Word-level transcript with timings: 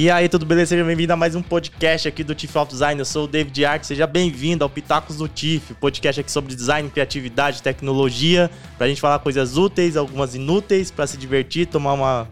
E 0.00 0.08
aí, 0.08 0.28
tudo 0.28 0.46
beleza? 0.46 0.68
Seja 0.68 0.84
bem-vindo 0.84 1.12
a 1.12 1.16
mais 1.16 1.34
um 1.34 1.42
podcast 1.42 2.06
aqui 2.06 2.22
do 2.22 2.32
Tiff 2.32 2.56
of 2.56 2.70
Design. 2.70 3.00
Eu 3.00 3.04
sou 3.04 3.24
o 3.24 3.26
David 3.26 3.64
Ark, 3.64 3.84
seja 3.84 4.06
bem-vindo 4.06 4.62
ao 4.62 4.70
Pitacos 4.70 5.16
do 5.16 5.26
Tiff, 5.26 5.74
podcast 5.74 6.20
aqui 6.20 6.30
sobre 6.30 6.54
design, 6.54 6.88
criatividade, 6.88 7.60
tecnologia, 7.60 8.48
pra 8.76 8.86
gente 8.86 9.00
falar 9.00 9.18
coisas 9.18 9.56
úteis, 9.56 9.96
algumas 9.96 10.36
inúteis, 10.36 10.92
pra 10.92 11.04
se 11.04 11.16
divertir, 11.16 11.66
tomar 11.66 11.94
uma. 11.94 12.28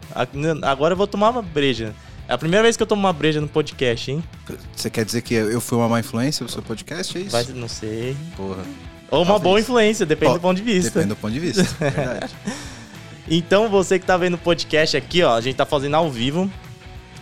Agora 0.61 0.93
eu 0.93 0.97
vou 0.97 1.07
tomar 1.07 1.29
uma 1.29 1.41
breja. 1.41 1.93
É 2.25 2.31
a 2.31 2.37
primeira 2.37 2.63
vez 2.63 2.77
que 2.77 2.83
eu 2.83 2.87
tomo 2.87 3.01
uma 3.01 3.11
breja 3.11 3.41
no 3.41 3.49
podcast, 3.49 4.11
hein? 4.11 4.23
Você 4.73 4.89
quer 4.89 5.03
dizer 5.03 5.21
que 5.21 5.33
eu 5.33 5.59
fui 5.59 5.77
uma 5.77 5.89
má 5.89 5.99
influência 5.99 6.45
no 6.45 6.49
seu 6.49 6.61
podcast, 6.61 7.17
é 7.17 7.21
isso? 7.21 7.31
Vai, 7.31 7.43
não 7.53 7.67
sei. 7.67 8.15
Porra. 8.37 8.63
Ou 9.11 9.23
uma 9.23 9.25
Talvez. 9.25 9.43
boa 9.43 9.59
influência, 9.59 10.05
depende 10.05 10.35
do 10.35 10.39
ponto 10.39 10.55
de 10.55 10.63
vista. 10.63 10.91
Depende 10.91 11.09
do 11.09 11.17
ponto 11.17 11.33
de 11.33 11.39
vista, 11.41 11.63
verdade. 11.81 12.33
então, 13.29 13.67
você 13.67 13.99
que 13.99 14.05
tá 14.05 14.15
vendo 14.15 14.35
o 14.35 14.37
podcast 14.37 14.95
aqui, 14.95 15.21
ó, 15.21 15.35
a 15.35 15.41
gente 15.41 15.57
tá 15.57 15.65
fazendo 15.65 15.95
ao 15.95 16.09
vivo. 16.09 16.49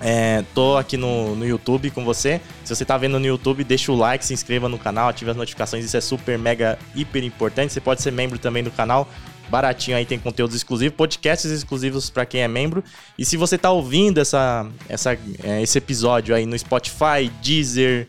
É, 0.02 0.44
tô 0.54 0.78
aqui 0.78 0.98
no, 0.98 1.36
no 1.36 1.46
YouTube 1.46 1.90
com 1.92 2.04
você. 2.04 2.42
Se 2.64 2.76
você 2.76 2.84
tá 2.84 2.98
vendo 2.98 3.20
no 3.20 3.26
YouTube, 3.26 3.64
deixa 3.64 3.92
o 3.92 3.96
like, 3.96 4.26
se 4.26 4.34
inscreva 4.34 4.68
no 4.68 4.78
canal, 4.78 5.10
ative 5.10 5.32
as 5.32 5.38
notificações, 5.38 5.86
isso 5.86 5.96
é 5.96 6.02
super, 6.02 6.38
mega, 6.38 6.78
hiper 6.94 7.24
importante. 7.24 7.72
Você 7.72 7.82
pode 7.82 8.02
ser 8.02 8.12
membro 8.12 8.38
também 8.38 8.64
do 8.64 8.72
canal. 8.72 9.10
Baratinho 9.50 9.96
aí 9.96 10.06
tem 10.06 10.18
conteúdos 10.18 10.56
exclusivos, 10.56 10.98
podcasts 10.98 11.52
exclusivos 11.52 12.10
para 12.10 12.26
quem 12.26 12.42
é 12.42 12.48
membro. 12.48 12.84
E 13.18 13.24
se 13.24 13.38
você 13.38 13.58
tá 13.58 13.72
ouvindo 13.72 14.20
essa, 14.20 14.68
essa, 14.90 15.18
é, 15.44 15.62
esse 15.62 15.78
episódio 15.78 16.36
aí 16.36 16.46
no 16.46 16.58
Spotify, 16.58 17.32
Deezer, 17.44 18.08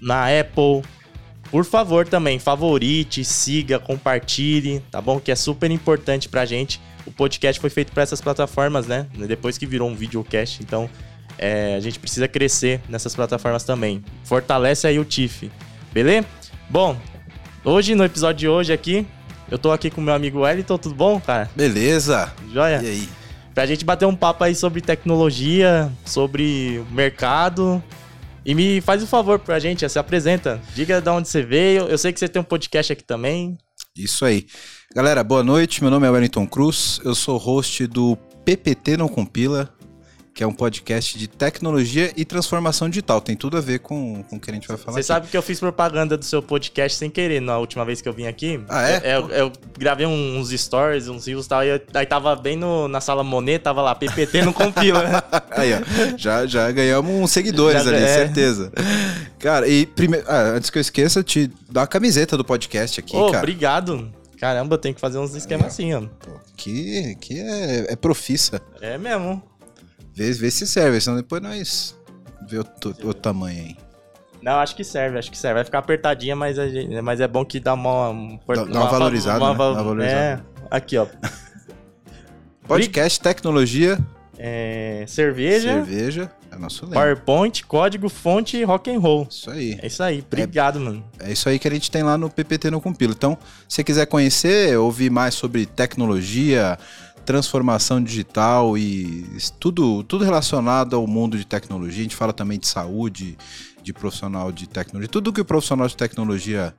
na 0.00 0.26
Apple, 0.28 0.82
por 1.50 1.64
favor 1.64 2.08
também, 2.08 2.38
favorite, 2.38 3.24
siga, 3.24 3.78
compartilhe, 3.78 4.80
tá 4.90 5.00
bom? 5.00 5.20
Que 5.20 5.30
é 5.30 5.36
super 5.36 5.70
importante 5.70 6.28
pra 6.28 6.46
gente 6.46 6.80
podcast 7.16 7.60
foi 7.60 7.70
feito 7.70 7.92
para 7.92 8.02
essas 8.02 8.20
plataformas, 8.20 8.86
né? 8.86 9.06
Depois 9.26 9.56
que 9.56 9.66
virou 9.66 9.88
um 9.88 9.94
videocast, 9.94 10.60
então 10.60 10.88
é, 11.38 11.74
a 11.74 11.80
gente 11.80 11.98
precisa 11.98 12.28
crescer 12.28 12.80
nessas 12.88 13.14
plataformas 13.14 13.64
também. 13.64 14.04
Fortalece 14.24 14.86
aí 14.86 14.98
o 14.98 15.04
TIFF, 15.04 15.50
beleza? 15.92 16.26
Bom, 16.68 17.00
hoje, 17.64 17.94
no 17.94 18.04
episódio 18.04 18.40
de 18.40 18.48
hoje 18.48 18.72
aqui, 18.72 19.06
eu 19.50 19.58
tô 19.58 19.72
aqui 19.72 19.90
com 19.90 20.00
meu 20.00 20.14
amigo 20.14 20.40
Wellington, 20.40 20.78
tudo 20.78 20.94
bom, 20.94 21.20
cara? 21.20 21.50
Beleza! 21.54 22.32
Joia? 22.52 22.80
E 22.82 22.86
aí? 22.86 23.08
Pra 23.54 23.64
gente 23.64 23.84
bater 23.84 24.04
um 24.04 24.14
papo 24.14 24.44
aí 24.44 24.54
sobre 24.54 24.82
tecnologia, 24.82 25.90
sobre 26.04 26.84
mercado. 26.90 27.82
E 28.44 28.54
me 28.54 28.80
faz 28.80 29.02
um 29.02 29.06
favor 29.06 29.38
pra 29.38 29.58
gente, 29.58 29.88
se 29.88 29.98
apresenta. 29.98 30.60
Diga 30.74 31.00
de 31.00 31.08
onde 31.08 31.26
você 31.26 31.42
veio. 31.42 31.84
Eu 31.84 31.96
sei 31.96 32.12
que 32.12 32.20
você 32.20 32.28
tem 32.28 32.40
um 32.40 32.44
podcast 32.44 32.92
aqui 32.92 33.02
também. 33.02 33.56
Isso 33.96 34.24
aí. 34.24 34.46
Galera, 34.96 35.22
boa 35.22 35.44
noite. 35.44 35.82
Meu 35.82 35.90
nome 35.90 36.06
é 36.06 36.10
Wellington 36.10 36.46
Cruz. 36.46 37.02
Eu 37.04 37.14
sou 37.14 37.36
host 37.36 37.86
do 37.86 38.16
PPT 38.46 38.96
Não 38.96 39.08
Compila, 39.08 39.68
que 40.32 40.42
é 40.42 40.46
um 40.46 40.54
podcast 40.54 41.18
de 41.18 41.28
tecnologia 41.28 42.14
e 42.16 42.24
transformação 42.24 42.88
digital. 42.88 43.20
Tem 43.20 43.36
tudo 43.36 43.58
a 43.58 43.60
ver 43.60 43.80
com, 43.80 44.22
com 44.22 44.36
o 44.36 44.40
que 44.40 44.50
a 44.50 44.54
gente 44.54 44.66
vai 44.66 44.78
falar. 44.78 44.94
Você 44.94 45.00
aqui. 45.00 45.06
sabe 45.06 45.26
que 45.26 45.36
eu 45.36 45.42
fiz 45.42 45.60
propaganda 45.60 46.16
do 46.16 46.24
seu 46.24 46.40
podcast 46.40 46.96
sem 46.96 47.10
querer 47.10 47.42
na 47.42 47.58
última 47.58 47.84
vez 47.84 48.00
que 48.00 48.08
eu 48.08 48.12
vim 48.14 48.26
aqui? 48.26 48.58
Ah, 48.70 48.88
é? 48.88 48.96
Eu, 49.04 49.10
eu, 49.10 49.28
eu 49.28 49.52
gravei 49.78 50.06
uns 50.06 50.48
stories, 50.48 51.08
uns 51.08 51.26
rios 51.26 51.44
e 51.44 51.48
tal, 51.50 51.62
e 51.62 51.68
eu, 51.68 51.80
aí 51.92 52.06
tava 52.06 52.34
bem 52.34 52.56
no, 52.56 52.88
na 52.88 53.02
sala 53.02 53.22
Monet, 53.22 53.58
tava 53.58 53.82
lá, 53.82 53.94
PPT 53.94 54.46
não 54.46 54.52
compila. 54.54 55.22
aí, 55.52 55.74
ó, 55.74 56.16
já, 56.16 56.46
já 56.46 56.72
ganhamos 56.72 57.12
uns 57.12 57.30
seguidores 57.32 57.84
já, 57.84 57.90
ali, 57.90 58.02
é. 58.02 58.06
certeza. 58.06 58.72
Cara, 59.38 59.68
e 59.68 59.84
primeiro, 59.84 60.24
ah, 60.26 60.54
antes 60.56 60.70
que 60.70 60.78
eu 60.78 60.80
esqueça, 60.80 61.22
te 61.22 61.50
dá 61.70 61.82
a 61.82 61.86
camiseta 61.86 62.34
do 62.34 62.46
podcast 62.46 62.98
aqui, 62.98 63.14
oh, 63.14 63.26
cara. 63.26 63.40
Obrigado. 63.40 64.10
Caramba, 64.38 64.76
tem 64.76 64.92
que 64.92 65.00
fazer 65.00 65.18
uns 65.18 65.34
esquemas 65.34 65.68
assim, 65.68 65.94
ó. 65.94 66.00
Pô, 66.00 66.38
que, 66.56 67.14
que 67.16 67.40
é, 67.40 67.92
é 67.92 67.96
profissa. 67.96 68.60
É 68.80 68.98
mesmo. 68.98 69.42
Vê, 70.14 70.32
vê 70.32 70.50
se 70.50 70.66
serve, 70.66 71.00
senão 71.00 71.16
depois 71.16 71.42
nós 71.42 71.96
vê 72.48 72.58
o, 72.58 72.62
o, 72.62 73.08
o 73.08 73.14
tamanho 73.14 73.64
aí. 73.64 73.76
Não, 74.42 74.58
acho 74.60 74.76
que 74.76 74.84
serve, 74.84 75.18
acho 75.18 75.30
que 75.30 75.38
serve. 75.38 75.54
Vai 75.54 75.64
ficar 75.64 75.78
apertadinha, 75.78 76.36
mas, 76.36 76.56
gente, 76.56 77.00
mas 77.02 77.20
é 77.20 77.26
bom 77.26 77.44
que 77.44 77.58
dá 77.58 77.74
uma... 77.74 78.12
Dá, 78.46 78.62
uma, 78.62 78.64
uma 78.64 78.86
valorizada, 78.90 79.38
uma, 79.38 79.50
uma, 79.50 79.64
né? 79.64 79.70
uma 79.70 79.82
valorizada. 79.82 80.20
É, 80.20 80.40
aqui, 80.70 80.96
ó. 80.96 81.06
Podcast, 82.66 83.20
tecnologia... 83.20 83.98
É, 84.38 85.04
cerveja. 85.06 85.84
Cerveja. 85.84 86.32
É 86.50 86.58
nosso 86.58 86.84
lema. 86.84 86.94
PowerPoint, 86.94 87.64
código, 87.64 88.08
fonte 88.08 88.62
rock 88.64 88.90
and 88.90 88.98
roll. 88.98 89.26
Isso 89.30 89.50
aí. 89.50 89.78
É 89.80 89.86
isso 89.86 90.02
aí. 90.02 90.24
Obrigado, 90.26 90.78
é, 90.78 90.82
mano. 90.82 91.04
É 91.20 91.32
isso 91.32 91.48
aí 91.48 91.58
que 91.58 91.68
a 91.68 91.70
gente 91.70 91.90
tem 91.90 92.02
lá 92.02 92.16
no 92.16 92.30
PPT 92.30 92.70
no 92.70 92.80
Compilo. 92.80 93.12
Então, 93.16 93.36
se 93.68 93.76
você 93.76 93.84
quiser 93.84 94.06
conhecer, 94.06 94.76
ouvir 94.78 95.10
mais 95.10 95.34
sobre 95.34 95.66
tecnologia, 95.66 96.78
transformação 97.24 98.02
digital 98.02 98.78
e 98.78 99.26
tudo, 99.58 100.02
tudo 100.04 100.24
relacionado 100.24 100.94
ao 100.94 101.06
mundo 101.06 101.36
de 101.36 101.44
tecnologia. 101.44 102.00
A 102.00 102.02
gente 102.02 102.16
fala 102.16 102.32
também 102.32 102.58
de 102.58 102.68
saúde, 102.68 103.36
de 103.82 103.92
profissional 103.92 104.52
de 104.52 104.68
tecnologia. 104.68 105.08
Tudo 105.08 105.32
que 105.32 105.40
o 105.40 105.44
profissional 105.44 105.88
de 105.88 105.96
tecnologia 105.96 106.74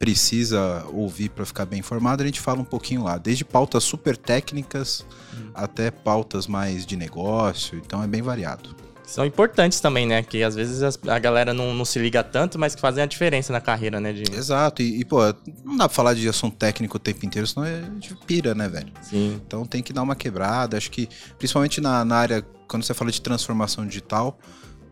precisa 0.00 0.82
ouvir 0.94 1.28
para 1.28 1.44
ficar 1.44 1.66
bem 1.66 1.78
informado, 1.78 2.22
a 2.22 2.26
gente 2.26 2.40
fala 2.40 2.60
um 2.60 2.64
pouquinho 2.64 3.04
lá, 3.04 3.18
desde 3.18 3.44
pautas 3.44 3.84
super 3.84 4.16
técnicas 4.16 5.04
hum. 5.34 5.50
até 5.54 5.90
pautas 5.90 6.46
mais 6.46 6.86
de 6.86 6.96
negócio, 6.96 7.78
então 7.78 8.02
é 8.02 8.06
bem 8.06 8.22
variado 8.22 8.74
são 9.10 9.26
importantes 9.26 9.80
também, 9.80 10.06
né? 10.06 10.22
Que 10.22 10.42
às 10.42 10.54
vezes 10.54 10.98
a 11.08 11.18
galera 11.18 11.52
não, 11.52 11.74
não 11.74 11.84
se 11.84 11.98
liga 11.98 12.22
tanto, 12.22 12.58
mas 12.58 12.76
que 12.76 12.80
fazem 12.80 13.02
a 13.02 13.06
diferença 13.06 13.52
na 13.52 13.60
carreira, 13.60 13.98
né? 13.98 14.12
De... 14.12 14.22
Exato. 14.32 14.82
E, 14.82 15.00
e, 15.00 15.04
pô, 15.04 15.18
não 15.64 15.76
dá 15.76 15.88
pra 15.88 15.94
falar 15.94 16.14
de 16.14 16.28
assunto 16.28 16.56
técnico 16.56 16.96
o 16.96 17.00
tempo 17.00 17.26
inteiro, 17.26 17.44
senão 17.44 17.66
a 17.66 17.80
gente 17.94 18.14
pira, 18.24 18.54
né, 18.54 18.68
velho? 18.68 18.92
Sim. 19.02 19.40
Então 19.44 19.66
tem 19.66 19.82
que 19.82 19.92
dar 19.92 20.02
uma 20.02 20.14
quebrada. 20.14 20.76
Acho 20.76 20.92
que, 20.92 21.08
principalmente 21.36 21.80
na, 21.80 22.04
na 22.04 22.16
área, 22.16 22.46
quando 22.68 22.84
você 22.84 22.94
fala 22.94 23.10
de 23.10 23.20
transformação 23.20 23.84
digital, 23.84 24.38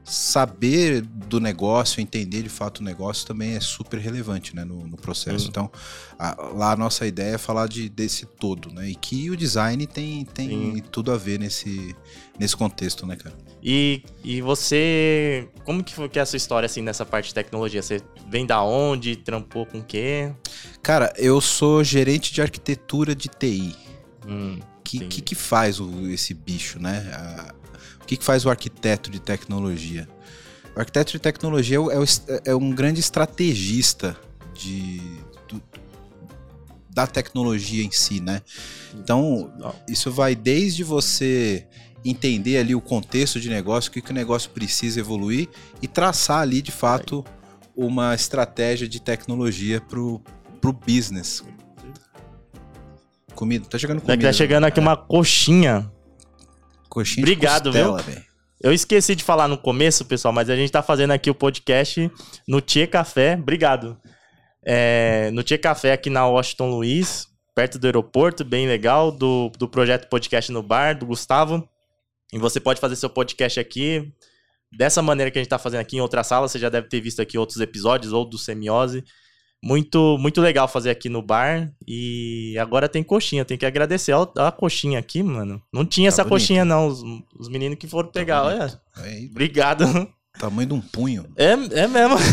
saber 0.08 1.02
do 1.02 1.38
negócio, 1.38 2.00
entender 2.00 2.42
de 2.42 2.48
fato 2.48 2.78
o 2.78 2.82
negócio 2.82 3.26
também 3.26 3.54
é 3.54 3.60
super 3.60 3.98
relevante 3.98 4.56
né, 4.56 4.64
no, 4.64 4.86
no 4.86 4.96
processo. 4.96 5.44
Sim. 5.44 5.48
Então, 5.48 5.70
a, 6.18 6.50
lá 6.54 6.72
a 6.72 6.76
nossa 6.76 7.06
ideia 7.06 7.34
é 7.34 7.38
falar 7.38 7.68
de, 7.68 7.88
desse 7.88 8.24
todo, 8.24 8.72
né? 8.72 8.88
E 8.88 8.94
que 8.94 9.30
o 9.30 9.36
design 9.36 9.86
tem, 9.86 10.24
tem 10.24 10.82
tudo 10.90 11.12
a 11.12 11.16
ver 11.16 11.38
nesse, 11.38 11.94
nesse 12.38 12.56
contexto, 12.56 13.06
né, 13.06 13.16
cara? 13.16 13.36
E, 13.62 14.02
e 14.24 14.40
você. 14.40 15.48
Como 15.64 15.82
que 15.82 15.94
foi 15.94 16.08
que 16.08 16.18
é 16.18 16.22
a 16.22 16.26
sua 16.26 16.36
história 16.36 16.66
assim 16.66 16.80
nessa 16.80 17.04
parte 17.04 17.28
de 17.28 17.34
tecnologia? 17.34 17.82
Você 17.82 18.00
vem 18.28 18.46
da 18.46 18.62
onde? 18.62 19.16
Trampou 19.16 19.66
com 19.66 19.78
o 19.78 19.84
quê? 19.84 20.32
Cara, 20.82 21.12
eu 21.16 21.40
sou 21.40 21.82
gerente 21.82 22.32
de 22.32 22.40
arquitetura 22.40 23.14
de 23.14 23.28
TI. 23.28 23.76
Hum, 24.26 24.58
que, 24.84 25.00
que, 25.00 25.20
que 25.20 25.34
faz 25.34 25.80
o, 25.80 26.08
esse 26.08 26.32
bicho, 26.32 26.78
né? 26.78 27.10
A, 27.12 27.54
que, 28.08 28.16
que 28.16 28.24
faz 28.24 28.46
o 28.46 28.50
arquiteto 28.50 29.10
de 29.10 29.20
tecnologia? 29.20 30.08
O 30.74 30.80
arquiteto 30.80 31.12
de 31.12 31.18
tecnologia 31.18 31.76
é, 31.76 31.80
o, 31.80 32.04
é 32.44 32.54
um 32.54 32.70
grande 32.70 33.00
estrategista 33.00 34.16
de, 34.54 35.00
do, 35.46 35.62
da 36.88 37.06
tecnologia 37.06 37.84
em 37.84 37.90
si, 37.90 38.20
né? 38.20 38.40
Então, 38.94 39.52
isso 39.86 40.10
vai 40.10 40.34
desde 40.34 40.82
você 40.82 41.66
entender 42.04 42.56
ali 42.56 42.74
o 42.74 42.80
contexto 42.80 43.38
de 43.38 43.50
negócio, 43.50 43.90
o 43.90 43.92
que, 43.92 44.00
que 44.00 44.10
o 44.10 44.14
negócio 44.14 44.50
precisa 44.50 44.98
evoluir 44.98 45.48
e 45.82 45.86
traçar 45.86 46.40
ali 46.40 46.62
de 46.62 46.72
fato 46.72 47.24
uma 47.76 48.14
estratégia 48.14 48.88
de 48.88 49.00
tecnologia 49.00 49.80
pro, 49.80 50.20
pro 50.60 50.72
business. 50.72 51.44
Comida, 53.34 53.66
tá 53.68 53.78
chegando 53.78 54.00
comida. 54.00 54.22
Tá 54.22 54.32
chegando 54.32 54.64
aqui 54.64 54.80
uma 54.80 54.96
coxinha. 54.96 55.92
Coxinha 56.88 57.24
Obrigado, 57.24 57.70
costela, 57.70 58.02
viu? 58.02 58.14
Véio. 58.14 58.28
Eu 58.60 58.72
esqueci 58.72 59.14
de 59.14 59.22
falar 59.22 59.46
no 59.46 59.56
começo, 59.56 60.04
pessoal, 60.04 60.32
mas 60.32 60.50
a 60.50 60.56
gente 60.56 60.72
tá 60.72 60.82
fazendo 60.82 61.12
aqui 61.12 61.30
o 61.30 61.34
podcast 61.34 62.10
no 62.46 62.60
Tia 62.60 62.86
Café. 62.86 63.34
Obrigado. 63.34 63.96
É, 64.64 65.30
no 65.32 65.42
Tia 65.44 65.58
Café 65.58 65.92
aqui 65.92 66.10
na 66.10 66.26
Washington 66.26 66.70
Luiz, 66.70 67.28
perto 67.54 67.78
do 67.78 67.86
aeroporto, 67.86 68.44
bem 68.44 68.66
legal, 68.66 69.12
do, 69.12 69.50
do 69.56 69.68
projeto 69.68 70.08
Podcast 70.08 70.50
no 70.50 70.62
Bar, 70.62 70.98
do 70.98 71.06
Gustavo. 71.06 71.68
E 72.32 72.38
você 72.38 72.58
pode 72.58 72.80
fazer 72.80 72.96
seu 72.96 73.08
podcast 73.08 73.60
aqui 73.60 74.12
dessa 74.76 75.00
maneira 75.00 75.30
que 75.30 75.38
a 75.38 75.40
gente 75.40 75.46
está 75.46 75.58
fazendo 75.58 75.80
aqui 75.80 75.96
em 75.96 76.00
outra 76.00 76.24
sala. 76.24 76.48
Você 76.48 76.58
já 76.58 76.68
deve 76.68 76.88
ter 76.88 77.00
visto 77.00 77.22
aqui 77.22 77.38
outros 77.38 77.60
episódios, 77.60 78.12
ou 78.12 78.24
do 78.24 78.36
Semiose. 78.36 79.04
Muito, 79.62 80.16
muito 80.18 80.40
legal 80.40 80.68
fazer 80.68 80.90
aqui 80.90 81.08
no 81.08 81.20
bar. 81.20 81.70
E 81.86 82.56
agora 82.58 82.88
tem 82.88 83.02
coxinha. 83.02 83.44
Tem 83.44 83.58
que 83.58 83.66
agradecer. 83.66 84.12
Olha 84.12 84.28
a 84.36 84.52
coxinha 84.52 84.98
aqui, 84.98 85.22
mano. 85.22 85.60
Não 85.72 85.84
tinha 85.84 86.10
tá 86.10 86.14
essa 86.14 86.24
bonito. 86.24 86.40
coxinha, 86.40 86.64
não. 86.64 86.86
Os, 86.86 87.02
os 87.38 87.48
meninos 87.48 87.78
que 87.78 87.88
foram 87.88 88.08
tá 88.08 88.20
pegar. 88.20 88.44
Olha. 88.44 88.80
É, 89.02 89.26
Obrigado. 89.30 90.08
Tamanho 90.38 90.68
de 90.68 90.74
um 90.74 90.80
punho. 90.80 91.26
É, 91.36 91.52
é 91.52 91.88
mesmo. 91.88 92.16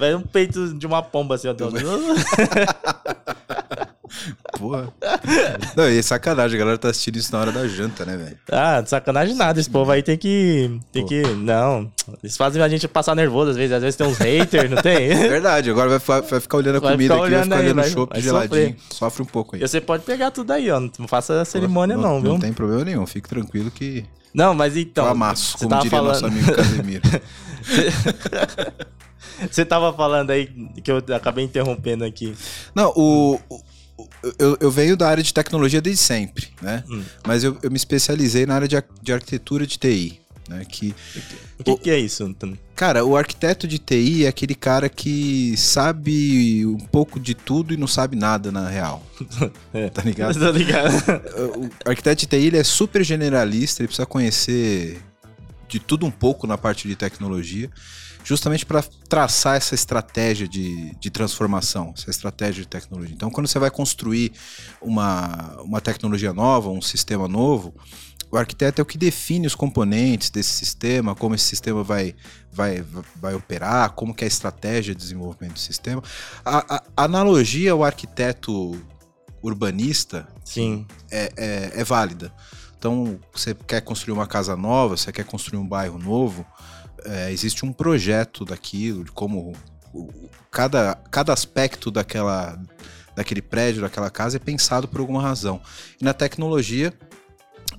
É 0.00 0.16
um 0.16 0.22
peito 0.22 0.74
de 0.74 0.86
uma 0.86 1.02
pomba 1.02 1.34
assim, 1.34 1.48
ó. 1.48 1.54
Porra. 4.64 4.88
Não, 5.76 5.90
e 5.90 5.98
é 5.98 6.02
sacanagem, 6.02 6.56
a 6.56 6.58
galera 6.58 6.78
tá 6.78 6.88
assistindo 6.88 7.16
isso 7.16 7.30
na 7.30 7.38
hora 7.38 7.52
da 7.52 7.68
janta, 7.68 8.06
né, 8.06 8.16
velho? 8.16 8.38
Ah, 8.50 8.82
sacanagem 8.86 9.34
nada. 9.34 9.60
Esse 9.60 9.68
povo 9.68 9.90
aí 9.90 10.02
tem 10.02 10.16
que. 10.16 10.80
Tem 10.90 11.04
que. 11.04 11.22
Não. 11.22 11.92
Eles 12.22 12.34
fazem 12.34 12.62
a 12.62 12.68
gente 12.68 12.88
passar 12.88 13.14
nervoso 13.14 13.50
às 13.50 13.56
vezes. 13.58 13.72
Às 13.76 13.82
vezes 13.82 13.96
tem 13.96 14.06
uns 14.06 14.16
haters, 14.16 14.70
não 14.70 14.80
tem? 14.80 15.10
É 15.10 15.28
verdade, 15.28 15.70
agora 15.70 15.98
vai, 15.98 16.22
vai 16.22 16.40
ficar 16.40 16.56
olhando 16.56 16.76
a 16.76 16.80
vai 16.80 16.92
comida 16.92 17.14
aqui, 17.14 17.30
vai 17.30 17.42
ficar 17.42 17.58
olhando 17.58 17.80
o 17.80 17.84
chopp 17.84 18.20
geladinho. 18.20 18.50
Sofrer. 18.50 18.76
Sofre 18.90 19.22
um 19.22 19.26
pouco 19.26 19.56
aí. 19.56 19.62
E 19.62 19.68
você 19.68 19.82
pode 19.82 20.02
pegar 20.04 20.30
tudo 20.30 20.50
aí, 20.50 20.70
ó. 20.70 20.80
Não 20.80 21.06
faça 21.06 21.44
cerimônia, 21.44 21.94
não, 21.94 22.14
não, 22.14 22.22
viu? 22.22 22.32
Não 22.32 22.40
tem 22.40 22.54
problema 22.54 22.84
nenhum, 22.84 23.06
fique 23.06 23.28
tranquilo 23.28 23.70
que. 23.70 24.06
Não, 24.32 24.54
mas 24.54 24.78
então. 24.78 25.04
Eu 25.04 25.10
amasso, 25.10 25.58
como 25.58 25.76
diria 25.76 25.90
falando... 25.90 26.08
nosso 26.08 26.26
amigo 26.26 26.54
Casemiro. 26.54 27.02
Você 29.50 29.64
tava 29.64 29.92
falando 29.92 30.30
aí 30.30 30.46
que 30.82 30.90
eu 30.90 31.02
acabei 31.14 31.44
interrompendo 31.44 32.04
aqui. 32.04 32.34
Não, 32.74 32.92
o, 32.96 33.38
eu, 34.38 34.56
eu, 34.60 34.70
venho 34.70 34.96
da 34.96 35.08
área 35.08 35.22
de 35.22 35.32
tecnologia 35.32 35.80
desde 35.80 36.02
sempre, 36.02 36.48
né? 36.60 36.82
Hum. 36.88 37.02
Mas 37.26 37.44
eu, 37.44 37.56
eu, 37.62 37.70
me 37.70 37.76
especializei 37.76 38.46
na 38.46 38.54
área 38.54 38.68
de, 38.68 38.82
de 39.02 39.12
arquitetura 39.12 39.66
de 39.66 39.78
TI. 39.78 40.20
Né? 40.48 40.62
Que, 40.68 40.94
o 41.58 41.64
que, 41.64 41.70
o, 41.70 41.78
que 41.78 41.90
é 41.90 41.98
isso, 41.98 42.24
Antônio? 42.24 42.58
Cara, 42.76 43.04
o 43.04 43.16
arquiteto 43.16 43.66
de 43.66 43.78
TI 43.78 44.24
é 44.24 44.28
aquele 44.28 44.54
cara 44.54 44.88
que 44.88 45.56
sabe 45.56 46.66
um 46.66 46.78
pouco 46.78 47.18
de 47.18 47.34
tudo 47.34 47.72
e 47.72 47.76
não 47.76 47.86
sabe 47.86 48.16
nada 48.16 48.52
na 48.52 48.68
real. 48.68 49.02
é. 49.72 49.88
Tá 49.88 50.02
ligado? 50.02 50.38
Tá 50.38 50.50
ligado. 50.50 50.92
o 51.86 51.88
arquiteto 51.88 52.20
de 52.20 52.26
TI 52.26 52.46
ele 52.46 52.58
é 52.58 52.64
super 52.64 53.02
generalista, 53.02 53.82
ele 53.82 53.88
precisa 53.88 54.06
conhecer 54.06 55.00
de 55.68 55.78
tudo 55.78 56.04
um 56.04 56.10
pouco 56.10 56.46
na 56.46 56.58
parte 56.58 56.86
de 56.86 56.94
tecnologia 56.94 57.70
justamente 58.24 58.64
para 58.64 58.82
traçar 59.08 59.56
essa 59.56 59.74
estratégia 59.74 60.48
de, 60.48 60.94
de 60.96 61.10
transformação, 61.10 61.92
essa 61.96 62.10
estratégia 62.10 62.62
de 62.62 62.68
tecnologia. 62.68 63.14
Então, 63.14 63.30
quando 63.30 63.46
você 63.46 63.58
vai 63.58 63.70
construir 63.70 64.32
uma, 64.80 65.60
uma 65.60 65.80
tecnologia 65.80 66.32
nova, 66.32 66.70
um 66.70 66.80
sistema 66.80 67.28
novo, 67.28 67.74
o 68.30 68.36
arquiteto 68.36 68.80
é 68.80 68.82
o 68.82 68.86
que 68.86 68.98
define 68.98 69.46
os 69.46 69.54
componentes 69.54 70.30
desse 70.30 70.50
sistema, 70.50 71.14
como 71.14 71.34
esse 71.34 71.44
sistema 71.44 71.84
vai, 71.84 72.16
vai, 72.50 72.84
vai 73.14 73.34
operar, 73.34 73.90
como 73.90 74.14
que 74.14 74.24
é 74.24 74.26
a 74.26 74.28
estratégia 74.28 74.94
de 74.94 75.00
desenvolvimento 75.00 75.52
do 75.52 75.60
sistema. 75.60 76.02
A, 76.44 76.76
a, 76.76 77.04
analogia 77.04 77.72
ao 77.72 77.84
arquiteto 77.84 78.72
urbanista 79.42 80.26
Sim. 80.44 80.86
É, 81.10 81.30
é, 81.36 81.72
é 81.74 81.84
válida. 81.84 82.32
Então, 82.78 83.20
você 83.32 83.54
quer 83.54 83.82
construir 83.82 84.14
uma 84.14 84.26
casa 84.26 84.56
nova, 84.56 84.96
você 84.96 85.12
quer 85.12 85.24
construir 85.24 85.58
um 85.58 85.66
bairro 85.66 85.98
novo, 85.98 86.44
é, 87.04 87.30
existe 87.30 87.64
um 87.64 87.72
projeto 87.72 88.44
daquilo, 88.44 89.04
de 89.04 89.12
como 89.12 89.52
cada, 90.50 90.94
cada 91.10 91.32
aspecto 91.32 91.90
daquela, 91.90 92.58
daquele 93.14 93.42
prédio, 93.42 93.82
daquela 93.82 94.10
casa 94.10 94.36
é 94.36 94.40
pensado 94.40 94.88
por 94.88 95.00
alguma 95.00 95.22
razão. 95.22 95.60
E 96.00 96.04
na 96.04 96.12
tecnologia, 96.12 96.92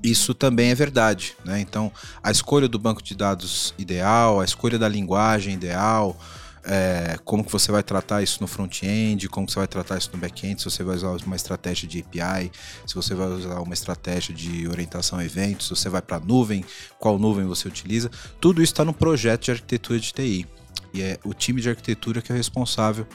isso 0.04 0.34
também 0.34 0.72
é 0.72 0.76
verdade. 0.76 1.36
Né? 1.44 1.60
Então, 1.60 1.92
a 2.22 2.32
escolha 2.32 2.68
do 2.68 2.80
banco 2.80 3.02
de 3.02 3.16
dados 3.16 3.74
ideal, 3.78 4.40
a 4.40 4.46
escolha 4.46 4.78
da 4.78 4.88
linguagem 4.88 5.54
ideal, 5.54 6.18
é, 6.66 7.18
como 7.24 7.44
que 7.44 7.52
você 7.52 7.72
vai 7.72 7.84
tratar 7.84 8.24
isso 8.24 8.40
no 8.42 8.48
front-end, 8.48 9.30
como 9.30 9.46
que 9.46 9.54
você 9.54 9.60
vai 9.60 9.68
tratar 9.68 9.98
isso 9.98 10.10
no 10.12 10.18
back-end, 10.18 10.60
se 10.60 10.70
você 10.70 10.84
vai 10.84 10.96
usar 10.96 11.10
uma 11.26 11.36
estratégia 11.36 11.88
de 11.88 12.00
API, 12.00 12.52
se 12.86 12.96
você 12.96 13.14
vai 13.14 13.28
usar 13.28 13.60
uma 13.62 13.74
estratégia 13.74 14.34
de 14.34 14.68
orientação 14.68 15.20
a 15.20 15.26
eventos, 15.26 15.68
se 15.68 15.76
você 15.76 15.90
vai 15.90 16.02
para 16.02 16.20
nuvem, 16.20 16.66
qual 17.00 17.20
nuvem 17.20 17.46
você 17.46 17.68
utiliza, 17.68 18.10
tudo 18.42 18.64
isso 18.64 18.74
está 18.74 18.84
no 18.84 18.94
projeto 18.94 19.46
de 19.46 19.52
arquitetura 19.52 20.00
de 20.00 20.12
TI. 20.12 20.48
E 20.94 21.02
é 21.02 21.20
o 21.24 21.34
time 21.34 21.62
de 21.62 21.70
arquitetura 21.70 22.22
que 22.22 22.32
é 22.32 22.36
responsável 22.36 23.06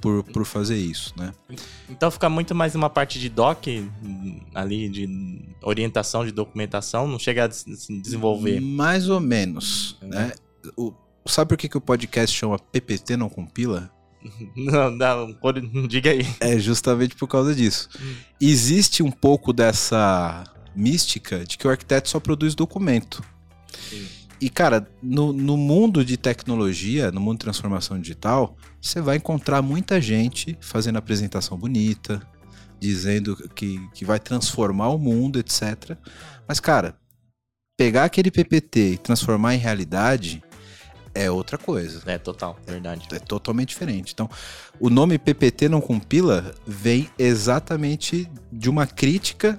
por, 0.00 0.24
por 0.24 0.44
fazer 0.44 0.78
isso, 0.78 1.12
né? 1.16 1.32
Então 1.88 2.10
fica 2.10 2.28
muito 2.28 2.54
mais 2.54 2.74
uma 2.74 2.88
parte 2.88 3.18
de 3.18 3.28
doc 3.28 3.66
ali, 4.54 4.88
de 4.88 5.44
orientação 5.62 6.24
de 6.24 6.32
documentação, 6.32 7.06
não 7.06 7.18
chega 7.18 7.46
a 7.46 7.50
se 7.50 8.00
desenvolver. 8.00 8.60
Mais 8.60 9.08
ou 9.08 9.20
menos, 9.20 9.96
é. 10.02 10.06
né? 10.06 10.32
O, 10.76 10.92
Sabe 11.28 11.48
por 11.50 11.58
que, 11.58 11.68
que 11.68 11.76
o 11.76 11.80
podcast 11.80 12.36
chama 12.36 12.58
PPT 12.58 13.16
não 13.16 13.28
compila? 13.28 13.90
Não, 14.56 14.90
não, 14.90 15.86
diga 15.86 16.10
aí. 16.10 16.26
É 16.40 16.58
justamente 16.58 17.14
por 17.14 17.28
causa 17.28 17.54
disso. 17.54 17.88
Existe 18.40 19.00
um 19.00 19.12
pouco 19.12 19.52
dessa 19.52 20.42
mística 20.74 21.44
de 21.44 21.56
que 21.56 21.66
o 21.66 21.70
arquiteto 21.70 22.08
só 22.08 22.18
produz 22.18 22.56
documento. 22.56 23.22
Sim. 23.88 24.08
E, 24.40 24.48
cara, 24.48 24.88
no, 25.02 25.32
no, 25.32 25.56
mundo 25.56 26.04
de 26.04 26.16
tecnologia, 26.16 27.10
no 27.10 27.20
mundo 27.20 27.38
de 27.38 27.44
transformação 27.44 28.00
digital, 28.00 28.56
você 28.80 29.00
vai 29.00 29.16
encontrar 29.16 29.62
muita 29.62 30.00
gente 30.00 30.56
fazendo 30.60 30.96
apresentação 30.96 31.58
bonita, 31.58 32.20
dizendo 32.78 33.36
que, 33.54 33.80
que 33.94 34.04
vai 34.04 34.20
transformar 34.20 34.90
o 34.90 34.98
mundo, 34.98 35.40
etc. 35.40 35.96
Mas, 36.46 36.60
cara, 36.60 36.96
pegar 37.76 38.04
aquele 38.04 38.30
PPT 38.30 38.92
e 38.92 38.98
transformar 38.98 39.54
em 39.54 39.58
realidade 39.58 40.42
é 41.14 41.30
outra 41.30 41.58
coisa. 41.58 42.02
É 42.06 42.18
total, 42.18 42.58
verdade. 42.66 43.06
É 43.12 43.18
totalmente 43.18 43.70
diferente. 43.70 44.12
Então, 44.12 44.28
o 44.80 44.90
nome 44.90 45.18
PPT 45.18 45.68
não 45.68 45.80
compila 45.80 46.54
vem 46.66 47.10
exatamente 47.18 48.30
de 48.52 48.68
uma 48.68 48.86
crítica 48.86 49.58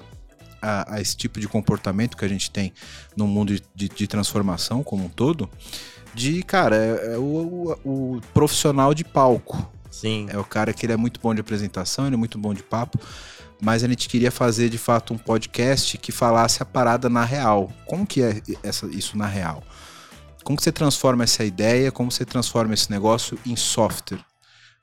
a, 0.62 0.96
a 0.96 1.02
esse 1.02 1.16
tipo 1.16 1.40
de 1.40 1.48
comportamento 1.48 2.18
que 2.18 2.26
a 2.26 2.28
gente 2.28 2.52
tem 2.52 2.74
no 3.16 3.28
mundo 3.28 3.56
de, 3.56 3.64
de, 3.74 3.90
de 3.90 4.08
transformação 4.08 4.84
como 4.84 5.06
um 5.06 5.10
todo. 5.10 5.50
De, 6.14 6.42
cara, 6.44 6.76
é, 6.76 7.14
é 7.14 7.18
o, 7.18 7.78
o, 7.84 8.16
o 8.16 8.22
profissional 8.34 8.94
de 8.94 9.04
palco. 9.04 9.70
Sim. 9.90 10.28
É 10.30 10.38
o 10.38 10.44
cara 10.44 10.74
que 10.74 10.86
ele 10.86 10.94
é 10.94 10.98
muito 10.98 11.20
bom 11.20 11.34
de 11.34 11.42
apresentação, 11.42 12.06
ele 12.06 12.16
é 12.16 12.18
muito 12.18 12.38
bom 12.38 12.54
de 12.54 12.64
papo 12.64 13.00
mas 13.62 13.84
a 13.84 13.88
gente 13.88 14.08
queria 14.08 14.32
fazer 14.32 14.70
de 14.70 14.78
fato 14.78 15.14
um 15.14 15.18
podcast 15.18 15.98
que 15.98 16.12
falasse 16.12 16.64
a 16.64 16.66
parada 16.66 17.10
na 17.10 17.26
real. 17.26 17.70
Como 17.86 18.06
que 18.08 18.22
é 18.22 18.42
essa, 18.64 18.88
isso 18.88 19.18
na 19.18 19.28
real? 19.28 19.64
Como 20.44 20.58
que 20.58 20.64
você 20.64 20.72
transforma 20.72 21.24
essa 21.24 21.44
ideia, 21.44 21.92
como 21.92 22.12
você 22.12 22.26
transforma 22.26 22.74
esse 22.74 22.90
negócio 22.90 23.38
em 23.46 23.56
software, 23.56 24.24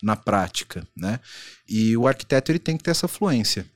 na 0.02 0.14
prática, 0.16 0.86
né? 0.96 1.20
E 1.68 1.96
o 1.96 2.06
arquiteto 2.06 2.52
ele 2.52 2.58
tem 2.58 2.76
que 2.76 2.84
ter 2.84 2.90
essa 2.90 3.08
fluência. 3.08 3.66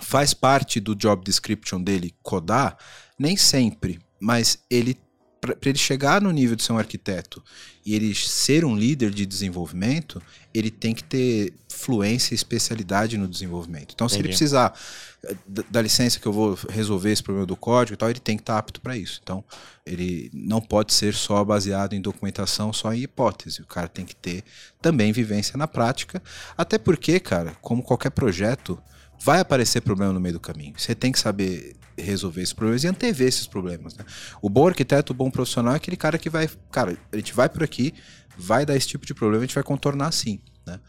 Faz 0.00 0.34
parte 0.34 0.80
do 0.80 0.94
job 0.94 1.24
description 1.24 1.80
dele 1.80 2.14
codar? 2.22 2.76
Nem 3.18 3.36
sempre, 3.36 4.00
mas 4.20 4.58
ele 4.68 4.98
para 5.46 5.68
ele 5.68 5.78
chegar 5.78 6.20
no 6.20 6.30
nível 6.30 6.56
de 6.56 6.62
ser 6.62 6.72
um 6.72 6.78
arquiteto 6.78 7.42
e 7.84 7.94
ele 7.94 8.14
ser 8.14 8.64
um 8.64 8.74
líder 8.74 9.10
de 9.10 9.26
desenvolvimento, 9.26 10.22
ele 10.54 10.70
tem 10.70 10.94
que 10.94 11.04
ter 11.04 11.52
fluência 11.68 12.32
e 12.32 12.36
especialidade 12.36 13.18
no 13.18 13.28
desenvolvimento. 13.28 13.92
Então, 13.94 14.06
Entendi. 14.06 14.14
se 14.14 14.20
ele 14.20 14.28
precisar 14.28 14.74
eh, 15.22 15.34
da 15.70 15.82
licença 15.82 16.18
que 16.18 16.26
eu 16.26 16.32
vou 16.32 16.58
resolver 16.70 17.12
esse 17.12 17.22
problema 17.22 17.46
do 17.46 17.56
código 17.56 17.94
e 17.94 17.96
tal, 17.96 18.08
ele 18.08 18.20
tem 18.20 18.36
que 18.36 18.42
estar 18.42 18.56
apto 18.56 18.80
para 18.80 18.96
isso. 18.96 19.20
Então, 19.22 19.44
ele 19.84 20.30
não 20.32 20.60
pode 20.60 20.94
ser 20.94 21.12
só 21.12 21.44
baseado 21.44 21.92
em 21.92 22.00
documentação, 22.00 22.72
só 22.72 22.92
em 22.94 23.02
hipótese. 23.02 23.60
O 23.60 23.66
cara 23.66 23.88
tem 23.88 24.06
que 24.06 24.16
ter 24.16 24.44
também 24.80 25.12
vivência 25.12 25.58
na 25.58 25.68
prática, 25.68 26.22
até 26.56 26.78
porque, 26.78 27.20
cara, 27.20 27.54
como 27.60 27.82
qualquer 27.82 28.10
projeto, 28.10 28.78
vai 29.20 29.40
aparecer 29.40 29.82
problema 29.82 30.12
no 30.12 30.20
meio 30.20 30.34
do 30.34 30.40
caminho. 30.40 30.74
Você 30.76 30.94
tem 30.94 31.12
que 31.12 31.18
saber 31.18 31.76
resolver 31.98 32.42
esses 32.42 32.52
problemas 32.52 32.84
e 32.84 32.88
antever 32.88 33.26
esses 33.26 33.46
problemas. 33.46 33.96
Né? 33.96 34.04
O 34.40 34.48
bom 34.48 34.66
arquiteto, 34.66 35.12
o 35.12 35.16
bom 35.16 35.30
profissional 35.30 35.74
é 35.74 35.76
aquele 35.76 35.96
cara 35.96 36.18
que 36.18 36.30
vai, 36.30 36.48
cara, 36.70 36.96
a 37.12 37.16
gente 37.16 37.32
vai 37.32 37.48
por 37.48 37.62
aqui, 37.62 37.94
vai 38.36 38.66
dar 38.66 38.76
esse 38.76 38.88
tipo 38.88 39.06
de 39.06 39.14
problema, 39.14 39.42
a 39.44 39.46
gente 39.46 39.54
vai 39.54 39.64
contornar 39.64 40.08
assim, 40.08 40.40
né? 40.66 40.80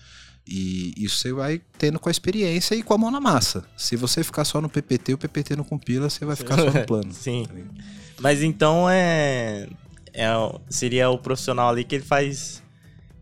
E 0.48 0.94
isso 0.96 1.18
você 1.18 1.34
vai 1.34 1.60
tendo 1.78 2.00
com 2.00 2.08
a 2.08 2.12
experiência 2.12 2.76
e 2.76 2.84
com 2.84 2.94
a 2.94 2.98
mão 3.00 3.10
na 3.10 3.20
massa. 3.20 3.66
Se 3.76 3.96
você 3.96 4.24
ficar 4.24 4.46
só 4.46 4.62
no 4.62 4.70
PPT, 4.70 5.16
o 5.16 5.18
PPT 5.18 5.56
não 5.56 5.64
compila, 5.64 6.08
você 6.08 6.24
vai 6.24 6.36
ficar 6.36 6.56
só 6.56 6.72
no 6.72 6.72
plano. 6.86 7.12
Sim. 7.12 7.48
Tá 7.48 7.54
Mas 8.20 8.44
então 8.44 8.88
é, 8.88 9.68
é 10.14 10.28
seria 10.70 11.10
o 11.10 11.18
profissional 11.18 11.70
ali 11.70 11.84
que 11.84 11.96
ele 11.96 12.04
faz 12.04 12.64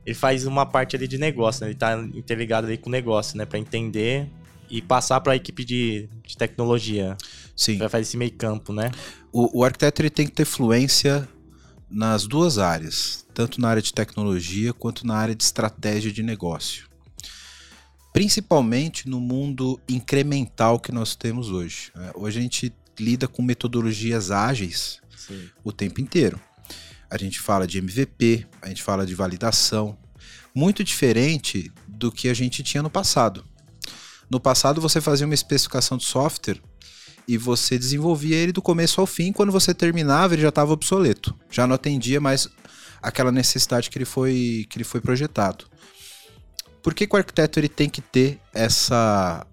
ele 0.06 0.16
faz 0.16 0.46
uma 0.46 0.66
parte 0.66 0.98
ali 0.98 1.08
de 1.08 1.18
negócio, 1.18 1.64
né? 1.64 1.72
Ele 1.72 1.80
tá 1.80 1.98
interligado 2.14 2.68
ali 2.68 2.78
com 2.78 2.90
o 2.90 2.92
negócio, 2.92 3.38
né, 3.38 3.46
para 3.46 3.58
entender 3.58 4.30
e 4.70 4.82
passar 4.82 5.22
para 5.22 5.34
a 5.34 5.36
equipe 5.36 5.64
de, 5.64 6.10
de 6.26 6.38
tecnologia. 6.38 7.16
Sim. 7.56 7.78
Vai 7.78 7.90
fazer 7.90 8.02
esse 8.02 8.18
meio 8.18 8.34
campo, 8.34 8.74
né? 8.74 8.92
O, 9.32 9.60
o 9.60 9.64
arquiteto 9.64 10.02
ele 10.02 10.10
tem 10.10 10.26
que 10.26 10.34
ter 10.34 10.46
fluência 10.46 11.28
nas 11.90 12.26
duas 12.26 12.58
áreas, 12.58 13.26
tanto 13.34 13.62
na 13.62 13.70
área 13.70 13.82
de 13.82 13.94
tecnologia 13.94 14.74
quanto 14.74 15.06
na 15.06 15.16
área 15.16 15.36
de 15.36 15.44
estratégia 15.44 16.12
de 16.12 16.24
negócio. 16.24 16.88
Principalmente 18.12 19.08
no 19.08 19.20
mundo 19.20 19.80
incremental 19.88 20.80
que 20.80 20.92
nós 20.92 21.16
temos 21.16 21.50
hoje. 21.50 21.92
Né? 21.96 22.12
Hoje 22.16 22.40
a 22.40 22.42
gente 22.42 22.74
lida 23.00 23.28
com 23.28 23.42
metodologias 23.42 24.32
ágeis 24.32 25.00
Sim. 25.16 25.50
o 25.64 25.72
tempo 25.72 26.02
inteiro. 26.02 26.40
A 27.10 27.18
gente 27.18 27.40
fala 27.40 27.68
de 27.68 27.78
MVP, 27.78 28.48
a 28.62 28.70
gente 28.70 28.82
fala 28.82 29.06
de 29.06 29.14
validação, 29.14 29.98
muito 30.54 30.84
diferente 30.84 31.72
do 31.88 32.12
que 32.12 32.28
a 32.28 32.34
gente 32.34 32.64
tinha 32.64 32.82
no 32.82 32.90
passado. 32.90 33.44
No 34.30 34.40
passado 34.40 34.82
você 34.82 35.00
fazia 35.00 35.26
uma 35.26 35.36
especificação 35.36 35.98
de 35.98 36.06
software 36.06 36.60
e 37.28 37.38
você 37.38 37.78
desenvolvia 37.78 38.36
ele 38.36 38.52
do 38.52 38.62
começo 38.62 39.00
ao 39.00 39.08
fim. 39.08 39.32
Quando 39.32 39.52
você 39.52 39.74
terminava, 39.74 40.34
ele 40.34 40.42
já 40.42 40.50
estava 40.50 40.74
obsoleto, 40.74 41.34
já 41.50 41.66
não 41.66 41.76
atendia 41.76 42.20
mais 42.20 42.48
aquela 43.02 43.32
necessidade 43.32 43.90
que 43.90 43.98
ele 43.98 44.06
foi, 44.06 44.66
que 44.70 44.78
ele 44.78 44.84
foi 44.84 45.02
projetado. 45.02 45.66
Por 46.82 46.94
que, 46.94 47.08
que 47.08 47.16
o 47.16 47.18
arquiteto 47.18 47.60
ele 47.60 47.70
tem 47.70 47.90
que 47.90 48.02
ter 48.02 48.40
essa 48.54 49.46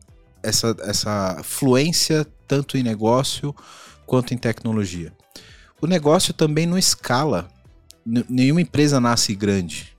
essa, 0.42 0.76
essa 0.80 1.40
fluência 1.44 2.26
tanto 2.46 2.76
em 2.76 2.82
negócio 2.82 3.54
quanto 4.06 4.34
em 4.34 4.38
tecnologia. 4.38 5.12
O 5.80 5.86
negócio 5.86 6.34
também 6.34 6.66
não 6.66 6.76
escala. 6.76 7.48
Nenhuma 8.04 8.60
empresa 8.60 9.00
nasce 9.00 9.34
grande. 9.34 9.96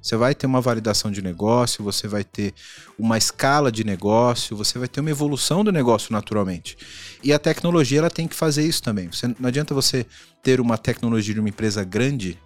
Você 0.00 0.16
vai 0.16 0.34
ter 0.34 0.46
uma 0.46 0.60
validação 0.60 1.10
de 1.10 1.20
negócio, 1.20 1.82
você 1.82 2.06
vai 2.06 2.24
ter 2.24 2.54
uma 2.98 3.18
escala 3.18 3.70
de 3.70 3.84
negócio, 3.84 4.56
você 4.56 4.78
vai 4.78 4.88
ter 4.88 5.00
uma 5.00 5.10
evolução 5.10 5.64
do 5.64 5.72
negócio 5.72 6.12
naturalmente. 6.12 6.76
E 7.22 7.32
a 7.32 7.38
tecnologia 7.38 7.98
ela 7.98 8.10
tem 8.10 8.28
que 8.28 8.34
fazer 8.34 8.64
isso 8.64 8.82
também. 8.82 9.10
Você, 9.10 9.26
não 9.26 9.48
adianta 9.48 9.74
você 9.74 10.06
ter 10.42 10.60
uma 10.60 10.78
tecnologia 10.78 11.34
de 11.34 11.40
uma 11.40 11.48
empresa 11.48 11.82
grande 11.84 12.38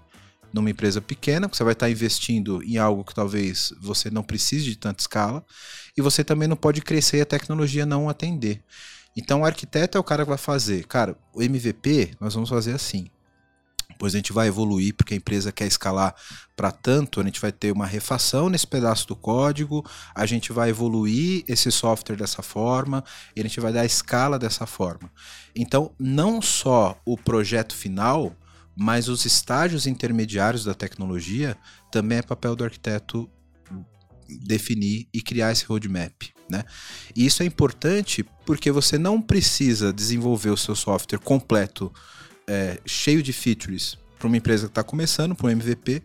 numa 0.52 0.71
empresa 0.71 1.00
pequena, 1.00 1.49
você 1.49 1.64
vai 1.64 1.73
estar 1.73 1.88
investindo 1.88 2.62
em 2.62 2.76
algo 2.76 3.04
que 3.04 3.14
talvez 3.14 3.73
você 3.80 4.11
não 4.11 4.23
precise 4.23 4.64
de 4.64 4.76
tanta 4.76 5.00
escala, 5.00 5.44
e 5.97 6.02
você 6.02 6.23
também 6.23 6.47
não 6.47 6.56
pode 6.56 6.82
crescer 6.82 7.18
e 7.18 7.21
a 7.23 7.26
tecnologia 7.26 7.87
não 7.87 8.09
atender. 8.09 8.62
Então 9.16 9.42
o 9.42 9.44
arquiteto 9.44 9.97
é 9.97 10.00
o 10.00 10.04
cara 10.04 10.25
que 10.25 10.28
vai 10.28 10.38
fazer, 10.38 10.87
cara, 10.87 11.16
o 11.32 11.42
MVP 11.42 12.12
nós 12.21 12.35
vamos 12.35 12.50
fazer 12.50 12.73
assim. 12.73 13.09
Depois 14.02 14.16
a 14.16 14.18
gente 14.18 14.32
vai 14.32 14.49
evoluir 14.49 14.92
porque 14.97 15.14
a 15.14 15.16
empresa 15.16 15.52
quer 15.52 15.68
escalar 15.68 16.12
para 16.56 16.73
tanto, 16.73 17.21
a 17.21 17.25
gente 17.25 17.40
vai 17.40 17.52
ter 17.52 17.71
uma 17.71 17.87
refação 17.87 18.50
nesse 18.50 18.66
pedaço 18.66 19.06
do 19.06 19.14
código, 19.14 19.88
a 20.12 20.26
gente 20.26 20.52
vai 20.52 20.71
evoluir 20.71 21.44
esse 21.47 21.71
software 21.71 22.16
dessa 22.16 22.42
forma 22.42 23.04
e 23.37 23.38
a 23.38 23.44
gente 23.44 23.61
vai 23.61 23.73
dar 23.73 23.85
escala 23.85 24.40
dessa 24.40 24.66
forma. 24.66 25.09
Então, 25.54 25.92
não 26.00 26.42
só 26.42 27.00
o 27.06 27.16
projeto 27.16 27.76
final, 27.76 28.35
mas 28.75 29.06
os 29.09 29.25
estágios 29.25 29.87
intermediários 29.87 30.64
da 30.64 30.75
tecnologia 30.75 31.56
também 31.88 32.18
é 32.18 32.23
papel 32.23 32.56
do 32.56 32.64
arquiteto 32.64 33.30
definir 34.28 35.06
e 35.14 35.23
criar 35.23 35.52
esse 35.52 35.64
roadmap. 35.64 36.25
Né? 36.50 36.64
E 37.14 37.25
isso 37.25 37.40
é 37.44 37.47
importante 37.47 38.25
porque 38.44 38.73
você 38.73 38.99
não 38.99 39.23
precisa 39.23 39.92
desenvolver 39.92 40.50
o 40.50 40.56
seu 40.56 40.75
software 40.75 41.21
completo, 41.21 41.92
é, 42.46 42.78
cheio 42.87 43.22
de 43.22 43.32
features, 43.32 43.99
para 44.18 44.28
uma 44.28 44.37
empresa 44.37 44.66
que 44.66 44.70
está 44.70 44.82
começando, 44.82 45.34
para 45.34 45.46
um 45.46 45.50
MVP, 45.50 46.02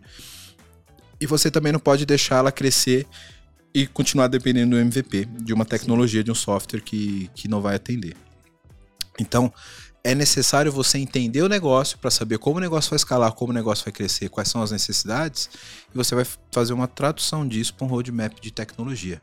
e 1.20 1.26
você 1.26 1.50
também 1.50 1.72
não 1.72 1.80
pode 1.80 2.04
deixá-la 2.04 2.50
crescer 2.52 3.06
e 3.74 3.86
continuar 3.86 4.28
dependendo 4.28 4.76
do 4.76 4.80
MVP, 4.80 5.24
de 5.24 5.52
uma 5.52 5.64
tecnologia, 5.64 6.24
de 6.24 6.30
um 6.30 6.34
software 6.34 6.80
que, 6.80 7.30
que 7.34 7.48
não 7.48 7.60
vai 7.60 7.76
atender. 7.76 8.16
Então, 9.18 9.52
é 10.02 10.14
necessário 10.14 10.72
você 10.72 10.96
entender 10.98 11.42
o 11.42 11.48
negócio 11.48 11.98
para 11.98 12.10
saber 12.10 12.38
como 12.38 12.56
o 12.56 12.60
negócio 12.60 12.90
vai 12.90 12.96
escalar, 12.96 13.32
como 13.32 13.52
o 13.52 13.54
negócio 13.54 13.84
vai 13.84 13.92
crescer, 13.92 14.28
quais 14.28 14.48
são 14.48 14.62
as 14.62 14.70
necessidades, 14.70 15.50
e 15.92 15.96
você 15.96 16.14
vai 16.14 16.26
fazer 16.52 16.72
uma 16.72 16.88
tradução 16.88 17.46
disso 17.46 17.74
para 17.74 17.86
um 17.86 17.90
roadmap 17.90 18.40
de 18.40 18.50
tecnologia, 18.50 19.20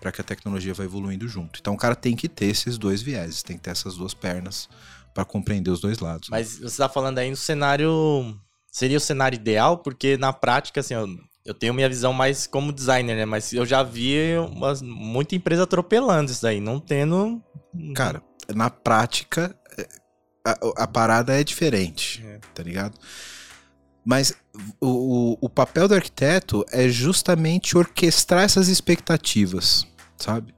para 0.00 0.12
que 0.12 0.20
a 0.20 0.24
tecnologia 0.24 0.72
vá 0.72 0.84
evoluindo 0.84 1.28
junto. 1.28 1.58
Então 1.60 1.74
o 1.74 1.76
cara 1.76 1.94
tem 1.94 2.16
que 2.16 2.28
ter 2.28 2.46
esses 2.46 2.78
dois 2.78 3.02
vieses, 3.02 3.42
tem 3.42 3.56
que 3.56 3.64
ter 3.64 3.70
essas 3.70 3.96
duas 3.96 4.14
pernas 4.14 4.68
para 5.14 5.24
compreender 5.24 5.70
os 5.70 5.80
dois 5.80 6.00
lados. 6.00 6.28
Mas 6.28 6.58
você 6.58 6.64
está 6.66 6.88
falando 6.88 7.18
aí 7.18 7.30
no 7.30 7.36
cenário. 7.36 8.38
Seria 8.70 8.98
o 8.98 9.00
cenário 9.00 9.36
ideal, 9.36 9.78
porque 9.78 10.16
na 10.16 10.32
prática, 10.32 10.80
assim, 10.80 10.94
eu, 10.94 11.08
eu 11.44 11.54
tenho 11.54 11.72
minha 11.72 11.88
visão 11.88 12.12
mais 12.12 12.46
como 12.46 12.72
designer, 12.72 13.16
né? 13.16 13.24
Mas 13.24 13.52
eu 13.52 13.64
já 13.64 13.84
vi 13.84 14.36
umas, 14.50 14.82
muita 14.82 15.36
empresa 15.36 15.62
atropelando 15.62 16.32
isso 16.32 16.42
daí, 16.42 16.60
não 16.60 16.80
tendo. 16.80 17.40
Cara, 17.94 18.20
na 18.52 18.68
prática, 18.68 19.56
a, 20.44 20.82
a 20.82 20.86
parada 20.88 21.40
é 21.40 21.44
diferente, 21.44 22.24
é. 22.26 22.40
tá 22.52 22.62
ligado? 22.62 22.98
Mas 24.04 24.34
o, 24.80 25.38
o 25.40 25.48
papel 25.48 25.88
do 25.88 25.94
arquiteto 25.94 26.64
é 26.70 26.88
justamente 26.88 27.78
orquestrar 27.78 28.42
essas 28.42 28.68
expectativas, 28.68 29.86
sabe? 30.16 30.54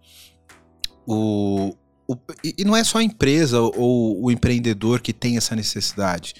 O, 1.06 1.76
o, 2.08 2.16
e 2.42 2.64
não 2.64 2.76
é 2.76 2.84
só 2.84 2.98
a 2.98 3.02
empresa 3.02 3.60
ou 3.60 4.24
o 4.24 4.30
empreendedor 4.30 5.00
que 5.00 5.12
tem 5.12 5.36
essa 5.36 5.56
necessidade, 5.56 6.34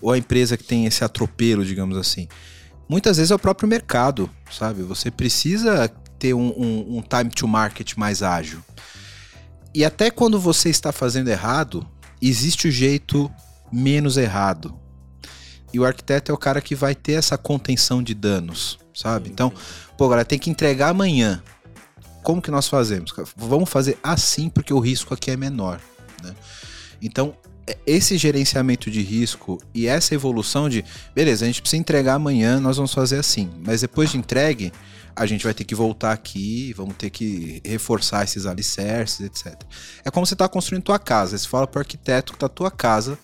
ou 0.00 0.10
a 0.10 0.18
empresa 0.18 0.56
que 0.56 0.64
tem 0.64 0.86
esse 0.86 1.04
atropelo, 1.04 1.64
digamos 1.64 1.96
assim. 1.96 2.28
Muitas 2.88 3.16
vezes 3.16 3.30
é 3.30 3.34
o 3.34 3.38
próprio 3.38 3.68
mercado, 3.68 4.28
sabe? 4.50 4.82
Você 4.82 5.10
precisa 5.10 5.88
ter 6.18 6.34
um, 6.34 6.48
um, 6.48 6.98
um 6.98 7.02
time 7.02 7.30
to 7.30 7.46
market 7.48 7.96
mais 7.96 8.22
ágil. 8.22 8.60
E 9.74 9.84
até 9.84 10.10
quando 10.10 10.38
você 10.38 10.68
está 10.68 10.92
fazendo 10.92 11.28
errado, 11.28 11.86
existe 12.20 12.68
o 12.68 12.70
jeito 12.70 13.30
menos 13.72 14.16
errado. 14.16 14.78
E 15.72 15.80
o 15.80 15.84
arquiteto 15.84 16.30
é 16.30 16.34
o 16.34 16.38
cara 16.38 16.60
que 16.60 16.74
vai 16.74 16.94
ter 16.94 17.12
essa 17.12 17.38
contenção 17.38 18.02
de 18.02 18.12
danos, 18.12 18.78
sabe? 18.94 19.30
Então, 19.30 19.50
pô, 19.96 20.08
galera, 20.08 20.26
tem 20.26 20.38
que 20.38 20.50
entregar 20.50 20.90
amanhã. 20.90 21.42
Como 22.22 22.40
que 22.40 22.50
nós 22.50 22.68
fazemos? 22.68 23.12
Vamos 23.36 23.68
fazer 23.68 23.98
assim 24.02 24.48
porque 24.48 24.72
o 24.72 24.78
risco 24.78 25.12
aqui 25.14 25.30
é 25.30 25.36
menor, 25.36 25.80
né? 26.22 26.34
Então, 27.00 27.34
é, 27.66 27.76
esse 27.86 28.16
gerenciamento 28.16 28.90
de 28.90 29.02
risco 29.02 29.60
e 29.74 29.86
essa 29.86 30.14
evolução 30.14 30.68
de, 30.68 30.84
beleza, 31.14 31.44
a 31.44 31.48
gente 31.48 31.60
precisa 31.60 31.80
entregar 31.80 32.14
amanhã, 32.14 32.60
nós 32.60 32.76
vamos 32.76 32.92
fazer 32.92 33.18
assim, 33.18 33.50
mas 33.64 33.80
depois 33.80 34.10
de 34.10 34.18
entregue, 34.18 34.72
a 35.14 35.26
gente 35.26 35.44
vai 35.44 35.54
ter 35.54 35.64
que 35.64 35.74
voltar 35.74 36.12
aqui, 36.12 36.72
vamos 36.76 36.94
ter 36.96 37.10
que 37.10 37.60
reforçar 37.64 38.24
esses 38.24 38.46
alicerces, 38.46 39.20
etc. 39.20 39.62
É 40.04 40.10
como 40.10 40.24
você 40.26 40.34
está 40.34 40.48
construindo 40.48 40.84
tua 40.84 40.98
casa. 40.98 41.36
Você 41.36 41.46
fala 41.46 41.66
para 41.66 41.78
o 41.78 41.82
arquiteto 41.82 42.32
que 42.32 42.38
tá 42.38 42.48
tua 42.48 42.70
casa, 42.70 43.18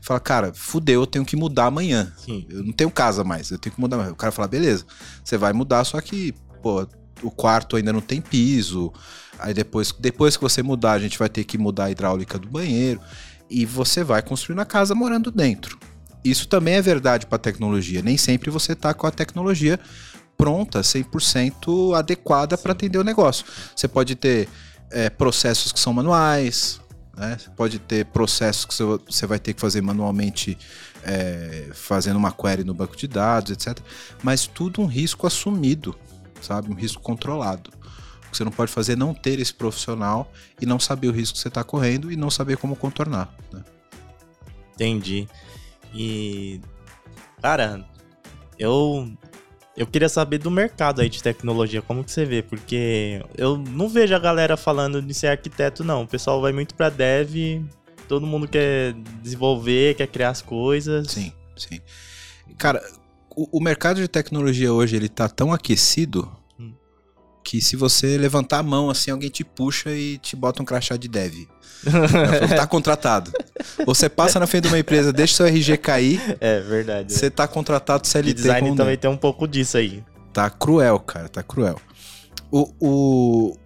fala, 0.00 0.20
cara, 0.20 0.52
fudeu, 0.54 1.02
eu 1.02 1.06
tenho 1.06 1.24
que 1.24 1.34
mudar 1.34 1.66
amanhã. 1.66 2.12
Sim. 2.16 2.46
Eu 2.48 2.62
não 2.62 2.72
tenho 2.72 2.90
casa 2.90 3.24
mais, 3.24 3.50
eu 3.50 3.58
tenho 3.58 3.74
que 3.74 3.80
mudar. 3.80 4.12
O 4.12 4.16
cara 4.16 4.30
fala, 4.30 4.46
beleza, 4.46 4.84
você 5.24 5.36
vai 5.36 5.52
mudar, 5.52 5.84
só 5.84 6.00
que, 6.00 6.32
pô, 6.62 6.86
o 7.24 7.30
quarto 7.30 7.76
ainda 7.76 7.92
não 7.92 8.00
tem 8.00 8.20
piso. 8.20 8.92
Aí 9.38 9.52
depois, 9.52 9.92
depois 9.98 10.36
que 10.36 10.42
você 10.42 10.62
mudar, 10.62 10.92
a 10.92 10.98
gente 10.98 11.18
vai 11.18 11.28
ter 11.28 11.44
que 11.44 11.58
mudar 11.58 11.84
a 11.84 11.90
hidráulica 11.90 12.38
do 12.38 12.48
banheiro. 12.48 13.00
E 13.50 13.66
você 13.66 14.04
vai 14.04 14.22
construindo 14.22 14.60
a 14.60 14.64
casa 14.64 14.94
morando 14.94 15.30
dentro. 15.30 15.78
Isso 16.24 16.48
também 16.48 16.74
é 16.74 16.82
verdade 16.82 17.26
para 17.26 17.36
a 17.36 17.38
tecnologia. 17.38 18.00
Nem 18.02 18.16
sempre 18.16 18.50
você 18.50 18.72
está 18.72 18.94
com 18.94 19.06
a 19.06 19.10
tecnologia 19.10 19.78
pronta, 20.36 20.80
100% 20.80 21.96
adequada 21.96 22.56
para 22.56 22.72
atender 22.72 22.98
o 22.98 23.04
negócio. 23.04 23.44
Você 23.74 23.86
pode 23.86 24.14
ter 24.14 24.48
é, 24.90 25.10
processos 25.10 25.72
que 25.72 25.78
são 25.78 25.92
manuais, 25.92 26.80
né? 27.16 27.36
Você 27.38 27.50
pode 27.50 27.78
ter 27.78 28.06
processos 28.06 28.64
que 28.64 28.74
você 28.74 29.26
vai 29.26 29.38
ter 29.38 29.54
que 29.54 29.60
fazer 29.60 29.80
manualmente, 29.80 30.58
é, 31.02 31.68
fazendo 31.72 32.16
uma 32.16 32.32
query 32.32 32.64
no 32.64 32.74
banco 32.74 32.96
de 32.96 33.06
dados, 33.06 33.52
etc. 33.52 33.78
Mas 34.22 34.46
tudo 34.46 34.80
um 34.80 34.86
risco 34.86 35.26
assumido, 35.26 35.94
sabe? 36.44 36.70
Um 36.70 36.74
risco 36.74 37.02
controlado. 37.02 37.70
O 38.26 38.30
que 38.30 38.36
você 38.36 38.44
não 38.44 38.52
pode 38.52 38.70
fazer 38.70 38.92
é 38.92 38.96
não 38.96 39.14
ter 39.14 39.38
esse 39.38 39.54
profissional 39.54 40.30
e 40.60 40.66
não 40.66 40.78
saber 40.78 41.08
o 41.08 41.12
risco 41.12 41.34
que 41.34 41.40
você 41.40 41.48
está 41.48 41.62
correndo 41.62 42.10
e 42.10 42.16
não 42.16 42.30
saber 42.30 42.56
como 42.56 42.74
contornar. 42.74 43.32
Né? 43.52 43.62
Entendi. 44.74 45.28
E, 45.94 46.60
cara, 47.40 47.84
eu 48.58 49.08
eu 49.76 49.86
queria 49.86 50.08
saber 50.08 50.38
do 50.38 50.50
mercado 50.50 51.00
aí 51.00 51.08
de 51.08 51.20
tecnologia, 51.20 51.82
como 51.82 52.04
que 52.04 52.10
você 52.10 52.24
vê? 52.24 52.42
Porque 52.42 53.24
eu 53.36 53.56
não 53.56 53.88
vejo 53.88 54.14
a 54.14 54.18
galera 54.18 54.56
falando 54.56 55.02
de 55.02 55.12
ser 55.12 55.28
arquiteto, 55.28 55.82
não. 55.82 56.02
O 56.02 56.06
pessoal 56.06 56.40
vai 56.40 56.52
muito 56.52 56.74
para 56.76 56.88
dev, 56.88 57.64
todo 58.08 58.26
mundo 58.26 58.46
quer 58.46 58.92
desenvolver, 59.20 59.96
quer 59.96 60.06
criar 60.06 60.30
as 60.30 60.40
coisas. 60.40 61.10
Sim, 61.10 61.32
sim. 61.56 61.80
Cara, 62.56 62.80
o, 63.36 63.58
o 63.58 63.62
mercado 63.62 64.00
de 64.00 64.08
tecnologia 64.08 64.72
hoje, 64.72 64.96
ele 64.96 65.08
tá 65.08 65.28
tão 65.28 65.52
aquecido 65.52 66.30
hum. 66.58 66.72
que 67.42 67.60
se 67.60 67.76
você 67.76 68.16
levantar 68.18 68.58
a 68.58 68.62
mão 68.62 68.90
assim, 68.90 69.10
alguém 69.10 69.30
te 69.30 69.44
puxa 69.44 69.90
e 69.90 70.18
te 70.18 70.36
bota 70.36 70.62
um 70.62 70.64
crachá 70.64 70.96
de 70.96 71.08
dev. 71.08 71.46
tá 72.56 72.66
contratado. 72.66 73.32
Você 73.84 74.08
passa 74.08 74.40
na 74.40 74.46
frente 74.46 74.64
de 74.64 74.68
uma 74.68 74.78
empresa, 74.78 75.12
deixa 75.12 75.34
seu 75.34 75.46
RG 75.46 75.76
cair. 75.76 76.36
É 76.40 76.60
verdade. 76.60 77.12
Você 77.12 77.26
é. 77.26 77.30
tá 77.30 77.46
contratado 77.46 78.06
CLT. 78.06 78.30
E 78.30 78.34
design 78.34 78.76
também 78.76 78.96
tem 78.96 79.10
um 79.10 79.16
pouco 79.16 79.46
disso 79.46 79.76
aí. 79.76 80.02
Tá 80.32 80.48
cruel, 80.48 80.98
cara, 81.00 81.28
tá 81.28 81.42
cruel. 81.42 81.80
O, 82.50 82.72
o, 82.80 83.56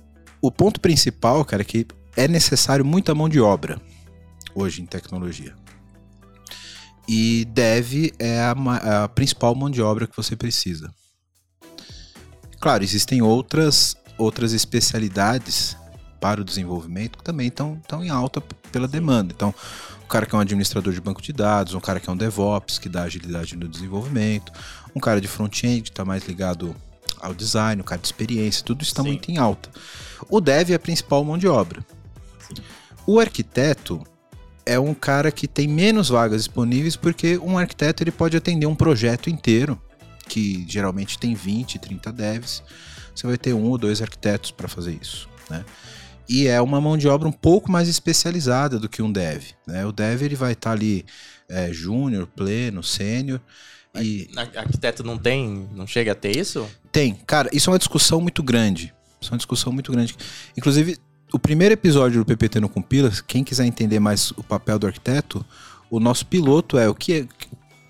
o 0.40 0.50
ponto 0.50 0.80
principal, 0.80 1.44
cara, 1.44 1.62
é 1.62 1.64
que 1.64 1.86
é 2.16 2.26
necessário 2.26 2.84
muita 2.84 3.14
mão 3.14 3.28
de 3.28 3.40
obra 3.40 3.80
hoje 4.54 4.82
em 4.82 4.86
tecnologia. 4.86 5.54
E 7.08 7.46
deve 7.46 8.12
é 8.18 8.40
a, 8.40 9.04
a 9.04 9.08
principal 9.08 9.54
mão 9.54 9.70
de 9.70 9.80
obra 9.80 10.06
que 10.06 10.16
você 10.16 10.36
precisa. 10.36 10.92
Claro, 12.60 12.84
existem 12.84 13.22
outras 13.22 13.96
outras 14.18 14.52
especialidades 14.52 15.76
para 16.20 16.40
o 16.40 16.44
desenvolvimento 16.44 17.18
que 17.18 17.24
também 17.24 17.46
estão 17.46 17.80
em 18.02 18.10
alta 18.10 18.40
pela 18.72 18.88
demanda. 18.88 19.32
Então, 19.34 19.54
um 20.04 20.08
cara 20.08 20.26
que 20.26 20.34
é 20.34 20.38
um 20.38 20.40
administrador 20.40 20.92
de 20.92 21.00
banco 21.00 21.22
de 21.22 21.32
dados, 21.32 21.74
um 21.74 21.80
cara 21.80 22.00
que 22.00 22.10
é 22.10 22.12
um 22.12 22.16
DevOps, 22.16 22.78
que 22.78 22.88
dá 22.88 23.02
agilidade 23.02 23.56
no 23.56 23.68
desenvolvimento, 23.68 24.52
um 24.94 25.00
cara 25.00 25.20
de 25.20 25.28
front-end 25.28 25.82
que 25.82 25.90
está 25.90 26.04
mais 26.04 26.26
ligado 26.26 26.74
ao 27.20 27.32
design, 27.32 27.80
um 27.80 27.84
cara 27.84 28.00
de 28.00 28.08
experiência, 28.08 28.64
tudo 28.64 28.82
está 28.82 29.02
Sim. 29.02 29.08
muito 29.08 29.30
em 29.30 29.38
alta. 29.38 29.70
O 30.28 30.40
dev 30.40 30.70
é 30.70 30.74
a 30.74 30.78
principal 30.78 31.24
mão 31.24 31.38
de 31.38 31.46
obra. 31.46 31.84
Sim. 32.40 32.62
O 33.06 33.20
arquiteto 33.20 34.02
é 34.68 34.78
um 34.78 34.94
cara 34.94 35.32
que 35.32 35.48
tem 35.48 35.66
menos 35.66 36.08
vagas 36.08 36.44
disponíveis 36.44 36.96
porque 36.96 37.38
um 37.38 37.58
arquiteto 37.58 38.02
ele 38.02 38.10
pode 38.10 38.36
atender 38.36 38.66
um 38.66 38.74
projeto 38.74 39.30
inteiro, 39.30 39.80
que 40.28 40.64
geralmente 40.68 41.18
tem 41.18 41.34
20, 41.34 41.78
30 41.78 42.12
devs. 42.12 42.62
Você 43.14 43.26
vai 43.26 43.38
ter 43.38 43.52
um 43.52 43.64
ou 43.64 43.78
dois 43.78 44.00
arquitetos 44.00 44.50
para 44.50 44.68
fazer 44.68 44.96
isso. 45.00 45.28
Né? 45.50 45.64
e 46.28 46.46
é 46.46 46.60
uma 46.60 46.80
mão 46.80 46.98
de 46.98 47.08
obra 47.08 47.26
um 47.26 47.32
pouco 47.32 47.72
mais 47.72 47.88
especializada 47.88 48.78
do 48.78 48.88
que 48.88 49.00
um 49.00 49.10
dev. 49.10 49.44
Né? 49.66 49.86
O 49.86 49.92
dev 49.92 50.22
ele 50.22 50.34
vai 50.34 50.52
estar 50.52 50.70
tá 50.70 50.76
ali 50.76 51.06
é, 51.48 51.72
júnior, 51.72 52.26
pleno, 52.26 52.82
sênior. 52.82 53.40
E... 53.98 54.28
Arquiteto 54.36 55.02
não 55.02 55.16
tem, 55.16 55.66
não 55.74 55.86
chega 55.86 56.12
a 56.12 56.14
ter 56.14 56.36
isso? 56.36 56.68
Tem. 56.92 57.14
Cara, 57.26 57.48
isso 57.52 57.70
é 57.70 57.72
uma 57.72 57.78
discussão 57.78 58.20
muito 58.20 58.42
grande. 58.42 58.94
Isso 59.20 59.30
é 59.30 59.32
uma 59.32 59.38
discussão 59.38 59.72
muito 59.72 59.90
grande. 59.90 60.14
Inclusive, 60.56 60.98
o 61.32 61.38
primeiro 61.38 61.74
episódio 61.74 62.24
do 62.24 62.26
PPT 62.26 62.60
no 62.60 62.68
Compila, 62.68 63.10
quem 63.26 63.44
quiser 63.44 63.66
entender 63.66 64.00
mais 64.00 64.30
o 64.32 64.42
papel 64.42 64.78
do 64.78 64.86
arquiteto, 64.86 65.44
o 65.90 66.00
nosso 66.00 66.26
piloto 66.26 66.78
é 66.78 66.88
o 66.88 66.94
que, 66.94 67.28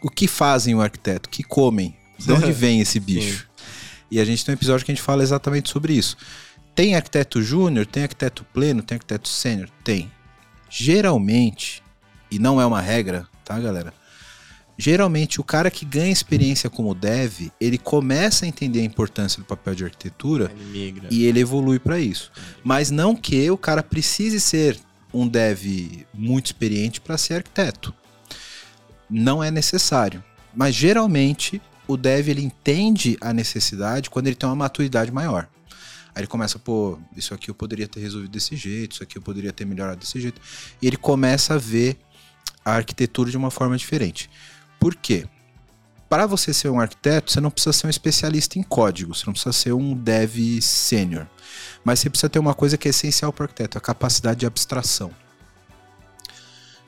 o 0.02 0.10
que 0.10 0.26
fazem 0.26 0.74
o 0.74 0.80
arquiteto, 0.80 1.28
o 1.28 1.30
que 1.30 1.42
comem, 1.42 1.96
de 2.18 2.32
onde 2.32 2.50
vem 2.52 2.80
esse 2.80 2.98
bicho. 2.98 3.40
Sim. 3.40 3.64
E 4.10 4.20
a 4.20 4.24
gente 4.24 4.44
tem 4.44 4.54
um 4.54 4.56
episódio 4.56 4.84
que 4.84 4.92
a 4.92 4.94
gente 4.94 5.04
fala 5.04 5.22
exatamente 5.22 5.68
sobre 5.68 5.92
isso. 5.92 6.16
Tem 6.74 6.94
arquiteto 6.94 7.42
júnior, 7.42 7.86
tem 7.86 8.04
arquiteto 8.04 8.44
pleno, 8.52 8.82
tem 8.82 8.96
arquiteto 8.96 9.28
sênior? 9.28 9.68
Tem. 9.84 10.10
Geralmente, 10.70 11.82
e 12.30 12.38
não 12.38 12.60
é 12.60 12.66
uma 12.66 12.80
regra, 12.80 13.26
tá, 13.44 13.58
galera? 13.58 13.92
Geralmente, 14.80 15.40
o 15.40 15.44
cara 15.44 15.72
que 15.72 15.84
ganha 15.84 16.12
experiência 16.12 16.70
como 16.70 16.94
dev, 16.94 17.50
ele 17.60 17.76
começa 17.76 18.44
a 18.44 18.48
entender 18.48 18.78
a 18.78 18.84
importância 18.84 19.42
do 19.42 19.44
papel 19.44 19.74
de 19.74 19.84
arquitetura 19.84 20.52
ele 20.72 21.02
e 21.10 21.24
ele 21.24 21.40
evolui 21.40 21.80
para 21.80 21.98
isso. 21.98 22.30
Mas 22.62 22.88
não 22.88 23.16
que 23.16 23.50
o 23.50 23.58
cara 23.58 23.82
precise 23.82 24.40
ser 24.40 24.78
um 25.12 25.26
dev 25.26 26.06
muito 26.14 26.46
experiente 26.46 27.00
para 27.00 27.18
ser 27.18 27.34
arquiteto. 27.34 27.92
Não 29.10 29.42
é 29.42 29.50
necessário. 29.50 30.22
Mas 30.54 30.76
geralmente 30.76 31.60
o 31.88 31.96
dev 31.96 32.28
ele 32.28 32.42
entende 32.42 33.16
a 33.20 33.32
necessidade 33.32 34.08
quando 34.08 34.28
ele 34.28 34.36
tem 34.36 34.48
uma 34.48 34.54
maturidade 34.54 35.10
maior. 35.10 35.48
Aí 36.14 36.20
ele 36.20 36.26
começa, 36.28 36.56
pô, 36.56 36.98
isso 37.16 37.34
aqui 37.34 37.50
eu 37.50 37.54
poderia 37.54 37.88
ter 37.88 38.00
resolvido 38.00 38.30
desse 38.30 38.54
jeito, 38.54 38.92
isso 38.92 39.02
aqui 39.02 39.18
eu 39.18 39.22
poderia 39.22 39.52
ter 39.52 39.64
melhorado 39.64 39.98
desse 39.98 40.20
jeito. 40.20 40.40
E 40.80 40.86
ele 40.86 40.96
começa 40.96 41.54
a 41.54 41.58
ver 41.58 41.96
a 42.64 42.74
arquitetura 42.74 43.30
de 43.30 43.36
uma 43.36 43.50
forma 43.50 43.76
diferente. 43.76 44.30
Por 44.78 44.94
quê? 44.94 45.26
Para 46.08 46.26
você 46.26 46.54
ser 46.54 46.70
um 46.70 46.80
arquiteto, 46.80 47.30
você 47.30 47.40
não 47.40 47.50
precisa 47.50 47.72
ser 47.72 47.86
um 47.86 47.90
especialista 47.90 48.58
em 48.58 48.62
código, 48.62 49.14
você 49.14 49.26
não 49.26 49.34
precisa 49.34 49.52
ser 49.52 49.72
um 49.74 49.94
dev 49.94 50.60
sênior. 50.62 51.26
Mas 51.84 52.00
você 52.00 52.08
precisa 52.08 52.30
ter 52.30 52.38
uma 52.38 52.54
coisa 52.54 52.78
que 52.78 52.88
é 52.88 52.90
essencial 52.90 53.32
para 53.32 53.42
o 53.42 53.44
arquiteto, 53.44 53.76
a 53.76 53.80
capacidade 53.80 54.40
de 54.40 54.46
abstração. 54.46 55.10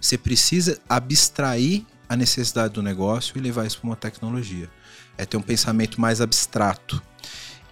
Você 0.00 0.16
precisa 0.16 0.80
abstrair 0.88 1.85
a 2.09 2.16
necessidade 2.16 2.75
do 2.75 2.82
negócio 2.82 3.37
e 3.37 3.40
levar 3.40 3.66
isso 3.66 3.78
para 3.78 3.90
uma 3.90 3.97
tecnologia. 3.97 4.70
É 5.18 5.26
ter 5.26 5.37
um 5.37 5.42
pensamento 5.42 6.00
mais 6.00 6.20
abstrato. 6.23 7.02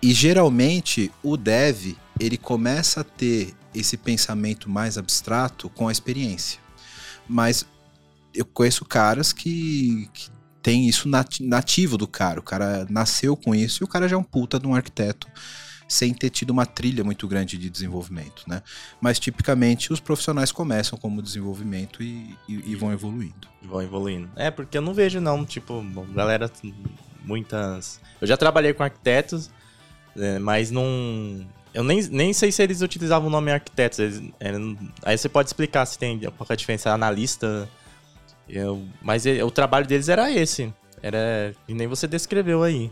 E 0.03 0.13
geralmente 0.13 1.11
o 1.23 1.37
dev 1.37 1.97
ele 2.21 2.37
começa 2.37 3.01
a 3.01 3.05
ter 3.05 3.55
esse 3.75 3.97
pensamento 3.97 4.69
mais 4.69 4.99
abstrato 4.99 5.71
com 5.71 5.89
a 5.89 5.93
experiência. 5.93 6.61
Mas 7.27 7.67
eu 8.35 8.45
conheço 8.45 8.85
caras 8.85 9.33
que, 9.33 10.09
que 10.13 10.31
tem 10.63 10.89
isso 10.89 11.09
nativo 11.41 11.97
do 11.97 12.07
cara. 12.07 12.41
O 12.41 12.43
cara 12.43 12.87
nasceu 12.91 13.37
com 13.37 13.55
isso 13.55 13.83
e 13.83 13.85
o 13.85 13.89
cara 13.89 14.09
já 14.09 14.17
é 14.17 14.19
um 14.19 14.23
puta 14.23 14.59
de 14.59 14.67
um 14.67 14.75
arquiteto 14.75 15.27
sem 15.89 16.13
ter 16.13 16.29
tido 16.29 16.51
uma 16.51 16.67
trilha 16.67 17.03
muito 17.03 17.27
grande 17.27 17.57
de 17.57 17.71
desenvolvimento, 17.71 18.45
né? 18.47 18.63
Mas 19.01 19.19
tipicamente 19.19 19.91
os 19.91 20.01
profissionais 20.01 20.53
começam 20.53 20.99
como 20.99 21.23
desenvolvimento 21.23 22.03
e, 22.03 22.37
e, 22.47 22.73
e 22.73 22.77
vão 22.77 22.93
evoluindo. 22.93 23.49
Vão 23.63 23.81
evoluindo. 23.81 24.29
É, 24.37 24.51
porque 24.51 24.77
eu 24.77 24.83
não 24.83 24.93
vejo 24.93 25.19
não, 25.19 25.47
tipo, 25.47 25.83
galera, 26.13 26.51
muitas... 27.25 28.03
Eu 28.21 28.27
já 28.27 28.37
trabalhei 28.37 28.75
com 28.75 28.83
arquitetos 28.83 29.51
é, 30.19 30.39
mas 30.39 30.71
não. 30.71 31.47
Eu 31.73 31.85
nem, 31.85 32.03
nem 32.09 32.33
sei 32.33 32.51
se 32.51 32.63
eles 32.63 32.81
utilizavam 32.81 33.29
o 33.29 33.31
nome 33.31 33.53
arquitetos. 33.53 33.99
Eles, 33.99 34.23
aí 35.03 35.17
você 35.17 35.29
pode 35.29 35.49
explicar 35.49 35.87
se 35.87 35.99
tem 35.99 36.19
qual 36.19 36.47
é 36.49 36.53
a 36.53 36.57
diferença, 36.57 36.93
analista. 36.93 37.69
Eu, 38.49 38.83
mas 39.03 39.27
ele, 39.27 39.43
o 39.43 39.51
trabalho 39.51 39.87
deles 39.87 40.09
era 40.09 40.31
esse. 40.31 40.73
Era. 41.03 41.55
E 41.67 41.75
nem 41.75 41.87
você 41.87 42.07
descreveu 42.07 42.63
aí. 42.63 42.91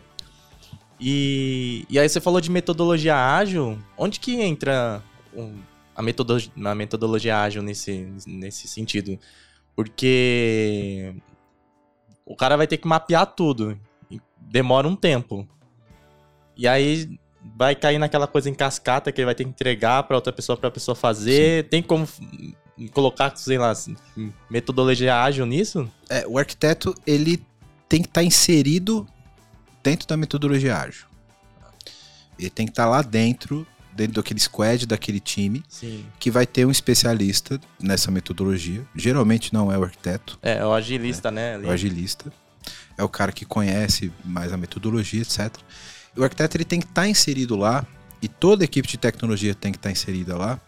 E, 1.00 1.84
e 1.88 1.98
aí 1.98 2.08
você 2.08 2.20
falou 2.20 2.40
de 2.40 2.50
metodologia 2.50 3.16
ágil. 3.16 3.78
Onde 3.96 4.20
que 4.20 4.40
entra 4.40 5.02
a, 5.94 6.02
metodologia, 6.02 6.52
a 6.64 6.74
metodologia 6.74 7.40
ágil 7.40 7.62
nesse, 7.62 8.08
nesse 8.26 8.68
sentido? 8.68 9.18
Porque 9.74 11.14
o 12.24 12.34
cara 12.34 12.56
vai 12.56 12.66
ter 12.66 12.78
que 12.78 12.88
mapear 12.88 13.26
tudo. 13.26 13.78
Demora 14.40 14.88
um 14.88 14.96
tempo. 14.96 15.46
E 16.56 16.66
aí 16.66 17.18
vai 17.56 17.74
cair 17.74 17.98
naquela 17.98 18.26
coisa 18.26 18.48
em 18.48 18.54
cascata 18.54 19.12
que 19.12 19.20
ele 19.20 19.26
vai 19.26 19.34
ter 19.34 19.44
que 19.44 19.50
entregar 19.50 20.02
para 20.04 20.16
outra 20.16 20.32
pessoa 20.32 20.56
para 20.56 20.68
a 20.68 20.72
pessoa 20.72 20.94
fazer. 20.94 21.64
Sim. 21.64 21.68
Tem 21.68 21.82
como 21.82 22.08
colocar, 22.92 23.34
sei 23.36 23.58
lá, 23.58 23.72
metodologia 24.50 25.22
ágil 25.22 25.46
nisso? 25.46 25.90
É, 26.08 26.26
o 26.26 26.38
arquiteto 26.38 26.94
ele 27.06 27.42
tem 27.88 28.02
que 28.02 28.08
estar 28.08 28.20
tá 28.20 28.24
inserido 28.24 29.06
dentro 29.82 30.06
da 30.06 30.16
metodologia 30.16 30.76
ágil. 30.76 31.06
Ele 32.38 32.50
tem 32.50 32.66
que 32.66 32.72
estar 32.72 32.84
tá 32.84 32.90
lá 32.90 33.02
dentro, 33.02 33.66
dentro 33.92 34.14
daquele 34.14 34.40
squad, 34.40 34.86
daquele 34.86 35.20
time, 35.20 35.62
Sim. 35.68 36.04
que 36.18 36.30
vai 36.30 36.46
ter 36.46 36.66
um 36.66 36.70
especialista 36.70 37.60
nessa 37.80 38.10
metodologia. 38.10 38.86
Geralmente 38.94 39.54
não 39.54 39.72
é 39.72 39.78
o 39.78 39.84
arquiteto. 39.84 40.38
É, 40.42 40.58
é 40.58 40.66
o 40.66 40.72
agilista, 40.72 41.30
né? 41.30 41.54
Ali. 41.54 41.66
É 41.66 41.68
o 41.68 41.72
agilista. 41.72 42.32
É 42.98 43.04
o 43.04 43.08
cara 43.08 43.32
que 43.32 43.44
conhece 43.44 44.12
mais 44.24 44.52
a 44.52 44.56
metodologia, 44.56 45.22
etc 45.22 45.56
o 46.16 46.24
arquiteto 46.24 46.56
ele 46.56 46.64
tem 46.64 46.80
que 46.80 46.86
estar 46.86 47.02
tá 47.02 47.08
inserido 47.08 47.56
lá 47.56 47.86
e 48.22 48.28
toda 48.28 48.64
a 48.64 48.66
equipe 48.66 48.88
de 48.88 48.96
tecnologia 48.96 49.54
tem 49.54 49.70
que 49.70 49.78
estar 49.78 49.90
tá 49.90 49.92
inserida 49.92 50.36
lá, 50.36 50.58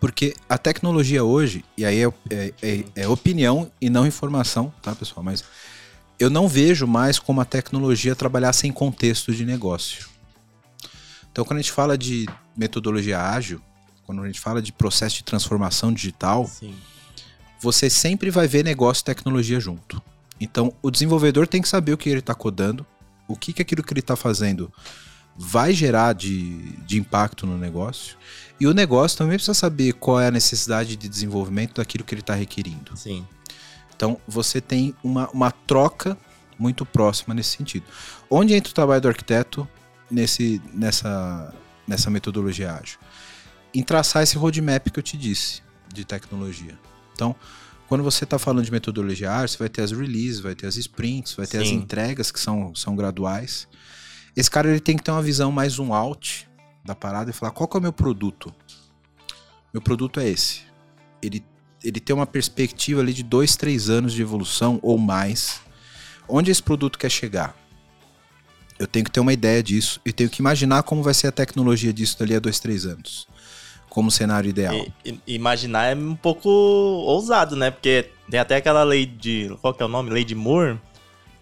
porque 0.00 0.34
a 0.48 0.56
tecnologia 0.56 1.22
hoje, 1.22 1.62
e 1.76 1.84
aí 1.84 2.02
é, 2.02 2.12
é, 2.30 2.54
é, 2.62 2.84
é, 2.96 3.08
opinião 3.08 3.70
e 3.78 3.90
não 3.90 4.06
informação, 4.06 4.72
tá 4.82 4.94
pessoal? 4.94 5.22
Mas 5.22 5.44
eu 6.18 6.30
não 6.30 6.48
vejo 6.48 6.86
mais 6.86 7.18
como 7.18 7.40
a 7.40 7.44
tecnologia 7.44 8.16
trabalhar 8.16 8.54
sem 8.54 8.72
contexto 8.72 9.34
de 9.34 9.44
negócio. 9.44 10.08
Então, 11.30 11.44
quando 11.44 11.58
a 11.58 11.62
gente 11.62 11.72
fala 11.72 11.98
de 11.98 12.26
metodologia 12.56 13.20
ágil, 13.20 13.60
quando 14.04 14.22
a 14.22 14.26
gente 14.26 14.40
fala 14.40 14.62
de 14.62 14.72
processo 14.72 15.16
de 15.16 15.24
transformação 15.24 15.92
digital, 15.92 16.46
Sim. 16.46 16.74
você 17.60 17.90
sempre 17.90 18.30
vai 18.30 18.48
ver 18.48 18.64
negócio 18.64 19.02
e 19.02 19.04
tecnologia 19.04 19.60
junto. 19.60 20.02
Então, 20.40 20.72
o 20.80 20.90
desenvolvedor 20.90 21.46
tem 21.46 21.60
que 21.60 21.68
saber 21.68 21.92
o 21.92 21.98
que 21.98 22.08
ele 22.08 22.20
está 22.20 22.34
codando, 22.34 22.86
o 23.28 23.36
que, 23.36 23.52
que 23.52 23.60
aquilo 23.60 23.82
que 23.82 23.92
ele 23.92 24.00
está 24.00 24.16
fazendo 24.16 24.72
vai 25.36 25.72
gerar 25.72 26.14
de, 26.14 26.58
de 26.86 26.98
impacto 26.98 27.46
no 27.46 27.56
negócio. 27.56 28.16
E 28.60 28.66
o 28.66 28.74
negócio 28.74 29.16
também 29.16 29.36
precisa 29.36 29.54
saber 29.54 29.94
qual 29.94 30.20
é 30.20 30.26
a 30.26 30.30
necessidade 30.30 30.94
de 30.94 31.08
desenvolvimento 31.08 31.76
daquilo 31.76 32.04
que 32.04 32.14
ele 32.14 32.20
está 32.20 32.34
requerindo. 32.34 32.94
Sim. 32.94 33.26
Então 33.96 34.20
você 34.28 34.60
tem 34.60 34.94
uma, 35.02 35.30
uma 35.30 35.50
troca 35.50 36.16
muito 36.58 36.84
próxima 36.84 37.34
nesse 37.34 37.56
sentido. 37.56 37.86
Onde 38.28 38.52
entra 38.52 38.70
o 38.70 38.74
trabalho 38.74 39.00
do 39.00 39.08
arquiteto 39.08 39.66
nesse, 40.10 40.60
nessa, 40.74 41.54
nessa 41.88 42.10
metodologia 42.10 42.74
ágil? 42.74 42.98
Em 43.74 43.82
traçar 43.82 44.22
esse 44.22 44.36
roadmap 44.36 44.88
que 44.90 44.98
eu 44.98 45.02
te 45.02 45.16
disse 45.16 45.62
de 45.92 46.04
tecnologia. 46.04 46.78
Então, 47.14 47.34
quando 47.88 48.04
você 48.04 48.24
está 48.24 48.38
falando 48.38 48.64
de 48.64 48.70
metodologia 48.70 49.32
ágil, 49.32 49.48
você 49.48 49.58
vai 49.58 49.68
ter 49.70 49.82
as 49.82 49.90
releases, 49.90 50.40
vai 50.40 50.54
ter 50.54 50.66
as 50.66 50.76
sprints, 50.76 51.32
vai 51.32 51.46
ter 51.46 51.58
Sim. 51.58 51.64
as 51.64 51.70
entregas 51.70 52.30
que 52.30 52.38
são, 52.38 52.74
são 52.74 52.94
graduais. 52.94 53.66
Esse 54.36 54.50
cara 54.50 54.68
ele 54.68 54.80
tem 54.80 54.96
que 54.96 55.02
ter 55.02 55.10
uma 55.10 55.22
visão 55.22 55.50
mais 55.50 55.78
um 55.78 55.94
out 55.94 56.49
da 56.84 56.94
parada 56.94 57.30
e 57.30 57.32
falar 57.32 57.52
qual 57.52 57.68
é 57.74 57.78
o 57.78 57.80
meu 57.80 57.92
produto. 57.92 58.54
Meu 59.72 59.80
produto 59.80 60.20
é 60.20 60.28
esse. 60.28 60.62
Ele, 61.22 61.44
ele 61.82 62.00
tem 62.00 62.14
uma 62.14 62.26
perspectiva 62.26 63.00
ali 63.00 63.12
de 63.12 63.22
dois, 63.22 63.56
três 63.56 63.88
anos 63.88 64.12
de 64.12 64.22
evolução 64.22 64.78
ou 64.82 64.98
mais. 64.98 65.60
Onde 66.28 66.50
esse 66.50 66.62
produto 66.62 66.98
quer 66.98 67.10
chegar? 67.10 67.56
Eu 68.78 68.86
tenho 68.86 69.04
que 69.04 69.10
ter 69.10 69.20
uma 69.20 69.32
ideia 69.32 69.62
disso 69.62 70.00
e 70.06 70.12
tenho 70.12 70.30
que 70.30 70.40
imaginar 70.40 70.82
como 70.82 71.02
vai 71.02 71.12
ser 71.12 71.26
a 71.26 71.32
tecnologia 71.32 71.92
disso 71.92 72.18
dali 72.18 72.34
a 72.34 72.38
dois, 72.40 72.58
três 72.58 72.86
anos 72.86 73.28
como 73.90 74.10
cenário 74.10 74.48
ideal. 74.48 74.86
E, 75.04 75.20
imaginar 75.26 75.86
é 75.86 75.94
um 75.94 76.14
pouco 76.14 76.48
ousado, 76.48 77.56
né? 77.56 77.70
Porque 77.70 78.08
tem 78.30 78.40
até 78.40 78.56
aquela 78.56 78.84
lei 78.84 79.04
de. 79.04 79.54
Qual 79.60 79.74
que 79.74 79.82
é 79.82 79.84
o 79.84 79.88
nome? 79.88 80.10
Lei 80.10 80.24
de 80.24 80.34
Moore. 80.34 80.78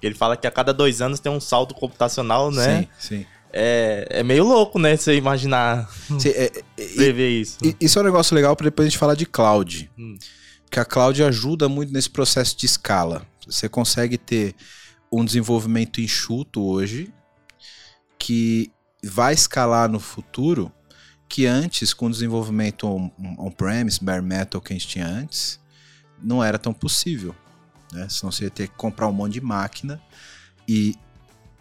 Que 0.00 0.06
ele 0.06 0.14
fala 0.14 0.36
que 0.36 0.46
a 0.46 0.50
cada 0.50 0.72
dois 0.72 1.02
anos 1.02 1.20
tem 1.20 1.30
um 1.30 1.40
salto 1.40 1.74
computacional, 1.74 2.50
né? 2.50 2.88
Sim, 2.98 3.16
sim. 3.16 3.26
É, 3.52 4.06
é 4.10 4.22
meio 4.22 4.44
louco, 4.44 4.78
né? 4.78 4.96
Você 4.96 5.16
imaginar. 5.16 5.88
Sim, 6.18 6.28
é, 6.28 6.52
é, 6.76 6.84
prever 6.94 7.40
isso. 7.40 7.58
isso 7.80 7.98
é 7.98 8.02
um 8.02 8.04
negócio 8.04 8.34
legal 8.34 8.54
para 8.54 8.64
depois 8.64 8.86
a 8.86 8.90
gente 8.90 8.98
falar 8.98 9.14
de 9.14 9.26
cloud. 9.26 9.90
Hum. 9.98 10.16
Que 10.70 10.80
a 10.80 10.84
cloud 10.84 11.22
ajuda 11.22 11.68
muito 11.68 11.92
nesse 11.92 12.10
processo 12.10 12.56
de 12.56 12.66
escala. 12.66 13.26
Você 13.46 13.68
consegue 13.68 14.18
ter 14.18 14.54
um 15.10 15.24
desenvolvimento 15.24 16.00
enxuto 16.00 16.62
hoje 16.62 17.12
que 18.18 18.70
vai 19.02 19.32
escalar 19.32 19.88
no 19.88 19.98
futuro 19.98 20.70
que 21.28 21.46
antes, 21.46 21.92
com 21.92 22.06
o 22.06 22.10
desenvolvimento 22.10 22.86
on-premise, 23.38 24.02
bare 24.02 24.22
metal 24.22 24.60
que 24.60 24.72
a 24.72 24.76
gente 24.76 24.88
tinha 24.88 25.06
antes, 25.06 25.60
não 26.22 26.42
era 26.42 26.58
tão 26.58 26.72
possível. 26.72 27.34
Né? 27.92 28.08
Senão 28.08 28.32
você 28.32 28.44
ia 28.44 28.50
ter 28.50 28.68
que 28.68 28.74
comprar 28.74 29.08
um 29.08 29.12
monte 29.12 29.34
de 29.34 29.40
máquina 29.40 30.00
e, 30.66 30.96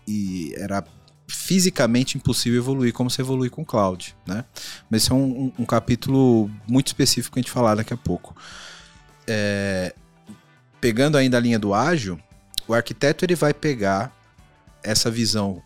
e 0.08 0.54
era 0.56 0.84
fisicamente 1.28 2.18
impossível 2.18 2.60
evoluir 2.60 2.94
como 2.94 3.10
você 3.10 3.22
evolui 3.22 3.50
com 3.50 3.66
cloud, 3.66 4.16
né? 4.26 4.46
Mas 4.90 5.04
esse 5.04 5.12
é 5.12 5.16
um, 5.16 5.24
um, 5.46 5.54
um 5.60 5.66
capítulo 5.66 6.50
muito 6.68 6.88
específico 6.88 7.34
que 7.34 7.40
a 7.40 7.42
gente 7.42 7.52
falar 7.52 7.76
daqui 7.76 7.94
a 7.94 7.98
pouco. 7.98 8.36
É, 9.26 9.94
pegando 10.80 11.18
ainda 11.18 11.38
a 11.38 11.40
linha 11.40 11.60
do 11.60 11.74
ágil, 11.74 12.20
o 12.68 12.74
arquiteto 12.74 13.26
ele 13.26 13.36
vai 13.36 13.54
pegar 13.54 14.16
essa 14.84 15.12
visão 15.12 15.62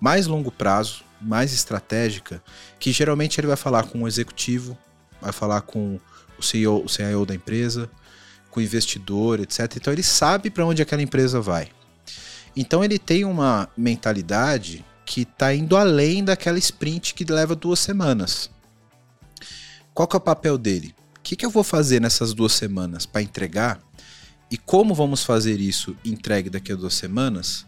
mais 0.00 0.26
longo 0.26 0.50
prazo, 0.50 1.04
mais 1.20 1.52
estratégica, 1.52 2.42
que 2.78 2.92
geralmente 2.92 3.40
ele 3.40 3.46
vai 3.46 3.56
falar 3.56 3.84
com 3.84 4.02
o 4.02 4.08
executivo, 4.08 4.76
vai 5.20 5.32
falar 5.32 5.62
com 5.62 5.98
o 6.38 6.42
CEO, 6.42 6.84
o 6.84 6.88
CIO 6.88 7.24
da 7.24 7.34
empresa, 7.34 7.90
com 8.50 8.60
o 8.60 8.62
investidor, 8.62 9.40
etc. 9.40 9.76
Então 9.76 9.92
ele 9.92 10.02
sabe 10.02 10.50
para 10.50 10.64
onde 10.64 10.82
aquela 10.82 11.02
empresa 11.02 11.40
vai. 11.40 11.68
Então 12.56 12.84
ele 12.84 12.98
tem 12.98 13.24
uma 13.24 13.68
mentalidade 13.76 14.84
que 15.04 15.22
está 15.22 15.54
indo 15.54 15.76
além 15.76 16.24
daquela 16.24 16.58
sprint 16.58 17.14
que 17.14 17.24
leva 17.24 17.54
duas 17.54 17.80
semanas. 17.80 18.50
Qual 19.92 20.08
que 20.08 20.16
é 20.16 20.18
o 20.18 20.20
papel 20.20 20.56
dele? 20.56 20.94
O 21.16 21.20
que, 21.20 21.36
que 21.36 21.46
eu 21.46 21.50
vou 21.50 21.64
fazer 21.64 22.00
nessas 22.00 22.32
duas 22.32 22.52
semanas 22.52 23.06
para 23.06 23.22
entregar? 23.22 23.80
E 24.50 24.58
como 24.58 24.94
vamos 24.94 25.24
fazer 25.24 25.60
isso 25.60 25.96
entregue 26.04 26.50
daqui 26.50 26.72
a 26.72 26.76
duas 26.76 26.94
semanas? 26.94 27.66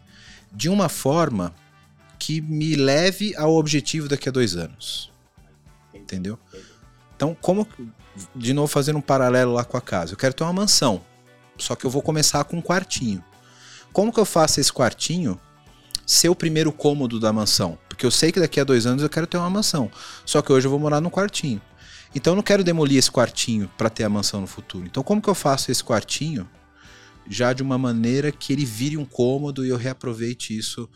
De 0.53 0.69
uma 0.69 0.89
forma 0.89 1.55
que 2.19 2.41
me 2.41 2.75
leve 2.75 3.35
ao 3.37 3.55
objetivo 3.55 4.09
daqui 4.09 4.29
a 4.29 4.33
dois 4.33 4.57
anos. 4.57 5.11
Entendeu? 5.95 6.39
Então, 7.15 7.37
como. 7.41 7.67
De 8.35 8.55
novo, 8.55 8.67
fazendo 8.67 8.99
um 8.99 9.03
paralelo 9.03 9.53
lá 9.53 9.65
com 9.65 9.77
a 9.77 9.81
casa. 9.81 10.15
Eu 10.15 10.17
quero 10.17 10.33
ter 10.33 10.45
uma 10.45 10.53
mansão. 10.53 11.03
Só 11.59 11.75
que 11.75 11.85
eu 11.85 11.91
vou 11.91 12.03
começar 12.03 12.45
com 12.45 12.57
um 12.57 12.63
quartinho. 12.63 13.23
Como 13.97 14.13
que 14.13 14.21
eu 14.21 14.27
faço 14.27 14.61
esse 14.61 14.71
quartinho 14.71 15.41
ser 16.05 16.29
o 16.29 16.35
primeiro 16.35 16.71
cômodo 16.71 17.19
da 17.19 17.33
mansão? 17.33 17.79
Porque 17.89 18.05
eu 18.05 18.11
sei 18.11 18.31
que 18.31 18.39
daqui 18.39 18.61
a 18.61 18.65
dois 18.65 18.85
anos 18.85 19.03
eu 19.03 19.09
quero 19.09 19.27
ter 19.27 19.39
uma 19.39 19.49
mansão. 19.49 19.91
Só 20.27 20.43
que 20.43 20.53
hoje 20.53 20.67
eu 20.67 20.71
vou 20.71 20.79
morar 20.79 21.01
num 21.01 21.09
quartinho. 21.09 21.63
Então 22.15 22.35
eu 22.35 22.37
não 22.37 22.43
quero 22.43 22.63
demolir 22.63 22.99
esse 22.99 23.11
quartinho 23.11 23.71
para 23.79 23.89
ter 23.89 24.05
a 24.05 24.09
mansão 24.11 24.43
no 24.43 24.47
futuro. 24.47 24.85
Então 24.85 25.03
como 25.03 25.23
que 25.23 25.31
eu 25.31 25.35
faço 25.35 25.73
esse 25.73 25.83
quartinho 25.83 26.47
já 27.27 27.55
de 27.55 27.63
uma 27.63 27.79
maneira 27.79 28.31
que 28.31 28.53
ele 28.53 28.67
vire 28.67 28.99
um 28.99 29.05
cômodo 29.07 29.65
e 29.65 29.71
eu 29.71 29.79
reaproveite 29.79 30.55
isso 30.55 30.87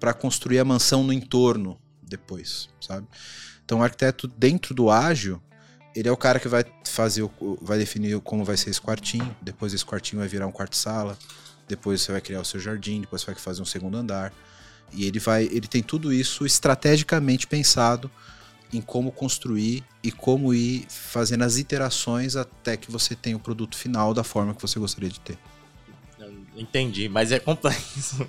para 0.00 0.12
construir 0.12 0.58
a 0.58 0.64
mansão 0.64 1.04
no 1.04 1.12
entorno 1.12 1.78
depois, 2.02 2.68
sabe? 2.80 3.06
Então 3.64 3.78
o 3.78 3.82
arquiteto 3.84 4.26
dentro 4.26 4.74
do 4.74 4.90
ágil, 4.90 5.40
ele 5.94 6.08
é 6.08 6.12
o 6.12 6.16
cara 6.16 6.40
que 6.40 6.48
vai 6.48 6.64
fazer, 6.84 7.24
vai 7.62 7.78
definir 7.78 8.18
como 8.18 8.44
vai 8.44 8.56
ser 8.56 8.70
esse 8.70 8.80
quartinho, 8.80 9.36
depois 9.40 9.72
esse 9.72 9.86
quartinho 9.86 10.18
vai 10.18 10.28
virar 10.28 10.48
um 10.48 10.52
quarto-sala, 10.52 11.16
depois 11.68 12.00
você 12.00 12.12
vai 12.12 12.20
criar 12.20 12.40
o 12.40 12.44
seu 12.44 12.58
jardim, 12.58 13.00
depois 13.00 13.22
você 13.22 13.26
vai 13.26 13.34
fazer 13.34 13.62
um 13.62 13.66
segundo 13.66 13.96
andar. 13.96 14.32
E 14.92 15.04
ele 15.04 15.18
vai, 15.18 15.44
ele 15.44 15.66
tem 15.66 15.82
tudo 15.82 16.12
isso 16.12 16.46
estrategicamente 16.46 17.46
pensado 17.46 18.10
em 18.72 18.80
como 18.80 19.12
construir 19.12 19.84
e 20.02 20.10
como 20.10 20.52
ir 20.52 20.86
fazendo 20.88 21.44
as 21.44 21.56
iterações 21.56 22.36
até 22.36 22.76
que 22.76 22.90
você 22.90 23.14
tenha 23.14 23.36
o 23.36 23.40
produto 23.40 23.76
final 23.76 24.12
da 24.12 24.24
forma 24.24 24.54
que 24.54 24.62
você 24.62 24.78
gostaria 24.78 25.08
de 25.08 25.20
ter. 25.20 25.38
Entendi, 26.58 27.08
mas 27.08 27.30
é 27.30 27.38
complexo. 27.38 28.28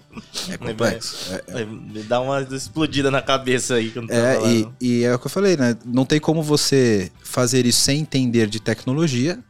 É 0.49 0.57
complexo. 0.59 1.33
É, 1.33 1.61
é. 1.61 1.65
Me 1.65 2.03
dá 2.03 2.21
uma 2.21 2.41
explodida 2.41 3.09
na 3.09 3.23
cabeça 3.23 3.73
aí. 3.75 3.89
Que 3.89 3.99
é, 4.11 4.39
e, 4.47 4.67
e, 4.79 5.03
é 5.03 5.15
o 5.15 5.17
que 5.17 5.25
eu 5.25 5.31
falei, 5.31 5.57
né? 5.57 5.75
Não 5.83 6.05
tem 6.05 6.19
como 6.19 6.43
você 6.43 7.11
fazer 7.23 7.65
isso 7.65 7.81
sem 7.81 8.01
entender 8.01 8.47
de 8.47 8.59
tecnologia, 8.59 9.43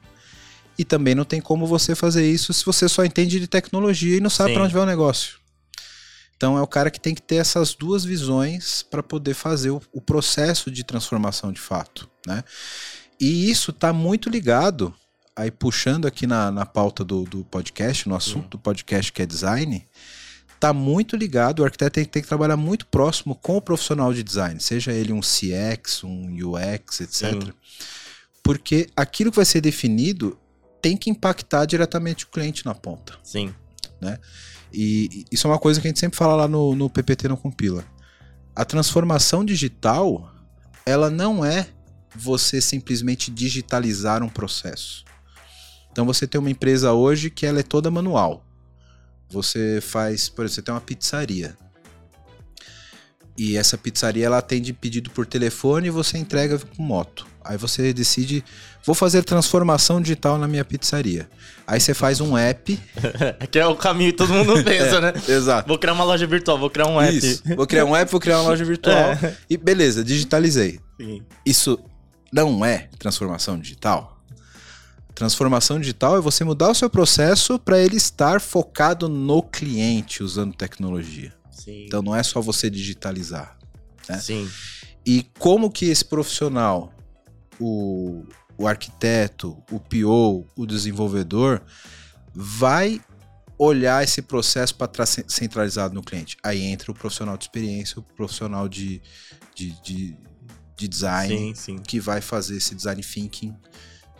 e 0.79 0.85
também 0.85 1.13
não 1.13 1.25
tem 1.25 1.41
como 1.41 1.67
você 1.67 1.93
fazer 1.93 2.25
isso 2.25 2.53
se 2.53 2.65
você 2.65 2.87
só 2.87 3.03
entende 3.03 3.37
de 3.37 3.47
tecnologia 3.49 4.15
e 4.15 4.21
não 4.21 4.29
sabe 4.29 4.53
para 4.53 4.63
onde 4.63 4.73
vai 4.73 4.83
o 4.83 4.85
negócio. 4.85 5.37
Então 6.37 6.57
é 6.57 6.61
o 6.61 6.67
cara 6.67 6.89
que 6.89 7.01
tem 7.01 7.13
que 7.13 7.21
ter 7.21 7.35
essas 7.35 7.75
duas 7.75 8.05
visões 8.05 8.81
para 8.81 9.03
poder 9.03 9.33
fazer 9.33 9.71
o, 9.71 9.81
o, 9.91 9.99
processo 9.99 10.71
de 10.71 10.85
transformação 10.85 11.51
de 11.51 11.59
fato, 11.59 12.09
né? 12.25 12.45
E 13.19 13.51
isso 13.51 13.71
está 13.71 13.91
muito 13.91 14.29
ligado, 14.29 14.95
aí 15.35 15.51
puxando 15.51 16.05
aqui 16.05 16.25
na, 16.25 16.49
na 16.49 16.65
pauta 16.65 17.03
do, 17.03 17.25
do 17.25 17.43
podcast, 17.43 18.07
no 18.07 18.15
assunto 18.15 18.43
uhum. 18.43 18.49
do 18.51 18.59
podcast 18.59 19.11
que 19.11 19.21
é 19.21 19.25
design, 19.25 19.85
está 20.55 20.71
muito 20.71 21.17
ligado, 21.17 21.59
o 21.59 21.65
arquiteto 21.65 21.95
tem, 21.95 22.05
tem, 22.05 22.21
que 22.21 22.27
trabalhar 22.29 22.55
muito 22.55 22.85
próximo 22.85 23.35
com 23.35 23.57
o 23.57 23.61
profissional 23.61 24.13
de 24.13 24.23
design, 24.23 24.61
seja 24.61 24.93
ele 24.93 25.11
um 25.11 25.19
CX, 25.19 26.05
um 26.05 26.37
UX, 26.41 27.01
etc. 27.01 27.33
Sim. 27.33 27.53
Porque 28.41 28.87
aquilo 28.95 29.29
que 29.29 29.35
vai 29.35 29.45
ser 29.45 29.59
definido 29.59 30.39
tem 30.81 30.97
que 30.97 31.09
impactar 31.09 31.65
diretamente 31.65 32.25
o 32.25 32.27
cliente 32.27 32.65
na 32.65 32.73
ponta. 32.73 33.13
Sim. 33.23 33.53
Né? 33.99 34.17
E 34.71 35.25
isso 35.31 35.47
é 35.47 35.49
uma 35.49 35.59
coisa 35.59 35.79
que 35.81 35.87
a 35.87 35.89
gente 35.89 35.99
sempre 35.99 36.17
fala 36.17 36.35
lá 36.35 36.47
no, 36.47 36.75
no 36.75 36.89
PPT 36.89 37.27
no 37.27 37.37
Compila. 37.37 37.83
A 38.55 38.65
transformação 38.65 39.43
digital, 39.43 40.33
ela 40.85 41.09
não 41.09 41.43
é 41.43 41.67
você 42.15 42.61
simplesmente 42.61 43.31
digitalizar 43.31 44.23
um 44.23 44.29
processo. 44.29 45.05
Então 45.91 46.05
você 46.05 46.27
tem 46.27 46.39
uma 46.39 46.49
empresa 46.49 46.93
hoje 46.93 47.29
que 47.29 47.45
ela 47.45 47.59
é 47.59 47.63
toda 47.63 47.91
manual. 47.91 48.45
Você 49.29 49.79
faz, 49.81 50.27
por 50.27 50.45
exemplo, 50.45 50.55
você 50.55 50.61
tem 50.61 50.73
uma 50.73 50.81
pizzaria. 50.81 51.57
E 53.37 53.55
essa 53.55 53.77
pizzaria 53.77 54.25
ela 54.25 54.39
atende 54.39 54.73
pedido 54.73 55.09
por 55.11 55.25
telefone 55.25 55.87
e 55.87 55.91
você 55.91 56.17
entrega 56.17 56.59
com 56.59 56.83
moto. 56.83 57.25
Aí 57.43 57.57
você 57.57 57.93
decide, 57.93 58.43
vou 58.85 58.93
fazer 58.93 59.23
transformação 59.23 60.01
digital 60.01 60.37
na 60.37 60.47
minha 60.47 60.65
pizzaria. 60.65 61.29
Aí 61.65 61.79
você 61.79 61.93
faz 61.93 62.19
um 62.19 62.37
app. 62.37 62.79
que 63.49 63.59
é 63.59 63.65
o 63.65 63.75
caminho 63.75 64.11
que 64.11 64.17
todo 64.17 64.33
mundo 64.33 64.53
pensa, 64.63 64.97
é, 64.97 65.01
né? 65.01 65.13
Exato. 65.27 65.67
Vou 65.67 65.77
criar 65.77 65.93
uma 65.93 66.03
loja 66.03 66.27
virtual, 66.27 66.57
vou 66.57 66.69
criar 66.69 66.87
um 66.87 66.99
app. 66.99 67.15
Isso. 67.15 67.43
Vou 67.55 67.65
criar 67.65 67.85
um 67.85 67.95
app, 67.95 68.11
vou 68.11 68.19
criar 68.19 68.39
uma 68.41 68.49
loja 68.49 68.65
virtual. 68.65 68.99
É. 69.21 69.35
E 69.49 69.57
beleza, 69.57 70.03
digitalizei. 70.03 70.79
Sim. 70.99 71.23
Isso 71.45 71.79
não 72.31 72.63
é 72.63 72.89
transformação 72.97 73.59
digital? 73.59 74.21
Transformação 75.15 75.79
digital 75.79 76.17
é 76.17 76.21
você 76.21 76.43
mudar 76.43 76.69
o 76.69 76.75
seu 76.75 76.89
processo 76.89 77.59
para 77.59 77.77
ele 77.79 77.97
estar 77.97 78.39
focado 78.39 79.09
no 79.09 79.41
cliente 79.41 80.23
usando 80.23 80.55
tecnologia. 80.55 81.33
Sim. 81.51 81.85
Então 81.85 82.01
não 82.01 82.15
é 82.15 82.23
só 82.23 82.41
você 82.41 82.69
digitalizar. 82.69 83.57
Né? 84.07 84.17
Sim. 84.19 84.49
E 85.05 85.25
como 85.37 85.69
que 85.69 85.85
esse 85.85 86.05
profissional, 86.05 86.93
o, 87.59 88.25
o 88.57 88.67
arquiteto, 88.67 89.61
o 89.71 89.79
PO, 89.79 90.47
o 90.55 90.65
desenvolvedor, 90.65 91.61
vai 92.33 93.01
olhar 93.57 94.03
esse 94.03 94.21
processo 94.21 94.73
para 94.75 95.03
estar 95.03 95.05
centralizado 95.27 95.93
no 95.93 96.01
cliente. 96.01 96.37
Aí 96.41 96.61
entra 96.63 96.91
o 96.91 96.95
profissional 96.95 97.37
de 97.37 97.43
experiência, 97.43 97.99
o 97.99 98.01
profissional 98.01 98.69
de, 98.69 99.01
de, 99.53 99.71
de, 99.81 100.17
de 100.77 100.87
design, 100.87 101.53
sim, 101.55 101.55
sim. 101.55 101.77
que 101.77 101.99
vai 101.99 102.21
fazer 102.21 102.55
esse 102.55 102.73
design 102.73 103.01
thinking 103.03 103.53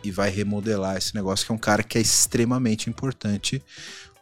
e 0.04 0.10
vai 0.10 0.30
remodelar 0.30 0.96
esse 0.96 1.14
negócio, 1.14 1.46
que 1.46 1.52
é 1.52 1.54
um 1.54 1.58
cara 1.58 1.82
que 1.82 1.96
é 1.96 2.00
extremamente 2.00 2.90
importante 2.90 3.62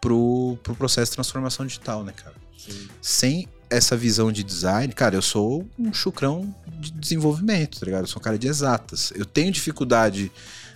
pro, 0.00 0.56
pro 0.62 0.74
processo 0.74 1.10
de 1.10 1.16
transformação 1.16 1.66
digital, 1.66 2.04
né, 2.04 2.12
cara? 2.12 2.36
Sim. 2.56 2.88
Sem 3.00 3.48
essa 3.70 3.96
visão 3.96 4.32
de 4.32 4.42
design, 4.42 4.92
cara, 4.92 5.14
eu 5.14 5.22
sou 5.22 5.68
um 5.78 5.92
chucrão 5.92 6.54
de 6.80 6.90
desenvolvimento, 6.92 7.78
tá 7.80 7.86
ligado? 7.86 8.02
Eu 8.02 8.06
sou 8.06 8.20
um 8.20 8.22
cara 8.22 8.38
de 8.38 8.48
exatas. 8.48 9.12
Eu 9.14 9.24
tenho 9.24 9.52
dificuldade 9.52 10.30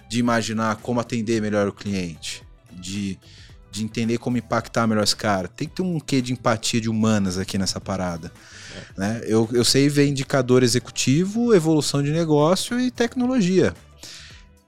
de 0.09 0.19
imaginar 0.19 0.77
como 0.77 1.01
atender 1.01 1.41
melhor 1.41 1.69
o 1.69 1.73
cliente, 1.73 2.43
de, 2.71 3.19
de 3.71 3.83
entender 3.83 4.19
como 4.19 4.37
impactar 4.37 4.87
melhor 4.87 5.05
esse 5.05 5.17
cara. 5.17 5.49
Tem 5.49 5.67
que 5.67 5.77
ter 5.77 5.83
um 5.83 5.99
quê 5.99 6.21
de 6.21 6.33
empatia 6.33 6.81
de 6.81 6.91
humanas 6.91 7.39
aqui 7.39 7.57
nessa 7.57 7.81
parada. 7.81 8.33
É. 8.77 9.01
Né? 9.01 9.21
Eu, 9.25 9.49
eu 9.53 9.65
sei 9.65 9.89
ver 9.89 10.07
indicador 10.07 10.63
executivo, 10.63 11.55
evolução 11.55 12.03
de 12.03 12.11
negócio 12.11 12.79
e 12.79 12.91
tecnologia. 12.91 13.75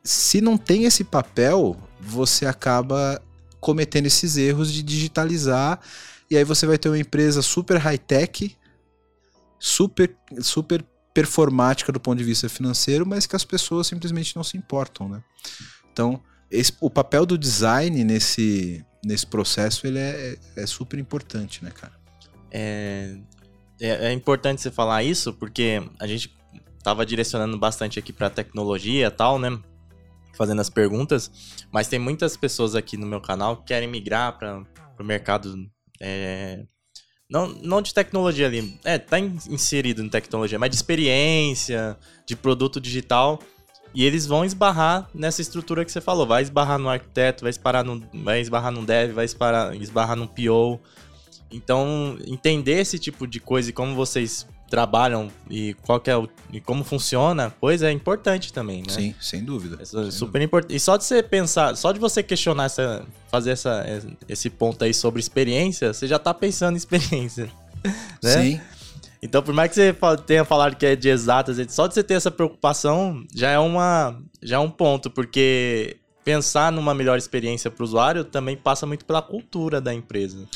Se 0.02 0.40
não 0.40 0.56
tem 0.56 0.84
esse 0.84 1.04
papel, 1.04 1.76
você 2.00 2.46
acaba 2.46 3.20
cometendo 3.60 4.06
esses 4.06 4.36
erros 4.36 4.70
de 4.72 4.82
digitalizar 4.82 5.80
e 6.30 6.36
aí 6.36 6.44
você 6.44 6.66
vai 6.66 6.78
ter 6.78 6.88
uma 6.88 6.98
empresa 6.98 7.42
super 7.42 7.76
high-tech, 7.76 8.56
super, 9.58 10.16
super 10.40 10.84
performática 11.12 11.92
do 11.92 12.00
ponto 12.00 12.18
de 12.18 12.24
vista 12.24 12.48
financeiro, 12.48 13.06
mas 13.06 13.26
que 13.26 13.36
as 13.36 13.44
pessoas 13.44 13.86
simplesmente 13.86 14.34
não 14.34 14.42
se 14.42 14.56
importam, 14.56 15.08
né? 15.08 15.22
Então, 15.92 16.20
esse, 16.50 16.72
o 16.80 16.90
papel 16.90 17.24
do 17.24 17.38
design 17.38 18.02
nesse, 18.02 18.84
nesse 19.04 19.26
processo 19.26 19.86
ele 19.86 19.98
é, 19.98 20.36
é 20.56 20.66
super 20.66 20.98
importante, 20.98 21.64
né, 21.64 21.70
cara? 21.70 21.92
É, 22.50 23.16
é, 23.80 24.06
é 24.06 24.12
importante 24.12 24.60
você 24.60 24.70
falar 24.70 25.02
isso, 25.02 25.32
porque 25.34 25.82
a 26.00 26.06
gente 26.06 26.34
estava 26.76 27.06
direcionando 27.06 27.56
bastante 27.58 27.98
aqui 27.98 28.12
para 28.12 28.28
tecnologia 28.28 29.06
e 29.06 29.10
tal, 29.10 29.38
né? 29.38 29.56
Fazendo 30.36 30.60
as 30.60 30.68
perguntas, 30.68 31.30
mas 31.70 31.86
tem 31.86 31.98
muitas 31.98 32.36
pessoas 32.36 32.74
aqui 32.74 32.96
no 32.96 33.06
meu 33.06 33.20
canal 33.20 33.58
que 33.58 33.66
querem 33.66 33.88
migrar 33.88 34.36
para 34.36 34.64
o 34.98 35.04
mercado 35.04 35.54
é, 36.06 36.64
não, 37.30 37.48
não 37.48 37.80
de 37.80 37.94
tecnologia 37.94 38.46
ali. 38.46 38.78
É, 38.84 38.98
tá 38.98 39.18
inserido 39.18 40.02
em 40.02 40.08
tecnologia, 40.08 40.58
mas 40.58 40.70
de 40.70 40.76
experiência, 40.76 41.96
de 42.26 42.36
produto 42.36 42.80
digital. 42.80 43.40
E 43.94 44.04
eles 44.04 44.26
vão 44.26 44.44
esbarrar 44.44 45.08
nessa 45.14 45.40
estrutura 45.40 45.84
que 45.84 45.90
você 45.90 46.00
falou. 46.00 46.26
Vai 46.26 46.42
esbarrar 46.42 46.78
no 46.78 46.88
arquiteto, 46.88 47.44
vai 47.44 47.50
esbarrar 47.50 47.84
no, 47.84 48.02
vai 48.22 48.40
esbarrar 48.40 48.72
no 48.72 48.84
dev, 48.84 49.12
vai 49.14 49.24
esbarrar, 49.24 49.74
esbarrar 49.76 50.16
no 50.16 50.28
PO. 50.28 50.78
Então, 51.50 52.18
entender 52.26 52.80
esse 52.80 52.98
tipo 52.98 53.26
de 53.26 53.40
coisa 53.40 53.70
e 53.70 53.72
como 53.72 53.94
vocês 53.94 54.46
trabalham 54.74 55.30
e 55.48 55.72
qual 55.82 56.02
é 56.04 56.16
o, 56.16 56.28
e 56.52 56.60
como 56.60 56.82
funciona 56.82 57.46
a 57.46 57.50
coisa 57.50 57.86
é 57.86 57.92
importante 57.92 58.52
também, 58.52 58.78
né? 58.78 58.88
Sim, 58.88 59.14
sem 59.20 59.44
dúvida. 59.44 59.78
É 59.80 59.84
sem 59.84 60.10
super 60.10 60.42
importante. 60.42 60.74
E 60.74 60.80
só 60.80 60.96
de 60.96 61.04
você 61.04 61.22
pensar, 61.22 61.76
só 61.76 61.92
de 61.92 62.00
você 62.00 62.24
questionar 62.24 62.64
essa, 62.64 63.06
fazer 63.30 63.52
essa, 63.52 63.86
esse 64.28 64.50
ponto 64.50 64.82
aí 64.82 64.92
sobre 64.92 65.20
experiência, 65.20 65.92
você 65.92 66.08
já 66.08 66.18
tá 66.18 66.34
pensando 66.34 66.74
em 66.74 66.78
experiência. 66.78 67.48
Né? 68.22 68.42
Sim. 68.42 68.60
Então, 69.22 69.42
por 69.42 69.52
mais 69.52 69.68
que 69.68 69.74
você 69.74 69.94
tenha 70.26 70.42
falado 70.42 70.74
que 70.74 70.86
é 70.86 70.96
de 70.96 71.10
exatas, 71.10 71.58
só 71.68 71.86
de 71.86 71.92
você 71.92 72.02
ter 72.02 72.14
essa 72.14 72.30
preocupação 72.30 73.22
já 73.34 73.50
é 73.50 73.58
uma 73.58 74.18
já 74.42 74.56
é 74.56 74.58
um 74.58 74.70
ponto, 74.70 75.10
porque 75.10 75.98
pensar 76.24 76.72
numa 76.72 76.94
melhor 76.94 77.18
experiência 77.18 77.70
para 77.70 77.82
o 77.82 77.84
usuário 77.84 78.24
também 78.24 78.56
passa 78.56 78.86
muito 78.86 79.04
pela 79.04 79.20
cultura 79.20 79.82
da 79.82 79.92
empresa. 79.92 80.48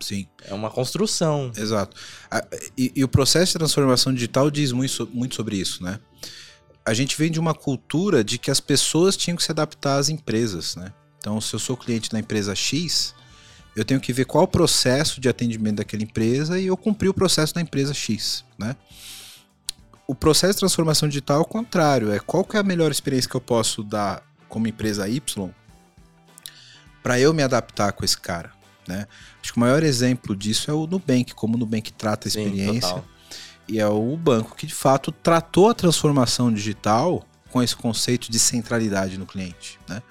Sim. 0.00 0.26
É 0.44 0.54
uma 0.54 0.70
construção. 0.70 1.52
Exato. 1.56 1.96
E, 2.76 2.92
e, 2.96 3.04
o 3.04 3.08
processo 3.08 3.52
de 3.52 3.58
transformação 3.58 4.12
digital 4.12 4.50
diz 4.50 4.72
muito, 4.72 5.08
muito 5.12 5.34
sobre 5.34 5.56
isso, 5.56 5.82
né? 5.82 5.98
A 6.84 6.94
gente 6.94 7.16
vem 7.16 7.30
de 7.30 7.38
uma 7.38 7.54
cultura 7.54 8.24
de 8.24 8.38
que 8.38 8.50
as 8.50 8.58
pessoas 8.58 9.16
tinham 9.16 9.36
que 9.36 9.42
se 9.42 9.52
adaptar 9.52 9.98
às 9.98 10.08
empresas, 10.08 10.76
né? 10.76 10.92
Então, 11.18 11.40
se 11.40 11.54
eu 11.54 11.58
sou 11.58 11.76
cliente 11.76 12.08
da 12.08 12.18
empresa 12.18 12.54
X, 12.54 13.14
eu 13.76 13.84
tenho 13.84 14.00
que 14.00 14.12
ver 14.12 14.24
qual 14.24 14.44
o 14.44 14.48
processo 14.48 15.20
de 15.20 15.28
atendimento 15.28 15.76
daquela 15.76 16.02
empresa 16.02 16.58
e 16.58 16.66
eu 16.66 16.76
cumprir 16.76 17.08
o 17.08 17.14
processo 17.14 17.54
da 17.54 17.60
empresa 17.60 17.94
X, 17.94 18.44
né? 18.58 18.74
O 20.06 20.14
processo 20.14 20.54
de 20.54 20.60
transformação 20.60 21.08
digital 21.08 21.38
é 21.38 21.42
o 21.42 21.44
contrário, 21.44 22.10
é 22.10 22.18
qual 22.18 22.44
que 22.44 22.56
é 22.56 22.60
a 22.60 22.64
melhor 22.64 22.90
experiência 22.90 23.30
que 23.30 23.36
eu 23.36 23.40
posso 23.40 23.84
dar 23.84 24.22
como 24.48 24.66
empresa 24.66 25.08
Y 25.08 25.50
para 27.02 27.20
eu 27.20 27.32
me 27.32 27.42
adaptar 27.42 27.92
com 27.92 28.04
esse 28.04 28.18
cara, 28.18 28.50
né? 28.90 29.06
Acho 29.40 29.52
que 29.52 29.56
o 29.56 29.60
maior 29.60 29.82
exemplo 29.82 30.34
disso 30.34 30.70
é 30.70 30.74
o 30.74 30.86
Nubank, 30.86 31.32
como 31.34 31.54
o 31.54 31.58
Nubank 31.58 31.92
trata 31.92 32.26
a 32.26 32.28
experiência. 32.28 32.96
Sim, 32.96 33.02
e 33.68 33.78
é 33.78 33.86
o 33.86 34.16
banco 34.16 34.56
que 34.56 34.66
de 34.66 34.74
fato 34.74 35.12
tratou 35.12 35.70
a 35.70 35.74
transformação 35.74 36.52
digital 36.52 37.24
com 37.50 37.62
esse 37.62 37.76
conceito 37.76 38.30
de 38.30 38.38
centralidade 38.38 39.16
no 39.16 39.24
cliente, 39.24 39.78
né? 39.88 40.02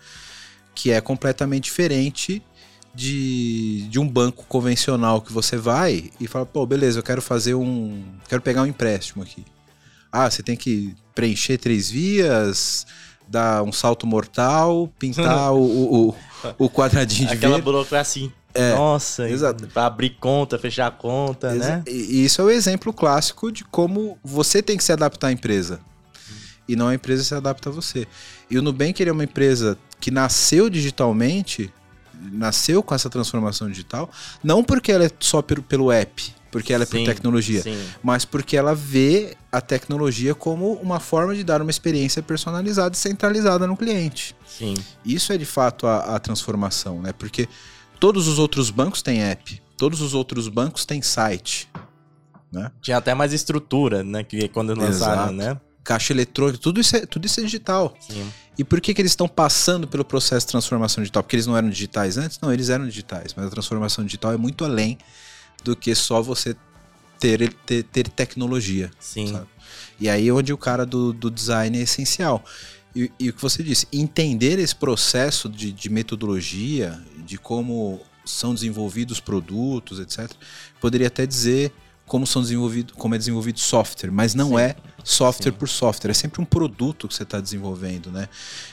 Que 0.74 0.92
é 0.92 1.02
completamente 1.02 1.66
diferente 1.66 2.42
de, 2.96 3.86
de 3.90 4.00
um 4.00 4.08
banco 4.08 4.46
convencional 4.48 5.22
que 5.22 5.34
você 5.34 5.58
vai 5.58 6.10
e 6.20 6.28
fala, 6.28 6.46
pô, 6.46 6.66
beleza, 6.66 7.00
eu 7.00 7.04
quero 7.04 7.22
fazer 7.22 7.54
um. 7.54 8.02
Quero 8.30 8.42
pegar 8.42 8.62
um 8.62 8.66
empréstimo 8.66 9.24
aqui. 9.24 9.46
Ah, 10.10 10.30
você 10.30 10.42
tem 10.42 10.56
que 10.56 10.96
preencher 11.14 11.58
três 11.58 11.90
vias, 11.90 12.88
dar 13.28 13.62
um 13.62 13.74
salto 13.74 14.08
mortal, 14.08 14.90
pintar 14.98 15.52
o, 15.54 16.10
o, 16.10 16.16
o, 16.58 16.70
quadradinho 16.70 17.28
de 17.28 17.34
Aquela 17.36 17.60
burocracia 17.60 18.32
é, 18.54 18.74
Nossa, 18.74 19.30
exato. 19.30 19.68
Pra 19.68 19.86
abrir 19.86 20.12
conta, 20.20 20.58
fechar 20.58 20.90
conta, 20.92 21.56
Exa 21.56 21.78
né? 21.78 21.84
E 21.88 22.26
isso 22.26 22.42
é 22.42 22.46
o 22.46 22.50
exemplo 22.50 22.92
clássico 22.92 23.52
de 23.52 23.64
como 23.64 24.18
você 24.24 24.62
tem 24.62 24.76
que 24.76 24.84
se 24.84 24.92
adaptar 24.92 25.28
à 25.28 25.32
empresa. 25.32 25.80
E 26.68 26.76
não 26.76 26.88
a 26.88 26.96
empresa 26.96 27.24
se 27.24 27.34
adapta 27.34 27.70
a 27.70 27.72
você. 27.72 28.08
E 28.50 28.58
o 28.58 28.62
Nubank 28.62 29.02
ele 29.02 29.10
é 29.10 29.14
uma 29.14 29.24
empresa 29.24 29.78
que 30.00 30.12
nasceu 30.12 30.70
digitalmente 30.70 31.72
nasceu 32.32 32.84
com 32.84 32.94
essa 32.94 33.10
transformação 33.10 33.70
digital, 33.70 34.10
não 34.44 34.64
porque 34.64 34.92
ela 34.92 35.06
é 35.06 35.12
só 35.20 35.42
pelo, 35.42 35.64
pelo 35.64 35.92
app, 35.92 36.34
porque 36.52 36.74
ela 36.74 36.84
é 36.84 36.86
sim, 36.86 37.00
por 37.00 37.06
tecnologia, 37.06 37.62
sim. 37.62 37.82
mas 38.04 38.26
porque 38.26 38.58
ela 38.58 38.76
vê 38.76 39.38
a 39.52 39.62
tecnologia 39.62 40.36
como 40.36 40.74
uma 40.74 41.00
forma 41.00 41.34
de 41.34 41.44
dar 41.44 41.62
uma 41.62 41.72
experiência 41.72 42.22
personalizada 42.22 42.96
e 42.96 42.98
centralizada 42.98 43.66
no 43.66 43.78
cliente. 43.78 44.36
Sim. 44.46 44.76
Isso 45.06 45.32
é 45.32 45.38
de 45.38 45.46
fato 45.46 45.88
a, 45.88 46.16
a 46.16 46.20
transformação, 46.20 47.02
né? 47.02 47.14
Porque 47.14 47.48
todos 48.00 48.28
os 48.28 48.40
outros 48.40 48.70
bancos 48.70 49.02
têm 49.02 49.22
app, 49.22 49.62
todos 49.78 50.02
os 50.02 50.14
outros 50.14 50.48
bancos 50.48 50.86
têm 50.86 51.02
site. 51.02 51.70
Né? 52.52 52.72
Tinha 52.82 52.98
até 52.98 53.14
mais 53.14 53.32
estrutura, 53.32 54.04
né? 54.04 54.24
Que 54.24 54.48
quando 54.48 54.74
lançaram, 54.74 55.24
Exato. 55.24 55.34
né? 55.34 55.62
Caixa 55.84 56.14
eletrônica, 56.14 56.58
tudo 56.60 56.80
isso 56.80 56.96
é, 56.96 57.06
tudo 57.06 57.26
isso 57.26 57.40
é 57.40 57.44
digital. 57.44 57.96
Sim. 58.00 58.28
E 58.58 58.64
por 58.64 58.82
que, 58.82 58.94
que 58.94 59.02
eles 59.02 59.12
estão 59.12 59.28
passando 59.28 59.88
pelo 59.88 60.04
processo 60.04 60.46
de 60.46 60.52
transformação 60.52 61.02
digital? 61.02 61.24
Porque 61.24 61.36
eles 61.36 61.48
não 61.48 61.56
eram 61.56 61.70
digitais 61.70 62.18
antes? 62.18 62.40
Não, 62.42 62.52
eles 62.52 62.70
eram 62.70 62.86
digitais, 62.86 63.34
mas 63.36 63.46
a 63.46 63.50
transformação 63.50 64.04
digital 64.04 64.34
é 64.34 64.38
muito 64.38 64.66
além 64.66 64.98
do 65.64 65.76
que 65.76 65.94
só 65.96 66.22
você 66.22 66.56
ter, 67.20 67.54
ter, 67.66 67.84
ter 67.84 68.10
tecnologia. 68.10 68.92
Sim. 69.00 69.32
Sabe? 69.32 69.48
E 70.00 70.10
aí 70.10 70.28
é 70.28 70.34
onde 70.34 70.52
o 70.52 70.58
cara 70.58 70.86
do, 70.86 71.14
do 71.14 71.30
design 71.30 71.78
é 71.78 71.82
essencial. 71.82 72.44
E, 72.96 73.12
e, 73.20 73.30
o 73.30 73.34
que 73.34 73.42
você 73.42 73.62
disse, 73.62 73.88
entender 73.94 74.58
esse 74.60 74.76
processo 74.76 75.48
de, 75.48 75.72
de 75.72 75.90
metodologia, 75.90 77.00
de 77.26 77.38
como 77.38 78.02
são 78.26 78.54
desenvolvidos 78.54 79.20
produtos, 79.20 80.00
etc., 80.00 80.32
poderia 80.80 81.08
até 81.08 81.26
dizer 81.26 81.72
como 82.06 82.26
são 82.26 82.42
desenvolvidos, 82.42 82.96
como 82.98 83.14
é 83.14 83.18
desenvolvido 83.20 83.60
software, 83.60 84.10
mas 84.10 84.34
não 84.34 84.50
Sim. 84.50 84.60
é 84.60 84.76
software 85.04 85.52
Sim. 85.52 85.58
por 85.58 85.70
software, 85.70 86.10
é 86.10 86.14
sempre 86.14 86.42
um 86.42 86.46
produto 86.46 87.08
que 87.08 87.14
você 87.14 87.22
está 87.22 87.40
desenvolvendo, 87.40 88.12
né? 88.12 88.28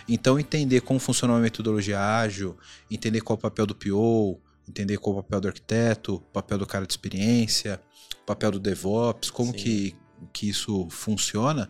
Então 0.09 0.41
entender 0.41 0.81
como 0.81 0.99
funciona 0.99 1.35
uma 1.35 1.41
metodologia 1.41 2.01
ágil, 2.01 2.57
entender 2.91 3.21
qual 3.21 3.37
é 3.37 3.39
o 3.39 3.43
papel 3.43 3.67
do 3.67 3.75
PO, 3.75 4.41
entender 4.67 4.97
qual 4.97 5.17
é 5.17 5.19
o 5.19 5.23
papel 5.23 5.41
do 5.43 5.49
arquiteto, 5.49 6.23
papel 6.33 6.57
do 6.57 6.67
cara 6.67 6.87
de 6.87 6.93
experiência, 6.95 7.79
papel 8.25 8.53
do 8.53 8.59
DevOps, 8.59 9.31
como 9.31 9.53
que, 9.53 9.95
que 10.33 10.49
isso 10.49 10.89
funciona, 10.91 11.69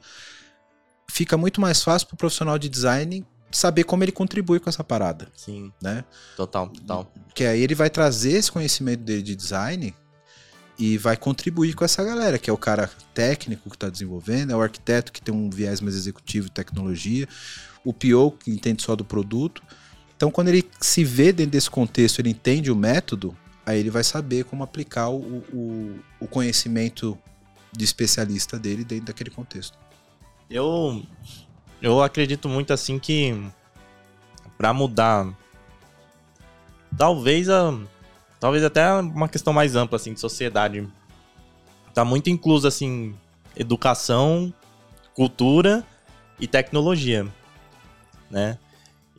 fica 1.16 1.35
muito 1.38 1.62
mais 1.62 1.83
fácil 1.83 2.09
para 2.09 2.14
o 2.14 2.18
profissional 2.18 2.59
de 2.59 2.68
design 2.68 3.24
saber 3.50 3.85
como 3.85 4.05
ele 4.05 4.12
contribui 4.12 4.61
com 4.61 4.68
essa 4.68 4.85
parada. 4.85 5.29
Sim. 5.35 5.72
Né? 5.81 6.05
Total, 6.37 6.68
total. 6.68 7.11
Que 7.35 7.44
aí 7.46 7.62
ele 7.62 7.74
vai 7.74 7.88
trazer 7.88 8.33
esse 8.33 8.52
conhecimento 8.52 9.00
dele 9.00 9.22
de 9.22 9.35
design 9.35 9.94
e 10.79 10.98
vai 10.98 11.16
contribuir 11.16 11.72
com 11.72 11.87
essa 11.87 12.05
galera, 12.05 12.38
que 12.38 12.50
é 12.50 12.52
o 12.52 12.59
cara 12.59 12.90
técnico 13.14 13.70
que 13.70 13.76
está 13.76 13.88
desenvolvendo, 13.88 14.52
é 14.52 14.57
o 14.57 14.61
arquiteto 14.61 15.11
que 15.11 15.22
tem 15.22 15.35
um 15.35 15.48
viés 15.48 15.81
mais 15.81 15.96
executivo 15.96 16.50
tecnologia, 16.50 17.26
o 17.83 17.94
PO 17.94 18.33
que 18.33 18.50
entende 18.50 18.83
só 18.83 18.94
do 18.94 19.05
produto. 19.05 19.62
Então, 20.14 20.31
quando 20.31 20.48
ele 20.48 20.68
se 20.79 21.02
vê 21.02 21.33
dentro 21.33 21.52
desse 21.52 21.70
contexto, 21.70 22.18
ele 22.18 22.29
entende 22.29 22.70
o 22.70 22.76
método, 22.76 23.35
aí 23.64 23.81
ele 23.81 23.90
vai 23.90 24.05
saber 24.05 24.44
como 24.44 24.62
aplicar 24.62 25.09
o, 25.09 25.42
o, 25.50 25.98
o 26.20 26.26
conhecimento 26.26 27.18
de 27.72 27.85
especialista 27.87 28.59
dele 28.59 28.85
dentro 28.85 29.07
daquele 29.07 29.31
contexto. 29.31 29.86
Eu, 30.50 31.02
eu 31.82 32.02
acredito 32.02 32.48
muito 32.48 32.72
assim 32.72 32.98
que 32.98 33.35
para 34.56 34.72
mudar, 34.72 35.28
talvez 36.96 37.48
a 37.48 37.76
talvez 38.38 38.62
até 38.64 38.92
uma 38.92 39.28
questão 39.28 39.52
mais 39.52 39.74
ampla, 39.74 39.96
assim, 39.96 40.12
de 40.12 40.20
sociedade. 40.20 40.87
Tá 41.94 42.04
muito 42.04 42.28
incluso, 42.28 42.68
assim, 42.68 43.14
educação, 43.56 44.52
cultura 45.14 45.85
e 46.38 46.46
tecnologia, 46.46 47.26
né? 48.30 48.59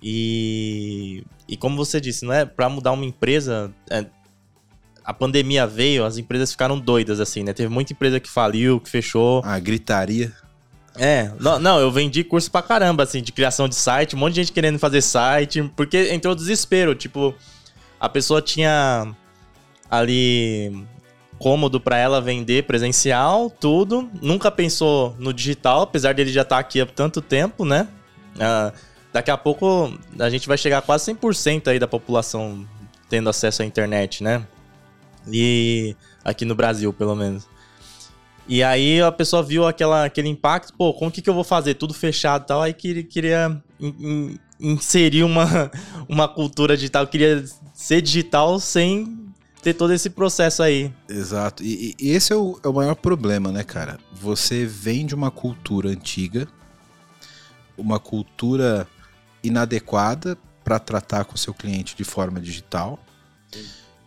E, 0.02 1.24
e 1.48 1.58
como 1.58 1.76
você 1.76 2.00
disse, 2.00 2.24
não 2.24 2.34
é 2.34 2.46
para 2.46 2.70
mudar 2.70 2.92
uma 2.92 3.04
empresa, 3.04 3.74
é, 3.90 4.06
a 5.04 5.14
pandemia 5.14 5.66
veio, 5.66 6.06
as 6.06 6.18
empresas 6.18 6.52
ficaram 6.52 6.80
doidas 6.80 7.20
assim, 7.20 7.44
né? 7.44 7.52
Teve 7.52 7.70
muita 7.70 7.94
empresa 7.94 8.20
que 8.20 8.30
faliu, 8.30 8.80
que 8.80 8.90
fechou. 8.90 9.42
A 9.44 9.58
gritaria. 9.58 10.32
É, 10.98 11.32
não, 11.40 11.60
não, 11.60 11.80
eu 11.80 11.92
vendi 11.92 12.24
curso 12.24 12.50
pra 12.50 12.62
caramba, 12.62 13.04
assim, 13.04 13.22
de 13.22 13.32
criação 13.32 13.68
de 13.68 13.76
site, 13.76 14.16
um 14.16 14.20
monte 14.20 14.34
de 14.34 14.42
gente 14.42 14.52
querendo 14.52 14.80
fazer 14.80 15.02
site, 15.02 15.64
porque 15.76 16.12
entrou 16.12 16.34
desespero, 16.34 16.96
tipo, 16.96 17.36
a 18.00 18.10
pessoa 18.10 18.42
tinha 18.42 19.14
ali 19.90 20.86
cômodo 21.38 21.80
para 21.80 21.98
ela 21.98 22.20
vender 22.20 22.64
presencial, 22.64 23.50
tudo. 23.50 24.10
Nunca 24.22 24.52
pensou 24.52 25.16
no 25.20 25.34
digital, 25.34 25.84
apesar 25.84 26.14
dele 26.14 26.32
já 26.32 26.42
estar 26.42 26.56
tá 26.56 26.60
aqui 26.60 26.82
há 26.82 26.86
tanto 26.86 27.22
tempo, 27.22 27.64
né? 27.64 27.88
Uh, 28.36 28.76
daqui 29.14 29.32
a 29.32 29.38
pouco 29.38 29.94
a 30.20 30.30
gente 30.30 30.48
vai 30.48 30.58
chegar 30.58 30.80
a 30.80 30.82
quase 30.82 31.12
100% 31.14 31.68
aí 31.68 31.80
da 31.80 31.88
população 31.88 32.68
tendo 33.10 33.30
acesso 33.30 33.62
à 33.62 33.66
internet, 33.66 34.24
né? 34.24 34.46
E 35.32 35.96
aqui 36.24 36.46
no 36.46 36.56
Brasil, 36.56 36.92
pelo 36.94 37.16
menos. 37.16 37.48
E 38.48 38.64
aí 38.64 39.02
a 39.02 39.12
pessoa 39.12 39.44
viu 39.44 39.68
aquela, 39.68 40.06
aquele 40.06 40.30
impacto, 40.30 40.74
pô, 40.74 40.94
como 40.94 41.12
que, 41.12 41.22
que 41.22 41.30
eu 41.30 41.34
vou 41.34 41.44
fazer? 41.44 41.74
Tudo 41.74 41.94
fechado 41.94 42.44
e 42.44 42.48
tal. 42.48 42.62
Aí 42.62 42.74
queria, 42.74 43.04
queria 43.04 43.62
inserir 44.60 45.24
uma, 45.24 45.70
uma 46.08 46.28
cultura 46.28 46.76
digital, 46.76 47.06
queria 47.08 47.44
ser 47.74 48.02
digital 48.02 48.60
sem 48.60 49.28
ter 49.62 49.74
todo 49.74 49.92
esse 49.92 50.10
processo 50.10 50.64
aí. 50.64 50.94
Exato. 51.10 51.62
E, 51.62 51.94
e 52.00 52.12
esse 52.12 52.32
é 52.32 52.36
o, 52.36 52.58
é 52.64 52.68
o 52.70 52.74
maior 52.74 52.96
problema, 52.96 53.52
né, 53.52 53.64
cara? 53.64 54.00
Você 54.14 54.66
vem 54.66 55.06
de 55.06 55.14
uma 55.14 55.30
cultura 55.30 55.90
antiga, 55.90 56.48
uma 57.78 58.00
cultura 58.00 58.88
inadequada 59.44 60.38
para 60.64 60.80
tratar 60.80 61.26
com 61.26 61.36
seu 61.36 61.54
cliente 61.54 61.96
de 61.96 62.04
forma 62.04 62.40
digital. 62.40 63.00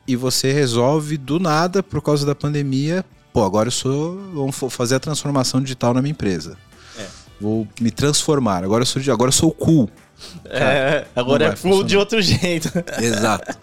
E 0.06 0.16
você 0.16 0.52
resolve 0.52 1.16
do 1.16 1.38
nada, 1.38 1.82
por 1.82 2.02
causa 2.02 2.26
da 2.26 2.34
pandemia, 2.34 3.04
pô, 3.32 3.44
agora 3.44 3.68
eu 3.68 3.72
sou. 3.72 4.16
Vamos 4.32 4.56
fazer 4.74 4.96
a 4.96 5.00
transformação 5.00 5.60
digital 5.60 5.94
na 5.94 6.02
minha 6.02 6.12
empresa. 6.12 6.56
É. 6.98 7.06
Vou 7.40 7.66
me 7.80 7.90
transformar. 7.90 8.64
Agora 8.64 8.82
eu 8.82 8.86
sou, 8.86 9.00
agora 9.12 9.28
eu 9.28 9.32
sou 9.32 9.52
cool. 9.52 9.88
É, 10.44 11.06
agora 11.16 11.46
é 11.46 11.56
cool 11.56 11.82
de 11.82 11.96
outro 11.96 12.20
jeito. 12.20 12.70
Exato. 13.00 13.56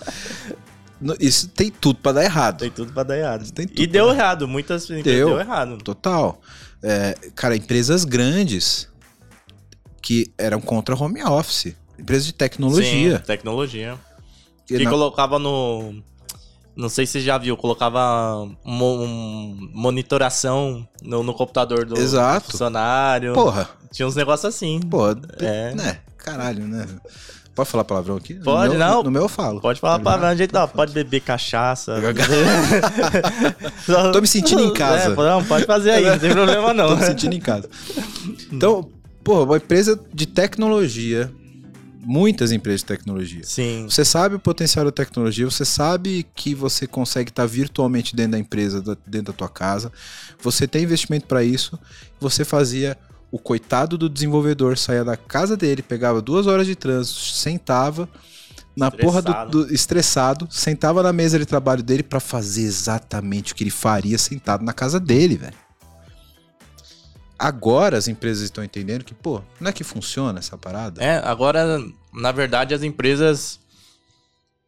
Isso 1.20 1.50
tem 1.50 1.70
tudo 1.70 2.00
para 2.00 2.14
dar 2.14 2.24
errado. 2.24 2.60
Tem 2.60 2.72
tudo 2.72 2.92
para 2.92 3.04
dar 3.04 3.18
errado. 3.18 3.46
e 3.76 3.86
deu 3.86 4.10
errado, 4.10 4.48
muitas 4.48 4.86
empresas 4.86 5.04
deu, 5.04 5.30
deu 5.30 5.40
errado. 5.40 5.78
Total. 5.78 6.42
É, 6.82 7.16
cara, 7.36 7.56
empresas 7.56 8.04
grandes 8.04 8.90
que 10.02 10.32
eram 10.38 10.60
contra 10.60 10.96
home 10.96 11.24
office. 11.24 11.76
Empresas 12.00 12.26
de 12.26 12.34
tecnologia. 12.34 13.18
Sim, 13.18 13.24
tecnologia. 13.24 13.98
Que, 14.66 14.78
que 14.78 14.84
não... 14.84 14.92
colocava 14.92 15.40
no. 15.40 15.96
Não 16.78 16.90
sei 16.90 17.08
se 17.08 17.14
você 17.14 17.22
já 17.22 17.40
viu, 17.40 17.58
colocava 17.58 18.48
um, 18.64 19.70
monitoração 19.74 20.88
no, 21.02 21.24
no 21.24 21.34
computador 21.34 21.86
do, 21.86 21.96
funcionário. 22.42 23.34
Porra. 23.34 23.68
Tinha 23.92 24.08
uns 24.08 24.16
negócios 24.16 24.54
assim. 24.54 24.80
Pô, 24.82 25.10
é. 25.40 25.74
né? 25.74 25.98
Caralho, 26.18 26.68
né? 26.68 26.86
Pode 27.56 27.70
falar 27.70 27.84
palavrão 27.84 28.18
aqui? 28.18 28.36
Pode, 28.36 28.74
no 28.74 28.78
meu, 28.78 28.88
não. 28.88 29.04
No 29.04 29.10
meu 29.10 29.24
eu 29.24 29.30
falo. 29.30 29.60
Pode 29.60 29.80
falar 29.80 29.98
palavrão, 29.98 30.38
gente, 30.38 30.54
não. 30.54 30.68
Pode 30.68 30.94
beber 30.94 31.22
cachaça. 31.22 31.96
Tô 34.14 34.22
me 34.22 34.28
sentindo 34.28 34.62
em 34.62 34.72
casa. 34.72 35.12
É, 35.12 35.16
não, 35.16 35.44
pode 35.44 35.66
fazer 35.66 35.90
aí, 35.90 36.06
não 36.06 36.20
tem 36.20 36.30
problema 36.34 36.76
não. 36.76 36.90
Tô 36.90 36.98
me 36.98 37.06
sentindo 37.06 37.34
em 37.34 37.40
casa. 37.40 37.68
Então, 38.52 38.88
pô, 39.24 39.44
uma 39.44 39.58
empresa 39.58 40.00
de 40.14 40.28
tecnologia, 40.28 41.34
muitas 42.08 42.54
empresas 42.54 42.80
de 42.80 42.86
tecnologia. 42.86 43.44
Sim. 43.44 43.86
Você 43.90 44.06
sabe 44.06 44.36
o 44.36 44.40
potencial 44.40 44.86
da 44.86 44.92
tecnologia, 44.94 45.44
você 45.44 45.66
sabe 45.66 46.26
que 46.34 46.56
você 46.56 46.88
consegue 46.88 47.30
estar 47.30 47.46
virtualmente 47.46 48.16
dentro 48.16 48.32
da 48.32 48.40
empresa, 48.40 48.82
dentro 49.06 49.34
da 49.34 49.38
tua 49.38 49.50
casa. 49.50 49.92
Você 50.42 50.66
tem 50.66 50.84
investimento 50.84 51.28
para 51.28 51.44
isso. 51.44 51.78
Você 52.18 52.46
fazia 52.46 52.98
o 53.30 53.38
coitado 53.38 53.98
do 53.98 54.08
desenvolvedor 54.08 54.78
saía 54.78 55.04
da 55.04 55.18
casa 55.18 55.58
dele, 55.58 55.82
pegava 55.82 56.22
duas 56.22 56.48
horas 56.48 56.66
de 56.66 56.78
trânsito, 56.78 57.20
sentava 57.20 58.08
na 58.74 58.88
estressado. 58.88 59.24
porra 59.24 59.46
do, 59.46 59.66
do, 59.66 59.74
estressado, 59.74 60.48
sentava 60.50 61.04
na 61.04 61.12
mesa 61.12 61.38
de 61.38 61.46
trabalho 61.46 61.84
dele 61.84 62.04
para 62.04 62.22
fazer 62.22 62.62
exatamente 62.62 63.52
o 63.52 63.56
que 63.56 63.66
ele 63.66 63.70
faria 63.70 64.18
sentado 64.18 64.64
na 64.64 64.72
casa 64.72 64.98
dele, 64.98 65.36
velho. 65.36 65.67
Agora 67.38 67.98
as 67.98 68.08
empresas 68.08 68.44
estão 68.44 68.64
entendendo 68.64 69.04
que, 69.04 69.14
pô, 69.14 69.42
não 69.60 69.70
é 69.70 69.74
que 69.74 69.84
funciona 69.84 70.40
essa 70.40 70.58
parada? 70.58 71.04
É, 71.04 71.18
agora, 71.24 71.80
na 72.14 72.32
verdade, 72.32 72.74
as 72.74 72.84
empresas 72.84 73.60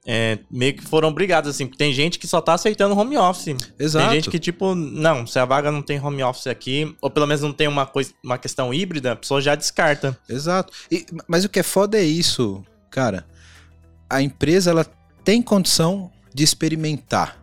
é, 0.05 0.39
meio 0.49 0.75
que 0.75 0.83
foram 0.83 1.09
obrigados, 1.09 1.49
assim, 1.49 1.65
porque 1.67 1.77
tem 1.77 1.93
gente 1.93 2.17
que 2.17 2.27
só 2.27 2.41
tá 2.41 2.53
aceitando 2.53 2.97
home 2.97 3.17
office. 3.17 3.55
Exato. 3.77 4.05
Tem 4.05 4.15
gente 4.15 4.29
que, 4.29 4.39
tipo, 4.39 4.73
não, 4.73 5.27
se 5.27 5.37
a 5.37 5.45
vaga 5.45 5.71
não 5.71 5.81
tem 5.81 6.03
home 6.03 6.23
office 6.23 6.47
aqui, 6.47 6.95
ou 7.01 7.11
pelo 7.11 7.27
menos 7.27 7.41
não 7.41 7.53
tem 7.53 7.67
uma, 7.67 7.85
coisa, 7.85 8.11
uma 8.23 8.37
questão 8.37 8.73
híbrida, 8.73 9.11
a 9.11 9.15
pessoa 9.15 9.41
já 9.41 9.53
descarta. 9.55 10.17
Exato. 10.27 10.73
E, 10.89 11.05
mas 11.27 11.45
o 11.45 11.49
que 11.49 11.59
é 11.59 11.63
foda 11.63 11.97
é 11.97 12.03
isso, 12.03 12.63
cara. 12.89 13.25
A 14.09 14.21
empresa, 14.21 14.71
ela 14.71 14.85
tem 15.23 15.41
condição 15.41 16.11
de 16.33 16.43
experimentar. 16.43 17.37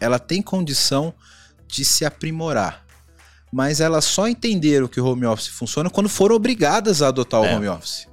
Ela 0.00 0.18
tem 0.18 0.40
condição 0.40 1.12
de 1.66 1.84
se 1.84 2.04
aprimorar. 2.04 2.85
Mas 3.52 3.80
elas 3.80 4.04
só 4.04 4.28
entenderam 4.28 4.88
que 4.88 5.00
o 5.00 5.06
home 5.06 5.24
office 5.24 5.48
funciona 5.48 5.88
quando 5.88 6.08
foram 6.08 6.34
obrigadas 6.34 7.00
a 7.00 7.08
adotar 7.08 7.42
é. 7.44 7.52
o 7.52 7.56
home 7.56 7.68
office. 7.68 8.08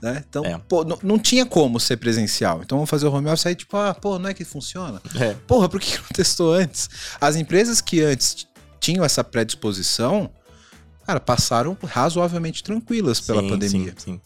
Né? 0.00 0.24
Então, 0.28 0.44
é. 0.44 0.58
pô, 0.68 0.84
não 1.02 1.18
tinha 1.18 1.44
como 1.44 1.80
ser 1.80 1.96
presencial. 1.96 2.60
Então 2.62 2.78
vamos 2.78 2.88
fazer 2.88 3.06
o 3.06 3.12
home 3.12 3.28
office 3.28 3.46
aí, 3.46 3.54
tipo, 3.54 3.76
ah, 3.76 3.92
pô, 3.92 4.18
não 4.18 4.30
é 4.30 4.34
que 4.34 4.44
funciona? 4.44 5.02
É. 5.18 5.34
Porra, 5.46 5.68
por 5.68 5.80
que 5.80 5.96
não 5.96 6.08
testou 6.14 6.52
antes? 6.52 6.88
As 7.20 7.36
empresas 7.36 7.80
que 7.80 8.00
antes 8.00 8.46
tinham 8.78 9.04
essa 9.04 9.24
predisposição, 9.24 10.30
cara, 11.04 11.18
passaram 11.18 11.76
razoavelmente 11.84 12.62
tranquilas 12.62 13.20
pela 13.20 13.42
sim, 13.42 13.48
pandemia. 13.48 13.94
Sim, 13.96 14.12
sim. 14.12 14.20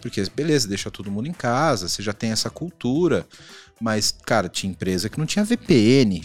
Porque, 0.00 0.22
beleza, 0.34 0.68
deixa 0.68 0.90
todo 0.90 1.10
mundo 1.10 1.26
em 1.26 1.32
casa, 1.32 1.88
você 1.88 2.00
já 2.00 2.12
tem 2.12 2.30
essa 2.30 2.48
cultura. 2.48 3.26
Mas, 3.80 4.14
cara, 4.24 4.48
tinha 4.48 4.70
empresa 4.70 5.08
que 5.08 5.18
não 5.18 5.26
tinha 5.26 5.44
VPN. 5.44 6.24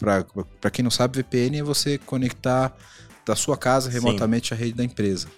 Para 0.00 0.70
quem 0.70 0.82
não 0.82 0.90
sabe, 0.90 1.18
VPN 1.18 1.58
é 1.58 1.62
você 1.62 1.98
conectar 1.98 2.74
da 3.24 3.36
sua 3.36 3.56
casa 3.56 3.90
remotamente 3.90 4.48
sim. 4.48 4.54
à 4.54 4.56
rede 4.56 4.72
da 4.72 4.82
empresa. 4.82 5.28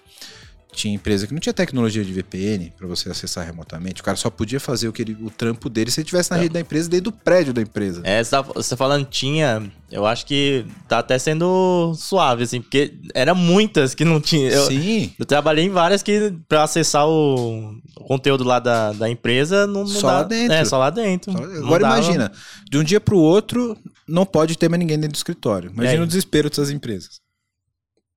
Tinha 0.73 0.95
empresa 0.95 1.27
que 1.27 1.35
não 1.35 1.41
tinha 1.41 1.53
tecnologia 1.53 2.03
de 2.03 2.13
VPN 2.13 2.73
para 2.77 2.87
você 2.87 3.11
acessar 3.11 3.45
remotamente. 3.45 4.01
O 4.01 4.05
cara 4.05 4.17
só 4.17 4.31
podia 4.31 4.59
fazer 4.59 4.89
o, 4.89 4.93
que 4.93 5.03
ele, 5.03 5.17
o 5.21 5.31
trampo 5.31 5.69
dele 5.69 5.91
se 5.91 6.01
ele 6.01 6.05
estivesse 6.05 6.31
na 6.31 6.39
é. 6.39 6.41
rede 6.41 6.55
da 6.55 6.61
empresa, 6.61 6.89
dentro 6.89 7.11
do 7.11 7.13
prédio 7.13 7.53
da 7.53 7.61
empresa. 7.61 8.01
É, 8.05 8.25
você 8.25 8.31
tá, 8.31 8.41
você 8.41 8.71
tá 8.71 8.77
falando 8.77 9.05
tinha, 9.05 9.71
eu 9.91 10.07
acho 10.07 10.25
que 10.25 10.65
tá 10.89 11.01
até 11.01 11.19
sendo 11.19 11.95
suave, 11.95 12.45
assim, 12.45 12.63
porque 12.63 12.95
era 13.15 13.35
muitas 13.35 13.95
que 13.95 14.05
não 14.05 14.21
tinha. 14.21 14.51
Eu, 14.51 14.67
Sim. 14.67 15.13
Eu 15.19 15.27
trabalhei 15.27 15.67
em 15.67 15.71
várias 15.71 16.03
que 16.03 16.33
para 16.49 16.63
acessar 16.63 17.07
o, 17.07 17.77
o, 17.97 18.05
conteúdo 18.05 18.43
lá 18.43 18.59
da, 18.59 18.93
da 18.93 19.11
empresa 19.11 19.67
não, 19.67 19.81
não 19.81 19.87
Só 19.87 20.07
dá, 20.07 20.13
lá 20.15 20.23
dentro. 20.23 20.55
É, 20.55 20.65
só 20.65 20.79
lá 20.79 20.89
dentro. 20.89 21.33
Só, 21.33 21.39
agora 21.39 21.83
dava... 21.83 21.99
imagina, 21.99 22.33
de 22.71 22.79
um 22.79 22.83
dia 22.83 23.01
pro 23.01 23.19
outro 23.19 23.77
não 24.09 24.25
pode 24.25 24.57
ter 24.57 24.69
mais 24.71 24.79
ninguém 24.79 24.97
dentro 24.99 25.13
do 25.13 25.17
escritório. 25.17 25.71
Imagina 25.71 26.03
o 26.03 26.07
desespero 26.07 26.49
dessas 26.49 26.71
empresas. 26.71 27.21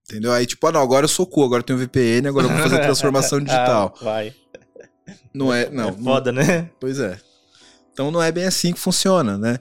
Entendeu? 0.07 0.31
Aí, 0.31 0.45
tipo, 0.45 0.65
ah, 0.67 0.71
não, 0.71 0.81
agora 0.81 1.05
eu 1.05 1.09
sou 1.09 1.25
cu, 1.25 1.43
agora 1.43 1.61
eu 1.61 1.65
tenho 1.65 1.79
VPN, 1.79 2.27
agora 2.27 2.45
eu 2.45 2.51
vou 2.51 2.61
fazer 2.61 2.79
transformação 2.79 3.39
digital. 3.41 3.93
ah, 3.99 4.03
vai. 4.03 4.35
Não 5.33 5.53
é, 5.53 5.69
não. 5.69 5.89
É 5.89 5.93
foda, 5.93 6.31
não, 6.31 6.43
né? 6.43 6.69
Pois 6.79 6.99
é. 6.99 7.19
Então 7.91 8.11
não 8.11 8.21
é 8.21 8.31
bem 8.31 8.45
assim 8.45 8.71
que 8.73 8.79
funciona, 8.79 9.37
né? 9.37 9.59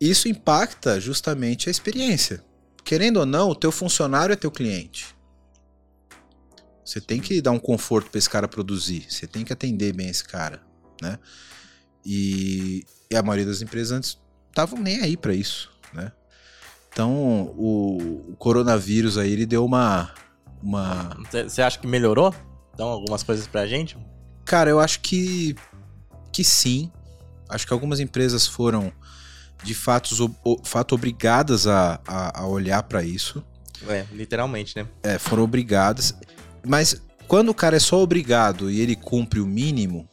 Isso 0.00 0.28
impacta 0.28 1.00
justamente 1.00 1.68
a 1.68 1.70
experiência. 1.70 2.42
Querendo 2.84 3.18
ou 3.18 3.26
não, 3.26 3.50
o 3.50 3.54
teu 3.54 3.72
funcionário 3.72 4.32
é 4.32 4.36
teu 4.36 4.50
cliente. 4.50 5.14
Você 6.84 7.00
tem 7.00 7.20
que 7.20 7.40
dar 7.40 7.50
um 7.50 7.58
conforto 7.58 8.10
para 8.10 8.18
esse 8.18 8.28
cara 8.28 8.48
produzir. 8.48 9.06
Você 9.08 9.26
tem 9.26 9.44
que 9.44 9.52
atender 9.52 9.92
bem 9.92 10.08
esse 10.08 10.24
cara, 10.24 10.62
né? 11.02 11.18
E, 12.04 12.84
e 13.10 13.16
a 13.16 13.22
maioria 13.22 13.46
das 13.46 13.60
empresas 13.60 13.92
antes 13.92 14.18
estavam 14.48 14.80
nem 14.80 15.00
aí 15.00 15.16
para 15.16 15.34
isso, 15.34 15.70
né? 15.92 16.12
Então, 16.92 17.52
o, 17.56 18.30
o 18.30 18.36
coronavírus 18.36 19.16
aí, 19.16 19.32
ele 19.32 19.46
deu 19.46 19.64
uma. 19.64 20.12
uma... 20.62 21.16
Você 21.30 21.62
acha 21.62 21.78
que 21.78 21.86
melhorou? 21.86 22.34
Então, 22.74 22.88
algumas 22.88 23.22
coisas 23.22 23.46
pra 23.46 23.66
gente? 23.66 23.96
Cara, 24.44 24.70
eu 24.70 24.80
acho 24.80 25.00
que, 25.00 25.54
que 26.32 26.42
sim. 26.42 26.90
Acho 27.48 27.66
que 27.66 27.72
algumas 27.72 28.00
empresas 28.00 28.46
foram, 28.46 28.92
de 29.62 29.74
fato, 29.74 30.34
fato 30.64 30.94
obrigadas 30.94 31.66
a, 31.66 32.00
a, 32.06 32.40
a 32.40 32.46
olhar 32.46 32.82
para 32.82 33.02
isso. 33.02 33.44
É, 33.88 34.04
literalmente, 34.12 34.76
né? 34.76 34.86
É, 35.02 35.18
foram 35.18 35.44
obrigadas. 35.44 36.14
Mas 36.66 37.00
quando 37.28 37.50
o 37.50 37.54
cara 37.54 37.76
é 37.76 37.80
só 37.80 38.00
obrigado 38.02 38.70
e 38.70 38.80
ele 38.80 38.96
cumpre 38.96 39.40
o 39.40 39.46
mínimo, 39.46 40.08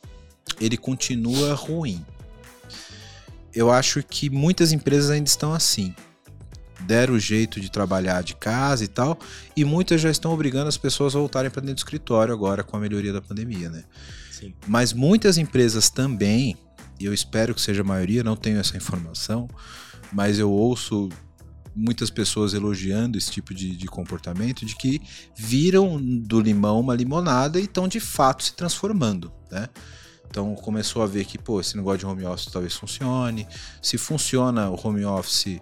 ele 0.61 0.77
continua 0.77 1.53
ruim. 1.53 2.05
Eu 3.53 3.71
acho 3.71 4.03
que 4.03 4.29
muitas 4.29 4.71
empresas 4.71 5.09
ainda 5.09 5.27
estão 5.27 5.53
assim 5.53 5.93
deram 6.81 7.15
o 7.15 7.19
jeito 7.19 7.59
de 7.59 7.71
trabalhar 7.71 8.23
de 8.23 8.35
casa 8.35 8.83
e 8.83 8.87
tal, 8.87 9.17
e 9.55 9.63
muitas 9.65 10.01
já 10.01 10.09
estão 10.09 10.31
obrigando 10.31 10.67
as 10.67 10.77
pessoas 10.77 11.15
a 11.15 11.19
voltarem 11.19 11.49
para 11.49 11.61
dentro 11.61 11.75
do 11.75 11.79
escritório 11.79 12.33
agora 12.33 12.63
com 12.63 12.77
a 12.77 12.79
melhoria 12.79 13.13
da 13.13 13.21
pandemia, 13.21 13.69
né? 13.69 13.83
Sim. 14.31 14.53
Mas 14.67 14.93
muitas 14.93 15.37
empresas 15.37 15.89
também, 15.89 16.55
e 16.99 17.05
eu 17.05 17.13
espero 17.13 17.55
que 17.55 17.61
seja 17.61 17.81
a 17.81 17.85
maioria, 17.85 18.23
não 18.23 18.35
tenho 18.35 18.59
essa 18.59 18.77
informação, 18.77 19.49
mas 20.11 20.39
eu 20.39 20.51
ouço 20.51 21.09
muitas 21.75 22.09
pessoas 22.09 22.53
elogiando 22.53 23.17
esse 23.17 23.31
tipo 23.31 23.53
de, 23.53 23.75
de, 23.75 23.85
comportamento, 23.85 24.65
de 24.65 24.75
que 24.75 24.99
viram 25.35 26.01
do 26.01 26.39
limão 26.39 26.79
uma 26.79 26.95
limonada 26.95 27.59
e 27.59 27.65
estão 27.65 27.87
de 27.87 27.99
fato 27.99 28.43
se 28.43 28.55
transformando, 28.55 29.31
né? 29.51 29.69
Então 30.29 30.55
começou 30.55 31.01
a 31.01 31.05
ver 31.05 31.25
que, 31.25 31.37
pô, 31.37 31.61
esse 31.61 31.77
negócio 31.77 31.99
de 31.99 32.05
home 32.05 32.25
office 32.25 32.51
talvez 32.51 32.75
funcione. 32.75 33.47
Se 33.81 33.97
funciona 33.97 34.69
o 34.69 34.79
home 34.87 35.05
office 35.05 35.59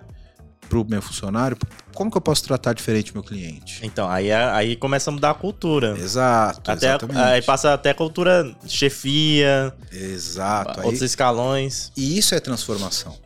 para 0.67 0.79
o 0.79 0.85
meu 0.87 1.01
funcionário, 1.01 1.57
como 1.93 2.11
que 2.11 2.17
eu 2.17 2.21
posso 2.21 2.43
tratar 2.43 2.73
diferente 2.73 3.11
o 3.11 3.15
meu 3.15 3.23
cliente? 3.23 3.79
Então, 3.83 4.09
aí, 4.09 4.31
aí 4.31 4.75
começa 4.75 5.09
a 5.09 5.13
mudar 5.13 5.31
a 5.31 5.33
cultura. 5.33 5.97
Exato, 5.97 6.71
até, 6.71 6.87
exatamente. 6.87 7.19
Aí 7.19 7.41
passa 7.41 7.73
até 7.73 7.91
a 7.91 7.93
cultura 7.93 8.55
chefia. 8.67 9.73
Exato. 9.91 10.81
Outros 10.81 11.01
aí, 11.01 11.05
escalões. 11.07 11.91
E 11.95 12.17
isso 12.17 12.35
é 12.35 12.39
transformação, 12.39 13.17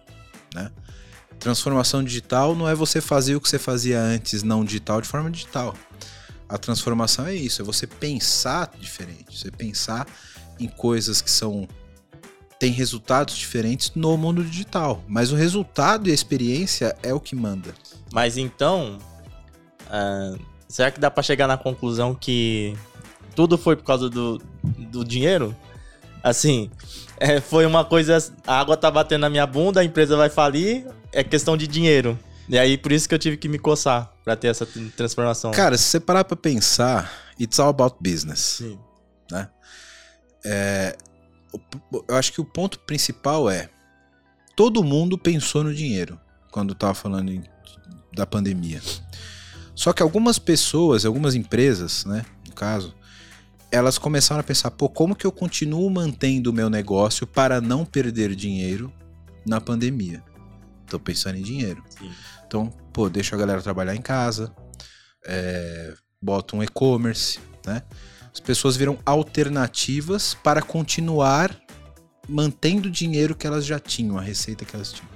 né? 0.53 0.71
Transformação 1.39 2.03
digital 2.03 2.53
não 2.53 2.67
é 2.67 2.75
você 2.75 2.99
fazer 2.99 3.35
o 3.35 3.41
que 3.41 3.47
você 3.47 3.57
fazia 3.57 3.99
antes 3.99 4.43
não 4.43 4.65
digital 4.65 5.01
de 5.01 5.07
forma 5.07 5.31
digital. 5.31 5.73
A 6.49 6.57
transformação 6.57 7.27
é 7.27 7.35
isso, 7.35 7.61
é 7.61 7.65
você 7.65 7.87
pensar 7.87 8.71
diferente, 8.79 9.37
você 9.37 9.49
pensar 9.49 10.05
em 10.59 10.67
coisas 10.67 11.21
que 11.21 11.31
são 11.31 11.67
tem 12.59 12.73
resultados 12.73 13.37
diferentes 13.37 13.93
no 13.95 14.17
mundo 14.17 14.43
digital. 14.43 15.01
Mas 15.07 15.31
o 15.31 15.35
resultado 15.35 16.09
e 16.09 16.11
a 16.11 16.13
experiência 16.13 16.95
é 17.01 17.13
o 17.13 17.19
que 17.19 17.33
manda. 17.33 17.73
Mas 18.11 18.37
então, 18.37 18.99
uh, 19.85 20.37
será 20.67 20.91
que 20.91 20.99
dá 20.99 21.09
para 21.09 21.23
chegar 21.23 21.47
na 21.47 21.57
conclusão 21.57 22.13
que 22.13 22.75
tudo 23.33 23.57
foi 23.57 23.77
por 23.77 23.85
causa 23.85 24.09
do, 24.09 24.41
do 24.61 25.05
dinheiro? 25.05 25.55
Assim, 26.21 26.69
é, 27.17 27.39
foi 27.39 27.65
uma 27.65 27.85
coisa. 27.85 28.17
A 28.45 28.59
água 28.59 28.75
tá 28.75 28.91
batendo 28.91 29.21
na 29.21 29.29
minha 29.29 29.47
bunda, 29.47 29.79
a 29.79 29.83
empresa 29.83 30.17
vai 30.17 30.29
falir, 30.29 30.85
é 31.13 31.23
questão 31.23 31.55
de 31.55 31.65
dinheiro. 31.65 32.19
E 32.49 32.57
aí, 32.57 32.77
por 32.77 32.91
isso 32.91 33.07
que 33.07 33.15
eu 33.15 33.19
tive 33.19 33.37
que 33.37 33.47
me 33.47 33.57
coçar 33.57 34.11
para 34.25 34.35
ter 34.35 34.47
essa 34.47 34.67
transformação. 34.97 35.51
Cara, 35.51 35.77
se 35.77 35.83
você 35.83 35.99
parar 35.99 36.25
pra 36.25 36.35
pensar, 36.35 37.09
it's 37.39 37.57
all 37.57 37.69
about 37.69 37.95
business. 38.01 38.39
Sim. 38.39 38.79
Né? 39.31 39.47
É, 40.43 40.97
eu 42.07 42.15
acho 42.15 42.33
que 42.33 42.41
o 42.41 42.45
ponto 42.45 42.79
principal 42.79 43.49
é 43.49 43.69
todo 44.55 44.83
mundo 44.83 45.17
pensou 45.17 45.63
no 45.63 45.73
dinheiro 45.73 46.19
quando 46.51 46.73
estava 46.73 46.93
falando 46.93 47.31
em, 47.31 47.43
da 48.13 48.25
pandemia. 48.25 48.81
Só 49.73 49.93
que 49.93 50.03
algumas 50.03 50.37
pessoas, 50.37 51.05
algumas 51.05 51.35
empresas, 51.35 52.03
né, 52.03 52.25
no 52.45 52.53
caso, 52.53 52.93
elas 53.71 53.97
começaram 53.97 54.41
a 54.41 54.43
pensar, 54.43 54.71
pô, 54.71 54.89
como 54.89 55.15
que 55.15 55.25
eu 55.25 55.31
continuo 55.31 55.89
mantendo 55.89 56.49
o 56.49 56.53
meu 56.53 56.69
negócio 56.69 57.25
para 57.25 57.61
não 57.61 57.85
perder 57.85 58.35
dinheiro 58.35 58.91
na 59.45 59.61
pandemia? 59.61 60.21
Tô 60.87 60.99
pensando 60.99 61.37
em 61.37 61.43
dinheiro. 61.43 61.81
Sim. 61.89 62.11
Então, 62.45 62.69
pô, 62.91 63.09
deixa 63.09 63.37
a 63.37 63.39
galera 63.39 63.61
trabalhar 63.61 63.95
em 63.95 64.01
casa, 64.01 64.53
é, 65.25 65.93
bota 66.21 66.57
um 66.57 66.63
e-commerce, 66.63 67.39
né? 67.65 67.83
As 68.33 68.39
pessoas 68.39 68.75
viram 68.75 68.97
alternativas 69.05 70.33
para 70.33 70.61
continuar 70.61 71.55
mantendo 72.27 72.87
o 72.87 72.91
dinheiro 72.91 73.35
que 73.35 73.47
elas 73.47 73.65
já 73.65 73.79
tinham, 73.79 74.17
a 74.17 74.21
receita 74.21 74.63
que 74.63 74.75
elas 74.75 74.93
tinham. 74.93 75.09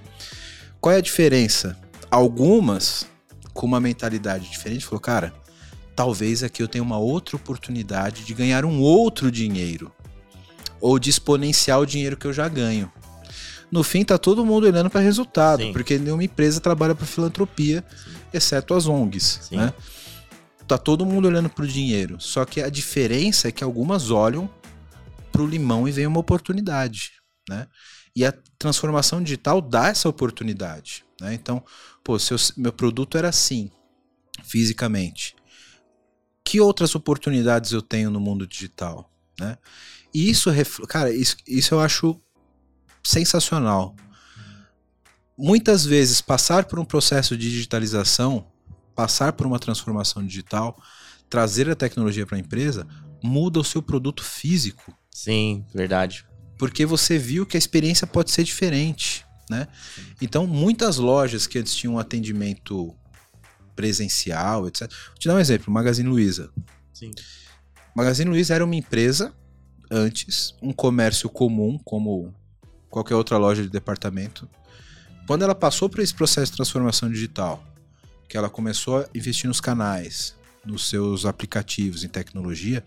Qual 0.82 0.94
é 0.94 0.98
a 0.98 1.02
diferença? 1.02 1.78
Algumas, 2.10 3.06
com 3.54 3.66
uma 3.66 3.80
mentalidade 3.80 4.50
diferente, 4.50 4.84
falou, 4.84 5.00
cara, 5.00 5.34
talvez 5.96 6.44
aqui 6.44 6.62
eu 6.62 6.68
tenha 6.68 6.84
uma 6.84 6.98
outra 6.98 7.36
oportunidade 7.36 8.26
de 8.26 8.34
ganhar 8.34 8.66
um 8.66 8.82
outro 8.82 9.32
dinheiro. 9.32 9.92
Ou 10.82 11.00
de 11.00 11.10
exponenciar 11.10 11.80
o 11.80 11.86
dinheiro 11.86 12.18
que 12.18 12.26
eu 12.26 12.34
já 12.34 12.48
ganho. 12.48 12.92
No 13.72 13.84
fim, 13.84 14.04
tá 14.04 14.18
todo 14.18 14.46
mundo 14.46 14.68
olhando 14.68 14.90
para 14.90 15.02
resultado, 15.02 15.64
Sim. 15.64 15.72
porque 15.72 15.98
nenhuma 15.98 16.24
empresa 16.24 16.60
trabalha 16.60 16.94
para 16.94 17.08
filantropia, 17.08 17.84
Sim. 18.04 18.12
exceto 18.34 18.74
as 18.74 18.86
ONGs, 18.86 19.40
Sim. 19.50 19.58
né? 19.58 19.74
Tá 20.68 20.78
todo 20.78 21.06
mundo 21.06 21.28
olhando 21.28 21.50
para 21.50 21.64
o 21.64 21.68
dinheiro. 21.68 22.20
Só 22.20 22.46
que 22.46 22.62
a 22.62 22.70
diferença 22.70 23.48
é 23.48 23.52
que 23.52 23.64
algumas 23.64 24.12
olham 24.12 24.50
para 25.32 25.42
o 25.42 25.48
limão 25.48 25.88
e 25.88 25.92
veem 25.92 26.08
uma 26.08 26.20
oportunidade, 26.20 27.14
né? 27.50 27.68
E 28.16 28.24
a 28.24 28.32
transformação 28.60 29.22
digital 29.22 29.60
dá 29.60 29.88
essa 29.88 30.08
oportunidade, 30.08 31.04
né? 31.20 31.34
Então, 31.34 31.64
pô, 32.04 32.20
se 32.20 32.32
eu, 32.32 32.38
meu 32.56 32.72
produto 32.72 33.18
era 33.18 33.30
assim, 33.30 33.72
fisicamente, 34.44 35.36
que 36.46 36.62
outras 36.62 36.94
oportunidades 36.94 37.72
eu 37.72 37.82
tenho 37.82 38.12
no 38.12 38.20
mundo 38.20 38.46
digital, 38.46 39.12
né? 39.40 39.58
E 40.14 40.30
isso, 40.30 40.52
cara, 40.88 41.12
isso, 41.12 41.36
isso 41.48 41.74
eu 41.74 41.80
acho 41.80 42.22
sensacional. 43.04 43.96
Muitas 45.36 45.84
vezes 45.84 46.22
passar 46.22 46.66
por 46.66 46.78
um 46.80 46.86
processo 46.86 47.36
de 47.36 47.50
digitalização, 47.50 48.46
passar 48.96 49.34
por 49.34 49.46
uma 49.46 49.60
transformação 49.60 50.26
digital, 50.26 50.82
trazer 51.30 51.70
a 51.70 51.76
tecnologia 51.76 52.26
para 52.26 52.38
a 52.38 52.40
empresa, 52.40 52.88
muda 53.24 53.60
o 53.60 53.64
seu 53.64 53.82
produto 53.82 54.24
físico. 54.24 54.96
Sim, 55.12 55.66
verdade. 55.74 56.26
Porque 56.58 56.86
você 56.86 57.18
viu 57.18 57.46
que 57.46 57.58
a 57.58 57.60
experiência 57.60 58.06
pode 58.06 58.32
ser 58.32 58.44
diferente, 58.44 59.26
né? 59.50 59.68
Então, 60.22 60.46
muitas 60.46 60.98
lojas 60.98 61.48
que 61.48 61.60
antes 61.60 61.76
tinham 61.76 61.96
um 61.96 62.00
atendimento 62.00 62.96
presencial, 63.76 64.68
etc. 64.68 64.92
Vou 65.08 65.18
te 65.18 65.28
dar 65.28 65.36
um 65.36 65.40
exemplo, 65.40 65.74
Magazine 65.74 66.08
Luiza. 66.08 66.52
Sim. 66.94 67.12
Magazine 67.96 68.30
Luiza 68.30 68.54
era 68.54 68.64
uma 68.64 68.76
empresa 68.76 69.34
antes, 69.90 70.56
um 70.62 70.72
comércio 70.72 71.30
comum, 71.30 71.80
como 71.84 72.34
qualquer 72.90 73.16
outra 73.16 73.38
loja 73.38 73.64
de 73.64 73.70
departamento. 73.70 74.48
Quando 75.28 75.44
ela 75.44 75.56
passou 75.56 75.90
por 75.90 76.00
esse 76.00 76.14
processo 76.14 76.52
de 76.52 76.58
transformação 76.58 77.10
digital, 77.10 77.64
que 78.34 78.38
ela 78.38 78.50
começou 78.50 78.98
a 78.98 79.10
investir 79.14 79.48
nos 79.48 79.62
canais, 79.62 80.36
nos 80.66 80.90
seus 80.90 81.24
aplicativos, 81.24 82.04
em 82.04 82.08
tecnologia, 82.08 82.84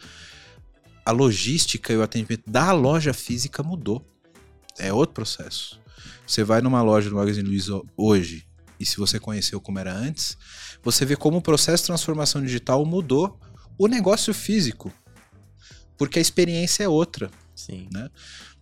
a 1.04 1.12
logística 1.12 1.92
e 1.92 1.96
o 1.96 2.02
atendimento 2.02 2.42
da 2.50 2.72
loja 2.72 3.14
física 3.14 3.62
mudou. 3.62 4.04
É 4.76 4.92
outro 4.92 5.14
processo. 5.14 5.80
Você 6.26 6.42
vai 6.42 6.60
numa 6.60 6.82
loja 6.82 7.08
do 7.08 7.14
Magazine 7.14 7.48
Luiza 7.48 7.80
hoje, 7.96 8.44
e 8.80 8.84
se 8.84 8.96
você 8.96 9.20
conheceu 9.20 9.60
como 9.60 9.78
era 9.78 9.94
antes, 9.94 10.36
você 10.82 11.04
vê 11.04 11.14
como 11.14 11.36
o 11.36 11.40
processo 11.40 11.84
de 11.84 11.86
transformação 11.86 12.42
digital 12.42 12.84
mudou 12.84 13.38
o 13.78 13.86
negócio 13.86 14.34
físico. 14.34 14.92
Porque 15.96 16.18
a 16.18 16.22
experiência 16.22 16.82
é 16.82 16.88
outra. 16.88 17.30
Sim. 17.54 17.86
Né? 17.92 18.10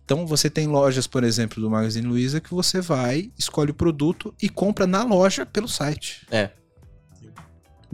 Então 0.03 0.27
você 0.27 0.51
tem 0.51 0.67
lojas, 0.67 1.07
por 1.07 1.23
exemplo, 1.23 1.59
do 1.59 1.67
Magazine 1.67 2.05
Luiza 2.05 2.39
que 2.39 2.53
você 2.53 2.79
vai, 2.79 3.31
escolhe 3.35 3.71
o 3.71 3.73
produto 3.73 4.35
e 4.39 4.47
compra 4.47 4.85
na 4.85 5.03
loja 5.03 5.47
pelo 5.47 5.67
site. 5.67 6.27
É. 6.29 6.51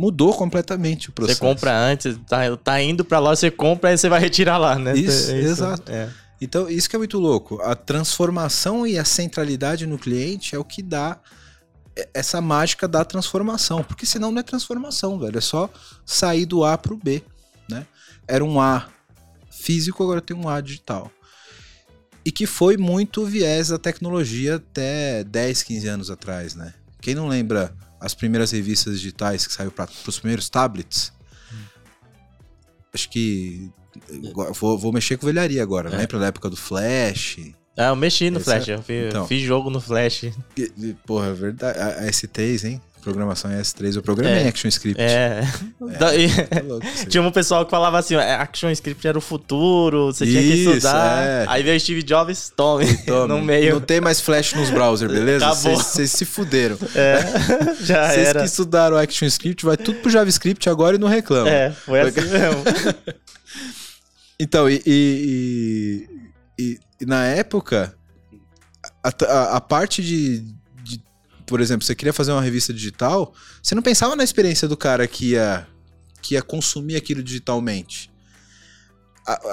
Mudou 0.02 0.34
completamente 0.34 1.10
o 1.10 1.12
processo. 1.12 1.38
Você 1.38 1.45
compra 1.45 1.78
antes, 1.78 2.18
tá, 2.28 2.58
tá 2.58 2.82
indo 2.82 3.06
pra 3.06 3.20
loja, 3.20 3.36
você 3.36 3.52
compra 3.52 3.93
e 3.93 3.97
você 3.99 4.10
vai 4.10 4.20
retirar 4.20 4.58
lá, 4.58 4.76
né? 4.76 4.97
Isso, 4.97 5.30
é 5.30 5.39
isso 5.39 5.49
exato. 5.49 5.91
É. 5.91 6.10
Então, 6.41 6.68
isso 6.68 6.89
que 6.89 6.95
é 6.95 6.97
muito 6.97 7.20
louco. 7.20 7.62
A 7.62 7.76
transformação 7.76 8.88
e 8.88 8.97
a 8.97 9.06
centralidade 9.06 9.86
no 9.86 9.99
cliente 9.99 10.56
é 10.56 10.58
o 10.58 10.64
que 10.64 10.82
dá 10.82 11.20
essa 12.16 12.41
mágica 12.41 12.88
da 12.88 13.06
transformação, 13.06 13.84
porque 13.84 14.08
senão 14.08 14.32
não 14.32 14.39
é 14.39 14.43
transformação, 14.43 15.20
velho, 15.20 15.38
é 15.38 15.41
só 15.41 15.70
sair 16.04 16.47
do 16.47 16.64
A 16.64 16.80
pro 16.80 16.97
B, 16.97 17.22
né? 17.70 17.86
Era 18.28 18.43
um 18.43 18.60
A 18.60 18.88
físico, 19.52 20.02
agora 20.02 20.20
tem 20.20 20.36
um 20.36 20.49
A 20.49 20.60
digital. 20.62 21.12
E 22.26 22.32
que 22.32 22.47
foi 22.47 22.76
muito 22.76 23.24
viés 23.24 23.68
da 23.68 23.78
tecnologia 23.78 24.56
até 24.56 25.24
10, 25.24 25.62
15 25.62 25.88
anos 25.88 26.10
atrás, 26.10 26.56
né? 26.56 26.74
Quem 26.99 27.14
não 27.14 27.28
lembra 27.28 27.72
as 28.02 28.14
primeiras 28.16 28.52
revistas 28.52 28.99
digitais 28.99 29.45
que 29.45 29.54
saiu 29.54 29.72
para 29.72 29.88
os 30.08 30.20
primeiros 30.20 30.49
tablets? 30.49 31.14
Hum. 31.54 31.58
Acho 32.93 33.10
que 33.10 33.72
vou, 34.54 34.78
vou, 34.78 34.91
mexer 34.91 35.18
com 35.18 35.28
velharia 35.28 35.62
agora, 35.62 35.89
é. 35.89 35.97
lembra 35.97 36.20
da 36.20 36.26
época 36.28 36.49
do 36.49 36.58
Flash? 36.58 37.38
Ah, 37.78 37.88
eu 37.88 37.95
mexi 37.95 38.30
no 38.30 38.39
Flash, 38.39 38.68
é... 38.68 38.74
eu 38.74 38.82
fiz, 38.82 39.08
então, 39.08 39.28
fiz, 39.28 39.41
jogo 39.43 39.70
no 39.70 39.80
Flash. 39.80 40.26
Porra, 41.06 41.28
é 41.28 41.34
verdade. 41.34 41.80
A 41.80 42.04
S3, 42.08 42.66
hein? 42.66 42.82
Programação 43.02 43.52
em 43.52 43.56
S3, 43.60 43.95
eu 43.95 44.02
programei 44.02 44.43
é, 44.43 44.47
ActionScript. 44.47 45.02
É. 45.02 45.43
é 45.43 47.06
Tinha 47.10 47.24
um 47.24 47.32
pessoal 47.32 47.66
que 47.66 47.72
falava 47.72 47.97
assim: 47.97 48.16
ActionScript 48.16 49.08
era 49.08 49.18
o 49.18 49.22
futuro, 49.22 50.08
você 50.08 50.24
Isso, 50.24 50.34
tinha 50.34 50.43
que 50.43 50.60
estudar. 50.62 51.24
É. 51.24 51.45
Aí 51.47 51.64
veio 51.64 51.76
o 51.76 51.80
Steve 51.80 52.04
Jobs, 52.04 52.54
tome, 52.56 52.97
tome, 53.06 53.28
no 53.34 53.41
meio. 53.41 53.74
Não 53.74 53.82
tem 53.82 53.99
mais 53.99 54.22
Flash 54.22 54.54
nos 54.54 54.70
browsers, 54.70 55.12
beleza? 55.12 55.52
Vocês 55.54 56.12
se 56.12 56.26
fuderam. 56.26 56.78
É, 56.95 57.20
já 57.82 58.08
Vocês 58.10 58.34
que 58.34 58.43
estudaram 58.43 58.97
ActionScript, 58.97 59.66
vai 59.66 59.78
tudo 59.78 59.99
pro 59.99 60.12
JavaScript 60.12 60.70
agora 60.70 60.95
e 60.95 60.99
não 60.99 61.08
reclama. 61.08 61.49
É, 61.49 61.72
foi 61.72 61.99
assim 62.02 62.22
mesmo. 62.22 62.64
então, 64.39 64.70
e, 64.70 64.82
e, 64.86 66.08
e 66.60 66.80
e 67.02 67.06
na 67.06 67.26
época, 67.26 67.95
a, 69.04 69.10
a, 69.26 69.58
a 69.58 69.62
parte 69.62 70.04
de, 70.04 70.45
Por 71.52 71.60
exemplo, 71.60 71.86
você 71.86 71.93
queria 71.93 72.14
fazer 72.14 72.32
uma 72.32 72.41
revista 72.41 72.74
digital, 72.74 73.34
você 73.62 73.76
não 73.76 73.82
pensava 73.82 74.16
na 74.16 74.24
experiência 74.24 74.70
do 74.70 74.78
cara 74.78 75.06
que 75.06 75.32
ia, 75.32 75.68
que 76.22 76.36
ia 76.36 76.41
consumir 76.41 76.95
aquilo 76.95 77.22
digitalmente. 77.22 78.10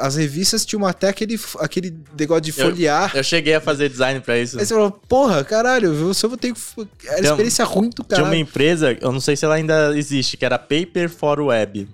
as 0.00 0.14
revistas 0.14 0.64
tinham 0.64 0.86
até 0.86 1.08
aquele, 1.08 1.36
aquele 1.58 1.98
negócio 2.16 2.42
de 2.42 2.52
folhear. 2.52 3.10
Eu, 3.14 3.18
eu 3.18 3.24
cheguei 3.24 3.56
a 3.56 3.60
fazer 3.60 3.88
design 3.88 4.20
para 4.20 4.38
isso. 4.38 4.60
Aí 4.60 4.64
você 4.64 4.72
falou, 4.72 4.92
porra, 4.92 5.42
caralho, 5.42 5.92
eu 5.92 6.14
só 6.14 6.28
vou 6.28 6.36
ter 6.36 6.54
que. 6.54 6.60
Era 7.04 7.18
então, 7.18 7.32
experiência 7.32 7.64
ruim 7.64 7.90
do 7.90 8.04
cara. 8.04 8.22
Tinha 8.22 8.32
uma 8.32 8.36
empresa, 8.36 8.96
eu 9.00 9.10
não 9.10 9.20
sei 9.20 9.34
se 9.34 9.44
ela 9.44 9.56
ainda 9.56 9.98
existe, 9.98 10.36
que 10.36 10.44
era 10.44 10.56
Paper 10.56 11.10
for 11.10 11.40
Web. 11.40 11.88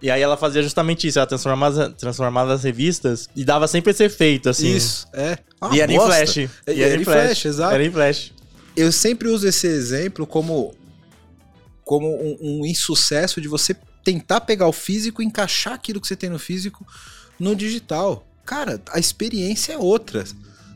E 0.00 0.08
aí 0.08 0.22
ela 0.22 0.36
fazia 0.36 0.62
justamente 0.62 1.08
isso, 1.08 1.18
ela 1.18 1.26
transformava, 1.26 1.90
transformava 1.90 2.54
as 2.54 2.62
revistas 2.62 3.28
e 3.34 3.44
dava 3.44 3.66
sempre 3.66 3.90
esse 3.90 4.04
efeito, 4.04 4.48
assim. 4.48 4.72
Isso, 4.72 5.08
é. 5.12 5.36
Ah, 5.60 5.70
e 5.72 5.80
era 5.80 5.92
bosta. 5.92 6.06
em 6.06 6.24
flash. 6.24 6.36
E, 6.36 6.48
e 6.68 6.82
era, 6.82 7.00
em 7.00 7.04
flash, 7.04 7.24
flash, 7.24 7.44
exato. 7.44 7.74
Era 7.74 7.84
em 7.84 7.90
flash. 7.90 8.32
Eu 8.76 8.90
sempre 8.90 9.28
uso 9.28 9.46
esse 9.46 9.66
exemplo 9.66 10.26
como, 10.26 10.74
como 11.84 12.08
um, 12.08 12.36
um 12.40 12.66
insucesso 12.66 13.40
de 13.40 13.48
você 13.48 13.76
tentar 14.04 14.40
pegar 14.42 14.66
o 14.66 14.72
físico 14.72 15.22
e 15.22 15.26
encaixar 15.26 15.74
aquilo 15.74 16.00
que 16.00 16.06
você 16.06 16.16
tem 16.16 16.30
no 16.30 16.38
físico 16.38 16.86
no 17.38 17.54
digital. 17.54 18.26
Cara, 18.44 18.80
a 18.90 18.98
experiência 18.98 19.74
é 19.74 19.78
outra. 19.78 20.24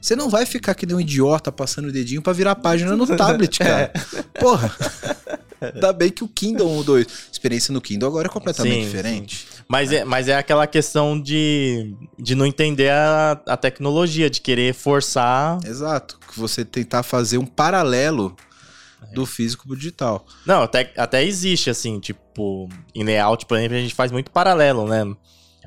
Você 0.00 0.14
não 0.14 0.28
vai 0.28 0.46
ficar 0.46 0.74
que 0.74 0.86
nem 0.86 0.94
um 0.94 1.00
idiota 1.00 1.50
passando 1.50 1.88
o 1.88 1.92
dedinho 1.92 2.22
para 2.22 2.32
virar 2.32 2.52
a 2.52 2.56
página 2.56 2.94
no 2.94 3.06
tablet, 3.16 3.58
cara. 3.58 3.92
É. 3.92 4.22
Porra. 4.38 4.74
Ainda 5.60 5.92
bem 5.92 6.10
que 6.10 6.24
o 6.24 6.28
Kindle 6.28 6.68
mudou 6.68 6.98
isso. 6.98 7.26
A 7.28 7.32
experiência 7.32 7.72
no 7.72 7.80
Kindle 7.80 8.08
agora 8.08 8.26
é 8.26 8.30
completamente 8.30 8.84
sim, 8.84 8.84
diferente. 8.84 9.36
Sim. 9.36 9.62
Mas, 9.68 9.92
é. 9.92 9.96
é, 9.96 10.04
mas 10.04 10.28
é 10.28 10.36
aquela 10.36 10.66
questão 10.66 11.20
de, 11.20 11.94
de 12.18 12.34
não 12.34 12.46
entender 12.46 12.90
a, 12.90 13.40
a 13.46 13.56
tecnologia, 13.56 14.30
de 14.30 14.40
querer 14.40 14.74
forçar. 14.74 15.58
Exato. 15.64 16.18
Que 16.32 16.38
você 16.38 16.64
tentar 16.64 17.02
fazer 17.02 17.38
um 17.38 17.46
paralelo 17.46 18.36
do 19.12 19.26
físico 19.26 19.66
pro 19.66 19.76
digital. 19.76 20.26
Não, 20.44 20.62
até, 20.62 20.92
até 20.96 21.24
existe, 21.24 21.70
assim, 21.70 22.00
tipo, 22.00 22.68
em 22.94 23.04
layout, 23.04 23.46
por 23.46 23.56
exemplo, 23.56 23.76
a 23.76 23.80
gente 23.80 23.94
faz 23.94 24.10
muito 24.10 24.30
paralelo, 24.30 24.86
né? 24.86 25.04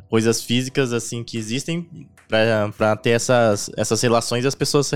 Coisas 0.09 0.41
físicas, 0.41 0.91
assim, 0.91 1.23
que 1.23 1.37
existem 1.37 1.87
para 2.27 2.95
ter 2.95 3.11
essas, 3.11 3.71
essas 3.75 4.01
relações 4.01 4.43
e 4.43 4.47
as 4.47 4.55
pessoas 4.55 4.91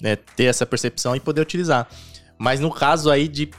né, 0.00 0.16
ter 0.16 0.44
essa 0.44 0.64
percepção 0.64 1.14
e 1.14 1.20
poder 1.20 1.42
utilizar. 1.42 1.86
Mas 2.38 2.60
no 2.60 2.70
caso 2.70 3.10
aí 3.10 3.28
de 3.28 3.50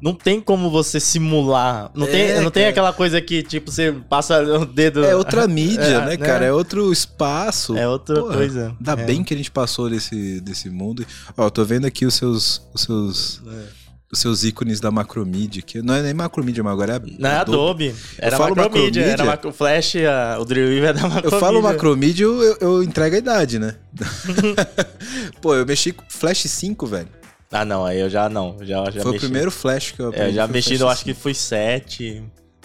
não 0.00 0.14
tem 0.14 0.40
como 0.40 0.70
você 0.70 1.00
simular. 1.00 1.90
Não, 1.94 2.06
é, 2.06 2.10
tem, 2.10 2.40
não 2.40 2.50
tem 2.50 2.66
aquela 2.66 2.92
coisa 2.92 3.20
que, 3.20 3.42
tipo, 3.42 3.70
você 3.70 3.92
passa 4.08 4.40
o 4.42 4.64
dedo. 4.64 5.04
É 5.04 5.14
outra 5.14 5.46
mídia, 5.48 5.82
é, 5.82 5.98
né, 6.00 6.06
né, 6.06 6.16
cara? 6.16 6.44
É 6.44 6.52
outro 6.52 6.92
espaço. 6.92 7.76
É 7.76 7.88
outra 7.88 8.20
Porra, 8.20 8.34
coisa. 8.34 8.76
Ainda 8.78 8.92
é. 8.92 9.04
bem 9.04 9.24
que 9.24 9.34
a 9.34 9.36
gente 9.36 9.50
passou 9.50 9.90
desse, 9.90 10.40
desse 10.40 10.70
mundo. 10.70 11.04
Ó, 11.36 11.44
eu 11.44 11.50
tô 11.50 11.64
vendo 11.64 11.86
aqui 11.86 12.06
os 12.06 12.14
seus. 12.14 12.62
Os 12.72 12.82
seus... 12.82 13.42
É. 13.46 13.78
Os 14.10 14.20
seus 14.20 14.42
ícones 14.42 14.80
da 14.80 14.90
Macromedia, 14.90 15.60
que 15.60 15.82
não 15.82 15.92
é 15.92 16.00
nem 16.00 16.14
Macromedia, 16.14 16.64
mas 16.64 16.72
agora 16.72 16.96
é 16.96 17.00
Não, 17.18 17.28
é 17.28 17.36
Adobe. 17.36 17.94
Era 18.16 18.38
Macromedia, 18.38 19.04
era 19.04 19.22
Macro 19.22 19.52
Flash, 19.52 19.96
a, 19.96 20.38
o 20.40 20.46
Dreamweaver 20.46 20.88
é 20.88 20.92
da 20.94 21.02
Macromedia. 21.02 21.36
Eu 21.36 21.38
falo 21.38 21.60
Macromedia, 21.60 22.24
eu, 22.24 22.56
eu 22.58 22.82
entrego 22.82 23.16
a 23.16 23.18
idade, 23.18 23.58
né? 23.58 23.74
Pô, 25.42 25.54
eu 25.54 25.66
mexi 25.66 25.92
com 25.92 26.02
Flash 26.08 26.44
5, 26.44 26.86
velho. 26.86 27.17
Ah, 27.50 27.64
não, 27.64 27.84
aí 27.84 27.98
eu 27.98 28.10
já 28.10 28.28
não. 28.28 28.56
Já, 28.60 28.84
já 28.90 29.02
foi 29.02 29.12
mexi. 29.12 29.16
o 29.16 29.28
primeiro 29.28 29.50
Flash 29.50 29.92
que 29.92 30.00
eu 30.00 30.08
aprendi. 30.08 30.26
É, 30.26 30.30
eu 30.30 30.34
já 30.34 30.46
mexi, 30.46 30.74
eu 30.74 30.88
acho 30.88 31.04
que 31.04 31.14
foi 31.14 31.32
7, 31.32 32.22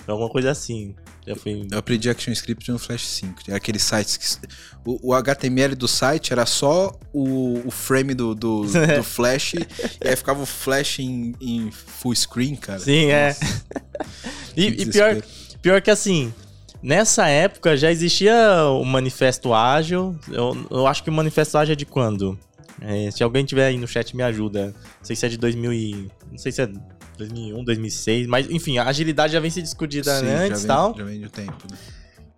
alguma 0.07 0.29
coisa 0.29 0.51
assim. 0.51 0.93
Já 1.25 1.35
fui... 1.35 1.65
Eu 1.71 1.77
aprendi 1.77 2.09
ActionScript 2.09 2.69
no 2.69 2.77
Flash 2.77 3.07
5. 3.07 3.53
Aqueles 3.53 3.81
sites 3.83 4.17
que. 4.17 4.47
O, 4.85 5.11
o, 5.11 5.13
HTML 5.13 5.73
do 5.73 5.87
site 5.87 6.33
era 6.33 6.45
só 6.45 6.91
o, 7.13 7.61
o 7.65 7.71
frame 7.71 8.13
do, 8.13 8.35
do, 8.35 8.63
do 8.63 9.03
Flash. 9.03 9.53
e 9.53 10.07
aí 10.07 10.15
ficava 10.15 10.43
o 10.43 10.45
Flash 10.45 10.99
em, 10.99 11.33
em 11.39 11.71
full 11.71 12.13
screen, 12.13 12.55
cara. 12.55 12.79
Sim, 12.79 13.05
é. 13.05 13.29
Nossa. 13.29 13.45
é. 13.45 14.59
e, 14.61 14.67
e 14.67 14.85
pior, 14.85 15.23
pior 15.61 15.81
que 15.81 15.89
assim. 15.89 16.33
Nessa 16.81 17.29
época 17.29 17.77
já 17.77 17.89
existia 17.89 18.65
o 18.65 18.83
Manifesto 18.83 19.53
Ágil. 19.53 20.19
Eu, 20.29 20.67
eu 20.69 20.85
acho 20.85 21.01
que 21.01 21.09
o 21.09 21.13
Manifesto 21.13 21.57
Ágil 21.57 21.71
é 21.71 21.75
de 21.77 21.85
quando? 21.85 22.37
É, 22.81 23.11
se 23.11 23.23
alguém 23.23 23.45
tiver 23.45 23.67
aí 23.67 23.77
no 23.77 23.87
chat, 23.87 24.15
me 24.15 24.23
ajuda. 24.23 24.67
Não 24.67 25.05
sei 25.05 25.15
se 25.15 25.25
é 25.25 25.29
de 25.29 25.37
2000 25.37 25.73
e... 25.73 26.11
Não 26.31 26.37
sei 26.37 26.51
se 26.51 26.61
é 26.61 26.69
2001, 27.17 27.63
2006. 27.63 28.27
Mas, 28.27 28.49
enfim, 28.49 28.77
a 28.77 28.85
agilidade 28.85 29.33
já 29.33 29.39
vem 29.39 29.51
se 29.51 29.61
discutida 29.61 30.19
Sim, 30.19 30.27
antes 30.27 30.63
e 30.63 30.67
tal. 30.67 30.95
Já 30.97 31.03
vem 31.03 31.21
do 31.21 31.29
tempo, 31.29 31.57
né? 31.69 31.77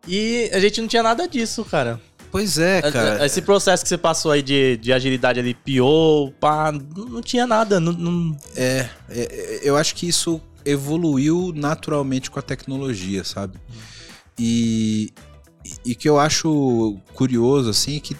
E 0.08 0.50
a 0.54 0.60
gente 0.60 0.82
não 0.82 0.88
tinha 0.88 1.02
nada 1.02 1.28
disso, 1.28 1.66
cara. 1.66 2.00
Pois 2.32 2.58
é, 2.58 2.82
cara. 2.82 3.26
Esse 3.26 3.42
processo 3.42 3.82
que 3.82 3.90
você 3.90 3.98
passou 3.98 4.32
aí 4.32 4.42
de, 4.42 4.78
de 4.78 4.92
agilidade 4.92 5.40
ali, 5.40 5.54
piou, 5.54 6.32
pá, 6.34 6.72
não, 6.72 7.22
tinha 7.22 7.48
nada. 7.48 7.80
Não, 7.80 7.94
não... 7.94 8.38
É, 8.56 8.90
é, 9.10 9.60
eu 9.64 9.78
acho 9.78 9.96
que 9.96 10.08
isso 10.08 10.42
evoluiu 10.66 11.54
naturalmente 11.56 12.30
com 12.30 12.38
a 12.38 12.42
tecnologia, 12.42 13.24
sabe? 13.24 13.58
E, 14.38 15.14
e 15.86 15.96
que 15.96 16.10
eu 16.10 16.20
acho 16.20 16.98
curioso, 17.14 17.70
assim, 17.70 17.98
é 17.98 18.00
que 18.00 18.18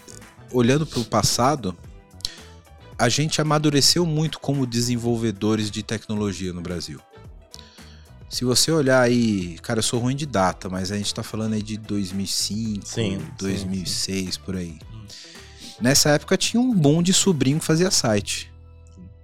olhando 0.52 0.86
para 0.86 1.00
o 1.00 1.06
passado, 1.06 1.76
a 2.98 3.10
gente 3.10 3.42
amadureceu 3.42 4.06
muito 4.06 4.40
como 4.40 4.66
desenvolvedores 4.66 5.70
de 5.70 5.84
tecnologia 5.84 6.54
no 6.54 6.62
Brasil. 6.62 7.00
Se 8.30 8.44
você 8.44 8.72
olhar 8.72 9.02
aí, 9.02 9.58
cara, 9.62 9.80
eu 9.80 9.84
sou 9.84 10.00
ruim 10.00 10.16
de 10.16 10.26
data, 10.26 10.68
mas 10.68 10.92
a 10.92 10.98
gente 10.98 11.14
tá 11.14 11.24
falando 11.24 11.54
aí 11.54 11.62
de 11.62 11.78
2005, 11.78 12.86
sim, 12.86 13.22
2006, 13.38 14.34
sim, 14.34 14.40
por 14.42 14.56
aí. 14.56 14.78
Hum. 14.94 15.06
Nessa 15.80 16.10
época 16.10 16.38
tinha 16.38 16.60
um 16.60 16.74
boom 16.74 17.02
de 17.02 17.14
sobrinho 17.14 17.60
que 17.60 17.66
fazia 17.66 17.92
site, 17.92 18.52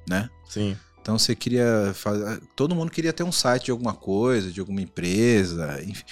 né? 0.07 0.30
Sim. 0.47 0.78
Então 1.01 1.17
você 1.17 1.36
queria 1.36 1.91
fazer, 1.95 2.41
todo 2.55 2.76
mundo 2.76 2.91
queria 2.91 3.11
ter 3.11 3.24
um 3.24 3.32
site 3.32 3.65
de 3.65 3.72
alguma 3.72 3.93
coisa, 3.93 4.51
de 4.51 4.59
alguma 4.59 4.82
empresa, 4.82 5.82
enfim. 5.84 6.03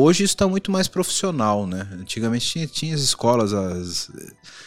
Hoje 0.00 0.22
isso 0.22 0.34
está 0.34 0.46
muito 0.46 0.70
mais 0.70 0.86
profissional, 0.86 1.66
né? 1.66 1.84
Antigamente 1.92 2.46
tinha, 2.46 2.66
tinha 2.68 2.94
as 2.94 3.00
escolas, 3.00 3.52
as 3.52 4.08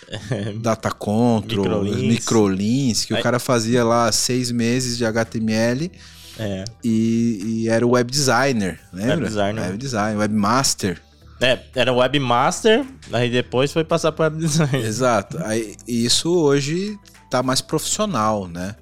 Data 0.61 0.91
Control, 0.91 1.83
microlinks, 1.85 2.01
microlinks 2.01 3.05
que 3.05 3.13
Aí... 3.13 3.19
o 3.21 3.23
cara 3.23 3.39
fazia 3.39 3.81
lá 3.81 4.11
seis 4.11 4.51
meses 4.51 4.97
de 4.97 5.05
HTML 5.05 5.89
é. 6.37 6.65
e, 6.83 7.39
e, 7.45 7.69
era 7.69 7.87
o 7.87 7.91
web 7.91 8.11
designer, 8.11 8.77
lembra? 8.91 9.15
Web 9.15 9.27
designer. 9.27 9.61
Web 9.61 9.77
design, 9.77 10.17
webmaster. 10.17 11.01
É, 11.39 11.59
era 11.75 11.93
webmaster, 11.93 12.85
aí 13.13 13.29
depois 13.31 13.71
foi 13.71 13.85
passar 13.85 14.11
para 14.11 14.25
web 14.25 14.37
designer. 14.37 14.85
Exato. 14.85 15.37
Aí, 15.45 15.77
isso 15.87 16.29
hoje 16.29 16.99
tá 17.29 17.41
mais 17.41 17.61
profissional, 17.61 18.49
né? 18.49 18.75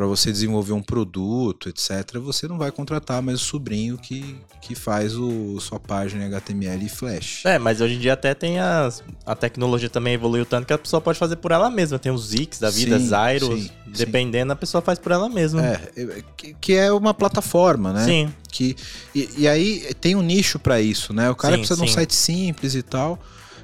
Para 0.00 0.06
você 0.06 0.32
desenvolver 0.32 0.72
um 0.72 0.80
produto, 0.80 1.68
etc., 1.68 2.16
você 2.22 2.48
não 2.48 2.56
vai 2.56 2.72
contratar 2.72 3.20
mais 3.20 3.42
o 3.42 3.44
sobrinho 3.44 3.98
que, 3.98 4.34
que 4.62 4.74
faz 4.74 5.14
o 5.14 5.60
sua 5.60 5.78
página 5.78 6.24
HTML 6.24 6.86
e 6.86 6.88
Flash. 6.88 7.44
É, 7.44 7.58
mas 7.58 7.82
hoje 7.82 7.96
em 7.96 7.98
dia 7.98 8.14
até 8.14 8.32
tem 8.32 8.58
as, 8.58 9.04
a 9.26 9.34
tecnologia 9.34 9.90
também 9.90 10.14
evoluiu 10.14 10.46
tanto 10.46 10.66
que 10.66 10.72
a 10.72 10.78
pessoa 10.78 11.02
pode 11.02 11.18
fazer 11.18 11.36
por 11.36 11.52
ela 11.52 11.68
mesma. 11.68 11.98
Tem 11.98 12.10
os 12.10 12.28
Zix 12.28 12.58
da 12.58 12.70
vida, 12.70 12.98
sim, 12.98 13.08
Zyros, 13.08 13.64
sim, 13.64 13.70
dependendo, 13.88 14.46
sim. 14.46 14.52
a 14.54 14.56
pessoa 14.56 14.80
faz 14.80 14.98
por 14.98 15.12
ela 15.12 15.28
mesma. 15.28 15.66
É, 15.66 15.90
é, 15.94 16.22
que, 16.34 16.54
que, 16.58 16.72
é 16.72 16.90
uma 16.90 17.12
plataforma, 17.12 17.92
né? 17.92 18.06
Sim. 18.06 18.34
Que, 18.50 18.74
e, 19.14 19.28
e 19.36 19.46
aí 19.46 19.92
tem 20.00 20.16
um 20.16 20.22
nicho 20.22 20.58
para 20.58 20.80
isso, 20.80 21.12
né? 21.12 21.28
O 21.28 21.36
cara 21.36 21.58
precisa 21.58 21.78
de 21.78 21.90
um 21.90 21.92
site 21.92 22.14
simples 22.14 22.74
e 22.74 22.82
tal. 22.82 23.18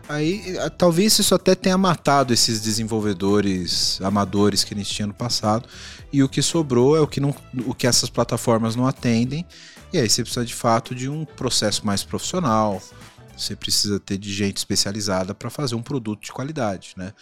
Aí 0.08 0.56
talvez 0.78 1.18
isso 1.18 1.34
até 1.34 1.54
tenha 1.54 1.76
matado 1.76 2.32
esses 2.32 2.60
desenvolvedores 2.60 3.98
amadores 4.02 4.62
que 4.62 4.72
a 4.72 4.76
gente 4.76 4.92
tinha 4.94 5.06
no 5.06 5.14
passado 5.14 5.66
e 6.16 6.22
o 6.22 6.28
que 6.30 6.40
sobrou 6.40 6.96
é 6.96 7.00
o 7.00 7.06
que, 7.06 7.20
não, 7.20 7.36
o 7.66 7.74
que 7.74 7.86
essas 7.86 8.08
plataformas 8.08 8.74
não 8.74 8.86
atendem. 8.86 9.44
E 9.92 9.98
aí 9.98 10.08
você 10.08 10.22
precisa 10.22 10.46
de 10.46 10.54
fato 10.54 10.94
de 10.94 11.10
um 11.10 11.26
processo 11.26 11.86
mais 11.86 12.02
profissional. 12.02 12.82
Você 13.36 13.54
precisa 13.54 14.00
ter 14.00 14.16
de 14.16 14.32
gente 14.32 14.56
especializada 14.56 15.34
para 15.34 15.50
fazer 15.50 15.74
um 15.74 15.82
produto 15.82 16.24
de 16.24 16.32
qualidade, 16.32 16.94
né? 16.96 17.12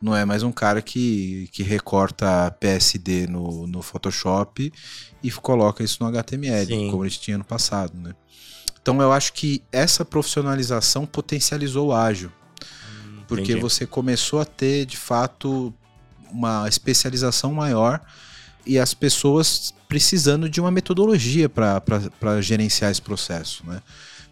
Não 0.00 0.14
é 0.14 0.24
mais 0.24 0.44
um 0.44 0.52
cara 0.52 0.80
que, 0.80 1.48
que 1.50 1.64
recorta 1.64 2.48
PSD 2.60 3.26
no, 3.26 3.66
no 3.66 3.82
Photoshop 3.82 4.72
e 5.20 5.32
coloca 5.32 5.82
isso 5.82 5.96
no 6.00 6.06
HTML, 6.06 6.66
Sim. 6.66 6.90
como 6.92 7.02
a 7.02 7.08
gente 7.08 7.22
tinha 7.22 7.36
no 7.36 7.44
passado, 7.44 7.98
né? 7.98 8.14
Então 8.80 9.02
eu 9.02 9.10
acho 9.10 9.32
que 9.32 9.64
essa 9.72 10.04
profissionalização 10.04 11.06
potencializou 11.06 11.88
o 11.88 11.92
ágil. 11.92 12.30
Hum, 13.04 13.24
porque 13.26 13.50
entendi. 13.50 13.60
você 13.60 13.84
começou 13.84 14.40
a 14.40 14.44
ter, 14.44 14.86
de 14.86 14.96
fato, 14.96 15.74
uma 16.30 16.68
especialização 16.68 17.52
maior 17.52 18.00
e 18.66 18.78
as 18.78 18.94
pessoas 18.94 19.74
precisando 19.88 20.48
de 20.48 20.60
uma 20.60 20.70
metodologia 20.70 21.48
para 21.48 22.40
gerenciar 22.40 22.90
esse 22.90 23.02
processo, 23.02 23.64
né? 23.66 23.80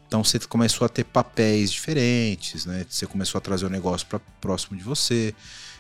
Então 0.07 0.23
você 0.23 0.39
começou 0.41 0.85
a 0.85 0.89
ter 0.89 1.05
papéis 1.05 1.71
diferentes, 1.71 2.67
né? 2.67 2.85
Você 2.89 3.07
começou 3.07 3.39
a 3.39 3.41
trazer 3.41 3.65
o 3.65 3.71
negócio 3.71 4.07
para 4.07 4.21
próximo 4.41 4.77
de 4.77 4.85
você. 4.85 5.35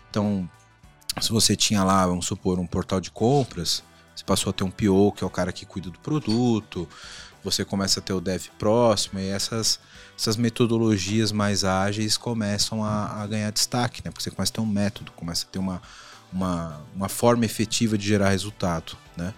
Então, 0.08 0.48
se 1.20 1.30
você 1.30 1.54
tinha 1.54 1.84
lá, 1.84 2.06
vamos 2.06 2.26
supor, 2.26 2.58
um 2.58 2.66
portal 2.66 2.98
de 2.98 3.10
compras, 3.10 3.82
você 4.14 4.24
passou 4.24 4.50
a 4.50 4.52
ter 4.52 4.64
um 4.64 4.70
PO, 4.70 5.12
que 5.12 5.22
é 5.22 5.26
o 5.26 5.30
cara 5.30 5.52
que 5.52 5.66
cuida 5.66 5.90
do 5.90 5.98
produto. 5.98 6.88
Você 7.44 7.64
começa 7.64 8.00
a 8.00 8.02
ter 8.02 8.12
o 8.12 8.20
dev 8.20 8.46
próximo 8.58 9.18
e 9.18 9.28
essas, 9.28 9.80
essas 10.16 10.36
metodologias 10.36 11.32
mais 11.32 11.64
ágeis 11.64 12.16
começam 12.16 12.84
a, 12.84 13.22
a 13.22 13.26
ganhar 13.26 13.50
destaque, 13.50 14.00
né? 14.04 14.10
Porque 14.10 14.22
você 14.22 14.30
começa 14.30 14.52
a 14.52 14.54
ter 14.54 14.60
um 14.60 14.66
método, 14.66 15.12
começa 15.12 15.44
a 15.44 15.48
ter 15.48 15.58
uma, 15.58 15.82
uma, 16.32 16.80
uma 16.94 17.08
forma 17.08 17.44
efetiva 17.44 17.98
de 17.98 18.06
gerar 18.06 18.30
resultado, 18.30 18.96
né? 19.16 19.34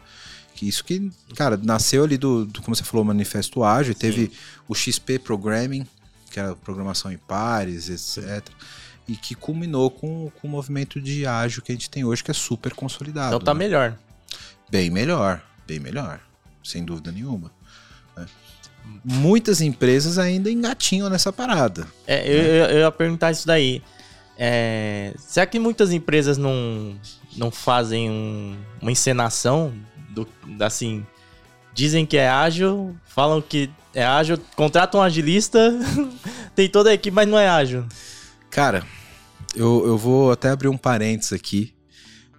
Que 0.54 0.68
isso 0.68 0.84
que, 0.84 1.10
cara, 1.34 1.56
nasceu 1.56 2.04
ali 2.04 2.16
do, 2.16 2.44
do 2.46 2.62
como 2.62 2.76
você 2.76 2.84
falou, 2.84 3.04
Manifesto 3.04 3.64
Ágil, 3.64 3.92
Sim. 3.92 3.98
teve 3.98 4.32
o 4.68 4.74
XP 4.74 5.18
Programming, 5.18 5.84
que 6.30 6.38
era 6.38 6.54
programação 6.54 7.10
em 7.10 7.18
pares, 7.18 7.88
etc. 7.88 8.46
E 9.08 9.16
que 9.16 9.34
culminou 9.34 9.90
com, 9.90 10.30
com 10.40 10.46
o 10.46 10.50
movimento 10.50 11.00
de 11.00 11.26
ágil 11.26 11.60
que 11.60 11.72
a 11.72 11.74
gente 11.74 11.90
tem 11.90 12.04
hoje, 12.04 12.22
que 12.22 12.30
é 12.30 12.34
super 12.34 12.72
consolidado. 12.72 13.34
Então 13.34 13.40
tá 13.40 13.52
né? 13.52 13.58
melhor. 13.58 13.98
Bem 14.70 14.90
melhor, 14.90 15.42
bem 15.66 15.80
melhor, 15.80 16.20
sem 16.62 16.84
dúvida 16.84 17.10
nenhuma. 17.10 17.50
Né? 18.16 18.26
Muitas 19.04 19.60
empresas 19.60 20.18
ainda 20.18 20.50
engatinham 20.50 21.10
nessa 21.10 21.32
parada. 21.32 21.86
É, 22.06 22.16
né? 22.16 22.30
eu, 22.30 22.64
eu 22.76 22.78
ia 22.80 22.92
perguntar 22.92 23.32
isso 23.32 23.46
daí. 23.46 23.82
É, 24.36 25.14
será 25.16 25.46
que 25.46 25.58
muitas 25.58 25.92
empresas 25.92 26.36
não, 26.36 26.96
não 27.36 27.50
fazem 27.50 28.10
um, 28.10 28.56
uma 28.82 28.90
encenação 28.90 29.72
do, 30.10 30.26
assim, 30.60 31.06
dizem 31.72 32.04
que 32.04 32.16
é 32.16 32.28
ágil, 32.28 32.96
falam 33.04 33.40
que 33.40 33.70
é 33.94 34.04
ágil, 34.04 34.38
contratam 34.56 35.00
um 35.00 35.02
agilista, 35.02 35.72
tem 36.54 36.68
toda 36.68 36.90
a 36.90 36.94
equipe, 36.94 37.14
mas 37.14 37.28
não 37.28 37.38
é 37.38 37.48
ágil. 37.48 37.84
Cara, 38.50 38.84
eu, 39.54 39.86
eu 39.86 39.96
vou 39.96 40.32
até 40.32 40.50
abrir 40.50 40.68
um 40.68 40.76
parênteses 40.76 41.32
aqui. 41.32 41.72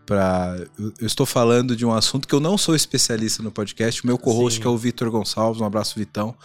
Pra, 0.06 0.56
eu, 0.78 0.94
eu 1.00 1.08
estou 1.08 1.26
falando 1.26 1.76
de 1.76 1.86
um 1.86 1.92
assunto 1.92 2.28
que 2.28 2.36
eu 2.36 2.40
não 2.40 2.58
sou 2.58 2.76
especialista 2.76 3.42
no 3.42 3.52
podcast. 3.52 4.04
O 4.04 4.08
meu 4.08 4.18
co-host, 4.18 4.60
que 4.60 4.68
é 4.68 4.70
o 4.70 4.78
Vitor 4.78 5.10
Gonçalves, 5.10 5.62
um 5.62 5.66
abraço, 5.66 5.98
Vitão, 5.98 6.36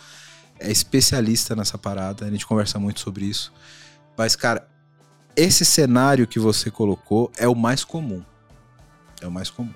é 0.59 0.71
especialista 0.71 1.55
nessa 1.55 1.77
parada. 1.77 2.25
A 2.25 2.31
gente 2.31 2.47
conversa 2.47 2.79
muito 2.79 3.01
sobre 3.01 3.27
isso. 3.27 3.53
Mas, 4.17 4.35
cara, 4.35 4.67
esse 5.41 5.65
cenário 5.65 6.27
que 6.27 6.39
você 6.39 6.71
colocou 6.71 7.31
é 7.37 7.49
o 7.49 7.55
mais 7.55 7.85
comum. 7.85 8.23
É 9.21 9.27
o 9.27 9.31
mais 9.31 9.49
comum. 9.51 9.73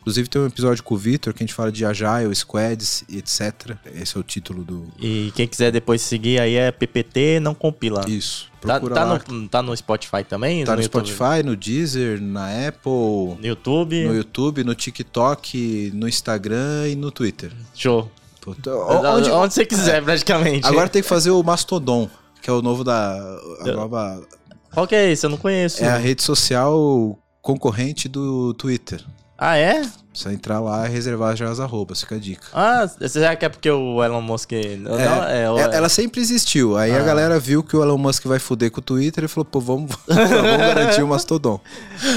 Inclusive 0.00 0.28
tem 0.28 0.40
um 0.40 0.46
episódio 0.46 0.84
com 0.84 0.94
o 0.94 0.96
Victor 0.96 1.34
que 1.34 1.42
a 1.42 1.44
gente 1.44 1.52
fala 1.54 1.72
de 1.72 1.84
Agile, 1.84 2.32
Squads, 2.32 3.02
etc. 3.12 3.76
Esse 3.92 4.16
é 4.16 4.20
o 4.20 4.22
título 4.22 4.62
do. 4.62 4.86
E 5.00 5.32
quem 5.34 5.48
quiser 5.48 5.72
depois 5.72 6.00
seguir 6.00 6.40
aí 6.40 6.54
é 6.54 6.70
PPT, 6.70 7.40
não 7.40 7.52
compila. 7.52 8.08
Isso. 8.08 8.48
Tá, 8.60 8.78
tá, 8.78 9.04
no, 9.04 9.48
tá 9.48 9.62
no 9.62 9.76
Spotify 9.76 10.22
também? 10.22 10.64
Tá 10.64 10.72
no, 10.72 10.78
no 10.78 10.84
Spotify, 10.84 11.42
no 11.44 11.56
Deezer, 11.56 12.22
na 12.22 12.68
Apple. 12.68 13.36
No 13.40 13.44
YouTube. 13.44 14.06
No 14.06 14.14
YouTube, 14.14 14.62
no 14.62 14.76
TikTok, 14.76 15.90
no 15.92 16.06
Instagram 16.06 16.88
e 16.88 16.94
no 16.94 17.10
Twitter. 17.10 17.50
Show. 17.74 18.08
Puta, 18.40 18.72
onde, 18.76 19.28
onde 19.28 19.54
você 19.54 19.66
quiser, 19.66 20.04
praticamente. 20.04 20.64
Agora 20.68 20.88
tem 20.88 21.02
que 21.02 21.08
fazer 21.08 21.32
o 21.32 21.42
Mastodon, 21.42 22.08
que 22.40 22.48
é 22.48 22.52
o 22.52 22.62
novo 22.62 22.84
da. 22.84 23.18
A 23.60 23.72
nova. 23.72 24.24
Qual 24.72 24.86
que 24.86 24.94
é 24.94 25.10
esse? 25.10 25.24
Eu 25.24 25.30
não 25.30 25.38
conheço. 25.38 25.82
É 25.82 25.88
a 25.88 25.96
rede 25.96 26.22
social 26.22 27.18
concorrente 27.40 28.08
do 28.08 28.54
Twitter. 28.54 29.04
Ah, 29.38 29.56
é? 29.56 29.82
Só 30.14 30.30
entrar 30.30 30.60
lá 30.60 30.88
e 30.88 30.90
reservar 30.90 31.36
já 31.36 31.50
as 31.50 31.60
arrobas, 31.60 32.00
fica 32.00 32.14
a 32.14 32.18
dica. 32.18 32.46
Ah, 32.54 32.88
será 33.06 33.36
que 33.36 33.44
é 33.44 33.50
porque 33.50 33.70
o 33.70 34.02
Elon 34.02 34.22
Musk. 34.22 34.50
É, 34.52 34.76
não, 34.76 34.98
é, 34.98 35.42
é, 35.42 35.76
ela 35.76 35.90
sempre 35.90 36.22
existiu. 36.22 36.74
Aí 36.74 36.90
ah. 36.90 37.00
a 37.00 37.02
galera 37.02 37.38
viu 37.38 37.62
que 37.62 37.76
o 37.76 37.82
Elon 37.82 37.98
Musk 37.98 38.24
vai 38.24 38.38
fuder 38.38 38.70
com 38.70 38.80
o 38.80 38.82
Twitter 38.82 39.24
e 39.24 39.28
falou, 39.28 39.44
pô, 39.44 39.60
vamos, 39.60 39.90
vamos 40.08 40.56
garantir 40.56 41.02
o 41.02 41.08
Mastodon. 41.08 41.60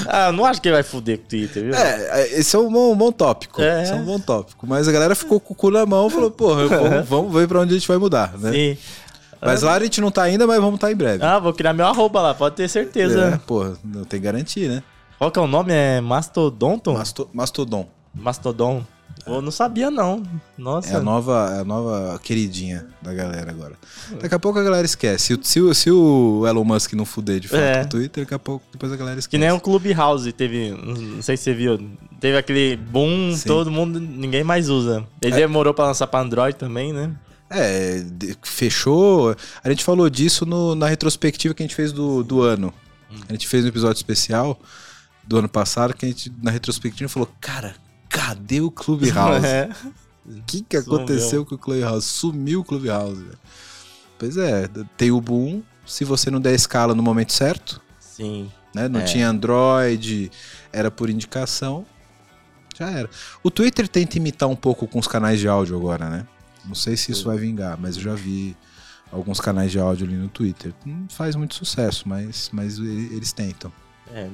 Ah, 0.07 0.31
não 0.31 0.45
acho 0.45 0.61
que 0.61 0.69
ele 0.69 0.75
vai 0.75 0.83
fuder 0.83 1.17
com 1.17 1.25
o 1.25 1.27
Twitter, 1.27 1.63
viu? 1.65 1.75
É, 1.75 2.21
é, 2.21 2.39
esse 2.39 2.55
é 2.55 2.59
um 2.59 2.71
bom, 2.71 2.93
um 2.93 2.95
bom 2.95 3.11
tópico. 3.11 3.61
É. 3.61 3.83
Esse 3.83 3.91
é 3.91 3.95
um 3.95 4.05
bom 4.05 4.17
tópico. 4.17 4.65
Mas 4.65 4.87
a 4.87 4.91
galera 4.93 5.13
ficou 5.13 5.37
com 5.41 5.53
o 5.53 5.55
cu 5.55 5.69
na 5.69 5.85
mão 5.85 6.07
e 6.07 6.09
falou, 6.09 6.31
pô, 6.31 6.55
vamos, 6.55 7.09
vamos 7.09 7.33
ver 7.33 7.49
pra 7.49 7.59
onde 7.59 7.75
a 7.75 7.77
gente 7.77 7.87
vai 7.87 7.97
mudar, 7.97 8.37
né? 8.37 8.51
Sim. 8.53 8.77
Mas 9.41 9.61
lá 9.61 9.75
a 9.75 9.79
gente 9.79 10.01
não 10.01 10.11
tá 10.11 10.23
ainda, 10.23 10.45
mas 10.45 10.57
vamos 10.57 10.75
estar 10.75 10.87
tá 10.87 10.93
em 10.93 10.95
breve. 10.95 11.23
Ah, 11.23 11.39
vou 11.39 11.53
criar 11.53 11.73
meu 11.73 11.85
arroba 11.85 12.21
lá, 12.21 12.33
pode 12.33 12.55
ter 12.55 12.67
certeza. 12.67 13.35
É, 13.35 13.37
pô, 13.37 13.75
não 13.83 14.03
tem 14.03 14.19
garantia, 14.19 14.69
né? 14.69 14.83
Qual 15.17 15.31
que 15.31 15.39
é 15.39 15.41
o 15.41 15.47
nome? 15.47 15.73
É 15.73 15.99
Mastodonton? 16.01 16.93
Masto, 16.93 17.29
Mastodon. 17.33 17.87
Mastodon. 18.13 18.83
Eu 19.25 19.41
não 19.41 19.51
sabia, 19.51 19.91
não. 19.91 20.23
Nossa. 20.57 20.93
É 20.93 20.95
a 20.95 21.01
nova, 21.01 21.53
é 21.55 21.59
a 21.59 21.63
nova 21.63 22.19
queridinha 22.23 22.87
da 23.01 23.13
galera 23.13 23.51
agora. 23.51 23.75
Daqui 24.19 24.33
a 24.33 24.39
pouco 24.39 24.57
a 24.59 24.63
galera 24.63 24.85
esquece. 24.85 25.37
Se, 25.43 25.59
se, 25.59 25.75
se 25.75 25.91
o 25.91 26.45
Elon 26.47 26.63
Musk 26.63 26.93
não 26.93 27.05
fuder 27.05 27.39
de 27.39 27.47
fato 27.47 27.59
é. 27.59 27.83
no 27.83 27.89
Twitter, 27.89 28.23
daqui 28.23 28.33
a 28.33 28.39
pouco 28.39 28.65
depois 28.71 28.91
a 28.91 28.95
galera 28.95 29.19
esquece. 29.19 29.29
Que 29.29 29.37
nem 29.37 29.51
o 29.51 29.59
Clubhouse 29.59 30.31
teve. 30.31 30.71
Não 30.71 31.21
sei 31.21 31.37
se 31.37 31.43
você 31.43 31.53
viu. 31.53 31.79
Teve 32.19 32.37
aquele 32.37 32.75
boom, 32.77 33.33
Sim. 33.35 33.47
todo 33.47 33.69
mundo. 33.69 33.99
Ninguém 33.99 34.43
mais 34.43 34.69
usa. 34.69 35.05
Ele 35.21 35.33
é. 35.33 35.37
demorou 35.37 35.73
pra 35.73 35.85
lançar 35.85 36.07
pra 36.07 36.21
Android 36.21 36.55
também, 36.55 36.93
né? 36.93 37.11
É, 37.49 38.05
fechou. 38.43 39.35
A 39.63 39.69
gente 39.69 39.83
falou 39.83 40.09
disso 40.09 40.45
no, 40.45 40.75
na 40.75 40.87
retrospectiva 40.87 41.53
que 41.53 41.63
a 41.63 41.65
gente 41.65 41.75
fez 41.75 41.91
do, 41.91 42.23
do 42.23 42.41
ano. 42.41 42.73
Hum. 43.11 43.19
A 43.27 43.31
gente 43.33 43.47
fez 43.47 43.65
um 43.65 43.67
episódio 43.67 43.97
especial 43.97 44.59
do 45.23 45.37
ano 45.37 45.49
passado 45.49 45.93
que 45.93 46.05
a 46.05 46.09
gente, 46.09 46.31
na 46.41 46.51
retrospectiva, 46.51 47.09
falou: 47.09 47.29
Cara, 47.41 47.75
cadê 48.07 48.61
o 48.61 48.71
Clubhouse? 48.71 49.45
É. 49.45 49.69
O 50.25 50.43
que, 50.43 50.61
que 50.61 50.77
aconteceu 50.77 51.43
com 51.43 51.55
o 51.55 51.57
Clubhouse? 51.57 52.05
Sumiu 52.05 52.59
o 52.59 52.63
Clubhouse. 52.63 53.25
Pois 54.19 54.37
é, 54.37 54.69
tem 54.95 55.09
o 55.09 55.19
boom. 55.19 55.63
Se 55.87 56.05
você 56.05 56.29
não 56.29 56.39
der 56.39 56.53
escala 56.53 56.93
no 56.93 57.01
momento 57.01 57.33
certo. 57.33 57.81
Sim. 57.99 58.51
Né? 58.75 58.87
Não 58.87 58.99
é. 58.99 59.05
tinha 59.05 59.27
Android, 59.27 60.29
era 60.71 60.91
por 60.91 61.09
indicação. 61.09 61.83
Já 62.77 62.91
era. 62.91 63.09
O 63.41 63.49
Twitter 63.49 63.87
tenta 63.87 64.17
imitar 64.17 64.47
um 64.47 64.55
pouco 64.55 64.87
com 64.87 64.99
os 64.99 65.07
canais 65.07 65.39
de 65.39 65.47
áudio 65.47 65.75
agora, 65.75 66.09
né? 66.09 66.27
Não 66.65 66.75
sei 66.75 66.97
se 66.97 67.11
isso 67.11 67.25
vai 67.25 67.37
vingar, 67.37 67.77
mas 67.79 67.95
eu 67.97 68.03
já 68.03 68.15
vi 68.15 68.55
alguns 69.11 69.39
canais 69.39 69.71
de 69.71 69.79
áudio 69.79 70.07
ali 70.07 70.15
no 70.15 70.27
Twitter. 70.27 70.73
Não 70.85 71.07
faz 71.09 71.35
muito 71.35 71.55
sucesso, 71.55 72.07
mas, 72.07 72.49
mas 72.53 72.77
eles 72.77 73.31
tentam. 73.33 73.71
É, 74.11 74.29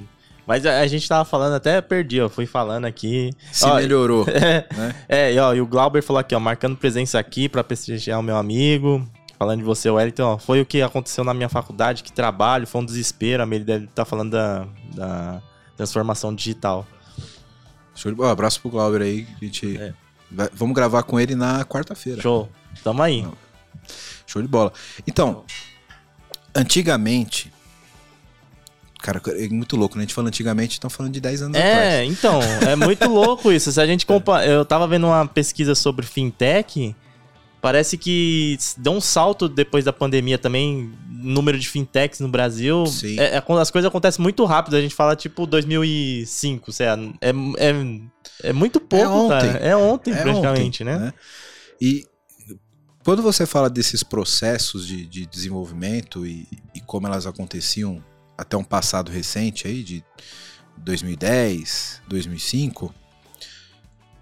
mas 0.45 0.65
a, 0.65 0.80
a, 0.80 0.88
gente 0.88 1.07
tava 1.07 1.26
falando, 1.26 1.53
até 1.53 1.82
perdi, 1.82 2.21
ó. 2.21 2.30
Fui 2.30 2.45
falando 2.45 2.86
aqui. 2.86 3.32
Se 3.51 3.65
ó, 3.65 3.76
melhorou. 3.76 4.26
É, 4.30 4.67
né? 4.76 4.95
é, 5.07 5.34
e, 5.34 5.39
ó, 5.39 5.53
e 5.53 5.61
o 5.61 5.65
Glauber 5.65 6.03
falou 6.03 6.19
aqui, 6.19 6.36
ó, 6.36 6.39
marcando 6.39 6.78
presença 6.78 7.17
aqui 7.17 7.49
pra 7.49 7.63
prestigiar 7.63 8.19
o 8.19 8.23
meu 8.23 8.38
amigo. 8.38 9.05
Falando 9.38 9.59
de 9.59 9.65
você, 9.65 9.89
Wellington, 9.89 10.23
ó, 10.23 10.38
foi 10.38 10.61
o 10.61 10.65
que 10.65 10.82
aconteceu 10.82 11.23
na 11.23 11.34
minha 11.34 11.49
faculdade, 11.49 12.03
que 12.03 12.11
trabalho, 12.11 12.65
foi 12.65 12.82
um 12.82 12.86
desespero. 12.86 13.43
Ele 13.43 13.63
deve 13.63 13.86
estar 13.86 14.03
tá 14.03 14.05
falando 14.05 14.32
da, 14.32 14.67
da 14.93 15.41
transformação 15.76 16.34
digital. 16.34 16.88
Show 17.95 18.11
de 18.11 18.17
bola. 18.17 18.32
Abraço 18.32 18.61
pro 18.61 18.69
Glauber 18.69 19.01
aí. 19.01 19.28
A 19.41 19.45
gente 19.45 19.78
é. 19.78 19.93
Vai, 20.32 20.49
vamos 20.53 20.76
gravar 20.76 21.03
com 21.03 21.19
ele 21.19 21.36
na 21.36 21.63
quarta-feira. 21.65 22.21
Show. 22.21 22.49
Tamo 22.84 23.01
aí. 23.01 23.26
Show 24.26 24.41
de 24.41 24.47
bola. 24.47 24.71
Então, 25.07 25.43
antigamente, 26.53 27.53
Cara, 29.05 29.21
é 29.28 29.47
muito 29.49 29.78
louco, 29.78 29.95
né? 29.97 30.01
A 30.01 30.05
gente 30.05 30.15
falando 30.15 30.30
antigamente, 30.30 30.73
estão 30.73 30.89
falando 30.89 31.13
de 31.13 31.21
10 31.21 31.43
anos 31.43 31.55
é, 31.55 31.59
atrás. 31.59 31.93
É, 31.93 32.05
então, 32.05 32.39
é 32.67 32.76
muito 32.76 33.05
louco 33.07 33.51
isso. 33.51 33.71
Se 33.71 33.80
a 33.80 33.86
gente 33.86 34.03
compara. 34.03 34.43
Eu 34.47 34.65
tava 34.65 34.88
vendo 34.88 35.05
uma 35.05 35.28
pesquisa 35.28 35.76
sobre 35.76 36.07
fintech. 36.07 36.95
Parece 37.66 37.97
que 37.97 38.59
deu 38.78 38.93
um 38.93 39.01
salto 39.01 39.49
depois 39.49 39.84
da 39.84 39.91
pandemia 39.91 40.38
também, 40.38 40.93
número 41.09 41.57
de 41.57 41.68
fintechs 41.68 42.20
no 42.20 42.28
Brasil. 42.28 42.84
É, 43.18 43.38
é, 43.38 43.43
as 43.59 43.72
coisas 43.72 43.89
acontecem 43.89 44.22
muito 44.22 44.45
rápido. 44.45 44.76
A 44.76 44.82
gente 44.82 44.93
fala 44.93 45.16
tipo 45.16 45.47
2005, 45.47 46.72
sei 46.72 46.86
lá, 46.86 46.99
é, 47.20 47.32
é, 47.57 48.49
é 48.49 48.53
muito 48.53 48.80
pouco, 48.80 49.03
é 49.03 49.09
ontem. 49.09 49.51
cara. 49.51 49.66
É 49.66 49.76
ontem, 49.76 50.13
é 50.13 50.22
praticamente, 50.22 50.84
ontem, 50.84 50.93
né? 50.93 51.05
né? 51.05 51.13
E 51.82 52.05
quando 53.03 53.24
você 53.24 53.47
fala 53.47 53.68
desses 53.68 54.03
processos 54.03 54.86
de, 54.86 55.03
de 55.07 55.26
desenvolvimento 55.26 56.24
e, 56.24 56.47
e 56.76 56.80
como 56.82 57.07
elas 57.07 57.26
aconteciam 57.26 57.99
até 58.38 58.55
um 58.55 58.63
passado 58.63 59.11
recente 59.11 59.68
aí, 59.68 59.82
de 59.82 60.03
2010, 60.78 62.03
2005, 62.07 62.93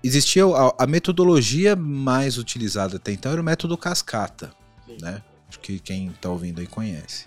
existia 0.04 0.46
a, 0.46 0.84
a 0.84 0.88
metodologia 0.88 1.76
mais 1.76 2.38
utilizada 2.38 2.98
até 2.98 3.12
então 3.12 3.32
era 3.32 3.42
o 3.42 3.44
método 3.44 3.78
cascata, 3.78 4.54
Sim. 4.86 4.98
né? 5.02 5.22
Acho 5.48 5.60
que 5.60 5.80
quem 5.80 6.08
está 6.08 6.30
ouvindo 6.30 6.60
aí 6.60 6.68
conhece. 6.68 7.26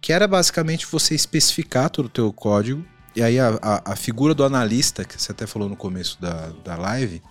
Que 0.00 0.12
era 0.12 0.26
basicamente 0.26 0.86
você 0.86 1.14
especificar 1.14 1.90
todo 1.90 2.06
o 2.06 2.08
teu 2.10 2.32
código, 2.32 2.84
e 3.14 3.22
aí 3.22 3.38
a, 3.38 3.58
a, 3.60 3.92
a 3.92 3.96
figura 3.96 4.34
do 4.34 4.44
analista, 4.44 5.04
que 5.04 5.20
você 5.20 5.32
até 5.32 5.46
falou 5.46 5.68
no 5.68 5.76
começo 5.76 6.20
da, 6.20 6.52
da 6.64 6.76
live, 6.76 7.22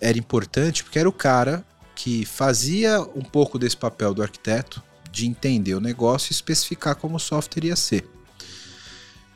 era 0.00 0.18
importante 0.18 0.82
porque 0.82 0.98
era 0.98 1.08
o 1.08 1.12
cara 1.12 1.64
que 1.94 2.24
fazia 2.24 3.00
um 3.14 3.22
pouco 3.22 3.58
desse 3.58 3.76
papel 3.76 4.12
do 4.12 4.22
arquiteto, 4.22 4.82
de 5.10 5.26
entender 5.26 5.74
o 5.74 5.80
negócio 5.80 6.30
e 6.30 6.34
especificar 6.34 6.96
como 6.96 7.16
o 7.16 7.20
software 7.20 7.66
ia 7.66 7.76
ser. 7.76 8.08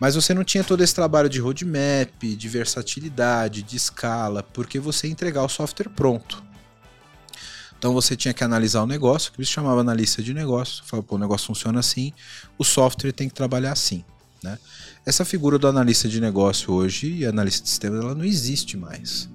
Mas 0.05 0.17
você 0.17 0.35
não 0.35 0.45
tinha 0.45 0.63
todo 0.63 0.85
esse 0.85 0.95
trabalho 0.95 1.31
de 1.31 1.41
roadmap, 1.41 2.23
de 2.23 2.47
versatilidade, 2.47 3.63
de 3.63 3.75
escala, 3.75 4.43
porque 4.43 4.79
você 4.79 5.07
ia 5.07 5.13
entregar 5.15 5.43
o 5.43 5.49
software 5.49 5.89
pronto. 5.89 6.45
Então 7.79 7.95
você 7.95 8.15
tinha 8.15 8.35
que 8.35 8.45
analisar 8.45 8.83
o 8.83 8.87
negócio, 8.87 9.33
que 9.33 9.43
se 9.43 9.51
chamava 9.51 9.81
analista 9.81 10.23
de 10.23 10.35
negócio. 10.35 10.85
Falava, 10.85 11.09
pô, 11.09 11.15
o 11.15 11.19
negócio 11.19 11.47
funciona 11.47 11.81
assim, 11.81 12.13
o 12.59 12.65
software 12.65 13.13
tem 13.13 13.31
que 13.31 13.35
trabalhar 13.35 13.73
assim. 13.73 14.05
Né? 14.43 14.59
Essa 15.07 15.25
figura 15.25 15.59
do 15.59 15.67
analista 15.69 16.07
de 16.07 16.21
negócio 16.21 16.71
hoje 16.71 17.11
e 17.11 17.25
analista 17.25 17.63
de 17.63 17.71
sistemas 17.71 18.05
ela 18.05 18.15
não 18.15 18.27
existe 18.27 18.77
mais. 18.77 19.27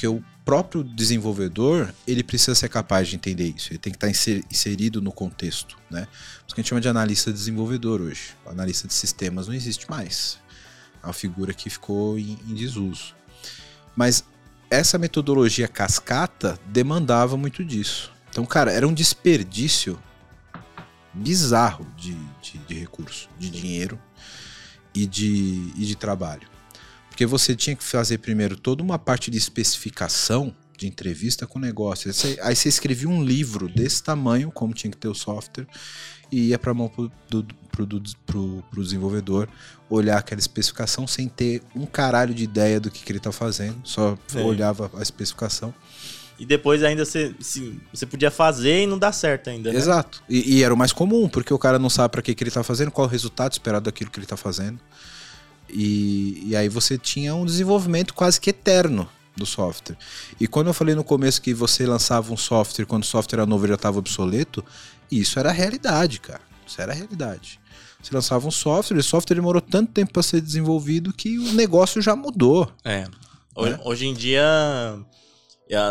Porque 0.00 0.08
o 0.08 0.24
próprio 0.46 0.82
desenvolvedor 0.82 1.92
ele 2.06 2.24
precisa 2.24 2.54
ser 2.54 2.70
capaz 2.70 3.06
de 3.06 3.16
entender 3.16 3.52
isso. 3.54 3.70
Ele 3.70 3.78
tem 3.78 3.92
que 3.92 3.98
estar 4.02 4.08
inserido 4.50 5.02
no 5.02 5.12
contexto, 5.12 5.76
né? 5.90 6.08
Isso 6.38 6.54
que 6.54 6.60
a 6.60 6.62
gente 6.62 6.70
chama 6.70 6.80
de 6.80 6.88
analista 6.88 7.30
desenvolvedor 7.30 8.00
hoje. 8.00 8.34
O 8.46 8.48
analista 8.48 8.88
de 8.88 8.94
sistemas 8.94 9.46
não 9.46 9.52
existe 9.52 9.90
mais. 9.90 10.38
É 11.02 11.06
uma 11.06 11.12
figura 11.12 11.52
que 11.52 11.68
ficou 11.68 12.18
em, 12.18 12.38
em 12.48 12.54
desuso. 12.54 13.14
Mas 13.94 14.24
essa 14.70 14.96
metodologia 14.96 15.68
cascata 15.68 16.58
demandava 16.64 17.36
muito 17.36 17.62
disso. 17.62 18.10
Então, 18.30 18.46
cara, 18.46 18.72
era 18.72 18.88
um 18.88 18.94
desperdício 18.94 20.02
bizarro 21.12 21.86
de, 21.94 22.16
de, 22.40 22.56
de 22.56 22.74
recurso, 22.74 23.28
de 23.38 23.50
dinheiro 23.50 24.00
e 24.94 25.06
de, 25.06 25.74
e 25.76 25.84
de 25.84 25.94
trabalho. 25.94 26.48
Porque 27.20 27.26
você 27.26 27.54
tinha 27.54 27.76
que 27.76 27.84
fazer 27.84 28.16
primeiro 28.16 28.56
toda 28.56 28.82
uma 28.82 28.98
parte 28.98 29.30
de 29.30 29.36
especificação 29.36 30.54
de 30.74 30.86
entrevista 30.86 31.46
com 31.46 31.58
o 31.58 31.60
negócio. 31.60 32.10
Aí 32.40 32.56
você 32.56 32.66
escrevia 32.70 33.10
um 33.10 33.22
livro 33.22 33.68
desse 33.68 34.02
tamanho, 34.02 34.50
como 34.50 34.72
tinha 34.72 34.90
que 34.90 34.96
ter 34.96 35.06
o 35.06 35.12
software, 35.14 35.66
e 36.32 36.48
ia 36.48 36.58
para 36.58 36.70
a 36.70 36.74
mão 36.74 36.88
pro, 36.88 37.12
do, 37.28 37.44
pro, 37.70 37.86
pro, 38.24 38.64
pro, 38.70 38.82
desenvolvedor 38.82 39.50
olhar 39.90 40.16
aquela 40.16 40.38
especificação 40.38 41.06
sem 41.06 41.28
ter 41.28 41.62
um 41.76 41.84
caralho 41.84 42.32
de 42.32 42.42
ideia 42.42 42.80
do 42.80 42.90
que, 42.90 43.04
que 43.04 43.12
ele 43.12 43.18
está 43.18 43.30
fazendo, 43.30 43.76
só 43.84 44.16
é. 44.34 44.40
olhava 44.40 44.90
a 44.94 45.02
especificação. 45.02 45.74
E 46.38 46.46
depois 46.46 46.82
ainda 46.82 47.04
você, 47.04 47.34
você 47.92 48.06
podia 48.06 48.30
fazer 48.30 48.84
e 48.84 48.86
não 48.86 48.98
dá 48.98 49.12
certo 49.12 49.50
ainda. 49.50 49.70
Né? 49.70 49.78
Exato. 49.78 50.22
E, 50.26 50.56
e, 50.56 50.64
era 50.64 50.72
o 50.72 50.76
mais 50.76 50.90
comum, 50.90 51.28
porque 51.28 51.52
o 51.52 51.58
cara 51.58 51.78
não 51.78 51.90
sabe 51.90 52.12
para 52.12 52.22
que, 52.22 52.34
que 52.34 52.42
ele 52.42 52.48
está 52.48 52.62
fazendo, 52.62 52.90
qual 52.90 53.06
o 53.06 53.10
resultado 53.10 53.52
esperado 53.52 53.84
daquilo 53.84 54.10
que 54.10 54.18
ele 54.18 54.24
está 54.24 54.38
fazendo. 54.38 54.80
E, 55.72 56.42
e 56.46 56.56
aí 56.56 56.68
você 56.68 56.98
tinha 56.98 57.34
um 57.34 57.44
desenvolvimento 57.44 58.14
quase 58.14 58.40
que 58.40 58.50
eterno 58.50 59.08
do 59.36 59.46
software. 59.46 59.96
E 60.38 60.46
quando 60.46 60.68
eu 60.68 60.74
falei 60.74 60.94
no 60.94 61.04
começo 61.04 61.40
que 61.40 61.54
você 61.54 61.86
lançava 61.86 62.32
um 62.32 62.36
software 62.36 62.84
quando 62.84 63.02
o 63.02 63.06
software 63.06 63.38
era 63.38 63.46
novo 63.46 63.66
já 63.66 63.74
estava 63.74 63.98
obsoleto, 63.98 64.64
isso 65.10 65.38
era 65.38 65.50
a 65.50 65.52
realidade, 65.52 66.20
cara. 66.20 66.42
Isso 66.66 66.80
era 66.80 66.92
a 66.92 66.94
realidade. 66.94 67.60
Você 68.02 68.14
lançava 68.14 68.46
um 68.46 68.50
software, 68.50 68.96
e 68.96 69.00
o 69.00 69.02
software 69.02 69.36
demorou 69.36 69.60
tanto 69.60 69.92
tempo 69.92 70.12
para 70.12 70.22
ser 70.22 70.40
desenvolvido 70.40 71.12
que 71.12 71.38
o 71.38 71.52
negócio 71.52 72.00
já 72.00 72.16
mudou. 72.16 72.70
É. 72.84 73.06
Hoje, 73.54 73.72
né? 73.72 73.80
hoje 73.84 74.06
em 74.06 74.14
dia, 74.14 74.42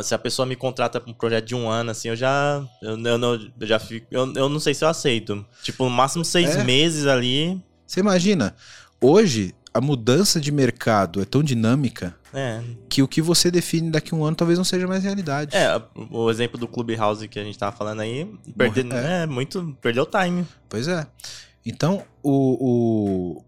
se 0.03 0.15
a 0.15 0.17
pessoa 0.17 0.45
me 0.45 0.55
contrata 0.55 0.99
para 0.99 1.11
um 1.11 1.13
projeto 1.13 1.45
de 1.45 1.55
um 1.55 1.69
ano, 1.69 1.91
assim, 1.91 2.09
eu 2.09 2.15
já. 2.15 2.63
Eu, 2.82 2.97
eu, 2.97 3.39
eu 3.59 3.67
já 3.67 3.77
fico. 3.77 4.07
Eu, 4.09 4.34
eu 4.34 4.49
não 4.49 4.59
sei 4.59 4.73
se 4.73 4.84
eu 4.84 4.88
aceito. 4.88 5.45
Tipo, 5.61 5.84
no 5.84 5.91
máximo 5.91 6.25
seis 6.25 6.55
é. 6.55 6.63
meses 6.63 7.05
ali. 7.05 7.61
Você 7.86 7.99
imagina, 7.99 8.55
hoje 8.99 9.53
a 9.80 9.82
mudança 9.82 10.41
de 10.41 10.51
mercado 10.51 11.21
é 11.21 11.25
tão 11.25 11.41
dinâmica 11.41 12.13
é. 12.34 12.61
que 12.89 13.01
o 13.01 13.07
que 13.07 13.21
você 13.21 13.49
define 13.49 13.89
daqui 13.89 14.13
a 14.13 14.17
um 14.17 14.25
ano 14.25 14.36
talvez 14.36 14.57
não 14.59 14.65
seja 14.65 14.86
mais 14.86 15.03
realidade. 15.05 15.55
É, 15.55 15.82
o 16.11 16.30
exemplo 16.30 16.59
do 16.59 16.67
Clubhouse 16.67 17.27
que 17.30 17.39
a 17.39 17.43
gente 17.43 17.57
tava 17.57 17.75
falando 17.75 18.01
aí, 18.01 18.30
perde, 18.57 18.82
é. 18.93 19.23
é. 19.23 19.25
muito, 19.25 19.77
perdeu 19.82 20.03
o 20.03 20.05
time. 20.05 20.45
Pois 20.67 20.88
é. 20.89 21.07
Então, 21.65 22.03
o, 22.21 23.38
o 23.39 23.45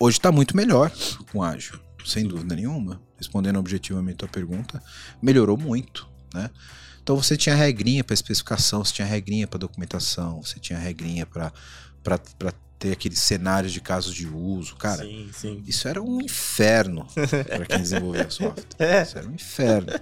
hoje 0.00 0.16
está 0.16 0.32
muito 0.32 0.56
melhor 0.56 0.90
com 1.30 1.42
ágil, 1.42 1.78
sem 2.04 2.26
dúvida 2.26 2.56
nenhuma. 2.56 3.00
Respondendo 3.18 3.58
objetivamente 3.58 4.14
a 4.14 4.18
tua 4.20 4.28
pergunta, 4.28 4.82
melhorou 5.22 5.56
muito, 5.56 6.08
né? 6.32 6.50
Então 7.02 7.14
você 7.14 7.36
tinha 7.36 7.54
regrinha 7.54 8.02
para 8.02 8.14
especificação, 8.14 8.82
você 8.82 8.94
tinha 8.94 9.06
regrinha 9.06 9.46
para 9.46 9.58
documentação, 9.58 10.42
você 10.42 10.58
tinha 10.58 10.78
regrinha 10.78 11.26
para 11.26 11.52
ter 12.84 12.92
aqueles 12.92 13.20
cenários 13.20 13.72
de 13.72 13.80
casos 13.80 14.14
de 14.14 14.26
uso, 14.28 14.76
cara. 14.76 15.02
Sim, 15.02 15.30
sim. 15.32 15.62
Isso 15.66 15.88
era 15.88 16.02
um 16.02 16.20
inferno 16.20 17.06
para 17.48 17.64
quem 17.64 17.78
desenvolvia 17.78 18.28
software. 18.28 18.64
É. 18.78 19.02
Isso 19.02 19.16
era 19.16 19.26
um 19.26 19.32
inferno. 19.32 19.92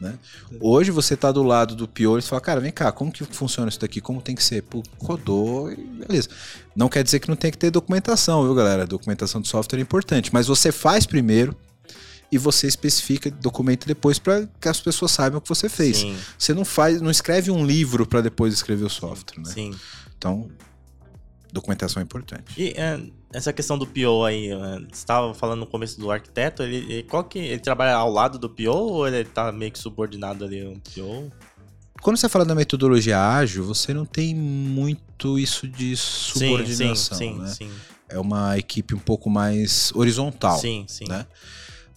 Né? 0.00 0.18
Hoje 0.58 0.90
você 0.90 1.12
está 1.12 1.30
do 1.30 1.42
lado 1.42 1.74
do 1.74 1.86
pior 1.86 2.18
e 2.18 2.22
fala, 2.22 2.40
cara, 2.40 2.60
vem 2.60 2.72
cá, 2.72 2.90
como 2.90 3.12
que 3.12 3.22
funciona 3.24 3.68
isso 3.68 3.80
daqui? 3.80 4.00
Como 4.00 4.22
tem 4.22 4.34
que 4.34 4.42
ser? 4.42 4.62
Pô, 4.62 4.82
rodou 4.98 5.70
e 5.70 5.76
beleza. 5.76 6.28
Não 6.74 6.88
quer 6.88 7.04
dizer 7.04 7.20
que 7.20 7.28
não 7.28 7.36
tem 7.36 7.50
que 7.50 7.58
ter 7.58 7.70
documentação, 7.70 8.44
viu, 8.44 8.54
galera? 8.54 8.86
documentação 8.86 9.40
de 9.40 9.48
software 9.48 9.78
é 9.78 9.82
importante, 9.82 10.32
mas 10.32 10.46
você 10.46 10.72
faz 10.72 11.04
primeiro 11.04 11.54
e 12.32 12.38
você 12.38 12.66
especifica, 12.66 13.30
documenta 13.30 13.86
depois 13.86 14.18
para 14.18 14.48
que 14.58 14.68
as 14.68 14.80
pessoas 14.80 15.12
saibam 15.12 15.38
o 15.38 15.40
que 15.40 15.48
você 15.48 15.68
fez. 15.68 15.98
Sim. 15.98 16.16
Você 16.38 16.54
não 16.54 16.64
faz, 16.64 17.00
não 17.00 17.10
escreve 17.10 17.50
um 17.50 17.64
livro 17.64 18.06
para 18.06 18.22
depois 18.22 18.54
escrever 18.54 18.84
o 18.84 18.90
software, 18.90 19.42
né? 19.42 19.52
Sim. 19.52 19.74
Então, 20.16 20.50
documentação 21.52 22.00
é 22.00 22.04
importante. 22.04 22.44
E 22.56 22.74
é, 22.76 23.00
essa 23.32 23.52
questão 23.52 23.78
do 23.78 23.86
PO 23.86 24.24
aí, 24.24 24.50
é, 24.50 24.56
você 24.56 24.86
estava 24.92 25.34
falando 25.34 25.60
no 25.60 25.66
começo 25.66 25.98
do 25.98 26.10
arquiteto, 26.10 26.62
ele, 26.62 26.76
ele, 26.76 27.02
qual 27.02 27.24
que, 27.24 27.38
ele 27.38 27.60
trabalha 27.60 27.94
ao 27.94 28.10
lado 28.10 28.38
do 28.38 28.48
PO 28.48 28.70
ou 28.70 29.06
ele 29.06 29.18
está 29.18 29.50
meio 29.52 29.72
que 29.72 29.78
subordinado 29.78 30.44
ali 30.44 30.64
ao 30.64 30.72
PO? 30.72 31.32
Quando 32.02 32.16
você 32.16 32.28
fala 32.28 32.44
da 32.44 32.54
metodologia 32.54 33.18
ágil, 33.18 33.64
você 33.64 33.92
não 33.94 34.04
tem 34.04 34.34
muito 34.34 35.38
isso 35.38 35.66
de 35.66 35.96
subordinação, 35.96 37.16
sim, 37.16 37.32
sim, 37.32 37.38
né? 37.38 37.48
Sim. 37.48 37.70
É 38.08 38.18
uma 38.18 38.56
equipe 38.56 38.94
um 38.94 38.98
pouco 38.98 39.28
mais 39.28 39.92
horizontal, 39.94 40.58
sim, 40.58 40.84
sim. 40.86 41.08
né? 41.08 41.26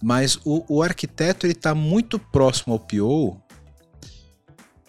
Mas 0.02 0.38
o, 0.44 0.64
o 0.68 0.82
arquiteto 0.82 1.46
ele 1.46 1.52
está 1.52 1.74
muito 1.74 2.18
próximo 2.18 2.72
ao 2.72 2.80
PO 2.80 3.40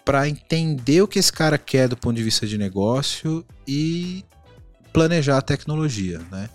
para 0.04 0.28
entender 0.28 1.02
o 1.02 1.08
que 1.08 1.18
esse 1.18 1.32
cara 1.32 1.58
quer 1.58 1.88
do 1.88 1.96
ponto 1.96 2.16
de 2.16 2.22
vista 2.22 2.46
de 2.46 2.58
negócio 2.58 3.44
e 3.68 4.24
planejar 4.92 5.38
a 5.38 5.42
tecnologia, 5.42 6.20
né? 6.30 6.48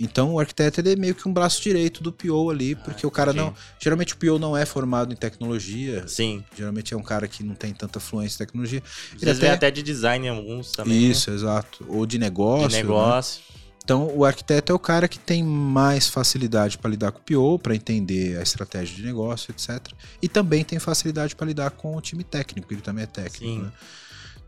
Então 0.00 0.34
o 0.34 0.40
arquiteto 0.40 0.80
ele 0.80 0.92
é 0.92 0.96
meio 0.96 1.14
que 1.14 1.28
um 1.28 1.32
braço 1.32 1.60
direito 1.60 2.02
do 2.02 2.12
PO 2.12 2.50
ali, 2.50 2.74
ah, 2.74 2.84
porque 2.84 3.04
ah, 3.04 3.08
o 3.08 3.10
cara 3.10 3.32
não. 3.32 3.52
Geralmente 3.80 4.14
o 4.14 4.16
PO 4.16 4.38
não 4.38 4.56
é 4.56 4.64
formado 4.64 5.12
em 5.12 5.16
tecnologia. 5.16 6.06
Sim. 6.06 6.44
Geralmente 6.56 6.94
é 6.94 6.96
um 6.96 7.02
cara 7.02 7.26
que 7.26 7.42
não 7.42 7.54
tem 7.54 7.74
tanta 7.74 7.98
fluência 7.98 8.36
em 8.36 8.46
tecnologia. 8.46 8.82
Ele 9.20 9.30
até... 9.30 9.50
até 9.50 9.70
de 9.70 9.82
design 9.82 10.28
alguns 10.28 10.70
também. 10.70 10.94
Né? 10.94 11.06
Isso, 11.06 11.30
né? 11.30 11.36
exato. 11.36 11.84
Ou 11.88 12.06
de 12.06 12.16
negócio. 12.16 12.68
De 12.68 12.76
negócio. 12.76 13.40
Né? 13.50 13.58
Então 13.82 14.14
o 14.14 14.24
arquiteto 14.24 14.70
é 14.70 14.74
o 14.74 14.78
cara 14.78 15.08
que 15.08 15.18
tem 15.18 15.42
mais 15.42 16.08
facilidade 16.08 16.78
para 16.78 16.90
lidar 16.90 17.10
com 17.10 17.18
o 17.18 17.22
PO, 17.22 17.58
para 17.58 17.74
entender 17.74 18.38
a 18.38 18.42
estratégia 18.42 18.94
de 18.94 19.02
negócio, 19.02 19.50
etc. 19.50 19.80
E 20.22 20.28
também 20.28 20.62
tem 20.62 20.78
facilidade 20.78 21.34
para 21.34 21.46
lidar 21.46 21.70
com 21.70 21.96
o 21.96 22.00
time 22.00 22.22
técnico, 22.22 22.72
ele 22.72 22.82
também 22.82 23.04
é 23.04 23.06
técnico. 23.06 23.46
Sim. 23.46 23.62
Né? 23.62 23.72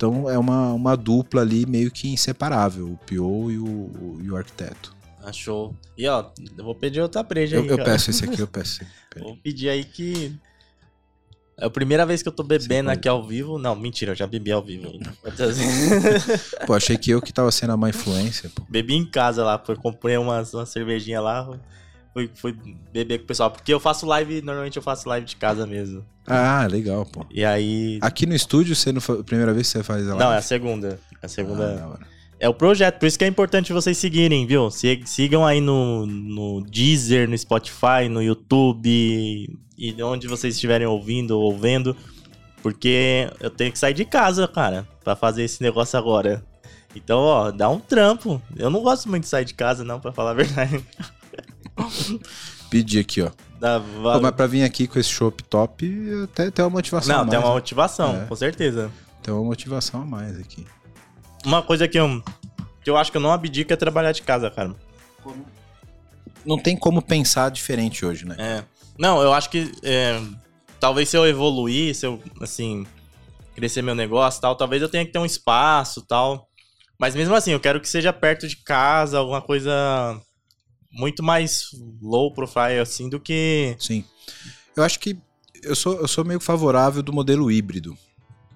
Então 0.01 0.30
é 0.30 0.38
uma, 0.38 0.72
uma 0.72 0.96
dupla 0.96 1.42
ali 1.42 1.66
meio 1.66 1.90
que 1.90 2.09
inseparável, 2.09 2.86
o 2.86 2.96
PO 3.05 3.51
e 3.51 3.59
o, 3.59 4.18
e 4.22 4.30
o 4.30 4.34
arquiteto. 4.34 4.96
Achou. 5.22 5.76
E 5.94 6.09
ó, 6.09 6.24
eu 6.57 6.64
vou 6.64 6.74
pedir 6.74 7.03
outra 7.03 7.22
breja 7.22 7.59
aí. 7.59 7.68
Eu, 7.68 7.76
eu 7.76 7.84
peço 7.84 8.09
esse 8.09 8.24
aqui, 8.24 8.40
eu 8.40 8.46
peço. 8.48 8.80
vou 9.18 9.36
pedir 9.36 9.68
aí 9.68 9.84
que. 9.84 10.34
É 11.59 11.66
a 11.66 11.70
primeira 11.70 12.07
vez 12.07 12.22
que 12.22 12.28
eu 12.30 12.32
tô 12.32 12.42
bebendo 12.42 12.90
aqui 12.90 13.07
ao 13.07 13.22
vivo. 13.22 13.59
Não, 13.59 13.76
mentira, 13.76 14.12
eu 14.12 14.16
já 14.16 14.26
bebi 14.26 14.51
ao 14.51 14.62
vivo. 14.62 14.88
pô, 16.66 16.72
achei 16.72 16.96
que 16.96 17.11
eu 17.11 17.20
que 17.20 17.30
tava 17.30 17.53
sendo 17.53 17.74
a 17.74 17.76
má 17.76 17.90
influência. 17.90 18.51
Pô. 18.55 18.62
Bebi 18.70 18.94
em 18.94 19.05
casa 19.05 19.44
lá, 19.44 19.59
foi, 19.59 19.76
comprei 19.76 20.16
uma, 20.16 20.40
uma 20.40 20.64
cervejinha 20.64 21.20
lá 21.20 21.61
fui, 22.12 22.30
fui 22.34 22.56
beber 22.92 23.18
com 23.18 23.24
o 23.24 23.26
pessoal. 23.26 23.50
Porque 23.50 23.72
eu 23.72 23.80
faço 23.80 24.06
live, 24.06 24.42
normalmente 24.42 24.76
eu 24.76 24.82
faço 24.82 25.08
live 25.08 25.26
de 25.26 25.36
casa 25.36 25.66
mesmo. 25.66 26.04
Ah, 26.26 26.66
legal, 26.70 27.04
pô. 27.06 27.24
E 27.30 27.44
aí. 27.44 27.98
Aqui 28.00 28.26
no 28.26 28.34
estúdio, 28.34 28.74
você 28.74 28.92
não 28.92 29.00
foi 29.00 29.20
a 29.20 29.24
primeira 29.24 29.52
vez 29.52 29.66
que 29.66 29.78
você 29.78 29.84
faz 29.84 30.02
a 30.04 30.14
live? 30.14 30.20
Não, 30.20 30.32
é 30.32 30.38
a 30.38 30.42
segunda. 30.42 31.00
A 31.22 31.28
segunda. 31.28 31.98
Ah, 32.00 32.06
é 32.40 32.48
o 32.48 32.54
projeto, 32.54 32.98
por 32.98 33.06
isso 33.06 33.18
que 33.18 33.24
é 33.24 33.28
importante 33.28 33.70
vocês 33.70 33.98
seguirem, 33.98 34.46
viu? 34.46 34.70
Sigam 34.70 35.46
aí 35.46 35.61
no, 35.61 36.06
no 36.06 36.62
Deezer, 36.62 37.28
no 37.28 37.36
Spotify, 37.36 38.08
no 38.08 38.22
YouTube 38.22 39.61
e 39.76 40.02
onde 40.02 40.26
vocês 40.26 40.54
estiverem 40.54 40.86
ouvindo 40.86 41.38
ou 41.38 41.56
vendo. 41.58 41.94
Porque 42.62 43.30
eu 43.40 43.50
tenho 43.50 43.70
que 43.70 43.78
sair 43.78 43.92
de 43.92 44.06
casa, 44.06 44.48
cara, 44.48 44.88
para 45.04 45.14
fazer 45.14 45.42
esse 45.42 45.62
negócio 45.62 45.98
agora. 45.98 46.42
Então, 46.96 47.18
ó, 47.20 47.50
dá 47.50 47.68
um 47.68 47.78
trampo. 47.78 48.40
Eu 48.56 48.70
não 48.70 48.82
gosto 48.82 49.08
muito 49.08 49.24
de 49.24 49.28
sair 49.28 49.44
de 49.44 49.54
casa, 49.54 49.84
não, 49.84 50.00
para 50.00 50.12
falar 50.12 50.30
a 50.30 50.34
verdade. 50.34 50.82
Pedir 52.71 53.01
aqui, 53.01 53.23
ó. 53.23 53.31
Da, 53.59 53.79
Pô, 53.79 54.21
mas 54.21 54.31
pra 54.33 54.47
vir 54.47 54.62
aqui 54.62 54.87
com 54.87 54.99
esse 54.99 55.11
show 55.11 55.31
top, 55.31 55.87
até 56.25 56.51
tem 56.51 56.64
uma 56.64 56.71
motivação 56.71 57.18
Não, 57.18 57.29
tem 57.29 57.39
uma 57.39 57.49
né? 57.49 57.55
motivação, 57.55 58.23
é. 58.23 58.25
com 58.25 58.35
certeza. 58.35 58.91
Tem 59.23 59.35
uma 59.35 59.45
motivação 59.45 60.01
a 60.01 60.05
mais 60.07 60.39
aqui. 60.39 60.66
Uma 61.45 61.62
coisa 61.62 61.87
que 61.87 61.99
eu, 61.99 62.23
que 62.83 62.89
eu 62.89 62.97
acho 62.97 63.11
que 63.11 63.18
eu 63.18 63.21
não 63.21 63.33
abdico 63.33 63.73
é 63.73 63.77
trabalhar 63.77 64.12
de 64.12 64.23
casa, 64.23 64.51
cara. 64.51 64.75
Não 66.45 66.59
tem 66.59 66.75
como 66.75 67.03
pensar 67.03 67.51
diferente 67.51 68.05
hoje, 68.05 68.25
né? 68.25 68.37
É. 68.39 68.64
Não, 68.99 69.21
eu 69.21 69.33
acho 69.33 69.51
que 69.51 69.71
é, 69.83 70.21
talvez 70.79 71.09
se 71.09 71.16
eu 71.16 71.27
evoluir, 71.27 71.95
se 71.95 72.07
eu, 72.07 72.23
assim, 72.41 72.87
crescer 73.55 73.83
meu 73.83 73.95
negócio 73.95 74.41
tal, 74.41 74.57
talvez 74.57 74.81
eu 74.81 74.89
tenha 74.89 75.05
que 75.05 75.12
ter 75.12 75.18
um 75.18 75.27
espaço 75.27 76.03
tal. 76.07 76.49
Mas 76.99 77.14
mesmo 77.14 77.35
assim, 77.35 77.53
eu 77.53 77.61
quero 77.61 77.81
que 77.81 77.89
seja 77.89 78.12
perto 78.12 78.49
de 78.49 78.57
casa, 78.57 79.18
alguma 79.18 79.43
coisa 79.43 80.21
muito 80.91 81.22
mais 81.22 81.70
low 82.01 82.32
profile 82.32 82.78
assim 82.80 83.09
do 83.09 83.20
que. 83.20 83.76
Sim. 83.78 84.05
Eu 84.76 84.82
acho 84.82 84.99
que 84.99 85.16
eu 85.62 85.76
sou, 85.76 86.01
eu 86.01 86.09
sou 86.09 86.24
meio 86.24 86.41
favorável 86.41 87.03
do 87.03 87.12
modelo 87.12 87.51
híbrido. 87.51 87.97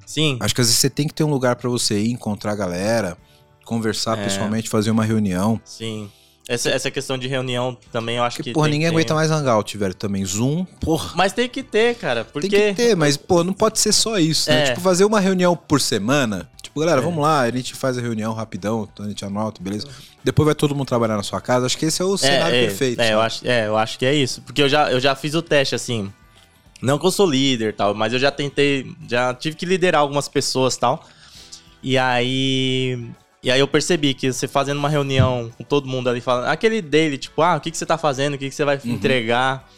Sim. 0.07 0.39
Acho 0.41 0.55
que 0.55 0.61
às 0.61 0.66
vezes 0.66 0.80
você 0.80 0.91
tem 0.91 1.07
que 1.07 1.14
ter 1.14 1.24
um 1.24 1.30
lugar 1.30 1.57
para 1.57 1.68
você 1.68 2.01
ir, 2.01 2.11
encontrar 2.11 2.53
a 2.53 2.57
galera, 2.57 3.16
conversar 3.64 4.18
é. 4.18 4.24
pessoalmente, 4.24 4.68
fazer 4.68 4.91
uma 4.91 5.05
reunião. 5.05 5.61
Sim. 5.64 6.11
Essa, 6.47 6.70
essa 6.70 6.90
questão 6.90 7.16
de 7.16 7.26
reunião 7.26 7.76
também 7.90 8.16
eu 8.16 8.22
acho 8.22 8.42
que. 8.42 8.53
Porra, 8.53 8.68
ninguém 8.68 8.88
aguenta 8.88 9.14
mais 9.14 9.30
Hangout, 9.30 9.78
velho, 9.78 9.95
também. 9.95 10.24
Zoom, 10.24 10.64
porra. 10.78 11.12
Mas 11.14 11.32
tem 11.32 11.49
que 11.49 11.62
ter, 11.62 11.95
cara. 11.95 12.22
Porque... 12.24 12.49
Tem 12.51 12.74
que 12.74 12.82
ter, 12.82 12.95
mas, 12.95 13.16
pô, 13.16 13.42
não 13.42 13.55
pode 13.55 13.78
ser 13.78 13.92
só 13.92 14.18
isso, 14.18 14.51
né? 14.51 14.62
É. 14.62 14.66
Tipo, 14.66 14.80
fazer 14.82 15.07
uma 15.07 15.20
reunião 15.20 15.57
por 15.57 15.80
semana. 15.80 16.51
Tipo, 16.62 16.80
galera, 16.80 17.01
é. 17.01 17.05
vamos 17.05 17.22
lá, 17.22 17.40
a 17.40 17.51
gente 17.51 17.74
faz 17.74 17.97
a 17.97 18.01
reunião 18.03 18.34
rapidão, 18.34 18.86
a 18.99 19.09
gente 19.09 19.24
anota, 19.24 19.62
beleza? 19.62 19.88
Depois 20.22 20.45
vai 20.45 20.55
todo 20.55 20.74
mundo 20.74 20.86
trabalhar 20.86 21.16
na 21.16 21.22
sua 21.22 21.40
casa. 21.40 21.64
Acho 21.64 21.78
que 21.78 21.86
esse 21.86 22.03
é 22.03 22.05
o 22.05 22.14
é, 22.14 22.18
cenário 22.18 22.57
é, 22.57 22.66
perfeito. 22.66 23.01
É, 23.01 23.14
eu 23.14 23.20
acho, 23.20 23.49
é, 23.49 23.66
eu 23.66 23.76
acho 23.78 23.99
que 23.99 24.05
é 24.05 24.14
isso. 24.14 24.42
Porque 24.42 24.62
eu 24.62 24.68
já, 24.68 24.90
eu 24.90 25.01
já 25.01 25.14
fiz 25.14 25.34
o 25.34 25.40
teste, 25.40 25.74
assim. 25.74 26.12
Não 26.82 26.99
que 26.99 27.07
eu 27.07 27.11
sou 27.11 27.26
líder 27.26 27.74
tal, 27.74 27.95
mas 27.95 28.12
eu 28.12 28.18
já 28.18 28.30
tentei. 28.30 28.92
Já 29.09 29.32
tive 29.32 29.57
que 29.57 29.64
liderar 29.64 30.03
algumas 30.03 30.28
pessoas 30.28 30.76
tal. 30.76 31.07
E 31.82 31.97
aí 31.97 33.09
e 33.45 33.51
aí 33.51 33.61
eu 33.61 33.68
percebi 33.68 34.14
que 34.14 34.32
você 34.32 34.49
fazendo 34.49 34.78
uma 34.78 34.88
reunião 34.88 35.53
com 35.57 35.62
todo 35.62 35.86
mundo 35.86 36.09
ali 36.09 36.20
falando, 36.20 36.47
aquele 36.47 36.80
dele, 36.80 37.18
tipo, 37.18 37.42
ah, 37.42 37.57
o 37.57 37.61
que, 37.61 37.70
que 37.70 37.76
você 37.76 37.84
tá 37.84 37.99
fazendo, 37.99 38.34
o 38.34 38.38
que, 38.38 38.49
que 38.49 38.55
você 38.55 38.64
vai 38.64 38.80
uhum. 38.82 38.92
entregar, 38.92 39.68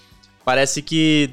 parece 0.45 0.81
que 0.81 1.33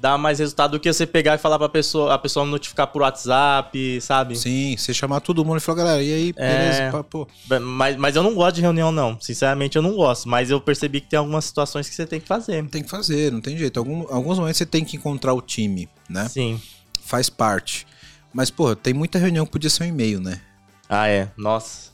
dá 0.00 0.16
mais 0.16 0.38
resultado 0.38 0.72
do 0.72 0.80
que 0.80 0.92
você 0.92 1.04
pegar 1.04 1.34
e 1.34 1.38
falar 1.38 1.58
pra 1.58 1.68
pessoa, 1.68 2.14
a 2.14 2.18
pessoa 2.18 2.46
notificar 2.46 2.86
por 2.86 3.02
WhatsApp, 3.02 4.00
sabe? 4.00 4.36
Sim, 4.36 4.76
você 4.78 4.94
chamar 4.94 5.18
todo 5.20 5.44
mundo 5.44 5.56
e 5.56 5.60
falar, 5.60 5.78
galera, 5.78 6.02
e 6.02 6.12
aí, 6.12 6.32
beleza, 6.32 6.82
é, 6.82 7.02
pô. 7.02 7.26
Mas, 7.60 7.96
mas 7.96 8.14
eu 8.14 8.22
não 8.22 8.34
gosto 8.34 8.54
de 8.54 8.62
reunião, 8.62 8.92
não. 8.92 9.18
Sinceramente, 9.20 9.74
eu 9.74 9.82
não 9.82 9.94
gosto. 9.94 10.28
Mas 10.28 10.50
eu 10.50 10.60
percebi 10.60 11.00
que 11.00 11.08
tem 11.08 11.18
algumas 11.18 11.44
situações 11.44 11.88
que 11.88 11.94
você 11.96 12.06
tem 12.06 12.20
que 12.20 12.28
fazer. 12.28 12.64
Tem 12.68 12.84
que 12.84 12.88
fazer, 12.88 13.32
não 13.32 13.40
tem 13.40 13.58
jeito. 13.58 13.78
Algum, 13.78 14.06
alguns 14.08 14.38
momentos 14.38 14.58
você 14.58 14.66
tem 14.66 14.84
que 14.84 14.96
encontrar 14.96 15.34
o 15.34 15.42
time, 15.42 15.88
né? 16.08 16.28
Sim. 16.28 16.60
Faz 17.00 17.28
parte. 17.28 17.84
Mas, 18.32 18.50
pô, 18.50 18.76
tem 18.76 18.94
muita 18.94 19.18
reunião 19.18 19.44
que 19.44 19.50
podia 19.50 19.70
ser 19.70 19.82
um 19.82 19.86
e-mail, 19.86 20.20
né? 20.20 20.40
Ah, 20.88 21.08
é. 21.08 21.28
Nossa. 21.36 21.90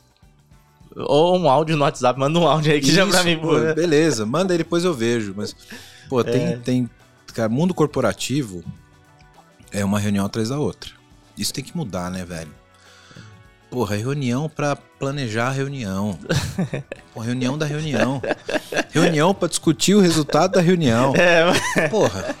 Ou 0.95 1.37
um 1.37 1.49
áudio 1.49 1.75
no 1.75 1.83
WhatsApp, 1.83 2.17
manda 2.17 2.39
um 2.39 2.47
áudio 2.47 2.71
aí 2.71 2.79
que 2.79 2.87
Isso, 2.87 2.95
já 2.95 3.05
pra 3.05 3.23
mim. 3.23 3.37
Pô, 3.37 3.59
beleza, 3.73 4.25
manda 4.25 4.53
aí, 4.53 4.57
depois 4.57 4.85
eu 4.85 4.93
vejo. 4.93 5.33
Mas, 5.35 5.55
pô, 6.07 6.23
tem, 6.23 6.47
é. 6.47 6.57
tem. 6.57 6.89
Cara, 7.33 7.49
mundo 7.49 7.73
corporativo 7.73 8.63
é 9.71 9.83
uma 9.83 9.99
reunião 9.99 10.25
atrás 10.25 10.49
da 10.49 10.57
outra. 10.57 10.91
Isso 11.37 11.53
tem 11.53 11.63
que 11.63 11.75
mudar, 11.75 12.09
né, 12.09 12.23
velho? 12.23 12.51
Porra, 13.69 13.97
reunião 13.97 14.47
para 14.47 14.77
planejar 14.77 15.47
a 15.47 15.51
reunião. 15.51 16.17
Porra, 17.13 17.25
reunião 17.25 17.57
da 17.57 17.65
reunião. 17.65 18.21
Reunião 18.91 19.33
para 19.33 19.49
discutir 19.49 19.95
o 19.95 19.99
resultado 19.99 20.53
da 20.53 20.61
reunião. 20.61 21.13
É, 21.75 21.89
porra. 21.89 22.33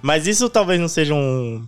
Mas 0.00 0.28
isso 0.28 0.48
talvez 0.48 0.80
não 0.80 0.86
seja 0.86 1.14
um, 1.14 1.66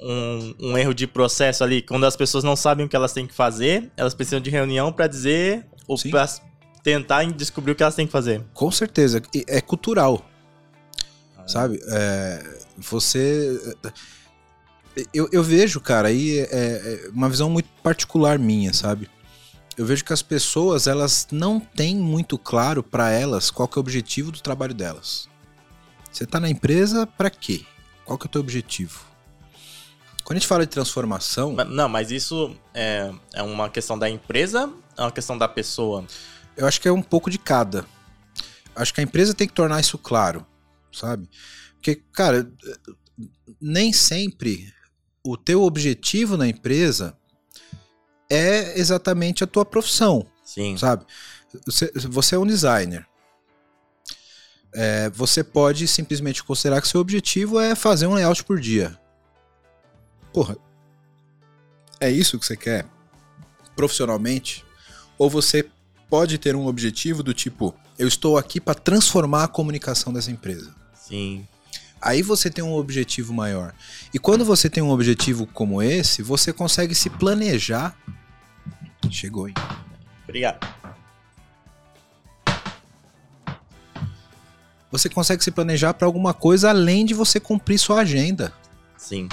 um, 0.00 0.54
um, 0.60 0.78
erro 0.78 0.94
de 0.94 1.06
processo 1.06 1.64
ali, 1.64 1.82
quando 1.82 2.04
as 2.04 2.16
pessoas 2.16 2.44
não 2.44 2.56
sabem 2.56 2.86
o 2.86 2.88
que 2.88 2.96
elas 2.96 3.12
têm 3.12 3.26
que 3.26 3.34
fazer, 3.34 3.90
elas 3.96 4.14
precisam 4.14 4.40
de 4.40 4.50
reunião 4.50 4.92
para 4.92 5.06
dizer 5.06 5.66
ou 5.86 5.98
para 6.10 6.28
tentar 6.82 7.24
descobrir 7.32 7.72
o 7.72 7.74
que 7.74 7.82
elas 7.82 7.94
têm 7.94 8.06
que 8.06 8.12
fazer. 8.12 8.44
Com 8.54 8.70
certeza, 8.70 9.22
é 9.46 9.60
cultural. 9.60 10.24
Ah. 11.36 11.48
Sabe? 11.48 11.80
É, 11.88 12.58
você. 12.76 13.76
Eu, 15.12 15.28
eu, 15.30 15.42
vejo, 15.42 15.80
cara, 15.80 16.08
aí 16.08 16.38
é, 16.38 16.46
é 16.50 17.10
uma 17.12 17.28
visão 17.28 17.50
muito 17.50 17.68
particular 17.82 18.38
minha, 18.38 18.72
sabe? 18.72 19.10
Eu 19.76 19.84
vejo 19.84 20.02
que 20.04 20.12
as 20.12 20.22
pessoas, 20.22 20.86
elas 20.86 21.28
não 21.30 21.60
têm 21.60 21.96
muito 21.96 22.38
claro 22.38 22.82
para 22.82 23.10
elas 23.10 23.50
qual 23.50 23.68
que 23.68 23.78
é 23.78 23.80
o 23.80 23.82
objetivo 23.82 24.32
do 24.32 24.40
trabalho 24.40 24.72
delas. 24.72 25.28
Você 26.10 26.24
tá 26.24 26.40
na 26.40 26.48
empresa 26.48 27.06
para 27.06 27.28
quê? 27.28 27.62
Qual 28.06 28.16
que 28.16 28.26
é 28.26 28.28
o 28.28 28.30
teu 28.30 28.40
objetivo? 28.40 29.04
Quando 30.26 30.38
a 30.38 30.40
gente 30.40 30.48
fala 30.48 30.66
de 30.66 30.72
transformação. 30.72 31.54
Não, 31.54 31.88
mas 31.88 32.10
isso 32.10 32.54
é, 32.74 33.12
é 33.32 33.42
uma 33.42 33.70
questão 33.70 33.96
da 33.96 34.10
empresa 34.10 34.68
é 34.96 35.02
uma 35.02 35.12
questão 35.12 35.36
da 35.36 35.46
pessoa? 35.46 36.04
Eu 36.56 36.66
acho 36.66 36.80
que 36.80 36.88
é 36.88 36.92
um 36.92 37.02
pouco 37.02 37.30
de 37.30 37.38
cada. 37.38 37.84
Acho 38.74 38.92
que 38.92 39.00
a 39.00 39.04
empresa 39.04 39.34
tem 39.34 39.46
que 39.46 39.52
tornar 39.52 39.80
isso 39.80 39.98
claro, 39.98 40.46
sabe? 40.92 41.28
Porque, 41.74 41.96
cara, 42.12 42.50
nem 43.60 43.92
sempre 43.92 44.72
o 45.22 45.36
teu 45.36 45.62
objetivo 45.62 46.36
na 46.36 46.48
empresa 46.48 47.16
é 48.30 48.78
exatamente 48.78 49.44
a 49.44 49.46
tua 49.46 49.64
profissão. 49.64 50.26
Sim. 50.42 50.76
Sabe? 50.76 51.04
Você, 51.66 52.34
é 52.34 52.38
um 52.38 52.46
designer. 52.46 53.06
É, 54.74 55.10
você 55.10 55.42
pode 55.44 55.86
simplesmente 55.88 56.42
considerar 56.42 56.80
que 56.80 56.88
seu 56.88 57.00
objetivo 57.00 57.60
é 57.60 57.74
fazer 57.74 58.06
um 58.06 58.14
layout 58.14 58.44
por 58.44 58.60
dia. 58.60 58.98
Porra, 60.36 60.54
é 61.98 62.10
isso 62.10 62.38
que 62.38 62.44
você 62.44 62.58
quer 62.58 62.84
profissionalmente? 63.74 64.66
Ou 65.16 65.30
você 65.30 65.66
pode 66.10 66.36
ter 66.36 66.54
um 66.54 66.66
objetivo 66.66 67.22
do 67.22 67.32
tipo, 67.32 67.74
eu 67.98 68.06
estou 68.06 68.36
aqui 68.36 68.60
para 68.60 68.74
transformar 68.74 69.44
a 69.44 69.48
comunicação 69.48 70.12
dessa 70.12 70.30
empresa. 70.30 70.74
Sim. 70.92 71.48
Aí 72.02 72.20
você 72.20 72.50
tem 72.50 72.62
um 72.62 72.74
objetivo 72.74 73.32
maior. 73.32 73.74
E 74.12 74.18
quando 74.18 74.44
você 74.44 74.68
tem 74.68 74.82
um 74.82 74.90
objetivo 74.90 75.46
como 75.46 75.80
esse, 75.82 76.20
você 76.22 76.52
consegue 76.52 76.94
se 76.94 77.08
planejar. 77.08 77.96
Chegou, 79.10 79.48
hein? 79.48 79.54
Obrigado. 80.24 80.68
Você 84.90 85.08
consegue 85.08 85.42
se 85.42 85.50
planejar 85.50 85.94
para 85.94 86.06
alguma 86.06 86.34
coisa 86.34 86.68
além 86.68 87.06
de 87.06 87.14
você 87.14 87.40
cumprir 87.40 87.78
sua 87.78 88.00
agenda. 88.00 88.52
Sim. 88.98 89.30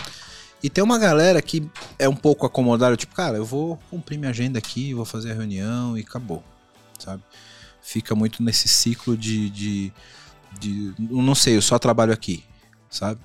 E 0.64 0.70
tem 0.70 0.82
uma 0.82 0.98
galera 0.98 1.42
que 1.42 1.70
é 2.00 2.08
um 2.08 2.16
pouco 2.16 2.46
acomodada, 2.46 2.96
tipo, 2.96 3.14
cara, 3.14 3.36
eu 3.36 3.46
vou 3.46 3.78
cumprir 3.90 4.18
minha 4.18 4.30
agenda 4.30 4.58
aqui, 4.58 4.94
vou 4.94 5.04
fazer 5.04 5.32
a 5.32 5.34
reunião 5.34 5.98
e 5.98 6.02
acabou, 6.02 6.42
sabe? 6.98 7.22
Fica 7.82 8.16
muito 8.16 8.42
nesse 8.42 8.70
ciclo 8.70 9.18
de, 9.18 9.50
de, 9.50 9.94
de 10.58 10.94
não 10.98 11.36
sei, 11.36 11.58
eu 11.58 11.62
só 11.62 11.78
trabalho 11.78 12.14
aqui, 12.14 12.46
sabe? 12.90 13.20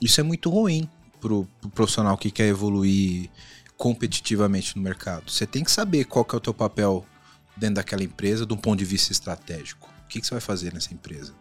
Isso 0.00 0.18
é 0.20 0.24
muito 0.24 0.48
ruim 0.48 0.88
pro, 1.20 1.46
pro 1.60 1.68
profissional 1.68 2.16
que 2.16 2.30
quer 2.30 2.46
evoluir 2.46 3.28
competitivamente 3.76 4.74
no 4.74 4.82
mercado. 4.82 5.30
Você 5.30 5.46
tem 5.46 5.62
que 5.62 5.70
saber 5.70 6.04
qual 6.04 6.24
que 6.24 6.34
é 6.34 6.38
o 6.38 6.40
teu 6.40 6.54
papel 6.54 7.04
dentro 7.54 7.74
daquela 7.74 8.02
empresa, 8.02 8.46
de 8.46 8.54
um 8.54 8.56
ponto 8.56 8.78
de 8.78 8.86
vista 8.86 9.12
estratégico. 9.12 9.92
O 10.04 10.08
que, 10.08 10.18
que 10.18 10.26
você 10.26 10.32
vai 10.32 10.40
fazer 10.40 10.72
nessa 10.72 10.94
empresa? 10.94 11.32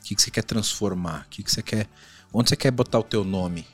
O 0.00 0.04
que, 0.04 0.16
que 0.16 0.20
você 0.20 0.32
quer 0.32 0.42
transformar? 0.42 1.26
O 1.26 1.28
que, 1.30 1.44
que 1.44 1.50
você 1.50 1.62
quer. 1.62 1.88
Onde 2.32 2.48
você 2.48 2.56
quer 2.56 2.72
botar 2.72 2.98
o 2.98 3.04
teu 3.04 3.24
nome? 3.24 3.64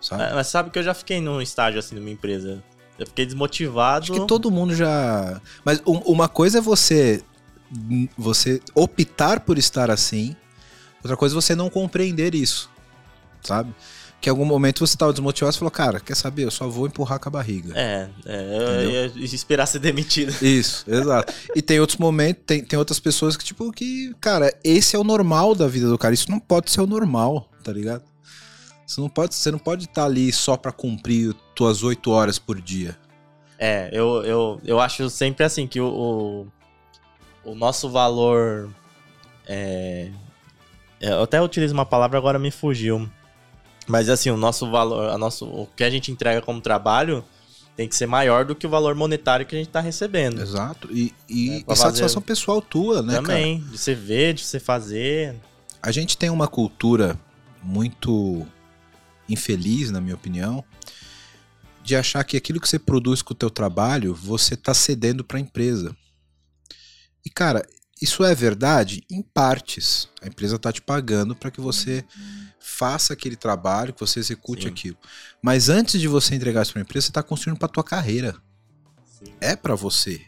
Sabe? 0.00 0.34
Mas 0.34 0.46
sabe 0.46 0.70
que 0.70 0.78
eu 0.78 0.82
já 0.82 0.94
fiquei 0.94 1.20
num 1.20 1.40
estágio 1.40 1.78
assim 1.78 1.94
numa 1.94 2.10
empresa. 2.10 2.62
Eu 2.98 3.06
fiquei 3.06 3.24
desmotivado. 3.24 4.04
Acho 4.04 4.12
que 4.12 4.26
todo 4.26 4.50
mundo 4.50 4.74
já. 4.74 5.40
Mas 5.64 5.80
uma 5.84 6.28
coisa 6.28 6.58
é 6.58 6.60
você 6.60 7.22
você 8.16 8.60
optar 8.74 9.40
por 9.40 9.58
estar 9.58 9.90
assim. 9.90 10.34
Outra 11.02 11.16
coisa 11.16 11.34
é 11.34 11.36
você 11.36 11.54
não 11.54 11.70
compreender 11.70 12.34
isso. 12.34 12.70
Sabe? 13.42 13.74
Que 14.20 14.28
em 14.28 14.32
algum 14.32 14.44
momento 14.44 14.84
você 14.84 14.94
estava 14.94 15.12
desmotivado 15.12 15.54
e 15.54 15.58
falou, 15.58 15.70
cara, 15.70 16.00
quer 16.00 16.16
saber? 16.16 16.44
Eu 16.44 16.50
só 16.50 16.66
vou 16.66 16.88
empurrar 16.88 17.20
com 17.20 17.28
a 17.28 17.32
barriga. 17.32 17.72
É, 17.76 18.08
é 18.26 19.12
eu 19.14 19.24
esperar 19.24 19.66
ser 19.66 19.78
demitido. 19.78 20.34
Isso, 20.44 20.84
exato. 20.88 21.32
e 21.54 21.62
tem 21.62 21.78
outros 21.78 21.98
momentos, 21.98 22.42
tem, 22.44 22.64
tem 22.64 22.76
outras 22.76 22.98
pessoas 22.98 23.36
que, 23.36 23.44
tipo, 23.44 23.70
que, 23.70 24.12
cara, 24.20 24.52
esse 24.64 24.96
é 24.96 24.98
o 24.98 25.04
normal 25.04 25.54
da 25.54 25.68
vida 25.68 25.88
do 25.88 25.96
cara. 25.96 26.14
Isso 26.14 26.28
não 26.32 26.40
pode 26.40 26.68
ser 26.72 26.80
o 26.80 26.86
normal, 26.86 27.48
tá 27.62 27.72
ligado? 27.72 28.02
Você 28.88 29.02
não 29.02 29.08
pode, 29.10 29.34
você 29.34 29.50
não 29.50 29.58
pode 29.58 29.84
estar 29.84 30.06
ali 30.06 30.32
só 30.32 30.56
para 30.56 30.72
cumprir 30.72 31.34
tuas 31.54 31.82
oito 31.82 32.10
horas 32.10 32.38
por 32.38 32.58
dia. 32.58 32.96
É, 33.58 33.90
eu, 33.92 34.24
eu, 34.24 34.60
eu 34.64 34.80
acho 34.80 35.10
sempre 35.10 35.44
assim 35.44 35.66
que 35.66 35.78
o, 35.78 36.48
o, 37.44 37.50
o 37.50 37.54
nosso 37.54 37.90
valor. 37.90 38.70
É, 39.46 40.10
é 41.02 41.10
eu 41.10 41.22
até 41.22 41.40
utilizo 41.42 41.74
uma 41.74 41.84
palavra, 41.84 42.16
agora 42.16 42.38
me 42.38 42.50
fugiu. 42.50 43.06
Mas 43.86 44.08
assim, 44.08 44.30
o 44.30 44.38
nosso 44.38 44.70
valor, 44.70 45.10
a 45.10 45.18
nosso, 45.18 45.44
o 45.44 45.68
que 45.76 45.84
a 45.84 45.90
gente 45.90 46.10
entrega 46.10 46.40
como 46.40 46.58
trabalho 46.58 47.22
tem 47.76 47.86
que 47.86 47.94
ser 47.94 48.06
maior 48.06 48.46
do 48.46 48.54
que 48.54 48.66
o 48.66 48.70
valor 48.70 48.94
monetário 48.94 49.44
que 49.44 49.54
a 49.54 49.58
gente 49.58 49.68
está 49.68 49.80
recebendo. 49.80 50.40
Exato. 50.40 50.88
E, 50.90 51.14
e, 51.28 51.62
é, 51.68 51.72
e 51.72 51.76
satisfação 51.76 52.22
pessoal 52.22 52.62
tua, 52.62 53.02
né? 53.02 53.16
Também, 53.16 53.58
cara? 53.58 53.70
de 53.70 53.78
você 53.78 53.94
ver, 53.94 54.32
de 54.32 54.44
você 54.44 54.58
fazer. 54.58 55.36
A 55.82 55.90
gente 55.90 56.16
tem 56.16 56.30
uma 56.30 56.48
cultura 56.48 57.18
muito 57.62 58.46
infeliz, 59.28 59.90
na 59.90 60.00
minha 60.00 60.14
opinião, 60.14 60.64
de 61.82 61.96
achar 61.96 62.22
que 62.24 62.36
aquilo 62.36 62.60
que 62.60 62.68
você 62.68 62.78
produz 62.78 63.22
com 63.22 63.32
o 63.32 63.36
teu 63.36 63.50
trabalho, 63.50 64.14
você 64.14 64.54
está 64.54 64.74
cedendo 64.74 65.24
para 65.24 65.38
a 65.38 65.40
empresa. 65.40 65.96
E 67.24 67.30
cara, 67.30 67.66
isso 68.00 68.24
é 68.24 68.34
verdade 68.34 69.02
em 69.10 69.22
partes. 69.22 70.08
A 70.22 70.28
empresa 70.28 70.56
está 70.56 70.72
te 70.72 70.80
pagando 70.80 71.34
para 71.34 71.50
que 71.50 71.60
você 71.60 72.04
faça 72.60 73.12
aquele 73.12 73.36
trabalho, 73.36 73.92
que 73.92 74.00
você 74.00 74.20
execute 74.20 74.62
Sim. 74.62 74.68
aquilo. 74.68 74.98
Mas 75.42 75.68
antes 75.68 76.00
de 76.00 76.06
você 76.06 76.34
entregar 76.34 76.62
isso 76.62 76.72
para 76.72 76.82
a 76.82 76.84
empresa, 76.84 77.06
você 77.06 77.10
está 77.10 77.22
construindo 77.22 77.58
para 77.58 77.68
tua 77.68 77.82
carreira. 77.82 78.36
Sim. 79.04 79.32
É 79.40 79.56
para 79.56 79.74
você, 79.74 80.20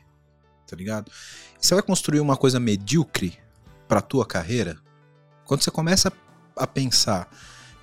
tá 0.67 0.75
ligado? 0.75 1.13
Você 1.61 1.75
vai 1.75 1.83
construir 1.83 2.21
uma 2.21 2.37
coisa 2.37 2.59
medíocre 2.59 3.39
para 3.87 4.01
tua 4.01 4.27
carreira? 4.27 4.79
Quando 5.45 5.63
você 5.63 5.71
começa 5.71 6.13
a 6.57 6.67
pensar 6.67 7.31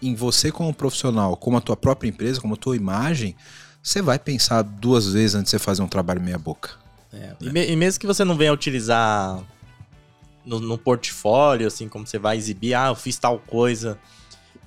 em 0.01 0.15
você 0.15 0.51
como 0.51 0.73
profissional, 0.73 1.35
como 1.35 1.57
a 1.57 1.61
tua 1.61 1.75
própria 1.75 2.09
empresa, 2.09 2.39
como 2.39 2.53
a 2.53 2.57
tua 2.57 2.75
imagem, 2.75 3.35
você 3.81 4.01
vai 4.01 4.19
pensar 4.19 4.61
duas 4.61 5.13
vezes 5.13 5.35
antes 5.35 5.51
de 5.51 5.57
você 5.57 5.59
fazer 5.59 5.81
um 5.81 5.87
trabalho 5.87 6.21
meia 6.21 6.37
boca. 6.37 6.71
É, 7.11 7.17
né? 7.17 7.35
e, 7.41 7.49
me, 7.49 7.65
e, 7.67 7.75
mesmo 7.75 7.99
que 7.99 8.07
você 8.07 8.23
não 8.23 8.35
venha 8.35 8.51
utilizar 8.51 9.41
no, 10.45 10.59
no, 10.59 10.77
portfólio, 10.77 11.67
assim, 11.67 11.87
como 11.87 12.05
você 12.05 12.19
vai 12.19 12.37
exibir, 12.37 12.73
ah, 12.73 12.87
eu 12.89 12.95
fiz 12.95 13.17
tal 13.17 13.39
coisa. 13.39 13.97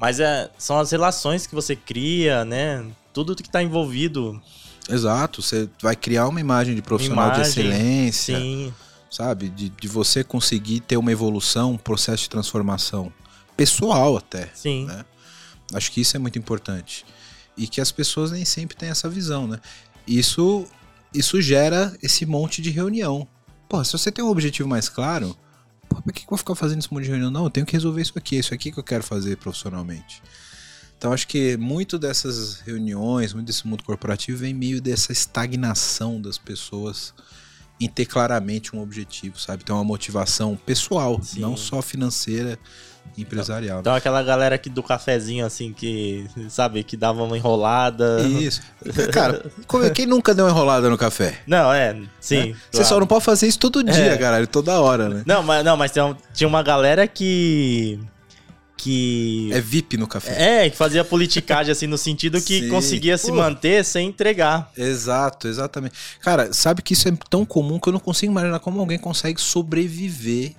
Mas 0.00 0.18
é, 0.20 0.50
são 0.56 0.78
as 0.78 0.90
relações 0.90 1.46
que 1.46 1.54
você 1.54 1.76
cria, 1.76 2.44
né? 2.44 2.84
Tudo 3.12 3.36
que 3.36 3.42
está 3.42 3.62
envolvido. 3.62 4.40
Exato, 4.88 5.42
você 5.42 5.68
vai 5.82 5.94
criar 5.94 6.26
uma 6.26 6.40
imagem 6.40 6.74
de 6.74 6.82
profissional 6.82 7.26
imagem, 7.26 7.42
de 7.42 7.48
excelência. 7.48 8.38
Sim. 8.38 8.74
Sabe? 9.10 9.48
De, 9.50 9.68
de 9.68 9.88
você 9.88 10.24
conseguir 10.24 10.80
ter 10.80 10.96
uma 10.96 11.12
evolução, 11.12 11.72
um 11.72 11.76
processo 11.76 12.22
de 12.22 12.30
transformação. 12.30 13.12
Pessoal 13.56 14.16
até. 14.16 14.48
Sim. 14.54 14.86
Né? 14.86 15.04
Acho 15.72 15.92
que 15.92 16.00
isso 16.00 16.16
é 16.16 16.20
muito 16.20 16.38
importante. 16.38 17.04
E 17.56 17.66
que 17.66 17.80
as 17.80 17.92
pessoas 17.92 18.30
nem 18.30 18.44
sempre 18.44 18.76
têm 18.76 18.88
essa 18.88 19.08
visão, 19.08 19.46
né? 19.46 19.60
Isso, 20.06 20.66
isso 21.14 21.40
gera 21.40 21.96
esse 22.02 22.24
monte 22.26 22.62
de 22.62 22.70
reunião. 22.70 23.26
Pô, 23.68 23.82
se 23.84 23.92
você 23.92 24.10
tem 24.10 24.24
um 24.24 24.28
objetivo 24.28 24.68
mais 24.68 24.88
claro, 24.88 25.36
pô, 25.88 26.00
por 26.02 26.12
que, 26.12 26.20
que 26.20 26.26
eu 26.26 26.30
vou 26.30 26.38
ficar 26.38 26.54
fazendo 26.54 26.80
esse 26.80 26.92
monte 26.92 27.04
de 27.04 27.10
reunião? 27.10 27.30
Não, 27.30 27.44
eu 27.44 27.50
tenho 27.50 27.66
que 27.66 27.72
resolver 27.72 28.02
isso 28.02 28.12
aqui, 28.16 28.36
é 28.36 28.40
isso 28.40 28.54
aqui 28.54 28.72
que 28.72 28.78
eu 28.78 28.84
quero 28.84 29.04
fazer 29.04 29.36
profissionalmente. 29.36 30.22
Então 31.00 31.14
acho 31.14 31.26
que 31.26 31.56
muito 31.56 31.98
dessas 31.98 32.60
reuniões, 32.60 33.32
muito 33.32 33.46
desse 33.46 33.66
mundo 33.66 33.82
corporativo 33.82 34.36
vem 34.36 34.52
meio 34.52 34.82
dessa 34.82 35.12
estagnação 35.12 36.20
das 36.20 36.36
pessoas 36.36 37.14
em 37.80 37.88
ter 37.88 38.04
claramente 38.04 38.76
um 38.76 38.82
objetivo, 38.82 39.40
sabe? 39.40 39.64
Ter 39.64 39.72
uma 39.72 39.82
motivação 39.82 40.54
pessoal, 40.54 41.18
Sim. 41.22 41.40
não 41.40 41.56
só 41.56 41.80
financeira 41.80 42.58
empresarial. 43.16 43.80
Então, 43.80 43.92
né? 43.92 43.98
aquela 43.98 44.22
galera 44.22 44.55
aqui 44.55 44.70
do 44.70 44.82
cafezinho, 44.82 45.44
assim, 45.44 45.72
que, 45.72 46.26
sabe, 46.48 46.82
que 46.82 46.96
dava 46.96 47.22
uma 47.22 47.36
enrolada. 47.36 48.20
Isso. 48.22 48.62
Cara, 49.12 49.44
quem 49.94 50.07
nunca 50.07 50.34
deu 50.34 50.44
uma 50.44 50.51
enrolada 50.51 50.88
no 50.88 50.96
café? 50.96 51.38
Não, 51.46 51.72
é, 51.72 51.96
sim. 52.20 52.36
É? 52.36 52.42
Claro. 52.42 52.57
Você 52.72 52.84
só 52.84 53.01
não 53.01 53.07
pode 53.07 53.24
fazer 53.24 53.46
isso 53.46 53.59
todo 53.59 53.82
dia, 53.82 54.12
é. 54.12 54.16
caralho, 54.16 54.46
toda 54.46 54.80
hora, 54.80 55.09
né? 55.09 55.22
Não, 55.26 55.42
mas, 55.42 55.64
não, 55.64 55.76
mas 55.76 55.92
tinha 55.92 56.48
uma 56.48 56.62
galera 56.62 57.07
que 57.07 58.01
que. 58.80 59.51
É 59.53 59.61
VIP 59.61 59.96
no 59.96 60.07
café. 60.07 60.64
É, 60.64 60.70
que 60.70 60.76
fazia 60.76 61.05
politicagem, 61.05 61.70
assim, 61.70 61.86
no 61.86 61.98
sentido 61.98 62.40
que 62.40 62.61
Sim. 62.61 62.68
conseguia 62.68 63.18
se 63.18 63.30
manter 63.30 63.84
sem 63.84 64.09
entregar. 64.09 64.70
Exato, 64.76 65.46
exatamente. 65.46 65.94
Cara, 66.20 66.53
sabe 66.53 66.80
que 66.80 66.94
isso 66.94 67.09
é 67.09 67.12
tão 67.28 67.44
comum 67.44 67.78
que 67.78 67.88
eu 67.88 67.92
não 67.92 68.01
consigo 68.01 68.32
imaginar 68.32 68.59
como 68.61 68.80
alguém 68.80 68.98
consegue 68.98 69.40
sobreviver 69.40 70.55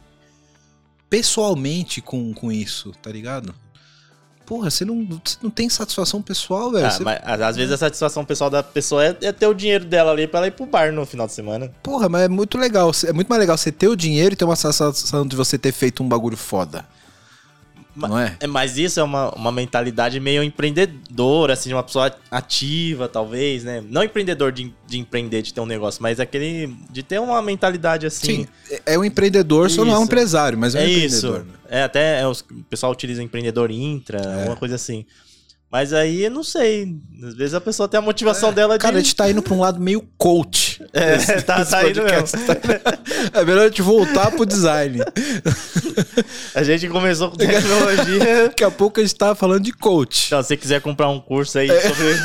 pessoalmente 1.11 2.01
com, 2.01 2.33
com 2.33 2.49
isso, 2.51 2.91
tá 3.03 3.11
ligado? 3.11 3.53
porra, 4.51 4.69
você 4.69 4.83
não, 4.83 5.07
você 5.23 5.37
não 5.41 5.49
tem 5.49 5.69
satisfação 5.69 6.21
pessoal, 6.21 6.71
velho. 6.71 6.85
Ah, 6.85 6.91
você... 6.91 7.03
mas, 7.05 7.21
às 7.23 7.55
vezes 7.55 7.71
a 7.71 7.77
satisfação 7.77 8.25
pessoal 8.25 8.49
da 8.49 8.61
pessoa 8.61 9.05
é, 9.05 9.15
é, 9.21 9.31
ter 9.31 9.47
o 9.47 9.53
dinheiro 9.53 9.85
dela 9.85 10.11
ali 10.11 10.27
pra 10.27 10.39
ela 10.41 10.47
ir 10.47 10.51
pro 10.51 10.65
bar 10.65 10.91
no 10.91 11.05
final 11.05 11.25
de 11.25 11.31
semana. 11.31 11.71
Porra, 11.81 12.09
mas 12.09 12.23
é 12.23 12.27
muito 12.27 12.57
legal. 12.57 12.91
É 13.05 13.13
muito 13.13 13.29
mais 13.29 13.39
legal 13.39 13.57
você 13.57 13.71
ter 13.71 13.87
o 13.87 13.95
dinheiro 13.95 14.33
e 14.33 14.35
ter 14.35 14.43
uma 14.43 14.57
satisfação 14.57 15.25
de 15.25 15.37
você 15.37 15.57
ter 15.57 15.71
feito 15.71 16.03
um 16.03 16.09
bagulho 16.09 16.35
foda 16.35 16.85
não 17.95 18.17
é? 18.17 18.37
é? 18.39 18.47
Mas 18.47 18.77
isso 18.77 18.99
é 18.99 19.03
uma, 19.03 19.31
uma 19.31 19.51
mentalidade 19.51 20.19
meio 20.19 20.43
empreendedora, 20.43 21.53
assim, 21.53 21.69
de 21.69 21.75
uma 21.75 21.83
pessoa 21.83 22.13
ativa, 22.29 23.07
talvez, 23.07 23.63
né? 23.63 23.83
Não 23.89 24.03
empreendedor 24.03 24.51
de, 24.51 24.73
de 24.87 24.99
empreender, 24.99 25.41
de 25.41 25.53
ter 25.53 25.61
um 25.61 25.65
negócio, 25.65 26.01
mas 26.01 26.19
aquele 26.19 26.73
de 26.89 27.03
ter 27.03 27.19
uma 27.19 27.41
mentalidade 27.41 28.05
assim. 28.05 28.45
Sim, 28.45 28.79
é 28.85 28.97
um 28.97 29.03
empreendedor, 29.03 29.67
isso. 29.67 29.77
só 29.77 29.85
não 29.85 29.93
é 29.93 29.99
um 29.99 30.03
empresário, 30.03 30.57
mas 30.57 30.75
é, 30.75 30.79
um 30.79 30.81
é 30.81 30.85
empreendedor. 30.85 31.39
Isso. 31.39 31.45
Né? 31.45 31.53
É, 31.69 31.83
até 31.83 32.21
é, 32.21 32.27
o 32.27 32.35
pessoal 32.69 32.91
utiliza 32.91 33.21
empreendedor 33.21 33.71
intra, 33.71 34.19
é. 34.19 34.45
uma 34.45 34.55
coisa 34.55 34.75
assim. 34.75 35.05
Mas 35.71 35.93
aí 35.93 36.23
eu 36.25 36.31
não 36.31 36.43
sei. 36.43 36.97
Às 37.23 37.33
vezes 37.33 37.53
a 37.53 37.61
pessoa 37.61 37.87
tem 37.87 37.97
a 37.97 38.01
motivação 38.01 38.49
é, 38.49 38.51
dela 38.51 38.77
de. 38.77 38.81
Cara, 38.81 38.97
a 38.97 38.99
gente 38.99 39.15
tá 39.15 39.31
indo 39.31 39.41
pra 39.41 39.53
um 39.53 39.59
lado 39.61 39.79
meio 39.79 40.05
coach. 40.17 40.60
É, 40.93 41.15
esse, 41.15 41.41
tá, 41.43 41.61
esse 41.61 41.71
tá 41.71 41.89
indo 41.89 42.03
mesmo. 42.03 42.27
É 43.33 43.45
melhor 43.45 43.65
a 43.65 43.67
gente 43.67 43.81
voltar 43.81 44.31
pro 44.31 44.45
design. 44.45 44.99
A 46.53 46.63
gente 46.63 46.87
começou 46.89 47.29
com 47.29 47.37
tecnologia. 47.37 48.47
Daqui 48.47 48.63
a 48.63 48.71
pouco 48.71 48.99
a 48.99 49.03
gente 49.03 49.15
tava 49.15 49.35
falando 49.35 49.63
de 49.63 49.71
coach. 49.71 50.27
Então, 50.27 50.41
se 50.41 50.49
você 50.49 50.57
quiser 50.57 50.81
comprar 50.81 51.07
um 51.09 51.19
curso 51.19 51.57
aí 51.57 51.69
é. 51.69 51.81
sobre, 51.81 52.15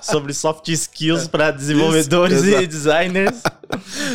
sobre 0.00 0.34
soft 0.34 0.68
skills 0.68 1.28
para 1.28 1.50
desenvolvedores 1.50 2.42
Isso, 2.42 2.62
e 2.62 2.66
designers, 2.66 3.42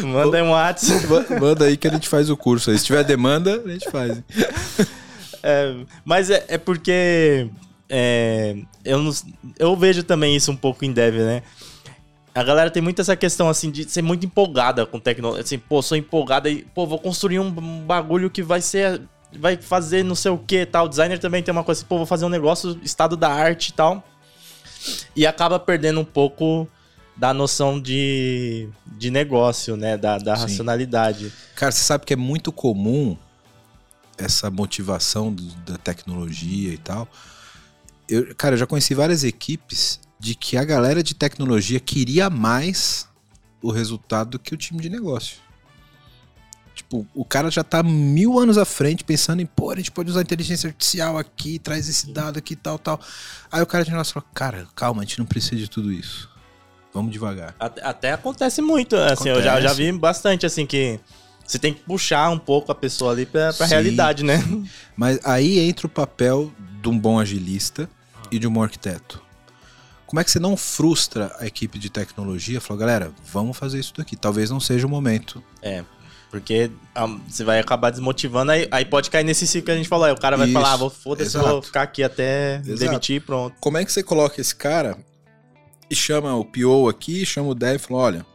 manda 0.02 0.38
aí 0.38 0.44
um 0.44 0.52
WhatsApp. 0.52 1.06
Manda 1.40 1.66
aí 1.66 1.78
que 1.78 1.88
a 1.88 1.92
gente 1.92 2.10
faz 2.10 2.30
o 2.30 2.38
curso 2.38 2.72
aí. 2.72 2.78
Se 2.78 2.86
tiver 2.86 3.04
demanda, 3.04 3.62
a 3.64 3.70
gente 3.70 3.90
faz. 3.92 4.22
É, 5.44 5.76
mas 6.04 6.30
é, 6.30 6.46
é 6.48 6.58
porque 6.58 7.50
é, 7.90 8.56
eu, 8.84 9.00
não, 9.00 9.14
eu 9.60 9.76
vejo 9.76 10.04
também 10.04 10.36
isso 10.36 10.52
um 10.52 10.56
pouco 10.56 10.84
em 10.84 10.92
dev, 10.92 11.16
né? 11.18 11.44
A 12.36 12.44
galera 12.44 12.72
tem 12.72 12.82
muito 12.82 13.00
essa 13.00 13.16
questão, 13.16 13.48
assim, 13.48 13.70
de 13.70 13.88
ser 13.88 14.02
muito 14.02 14.26
empolgada 14.26 14.86
com 14.86 15.00
tecnologia. 15.00 15.44
Assim, 15.44 15.60
pô, 15.60 15.82
sou 15.82 15.96
empolgada 15.96 16.50
e, 16.50 16.64
pô, 16.64 16.88
vou 16.88 16.98
construir 16.98 17.40
um 17.40 17.52
bagulho 17.86 18.30
que 18.30 18.42
vai 18.42 18.62
ser. 18.62 19.02
Vai 19.40 19.58
fazer 19.58 20.04
não 20.04 20.16
sei 20.16 20.32
o 20.32 20.38
que 20.38 20.66
tal. 20.66 20.86
O 20.86 20.90
designer 20.90 21.20
também 21.20 21.44
tem 21.44 21.52
uma 21.52 21.64
coisa 21.64 21.82
assim, 21.82 21.88
pô, 21.88 21.98
vou 21.98 22.06
fazer 22.06 22.26
um 22.26 22.30
negócio, 22.30 22.80
estado 22.84 23.16
da 23.16 23.30
arte 23.30 23.70
e 23.70 23.74
tal. 23.74 24.04
E 25.16 25.26
acaba 25.26 25.60
perdendo 25.60 26.00
um 26.00 26.06
pouco 26.06 26.68
da 27.16 27.34
noção 27.34 27.80
de, 27.80 28.68
de 28.86 29.12
negócio, 29.12 29.78
né? 29.78 29.96
Da, 29.98 30.18
da 30.18 30.36
racionalidade. 30.36 31.32
Cara, 31.56 31.72
você 31.72 31.84
sabe 31.84 32.06
que 32.06 32.14
é 32.14 32.18
muito 32.18 32.52
comum 32.52 33.16
essa 34.18 34.50
motivação 34.50 35.32
do, 35.32 35.44
da 35.66 35.78
tecnologia 35.78 36.74
e 36.74 36.78
tal 36.78 37.08
eu, 38.08 38.36
cara, 38.36 38.56
eu 38.56 38.60
já 38.60 38.68
conheci 38.68 38.94
várias 38.94 39.24
equipes 39.24 40.00
de 40.24 40.36
que 40.36 40.56
a 40.56 40.64
galera 40.64 41.04
de 41.04 41.14
tecnologia 41.14 41.82
queria 41.82 42.30
mais 42.30 43.10
o 43.62 43.72
resultado 43.72 44.32
do 44.32 44.40
que 44.40 44.54
o 44.54 44.58
time 44.58 44.80
de 44.82 44.90
negócio. 44.90 45.36
Tipo, 46.74 47.06
o 47.14 47.26
cara 47.26 47.52
já 47.52 47.62
tá 47.62 47.84
mil 47.84 48.40
anos 48.40 48.58
à 48.58 48.64
frente 48.64 49.04
pensando 49.04 49.42
em, 49.42 49.46
pô, 49.46 49.72
a 49.72 49.76
gente 49.76 49.92
pode 49.92 50.10
usar 50.10 50.22
inteligência 50.22 50.68
artificial 50.68 51.18
aqui, 51.18 51.60
traz 51.60 51.90
esse 51.90 52.10
dado 52.10 52.38
aqui, 52.40 52.56
tal, 52.56 52.80
tal. 52.80 53.02
Aí 53.52 53.62
o 53.62 53.66
cara 53.66 53.84
de 53.84 53.92
negócio 53.92 54.14
falou, 54.14 54.28
cara, 54.34 54.66
calma, 54.74 55.02
a 55.02 55.06
gente 55.06 55.20
não 55.20 55.26
precisa 55.26 55.58
de 55.58 55.70
tudo 55.70 55.92
isso. 55.92 56.30
Vamos 56.94 57.12
devagar. 57.12 57.54
Até, 57.60 57.84
até 57.84 58.14
acontece 58.14 58.62
muito, 58.62 58.96
assim, 58.96 59.30
acontece. 59.30 59.30
eu 59.30 59.42
já, 59.44 59.60
já 59.60 59.74
vi 59.74 59.92
bastante, 59.92 60.46
assim, 60.46 60.66
que 60.66 61.02
você 61.46 61.60
tem 61.60 61.74
que 61.74 61.82
puxar 61.82 62.30
um 62.30 62.40
pouco 62.40 62.72
a 62.72 62.76
pessoa 62.76 63.12
ali 63.12 63.26
pra, 63.26 63.52
pra 63.52 63.66
realidade, 63.66 64.24
né? 64.24 64.42
Mas 64.96 65.20
aí 65.26 65.60
entra 65.60 65.86
o 65.86 65.90
papel 65.90 66.50
de 66.82 66.88
um 66.88 66.98
bom 66.98 67.20
agilista 67.20 67.90
e 68.32 68.40
de 68.40 68.48
um 68.48 68.54
bom 68.54 68.64
arquiteto. 68.64 69.23
Como 70.14 70.20
é 70.20 70.24
que 70.24 70.30
você 70.30 70.40
não 70.40 70.56
frustra 70.56 71.36
a 71.40 71.48
equipe 71.48 71.80
de 71.80 71.90
tecnologia? 71.90 72.62
Falou, 72.62 72.80
galera, 72.80 73.12
vamos 73.32 73.58
fazer 73.58 73.80
isso 73.80 73.96
daqui. 73.98 74.16
Talvez 74.16 74.52
não 74.52 74.60
seja 74.60 74.86
o 74.86 74.90
momento. 74.90 75.44
É, 75.60 75.84
porque 76.30 76.70
um, 76.96 77.20
você 77.28 77.44
vai 77.44 77.60
acabar 77.60 77.90
desmotivando, 77.90 78.52
aí, 78.52 78.68
aí, 78.70 78.86
pode 78.86 79.10
cair 79.10 79.24
nesse 79.24 79.48
ciclo 79.48 79.66
que 79.66 79.72
a 79.72 79.76
gente 79.76 79.90
falou. 79.90 80.06
Aí 80.06 80.14
o 80.14 80.20
cara 80.20 80.38
vai 80.38 80.46
isso, 80.46 80.54
falar, 80.54 80.74
ah, 80.74 80.78
vou 80.78 80.92
foda-se, 80.92 81.36
vou 81.36 81.64
ficar 81.64 81.82
aqui 81.82 82.04
até 82.04 82.58
Exato. 82.58 82.78
demitir 82.78 83.16
e 83.16 83.20
pronto. 83.20 83.56
Como 83.60 83.76
é 83.76 83.84
que 83.84 83.92
você 83.92 84.04
coloca 84.04 84.40
esse 84.40 84.56
cara 84.56 85.00
e 85.90 85.96
chama 85.96 86.36
o 86.36 86.46
PO 86.46 86.90
aqui, 86.90 87.26
chama 87.26 87.50
o 87.50 87.56
dev 87.56 87.78
e 87.78 87.80
fala, 87.80 88.00
olha, 88.00 88.26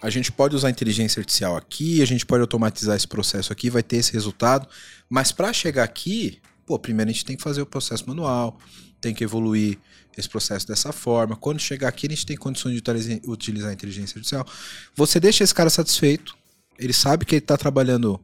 a 0.00 0.10
gente 0.10 0.30
pode 0.30 0.54
usar 0.54 0.70
inteligência 0.70 1.18
artificial 1.18 1.56
aqui, 1.56 2.00
a 2.00 2.06
gente 2.06 2.24
pode 2.24 2.42
automatizar 2.42 2.94
esse 2.94 3.08
processo 3.08 3.52
aqui, 3.52 3.68
vai 3.68 3.82
ter 3.82 3.96
esse 3.96 4.12
resultado, 4.12 4.68
mas 5.10 5.32
para 5.32 5.52
chegar 5.52 5.82
aqui, 5.82 6.40
pô, 6.64 6.78
primeiro 6.78 7.10
a 7.10 7.12
gente 7.12 7.24
tem 7.24 7.36
que 7.36 7.42
fazer 7.42 7.60
o 7.60 7.66
processo 7.66 8.06
manual, 8.06 8.56
tem 9.00 9.12
que 9.12 9.24
evoluir 9.24 9.80
esse 10.16 10.28
processo 10.28 10.66
dessa 10.66 10.92
forma. 10.92 11.36
Quando 11.36 11.60
chegar 11.60 11.88
aqui, 11.88 12.06
a 12.06 12.10
gente 12.10 12.26
tem 12.26 12.36
condições 12.36 12.80
de 12.80 13.22
utilizar 13.26 13.70
a 13.70 13.72
inteligência 13.72 14.16
artificial. 14.16 14.46
Você 14.94 15.18
deixa 15.18 15.44
esse 15.44 15.54
cara 15.54 15.70
satisfeito, 15.70 16.36
ele 16.78 16.92
sabe 16.92 17.24
que 17.24 17.34
ele 17.34 17.42
está 17.44 17.56
trabalhando 17.56 18.20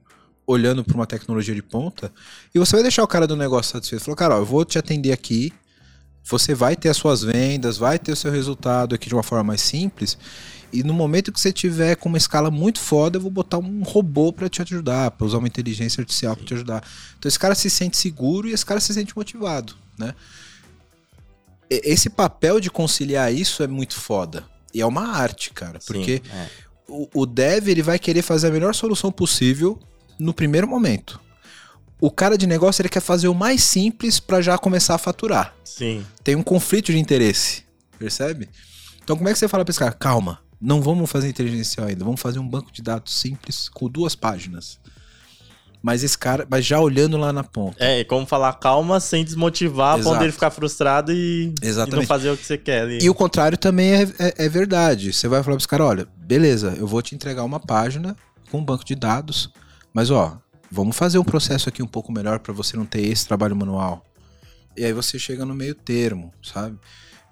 olhando 0.46 0.82
para 0.82 0.96
uma 0.96 1.06
tecnologia 1.06 1.54
de 1.54 1.62
ponta, 1.62 2.12
e 2.52 2.58
você 2.58 2.72
vai 2.72 2.82
deixar 2.82 3.04
o 3.04 3.06
cara 3.06 3.24
do 3.24 3.36
negócio 3.36 3.72
satisfeito. 3.72 4.02
Falou, 4.02 4.16
cara, 4.16 4.34
ó, 4.34 4.38
eu 4.38 4.44
vou 4.44 4.64
te 4.64 4.78
atender 4.78 5.12
aqui, 5.12 5.52
você 6.24 6.54
vai 6.54 6.74
ter 6.74 6.88
as 6.88 6.96
suas 6.96 7.22
vendas, 7.22 7.76
vai 7.76 8.00
ter 8.00 8.10
o 8.10 8.16
seu 8.16 8.32
resultado 8.32 8.94
aqui 8.94 9.08
de 9.08 9.14
uma 9.14 9.22
forma 9.22 9.44
mais 9.44 9.60
simples, 9.60 10.18
e 10.72 10.82
no 10.82 10.94
momento 10.94 11.32
que 11.32 11.40
você 11.40 11.52
tiver 11.52 11.96
com 11.96 12.08
uma 12.08 12.18
escala 12.18 12.50
muito 12.50 12.78
foda, 12.78 13.16
eu 13.16 13.20
vou 13.20 13.30
botar 13.30 13.58
um 13.58 13.82
robô 13.82 14.32
para 14.32 14.48
te 14.48 14.62
ajudar, 14.62 15.10
para 15.10 15.26
usar 15.26 15.38
uma 15.38 15.48
inteligência 15.48 16.00
artificial 16.00 16.36
para 16.36 16.44
te 16.44 16.54
ajudar. 16.54 16.84
Então 17.18 17.28
esse 17.28 17.38
cara 17.38 17.54
se 17.54 17.68
sente 17.68 17.96
seguro 17.96 18.48
e 18.48 18.52
esse 18.52 18.64
cara 18.64 18.80
se 18.80 18.94
sente 18.94 19.16
motivado, 19.16 19.74
né? 19.98 20.14
Esse 21.70 22.10
papel 22.10 22.58
de 22.58 22.68
conciliar 22.70 23.32
isso 23.32 23.62
é 23.62 23.66
muito 23.68 23.94
foda. 23.94 24.44
E 24.74 24.80
é 24.80 24.86
uma 24.86 25.16
arte, 25.16 25.52
cara, 25.52 25.78
porque 25.86 26.22
Sim, 26.24 26.30
é. 26.32 26.48
o, 26.88 27.08
o 27.14 27.26
dev 27.26 27.68
ele 27.68 27.82
vai 27.82 27.98
querer 27.98 28.22
fazer 28.22 28.48
a 28.48 28.50
melhor 28.50 28.74
solução 28.74 29.12
possível 29.12 29.78
no 30.18 30.34
primeiro 30.34 30.66
momento. 30.66 31.20
O 32.00 32.10
cara 32.10 32.36
de 32.36 32.46
negócio 32.46 32.80
ele 32.80 32.88
quer 32.88 33.00
fazer 33.00 33.28
o 33.28 33.34
mais 33.34 33.62
simples 33.62 34.18
para 34.18 34.40
já 34.40 34.56
começar 34.56 34.94
a 34.94 34.98
faturar. 34.98 35.54
Sim. 35.64 36.04
Tem 36.24 36.34
um 36.34 36.42
conflito 36.42 36.92
de 36.92 36.98
interesse, 36.98 37.64
percebe? 37.98 38.48
Então 39.02 39.16
como 39.16 39.28
é 39.28 39.32
que 39.32 39.38
você 39.38 39.48
fala 39.48 39.64
para 39.64 39.70
esse 39.70 39.78
cara? 39.78 39.92
Calma, 39.92 40.40
não 40.60 40.80
vamos 40.80 41.10
fazer 41.10 41.28
inteligência 41.28 41.84
ainda, 41.84 42.04
vamos 42.04 42.20
fazer 42.20 42.38
um 42.38 42.48
banco 42.48 42.72
de 42.72 42.82
dados 42.82 43.14
simples 43.14 43.68
com 43.68 43.88
duas 43.88 44.14
páginas. 44.14 44.78
Mas 45.82 46.04
esse 46.04 46.16
cara, 46.16 46.46
mas 46.50 46.64
já 46.66 46.78
olhando 46.78 47.16
lá 47.16 47.32
na 47.32 47.42
ponta. 47.42 47.82
É, 47.82 48.04
como 48.04 48.26
falar 48.26 48.52
calma 48.54 49.00
sem 49.00 49.24
desmotivar, 49.24 49.98
Exato. 49.98 50.22
ele 50.22 50.32
ficar 50.32 50.50
frustrado 50.50 51.10
e, 51.10 51.54
e, 51.62 51.90
não 51.90 52.02
fazer 52.02 52.30
o 52.30 52.36
que 52.36 52.44
você 52.44 52.58
quer 52.58 52.82
ali. 52.82 52.98
E 53.00 53.08
o 53.08 53.14
contrário 53.14 53.56
também 53.56 53.94
é, 53.94 54.02
é, 54.18 54.34
é 54.44 54.48
verdade. 54.48 55.12
Você 55.12 55.26
vai 55.26 55.42
falar 55.42 55.56
para 55.56 55.60
esse 55.60 55.68
cara: 55.68 55.84
olha, 55.84 56.06
beleza, 56.16 56.74
eu 56.78 56.86
vou 56.86 57.00
te 57.00 57.14
entregar 57.14 57.44
uma 57.44 57.58
página 57.58 58.14
com 58.50 58.58
um 58.58 58.64
banco 58.64 58.84
de 58.84 58.94
dados, 58.94 59.50
mas 59.94 60.10
ó, 60.10 60.38
vamos 60.70 60.96
fazer 60.96 61.18
um 61.18 61.24
processo 61.24 61.68
aqui 61.68 61.82
um 61.82 61.86
pouco 61.86 62.12
melhor 62.12 62.40
para 62.40 62.52
você 62.52 62.76
não 62.76 62.84
ter 62.84 63.00
esse 63.00 63.26
trabalho 63.26 63.56
manual. 63.56 64.04
E 64.76 64.84
aí 64.84 64.92
você 64.92 65.18
chega 65.18 65.46
no 65.46 65.54
meio 65.54 65.74
termo, 65.74 66.32
sabe? 66.42 66.78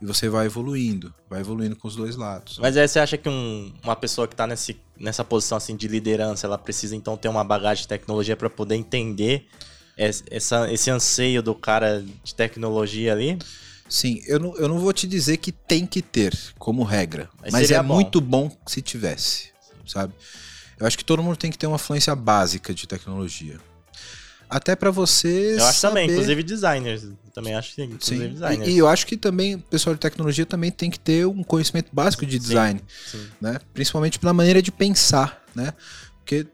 E 0.01 0.07
você 0.07 0.29
vai 0.29 0.47
evoluindo, 0.47 1.13
vai 1.29 1.41
evoluindo 1.41 1.75
com 1.75 1.89
os 1.89 1.97
dois 1.97 2.15
lados. 2.15 2.59
Mas 2.59 2.77
aí 2.77 2.87
você 2.87 3.01
acha 3.01 3.19
que 3.19 3.29
um, 3.29 3.73
uma 3.83 3.97
pessoa 3.97 4.29
que 4.29 4.35
está 4.35 4.47
nessa 4.47 5.25
posição 5.25 5.59
assim 5.59 5.77
de 5.77 5.89
liderança, 5.89 6.47
ela 6.47 6.57
precisa 6.57 6.95
então 6.95 7.17
ter 7.17 7.29
uma 7.29 7.43
bagagem 7.43 7.83
de 7.83 7.89
tecnologia 7.89 8.37
para 8.37 8.49
poder 8.49 8.77
entender 8.77 9.47
essa, 9.97 10.73
esse 10.73 10.91
anseio 10.91 11.43
do 11.43 11.55
cara 11.55 12.05
de 12.23 12.35
tecnologia 12.35 13.13
ali? 13.13 13.39
Sim, 13.89 14.23
eu 14.27 14.39
não, 14.39 14.57
eu 14.57 14.69
não 14.69 14.79
vou 14.79 14.93
te 14.93 15.07
dizer 15.07 15.39
que 15.39 15.51
tem 15.51 15.87
que 15.87 16.03
ter 16.03 16.37
como 16.59 16.85
regra, 16.85 17.29
mas, 17.41 17.53
mas 17.53 17.71
é 17.71 17.83
bom. 17.83 17.95
muito 17.95 18.21
bom 18.21 18.55
se 18.67 18.83
tivesse, 18.83 19.49
sabe? 19.87 20.15
Eu 20.79 20.87
acho 20.87 20.97
que 20.97 21.05
todo 21.05 21.23
mundo 21.23 21.37
tem 21.37 21.51
que 21.51 21.59
ter 21.59 21.67
uma 21.67 21.79
fluência 21.79 22.15
básica 22.15 22.73
de 22.73 22.87
tecnologia. 22.87 23.59
Até 24.49 24.75
para 24.75 24.91
você. 24.91 25.57
Eu 25.59 25.65
acho 25.65 25.81
saber... 25.81 26.01
também, 26.01 26.11
inclusive 26.11 26.43
designers. 26.43 27.07
Também 27.35 27.55
acho 27.55 27.75
que 27.75 27.83
inclusive 27.83 28.25
sim. 28.25 28.33
designers. 28.33 28.69
E, 28.69 28.73
e, 28.73 28.79
eu 28.79 28.89
acho 28.89 29.07
que 29.07 29.17
também 29.17 29.57
o 29.57 29.59
pessoal 29.59 29.95
de 29.95 30.01
tecnologia 30.01 30.47
também 30.47 30.71
tem 30.71 30.91
que 30.91 30.99
ter 30.99 31.27
um 31.27 31.43
conhecimento 31.43 31.91
básico 31.93 32.25
de 32.25 32.39
design. 32.39 32.81
Sim, 32.89 33.19
sim. 33.19 33.29
Né? 33.41 33.59
Principalmente 33.75 34.19
pela 34.19 34.33
maneira 34.33 34.63
de 34.63 34.73
pensar, 34.73 35.45
né? 35.55 35.73
Porque 36.19 36.47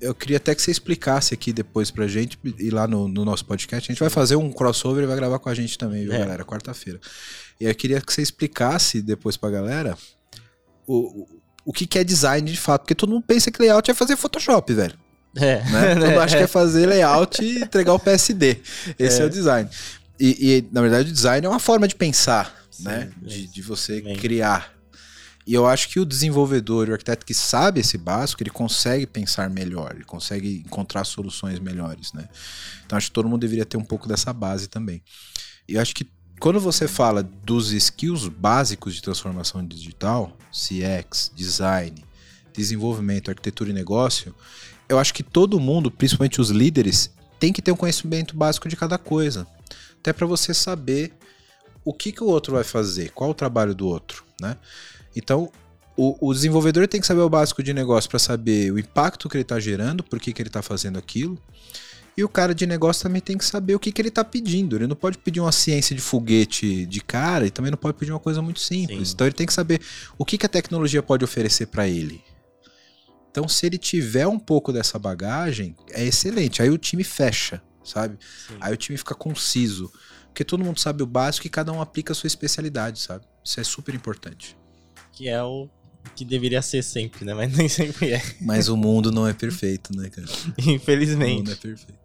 eu 0.00 0.14
queria 0.14 0.36
até 0.36 0.54
que 0.54 0.62
você 0.62 0.70
explicasse 0.70 1.34
aqui 1.34 1.52
depois 1.52 1.90
pra 1.90 2.06
gente, 2.06 2.38
e 2.58 2.70
lá 2.70 2.86
no, 2.86 3.08
no 3.08 3.24
nosso 3.24 3.44
podcast. 3.44 3.90
A 3.90 3.92
gente 3.92 4.00
vai 4.00 4.10
fazer 4.10 4.36
um 4.36 4.50
crossover 4.52 5.04
e 5.04 5.06
vai 5.06 5.16
gravar 5.16 5.38
com 5.38 5.48
a 5.48 5.54
gente 5.54 5.76
também, 5.76 6.04
viu, 6.04 6.12
é. 6.12 6.18
galera? 6.18 6.44
Quarta-feira. 6.44 7.00
E 7.60 7.64
eu 7.64 7.74
queria 7.74 8.00
que 8.00 8.12
você 8.12 8.22
explicasse 8.22 9.02
depois 9.02 9.36
pra 9.36 9.50
galera 9.50 9.96
o, 10.86 11.22
o, 11.22 11.28
o 11.66 11.72
que, 11.72 11.86
que 11.86 11.98
é 11.98 12.04
design 12.04 12.50
de 12.50 12.56
fato. 12.56 12.82
Porque 12.82 12.94
todo 12.94 13.10
mundo 13.10 13.24
pensa 13.26 13.50
que 13.50 13.60
layout 13.60 13.90
é 13.90 13.94
fazer 13.94 14.16
Photoshop, 14.16 14.72
velho. 14.72 14.98
É. 15.36 15.62
Né? 15.64 15.94
Todo 15.94 16.06
mundo 16.06 16.20
acha 16.20 16.36
que 16.36 16.42
é 16.42 16.46
fazer 16.46 16.86
layout 16.86 17.42
e 17.42 17.62
entregar 17.62 17.92
o 17.92 17.98
PSD. 17.98 18.58
Esse 18.98 19.20
é, 19.20 19.22
é 19.22 19.26
o 19.26 19.30
design. 19.30 19.68
E, 20.18 20.28
e, 20.56 20.68
na 20.72 20.80
verdade, 20.80 21.10
o 21.10 21.12
design 21.12 21.46
é 21.46 21.48
uma 21.48 21.58
forma 21.58 21.88
de 21.88 21.94
pensar, 21.94 22.54
Sim, 22.70 22.84
né? 22.84 23.10
De, 23.20 23.46
de 23.46 23.62
você 23.62 24.00
bem. 24.00 24.16
criar. 24.16 24.72
E 25.46 25.52
eu 25.52 25.66
acho 25.66 25.88
que 25.90 26.00
o 26.00 26.06
desenvolvedor, 26.06 26.88
o 26.88 26.92
arquiteto 26.92 27.26
que 27.26 27.34
sabe 27.34 27.80
esse 27.80 27.98
básico, 27.98 28.42
ele 28.42 28.50
consegue 28.50 29.06
pensar 29.06 29.50
melhor, 29.50 29.92
ele 29.94 30.04
consegue 30.04 30.62
encontrar 30.64 31.04
soluções 31.04 31.58
melhores, 31.58 32.12
né? 32.14 32.28
Então 32.86 32.96
acho 32.96 33.08
que 33.08 33.12
todo 33.12 33.28
mundo 33.28 33.42
deveria 33.42 33.66
ter 33.66 33.76
um 33.76 33.84
pouco 33.84 34.08
dessa 34.08 34.32
base 34.32 34.68
também. 34.68 35.02
E 35.68 35.74
eu 35.74 35.82
acho 35.82 35.94
que 35.94 36.08
quando 36.40 36.58
você 36.58 36.88
fala 36.88 37.22
dos 37.22 37.72
skills 37.72 38.28
básicos 38.28 38.94
de 38.94 39.02
transformação 39.02 39.64
digital, 39.64 40.36
CX, 40.50 41.30
design, 41.34 42.04
desenvolvimento, 42.54 43.30
arquitetura 43.30 43.70
e 43.70 43.72
negócio, 43.74 44.34
eu 44.88 44.98
acho 44.98 45.14
que 45.14 45.22
todo 45.22 45.60
mundo, 45.60 45.90
principalmente 45.90 46.40
os 46.40 46.50
líderes, 46.50 47.10
tem 47.38 47.52
que 47.52 47.62
ter 47.62 47.72
um 47.72 47.76
conhecimento 47.76 48.36
básico 48.36 48.68
de 48.68 48.76
cada 48.76 48.98
coisa. 48.98 49.46
Até 49.98 50.12
para 50.12 50.26
você 50.26 50.52
saber 50.52 51.12
o 51.84 51.92
que, 51.92 52.12
que 52.12 52.22
o 52.22 52.26
outro 52.26 52.54
vai 52.54 52.64
fazer, 52.64 53.10
qual 53.10 53.30
o 53.30 53.34
trabalho 53.34 53.74
do 53.74 53.86
outro, 53.86 54.24
né? 54.40 54.56
Então, 55.14 55.50
o, 55.96 56.28
o 56.28 56.34
desenvolvedor 56.34 56.88
tem 56.88 57.00
que 57.00 57.06
saber 57.06 57.20
o 57.20 57.28
básico 57.28 57.62
de 57.62 57.72
negócio 57.72 58.10
para 58.10 58.18
saber 58.18 58.72
o 58.72 58.78
impacto 58.78 59.28
que 59.28 59.36
ele 59.36 59.42
está 59.42 59.60
gerando, 59.60 60.02
por 60.02 60.18
que, 60.18 60.32
que 60.32 60.42
ele 60.42 60.48
está 60.48 60.62
fazendo 60.62 60.98
aquilo. 60.98 61.38
E 62.16 62.22
o 62.22 62.28
cara 62.28 62.54
de 62.54 62.66
negócio 62.66 63.02
também 63.02 63.20
tem 63.20 63.36
que 63.36 63.44
saber 63.44 63.74
o 63.74 63.78
que, 63.78 63.90
que 63.90 64.00
ele 64.00 64.08
está 64.08 64.24
pedindo. 64.24 64.76
Ele 64.76 64.86
não 64.86 64.94
pode 64.94 65.18
pedir 65.18 65.40
uma 65.40 65.50
ciência 65.50 65.96
de 65.96 66.00
foguete 66.00 66.86
de 66.86 67.00
cara 67.00 67.46
e 67.46 67.50
também 67.50 67.72
não 67.72 67.78
pode 67.78 67.98
pedir 67.98 68.12
uma 68.12 68.20
coisa 68.20 68.40
muito 68.40 68.60
simples. 68.60 69.08
Sim. 69.08 69.14
Então 69.14 69.26
ele 69.26 69.34
tem 69.34 69.46
que 69.46 69.52
saber 69.52 69.80
o 70.16 70.24
que, 70.24 70.38
que 70.38 70.46
a 70.46 70.48
tecnologia 70.48 71.02
pode 71.02 71.24
oferecer 71.24 71.66
para 71.66 71.88
ele. 71.88 72.22
Então, 73.34 73.48
se 73.48 73.66
ele 73.66 73.78
tiver 73.78 74.28
um 74.28 74.38
pouco 74.38 74.72
dessa 74.72 74.96
bagagem, 74.96 75.74
é 75.90 76.04
excelente. 76.04 76.62
Aí 76.62 76.70
o 76.70 76.78
time 76.78 77.02
fecha, 77.02 77.60
sabe? 77.82 78.16
Sim. 78.46 78.56
Aí 78.60 78.72
o 78.72 78.76
time 78.76 78.96
fica 78.96 79.12
conciso. 79.12 79.92
Porque 80.28 80.44
todo 80.44 80.62
mundo 80.62 80.78
sabe 80.78 81.02
o 81.02 81.06
básico 81.06 81.48
e 81.48 81.50
cada 81.50 81.72
um 81.72 81.80
aplica 81.80 82.12
a 82.12 82.14
sua 82.14 82.28
especialidade, 82.28 83.00
sabe? 83.00 83.24
Isso 83.44 83.58
é 83.58 83.64
super 83.64 83.92
importante 83.92 84.56
que 85.14 85.28
é 85.28 85.42
o 85.42 85.68
que 86.14 86.24
deveria 86.24 86.60
ser 86.60 86.82
sempre, 86.82 87.24
né? 87.24 87.32
Mas 87.32 87.52
nem 87.56 87.68
sempre 87.68 88.12
é. 88.12 88.22
Mas 88.40 88.68
o 88.68 88.76
mundo 88.76 89.10
não 89.10 89.26
é 89.26 89.32
perfeito, 89.32 89.96
né, 89.96 90.10
cara? 90.10 90.28
Infelizmente. 90.58 91.34
O 91.34 91.38
mundo 91.38 91.52
é 91.52 91.56
perfeito. 91.56 91.98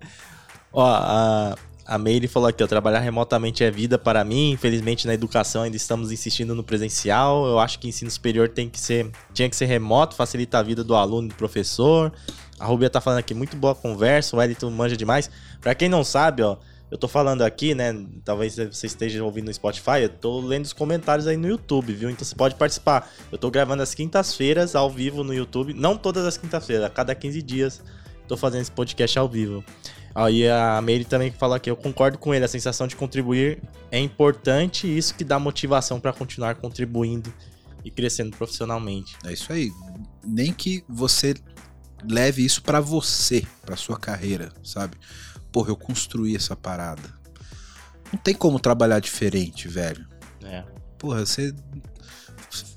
Ó, 0.71 0.85
a, 0.85 1.57
a 1.89 1.97
Meire 1.97 2.27
falou 2.27 2.47
aqui, 2.47 2.63
ó, 2.63 2.67
trabalhar 2.67 2.99
remotamente 2.99 3.63
é 3.63 3.71
vida 3.71 3.97
para 3.97 4.23
mim. 4.23 4.51
Infelizmente 4.51 5.07
na 5.07 5.13
educação 5.15 5.63
ainda 5.63 5.75
estamos 5.75 6.11
insistindo 6.11 6.53
no 6.53 6.63
presencial. 6.63 7.47
Eu 7.47 7.57
acho 7.57 7.79
que 7.79 7.87
ensino 7.87 8.11
superior 8.11 8.47
tem 8.47 8.69
que 8.69 8.79
ser, 8.79 9.09
tinha 9.33 9.49
que 9.49 9.55
ser 9.55 9.65
remoto, 9.65 10.15
facilita 10.15 10.59
a 10.59 10.61
vida 10.61 10.83
do 10.83 10.93
aluno 10.93 11.25
e 11.25 11.29
do 11.29 11.35
professor. 11.35 12.13
A 12.59 12.65
Rubia 12.67 12.91
tá 12.91 13.01
falando 13.01 13.17
aqui, 13.17 13.33
muito 13.33 13.57
boa 13.57 13.73
conversa, 13.73 14.37
o 14.37 14.41
Elton 14.41 14.69
manja 14.69 14.95
demais. 14.95 15.31
Para 15.59 15.73
quem 15.73 15.89
não 15.89 16.03
sabe, 16.03 16.43
ó, 16.43 16.57
eu 16.91 16.97
tô 16.97 17.07
falando 17.07 17.41
aqui, 17.41 17.73
né? 17.73 18.05
Talvez 18.23 18.55
você 18.55 18.85
esteja 18.85 19.23
ouvindo 19.23 19.45
no 19.45 19.53
Spotify, 19.53 20.01
eu 20.03 20.09
tô 20.09 20.41
lendo 20.41 20.65
os 20.65 20.73
comentários 20.73 21.25
aí 21.25 21.37
no 21.37 21.47
YouTube, 21.47 21.91
viu? 21.91 22.11
Então 22.11 22.23
você 22.23 22.35
pode 22.35 22.53
participar. 22.53 23.09
Eu 23.31 23.37
tô 23.39 23.49
gravando 23.49 23.81
as 23.81 23.95
quintas-feiras 23.95 24.75
ao 24.75 24.91
vivo 24.91 25.23
no 25.23 25.33
YouTube, 25.33 25.73
não 25.73 25.97
todas 25.97 26.23
as 26.27 26.37
quintas-feiras, 26.37 26.85
a 26.85 26.89
cada 26.89 27.15
15 27.15 27.41
dias 27.41 27.81
tô 28.29 28.37
fazendo 28.37 28.61
esse 28.61 28.71
podcast 28.71 29.17
ao 29.17 29.27
vivo. 29.27 29.63
Aí 30.13 30.47
a 30.47 30.81
Meire 30.81 31.05
também 31.05 31.31
fala 31.31 31.57
aqui, 31.57 31.69
eu 31.69 31.75
concordo 31.75 32.17
com 32.17 32.33
ele, 32.33 32.43
a 32.43 32.47
sensação 32.47 32.87
de 32.87 32.95
contribuir 32.95 33.61
é 33.91 33.99
importante 33.99 34.87
e 34.87 34.97
isso 34.97 35.13
que 35.13 35.23
dá 35.23 35.39
motivação 35.39 35.99
para 35.99 36.11
continuar 36.11 36.55
contribuindo 36.55 37.33
e 37.85 37.91
crescendo 37.91 38.35
profissionalmente. 38.35 39.15
É 39.23 39.31
isso 39.31 39.53
aí. 39.53 39.71
Nem 40.23 40.51
que 40.51 40.83
você 40.89 41.35
leve 42.09 42.43
isso 42.43 42.61
para 42.61 42.79
você, 42.79 43.45
para 43.65 43.75
sua 43.75 43.97
carreira, 43.97 44.51
sabe? 44.63 44.97
porra, 45.51 45.69
eu 45.69 45.75
construí 45.75 46.35
essa 46.35 46.55
parada. 46.55 47.13
Não 48.11 48.19
tem 48.19 48.33
como 48.33 48.59
trabalhar 48.59 48.99
diferente, 48.99 49.67
velho. 49.67 50.07
É. 50.43 50.63
Porra, 50.97 51.25
você 51.25 51.53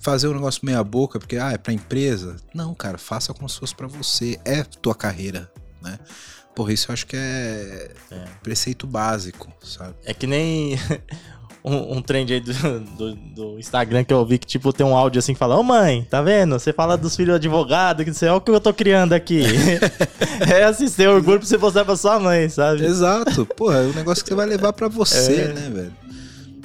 fazer 0.01 0.29
um 0.29 0.35
negócio 0.35 0.65
meia 0.65 0.83
boca 0.85 1.19
porque 1.19 1.37
ah, 1.37 1.53
é 1.53 1.59
pra 1.59 1.73
empresa. 1.73 2.37
Não, 2.55 2.75
cara, 2.75 2.99
faça 2.99 3.33
como 3.33 3.49
se 3.49 3.59
fosse 3.59 3.75
pra 3.75 3.87
você. 3.87 4.39
É 4.45 4.63
tua 4.63 4.95
carreira, 4.95 5.51
né? 5.81 5.99
Porra, 6.55 6.73
isso 6.73 6.91
eu 6.91 6.93
acho 6.93 7.07
que 7.07 7.17
é, 7.17 7.91
é. 8.11 8.25
preceito 8.43 8.87
básico, 8.87 9.51
sabe? 9.63 9.95
É 10.05 10.13
que 10.13 10.27
nem 10.27 10.79
um, 11.65 11.97
um 11.97 12.03
trend 12.03 12.33
aí 12.33 12.41
do, 12.41 12.81
do, 12.81 13.15
do, 13.15 13.59
Instagram 13.59 14.05
que 14.05 14.13
eu 14.13 14.25
vi 14.27 14.39
que, 14.39 14.47
tipo, 14.47 14.73
tem 14.73 14.85
um 14.85 14.97
áudio 14.97 15.19
assim, 15.19 15.35
fala, 15.35 15.57
ô 15.57 15.61
oh, 15.61 15.63
mãe, 15.63 16.07
tá 16.11 16.21
vendo? 16.21 16.59
Você 16.59 16.73
fala 16.73 16.99
dos 16.99 17.17
filhos 17.17 17.41
de 17.41 17.47
advogado, 17.47 18.05
que 18.05 18.13
você, 18.13 18.27
olha 18.27 18.37
o 18.37 18.41
que 18.41 18.51
eu 18.51 18.61
tô 18.61 18.75
criando 18.75 19.13
aqui. 19.13 19.43
é 20.47 20.65
assim, 20.65 20.91
ter 20.91 21.09
orgulho 21.09 21.39
pra 21.39 21.49
você 21.49 21.57
mostrar 21.57 21.85
pra 21.85 21.97
sua 21.97 22.19
mãe, 22.19 22.49
sabe? 22.49 22.85
Exato. 22.85 23.47
Porra, 23.47 23.79
é 23.79 23.87
um 23.87 23.95
negócio 23.95 24.23
que 24.23 24.29
você 24.29 24.35
vai 24.35 24.47
levar 24.47 24.73
pra 24.73 24.89
você, 24.89 25.43
é. 25.43 25.53
né, 25.53 25.71
velho? 25.71 25.97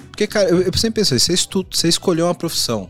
Porque, 0.09 0.27
cara, 0.27 0.49
eu, 0.49 0.63
eu 0.63 0.73
sempre 0.73 1.01
pensei, 1.01 1.19
você, 1.19 1.31
estu, 1.31 1.65
você 1.71 1.87
escolheu 1.87 2.25
uma 2.25 2.35
profissão. 2.35 2.89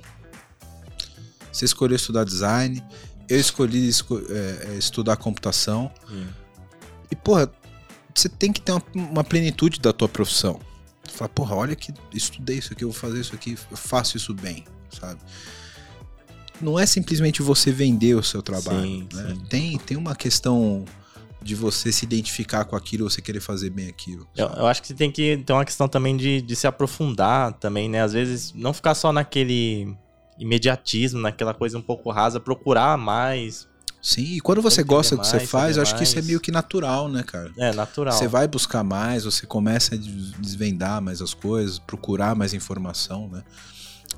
Você 1.52 1.66
escolheu 1.66 1.96
estudar 1.96 2.24
design, 2.24 2.82
eu 3.28 3.40
escolhi 3.40 3.88
esco, 3.90 4.22
é, 4.30 4.70
é 4.70 4.78
estudar 4.78 5.18
computação. 5.18 5.92
Hum. 6.10 6.26
E, 7.12 7.16
porra, 7.16 7.52
você 8.14 8.30
tem 8.30 8.52
que 8.52 8.62
ter 8.62 8.72
uma, 8.72 8.84
uma 8.96 9.24
plenitude 9.24 9.80
da 9.80 9.94
tua 9.94 10.10
profissão. 10.10 10.60
Fala, 11.12 11.30
porra, 11.30 11.56
olha 11.56 11.76
que 11.76 11.94
estudei 12.14 12.58
isso 12.58 12.74
aqui, 12.74 12.84
eu 12.84 12.92
vou 12.92 13.00
fazer 13.00 13.20
isso 13.22 13.34
aqui, 13.34 13.58
eu 13.72 13.78
faço 13.78 14.18
isso 14.18 14.34
bem, 14.34 14.66
sabe? 14.90 15.20
Não 16.62 16.78
é 16.78 16.86
simplesmente 16.86 17.42
você 17.42 17.72
vender 17.72 18.16
o 18.16 18.24
seu 18.24 18.42
trabalho, 18.42 18.82
sim, 18.82 19.08
né? 19.14 19.30
sim. 19.30 19.44
Tem, 19.48 19.78
tem 19.78 19.98
uma 19.98 20.16
questão 20.16 20.84
de 21.42 21.56
você 21.56 21.92
se 21.92 22.04
identificar 22.04 22.66
com 22.66 22.76
aquilo, 22.76 23.10
você 23.10 23.22
querer 23.22 23.40
fazer 23.40 23.70
bem 23.70 23.88
aquilo. 23.88 24.28
Eu, 24.36 24.48
eu, 24.48 24.68
acho 24.68 24.82
que 24.82 24.94
tem 24.94 25.12
que 25.12 25.38
ter 25.38 25.54
uma 25.54 25.64
questão 25.64 25.88
também 25.88 26.18
de, 26.18 26.42
de 26.42 26.56
se 26.56 26.68
aprofundar 26.68 27.54
também, 27.54 27.88
né? 27.88 28.02
Às 28.02 28.14
vezes 28.14 28.54
não 28.54 28.74
ficar 28.74 28.96
só 28.96 29.14
naquele 29.14 29.96
imediatismo, 30.38 31.20
naquela 31.20 31.54
coisa 31.54 31.78
um 31.78 31.82
pouco 31.82 32.12
rasa, 32.12 32.40
procurar 32.40 32.98
mais, 32.98 33.68
Sim, 34.08 34.22
e 34.22 34.40
quando 34.40 34.62
você 34.62 34.84
gosta 34.84 35.18
do 35.18 35.22
que 35.22 35.28
você 35.28 35.42
faz, 35.42 35.76
eu 35.76 35.84
acho 35.84 35.94
que 35.94 36.04
isso 36.04 36.18
é 36.18 36.22
meio 36.22 36.40
que 36.40 36.50
natural, 36.50 37.10
né, 37.10 37.24
cara? 37.24 37.52
É, 37.58 37.74
natural. 37.74 38.14
Você 38.14 38.26
vai 38.26 38.48
buscar 38.48 38.82
mais, 38.82 39.26
você 39.26 39.46
começa 39.46 39.96
a 39.96 39.98
desvendar 39.98 41.02
mais 41.02 41.22
as 41.22 41.34
coisas, 41.34 41.78
procurar 41.78 42.34
mais 42.34 42.54
informação, 42.54 43.28
né? 43.28 43.44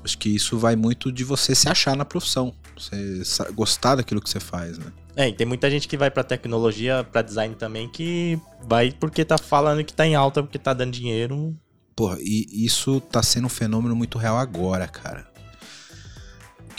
Acho 0.04 0.16
que 0.16 0.28
isso 0.28 0.56
vai 0.56 0.76
muito 0.76 1.10
de 1.10 1.24
você 1.24 1.56
se 1.56 1.68
achar 1.68 1.96
na 1.96 2.04
profissão, 2.04 2.54
você 2.78 3.20
gostar 3.52 3.96
daquilo 3.96 4.20
que 4.20 4.30
você 4.30 4.38
faz, 4.38 4.78
né? 4.78 4.92
É, 5.16 5.28
e 5.28 5.32
tem 5.32 5.44
muita 5.44 5.68
gente 5.68 5.88
que 5.88 5.96
vai 5.96 6.08
pra 6.08 6.22
tecnologia, 6.22 7.04
pra 7.10 7.20
design 7.20 7.56
também, 7.56 7.88
que 7.88 8.38
vai 8.62 8.92
porque 8.92 9.24
tá 9.24 9.38
falando 9.38 9.82
que 9.82 9.92
tá 9.92 10.06
em 10.06 10.14
alta, 10.14 10.40
porque 10.40 10.56
tá 10.56 10.72
dando 10.72 10.92
dinheiro. 10.92 11.52
Porra, 11.96 12.16
e 12.20 12.64
isso 12.64 13.00
tá 13.00 13.24
sendo 13.24 13.46
um 13.46 13.50
fenômeno 13.50 13.96
muito 13.96 14.18
real 14.18 14.38
agora, 14.38 14.86
cara 14.86 15.29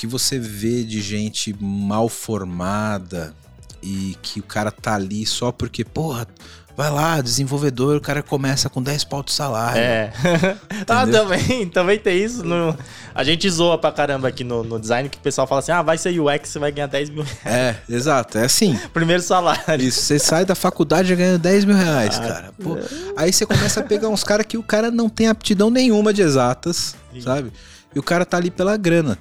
que 0.02 0.08
você 0.08 0.40
vê 0.40 0.84
de 0.84 1.00
gente 1.00 1.56
mal 1.60 2.10
formada 2.10 3.36
e 3.84 4.18
que 4.20 4.40
o 4.40 4.44
cara 4.44 4.72
tá 4.72 4.96
ali 4.96 5.28
só 5.28 5.52
porque, 5.52 5.86
porra, 5.86 6.28
vai 6.76 6.90
lá, 6.90 7.22
desenvolvedor, 7.22 7.98
o 7.98 8.02
cara 8.02 8.24
começa 8.24 8.68
com 8.68 8.82
10 8.82 9.04
pau 9.04 9.22
de 9.22 9.32
salário. 9.32 9.80
É. 9.80 10.12
ah, 10.90 11.06
também, 11.06 11.70
também 11.70 12.00
tem 12.00 12.18
isso. 12.18 12.44
No... 12.44 12.76
A 13.14 13.24
gente 13.24 13.48
zoa 13.48 13.78
pra 13.78 13.92
caramba 13.92 14.28
aqui 14.28 14.44
no, 14.44 14.64
no, 14.64 14.80
design 14.80 15.08
que 15.08 15.20
o 15.20 15.22
pessoal 15.22 15.46
fala 15.46 15.60
assim: 15.60 15.72
ah, 15.72 15.84
vai 15.84 16.00
ser 16.00 16.20
UX, 16.20 16.50
você 16.50 16.58
vai 16.58 16.72
ganhar 16.72 16.88
10 16.88 17.10
mil 17.12 17.24
reais. 17.24 17.46
É, 17.46 17.76
exato, 17.88 18.40
é 18.40 18.46
assim. 18.46 18.76
Primeiro 18.92 19.22
salário. 19.22 19.86
Isso, 19.86 20.02
você 20.02 20.18
sai 20.18 20.46
da 20.46 20.56
faculdade 20.56 21.16
ganhando 21.16 21.38
10 21.38 21.66
mil 21.66 21.76
reais, 21.76 22.18
ah, 22.18 22.28
cara. 22.28 22.54
Pô, 22.60 22.76
é. 22.76 22.84
Aí 23.16 23.32
você 23.32 23.46
começa 23.46 23.82
a 23.82 23.84
pegar 23.84 24.10
uns 24.10 24.24
caras 24.24 24.48
que 24.48 24.58
o 24.58 24.64
cara 24.64 24.90
não 24.90 25.08
tem 25.08 25.28
aptidão 25.28 25.70
nenhuma 25.70 26.12
de 26.12 26.24
exatas, 26.24 26.96
Sim. 27.14 27.22
sabe? 27.22 27.54
E 27.94 28.00
o 28.00 28.04
cara 28.04 28.26
tá 28.26 28.38
ali 28.38 28.50
pela 28.50 28.76
grana. 28.78 29.16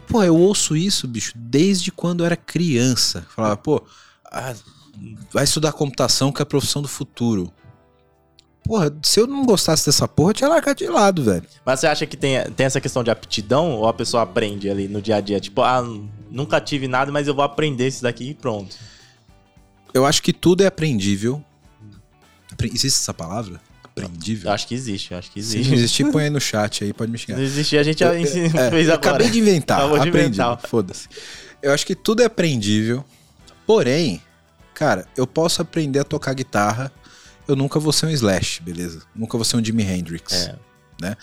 E, 0.00 0.02
pô, 0.02 0.22
eu 0.24 0.34
ouço 0.34 0.74
isso, 0.74 1.06
bicho, 1.06 1.32
desde 1.36 1.92
quando 1.92 2.20
eu 2.20 2.26
era 2.26 2.36
criança. 2.36 3.26
Falava, 3.36 3.56
pô, 3.58 3.84
ah, 4.24 4.54
vai 5.30 5.44
estudar 5.44 5.72
computação 5.72 6.32
que 6.32 6.40
é 6.40 6.44
a 6.44 6.46
profissão 6.46 6.80
do 6.80 6.88
futuro. 6.88 7.52
Porra, 8.64 8.90
se 9.02 9.20
eu 9.20 9.26
não 9.26 9.44
gostasse 9.44 9.84
dessa 9.84 10.08
porra, 10.08 10.30
eu 10.30 10.34
tinha 10.34 10.48
largado 10.48 10.78
de 10.78 10.86
lado, 10.86 11.22
velho. 11.22 11.44
Mas 11.66 11.80
você 11.80 11.86
acha 11.86 12.06
que 12.06 12.16
tem, 12.16 12.42
tem 12.52 12.64
essa 12.64 12.80
questão 12.80 13.04
de 13.04 13.10
aptidão 13.10 13.72
ou 13.72 13.86
a 13.86 13.92
pessoa 13.92 14.22
aprende 14.22 14.70
ali 14.70 14.88
no 14.88 15.02
dia 15.02 15.16
a 15.16 15.20
dia? 15.20 15.38
Tipo, 15.38 15.60
ah, 15.60 15.82
nunca 16.30 16.60
tive 16.60 16.88
nada, 16.88 17.12
mas 17.12 17.28
eu 17.28 17.34
vou 17.34 17.44
aprender 17.44 17.86
isso 17.86 18.02
daqui 18.02 18.30
e 18.30 18.34
pronto. 18.34 18.76
Eu 19.92 20.06
acho 20.06 20.22
que 20.22 20.32
tudo 20.32 20.62
é 20.62 20.66
aprendível. 20.66 21.44
Existe 22.62 22.98
essa 23.00 23.12
palavra? 23.12 23.60
Aprendível? 24.06 24.50
Acho 24.50 24.66
que 24.66 24.74
existe, 24.74 25.14
acho 25.14 25.30
que 25.30 25.38
existe. 25.38 25.68
Se 25.68 25.74
existir, 25.74 26.04
põe 26.12 26.24
aí 26.24 26.30
no 26.30 26.40
chat 26.40 26.84
aí, 26.84 26.92
pode 26.92 27.10
me 27.10 27.18
xingar. 27.18 27.36
Se 27.36 27.42
existir, 27.42 27.78
a 27.78 27.82
gente 27.82 28.00
já 28.00 28.14
é, 28.14 28.24
fez 28.70 28.88
agora. 28.88 28.94
Acabei 28.94 29.30
de 29.30 29.38
inventar. 29.38 29.80
Acabou 29.80 30.06
inventar. 30.06 30.60
Foda-se. 30.66 31.08
Eu 31.62 31.72
acho 31.72 31.86
que 31.86 31.94
tudo 31.94 32.22
é 32.22 32.24
aprendível. 32.24 33.04
Porém, 33.66 34.20
cara, 34.74 35.06
eu 35.16 35.26
posso 35.26 35.62
aprender 35.62 36.00
a 36.00 36.04
tocar 36.04 36.34
guitarra. 36.34 36.92
Eu 37.46 37.56
nunca 37.56 37.78
vou 37.80 37.92
ser 37.92 38.06
um 38.06 38.10
Slash, 38.10 38.62
beleza? 38.62 39.02
Nunca 39.14 39.36
vou 39.36 39.44
ser 39.44 39.56
um 39.56 39.64
Jimi 39.64 39.82
Hendrix. 39.82 40.32
É. 40.32 40.56
Né? 41.00 41.16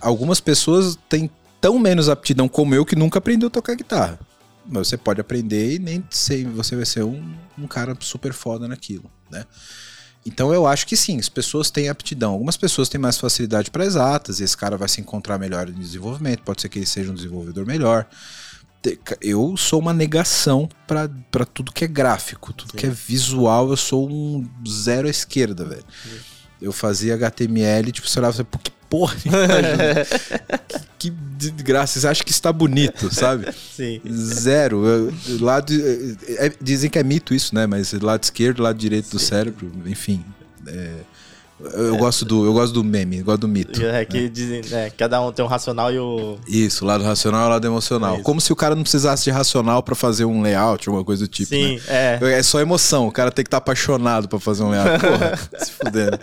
Algumas 0.00 0.40
pessoas 0.40 0.98
têm 1.08 1.30
tão 1.60 1.78
menos 1.78 2.08
aptidão 2.08 2.48
como 2.48 2.74
eu 2.74 2.84
que 2.84 2.94
nunca 2.94 3.18
aprendeu 3.18 3.48
a 3.48 3.50
tocar 3.50 3.74
guitarra. 3.74 4.18
Mas 4.64 4.88
você 4.88 4.96
pode 4.96 5.20
aprender 5.20 5.74
e 5.74 5.78
nem 5.78 6.04
sei, 6.10 6.44
você 6.44 6.76
vai 6.76 6.84
ser 6.84 7.04
um, 7.04 7.34
um 7.56 7.66
cara 7.66 7.96
super 8.00 8.32
foda 8.32 8.66
naquilo, 8.66 9.10
né? 9.30 9.44
Então 10.26 10.52
eu 10.52 10.66
acho 10.66 10.86
que 10.86 10.96
sim, 10.96 11.18
as 11.18 11.28
pessoas 11.28 11.70
têm 11.70 11.88
aptidão. 11.88 12.32
Algumas 12.32 12.56
pessoas 12.56 12.88
têm 12.88 13.00
mais 13.00 13.16
facilidade 13.16 13.70
para 13.70 13.84
exatas, 13.84 14.40
e 14.40 14.44
esse 14.44 14.56
cara 14.56 14.76
vai 14.76 14.88
se 14.88 15.00
encontrar 15.00 15.38
melhor 15.38 15.68
em 15.68 15.72
desenvolvimento, 15.72 16.42
pode 16.42 16.60
ser 16.60 16.68
que 16.68 16.80
ele 16.80 16.86
seja 16.86 17.12
um 17.12 17.14
desenvolvedor 17.14 17.64
melhor. 17.64 18.06
Eu 19.20 19.56
sou 19.56 19.80
uma 19.80 19.92
negação 19.92 20.68
para 20.86 21.44
tudo 21.44 21.72
que 21.72 21.84
é 21.84 21.88
gráfico, 21.88 22.52
tudo 22.52 22.72
sim. 22.72 22.78
que 22.78 22.86
é 22.86 22.90
visual, 22.90 23.70
eu 23.70 23.76
sou 23.76 24.08
um 24.08 24.48
zero 24.68 25.06
à 25.06 25.10
esquerda, 25.10 25.64
velho. 25.64 25.84
Eu 26.60 26.72
fazia 26.72 27.14
HTML, 27.14 27.92
tipo, 27.92 28.08
você 28.08 28.18
olhava, 28.18 28.44
que 28.44 28.70
porra, 28.88 29.16
que, 30.98 31.10
que 31.10 31.10
desgraça, 31.10 32.00
você 32.00 32.08
acha 32.08 32.24
que 32.24 32.30
está 32.30 32.52
bonito, 32.52 33.12
sabe? 33.14 33.46
Sim. 33.52 34.00
Zero. 34.10 35.12
Lado, 35.40 35.72
é, 36.38 36.52
dizem 36.60 36.88
que 36.90 36.98
é 36.98 37.02
mito 37.02 37.34
isso, 37.34 37.54
né? 37.54 37.66
Mas 37.66 37.92
lado 37.92 38.22
esquerdo, 38.22 38.62
lado 38.62 38.78
direito 38.78 39.06
Sim. 39.06 39.10
do 39.12 39.18
cérebro, 39.18 39.72
enfim. 39.86 40.24
É, 40.66 40.92
eu, 41.58 41.94
é. 41.94 41.98
gosto 41.98 42.24
do, 42.24 42.44
eu 42.44 42.52
gosto 42.52 42.72
do 42.74 42.84
meme, 42.84 43.18
eu 43.18 43.24
gosto 43.24 43.40
do 43.40 43.48
mito. 43.48 43.82
É 43.82 44.04
que 44.04 44.22
né? 44.22 44.28
dizem, 44.28 44.62
é, 44.72 44.90
cada 44.90 45.20
um 45.22 45.32
tem 45.32 45.44
um 45.44 45.48
racional 45.48 45.92
e 45.92 45.98
o. 45.98 46.38
Isso, 46.46 46.84
o 46.84 46.88
lado 46.88 47.02
racional 47.02 47.44
e 47.44 47.46
o 47.46 47.48
lado 47.48 47.66
emocional. 47.66 48.16
É 48.16 48.22
Como 48.22 48.40
se 48.40 48.52
o 48.52 48.56
cara 48.56 48.74
não 48.74 48.82
precisasse 48.82 49.24
de 49.24 49.30
racional 49.30 49.82
para 49.82 49.94
fazer 49.94 50.26
um 50.26 50.42
layout, 50.42 50.86
alguma 50.88 51.04
coisa 51.04 51.24
do 51.24 51.28
tipo. 51.28 51.48
Sim, 51.48 51.76
né? 51.76 52.18
é. 52.20 52.32
É 52.38 52.42
só 52.42 52.60
emoção, 52.60 53.08
o 53.08 53.12
cara 53.12 53.30
tem 53.30 53.42
que 53.42 53.48
estar 53.48 53.58
tá 53.60 53.62
apaixonado 53.62 54.28
para 54.28 54.38
fazer 54.38 54.64
um 54.64 54.70
layout. 54.70 55.00
Porra, 55.00 55.38
se 55.64 55.72
fuder. 55.72 56.20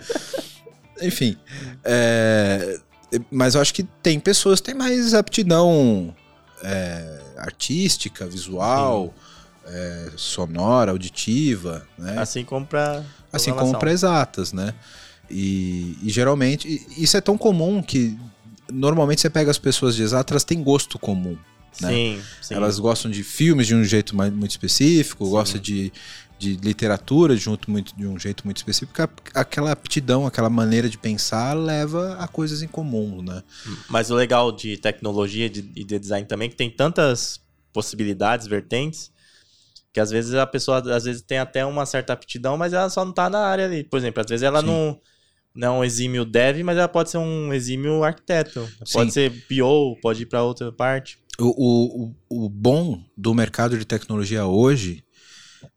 Enfim. 1.06 1.36
É, 1.84 2.80
mas 3.30 3.54
eu 3.54 3.60
acho 3.60 3.72
que 3.72 3.82
tem 4.02 4.18
pessoas 4.18 4.60
que 4.60 4.66
têm 4.66 4.74
mais 4.74 5.14
aptidão 5.14 6.14
é, 6.62 7.20
artística, 7.36 8.26
visual, 8.26 9.14
é, 9.66 10.10
sonora, 10.16 10.90
auditiva, 10.90 11.86
né? 11.98 12.18
Assim 12.18 12.44
como 12.44 12.66
para 12.66 13.02
assim 13.32 13.52
como 13.52 13.78
para 13.78 13.90
exatas, 13.92 14.52
né? 14.52 14.74
E, 15.30 15.96
e 16.02 16.10
geralmente 16.10 16.86
isso 16.96 17.16
é 17.16 17.20
tão 17.20 17.36
comum 17.36 17.82
que 17.82 18.16
normalmente 18.70 19.20
você 19.20 19.30
pega 19.30 19.50
as 19.50 19.58
pessoas 19.58 19.96
de 19.96 20.02
exatas, 20.02 20.32
elas 20.32 20.44
têm 20.44 20.62
gosto 20.62 20.98
comum. 20.98 21.36
Né? 21.80 21.88
Sim, 21.88 22.22
sim. 22.40 22.54
Elas 22.54 22.78
gostam 22.78 23.10
de 23.10 23.24
filmes 23.24 23.66
de 23.66 23.74
um 23.74 23.82
jeito 23.82 24.14
mais, 24.14 24.32
muito 24.32 24.52
específico, 24.52 25.24
sim. 25.24 25.30
gostam 25.30 25.60
de 25.60 25.92
de 26.38 26.56
literatura 26.56 27.36
junto 27.36 27.70
muito, 27.70 27.96
de 27.96 28.06
um 28.06 28.18
jeito 28.18 28.44
muito 28.44 28.58
específico, 28.58 28.92
aquela 29.32 29.72
aptidão, 29.72 30.26
aquela 30.26 30.50
maneira 30.50 30.88
de 30.88 30.98
pensar 30.98 31.54
leva 31.54 32.16
a 32.18 32.28
coisas 32.28 32.62
em 32.62 32.68
comum, 32.68 33.22
né? 33.22 33.42
Mas 33.88 34.10
o 34.10 34.14
legal 34.14 34.52
de 34.52 34.76
tecnologia 34.76 35.46
e 35.46 35.48
de, 35.48 35.62
de 35.62 35.98
design 35.98 36.26
também 36.26 36.46
é 36.46 36.50
que 36.50 36.56
tem 36.56 36.70
tantas 36.70 37.40
possibilidades, 37.72 38.46
vertentes, 38.46 39.10
que 39.92 40.00
às 40.00 40.10
vezes 40.10 40.34
a 40.34 40.46
pessoa 40.46 40.78
às 40.94 41.04
vezes 41.04 41.22
tem 41.22 41.38
até 41.38 41.64
uma 41.64 41.86
certa 41.86 42.12
aptidão, 42.12 42.56
mas 42.56 42.72
ela 42.72 42.90
só 42.90 43.04
não 43.04 43.10
está 43.10 43.30
na 43.30 43.38
área 43.38 43.64
ali. 43.64 43.84
Por 43.84 43.96
exemplo, 43.96 44.20
às 44.20 44.26
vezes 44.28 44.42
ela 44.42 44.60
não 44.60 45.00
não 45.54 45.68
é 45.68 45.78
um 45.78 45.84
exímio 45.84 46.24
dev, 46.24 46.64
mas 46.64 46.76
ela 46.76 46.88
pode 46.88 47.10
ser 47.10 47.18
um 47.18 47.54
exímio 47.54 48.02
arquiteto. 48.02 48.68
Pode 48.92 49.12
Sim. 49.12 49.30
ser 49.30 49.30
PO, 49.46 49.96
pode 50.02 50.22
ir 50.24 50.26
para 50.26 50.42
outra 50.42 50.72
parte. 50.72 51.16
O, 51.38 52.10
o, 52.28 52.44
o 52.46 52.48
bom 52.48 53.00
do 53.16 53.32
mercado 53.32 53.78
de 53.78 53.84
tecnologia 53.84 54.46
hoje 54.46 55.03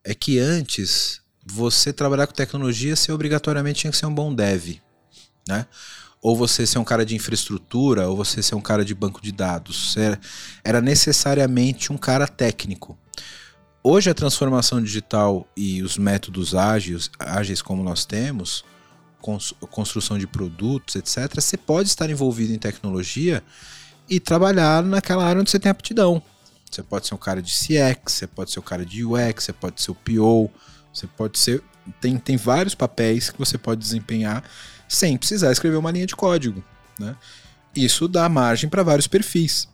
é 0.04 0.14
que 0.14 0.40
antes 0.40 1.22
você 1.46 1.94
trabalhar 1.94 2.28
com 2.28 2.34
tecnologia, 2.34 2.96
você 2.96 3.12
obrigatoriamente 3.12 3.82
tinha 3.82 3.92
que 3.92 3.98
ser 3.98 4.06
um 4.06 4.14
bom 4.14 4.34
dev, 4.34 4.78
né? 5.48 5.66
Ou 6.22 6.36
você 6.36 6.66
ser 6.66 6.80
um 6.80 6.84
cara 6.84 7.06
de 7.06 7.16
infraestrutura, 7.16 8.08
ou 8.08 8.18
você 8.18 8.42
ser 8.42 8.56
um 8.56 8.62
cara 8.62 8.84
de 8.84 8.94
banco 8.94 9.22
de 9.22 9.32
dados. 9.32 9.96
Era, 9.96 10.20
era 10.64 10.82
necessariamente 10.82 11.94
um 11.94 11.98
cara 11.98 12.28
técnico. 12.28 12.98
Hoje 13.84 14.10
a 14.10 14.14
transformação 14.14 14.82
digital 14.84 15.48
e 15.56 15.82
os 15.82 15.98
métodos 15.98 16.54
ágeis, 16.54 17.10
ágeis 17.20 17.62
como 17.62 17.84
nós 17.84 18.04
temos, 18.04 18.66
construção 19.72 20.18
de 20.18 20.28
produtos, 20.28 20.96
etc., 20.96 21.34
você 21.36 21.56
pode 21.56 21.88
estar 21.88 22.10
envolvido 22.10 22.54
em 22.54 22.60
tecnologia 22.60 23.44
e 24.10 24.20
trabalhar 24.20 24.84
naquela 24.84 25.26
área 25.26 25.40
onde 25.40 25.50
você 25.50 25.60
tem 25.60 25.70
aptidão. 25.70 26.22
Você 26.70 26.84
pode 26.84 27.08
ser 27.08 27.16
um 27.16 27.18
cara 27.18 27.42
de 27.42 27.52
CX, 27.52 28.14
você 28.14 28.28
pode 28.28 28.52
ser 28.52 28.60
um 28.60 28.64
cara 28.64 28.86
de 28.86 29.04
UX, 29.06 29.44
você 29.44 29.54
pode 29.54 29.82
ser 29.82 29.92
o 29.92 29.96
PO, 29.96 30.52
você 30.94 31.08
pode 31.08 31.40
ser. 31.40 31.64
Tem, 32.02 32.18
tem 32.18 32.38
vários 32.38 32.76
papéis 32.76 33.30
que 33.30 33.40
você 33.40 33.58
pode 33.58 33.82
desempenhar 33.82 34.44
sem 34.88 35.18
precisar 35.18 35.52
escrever 35.52 35.78
uma 35.78 35.92
linha 35.92 36.06
de 36.06 36.16
código. 36.16 36.64
Né? 37.00 37.16
Isso 37.76 38.08
dá 38.08 38.28
margem 38.28 38.70
para 38.70 38.84
vários 38.84 39.08
perfis. 39.08 39.68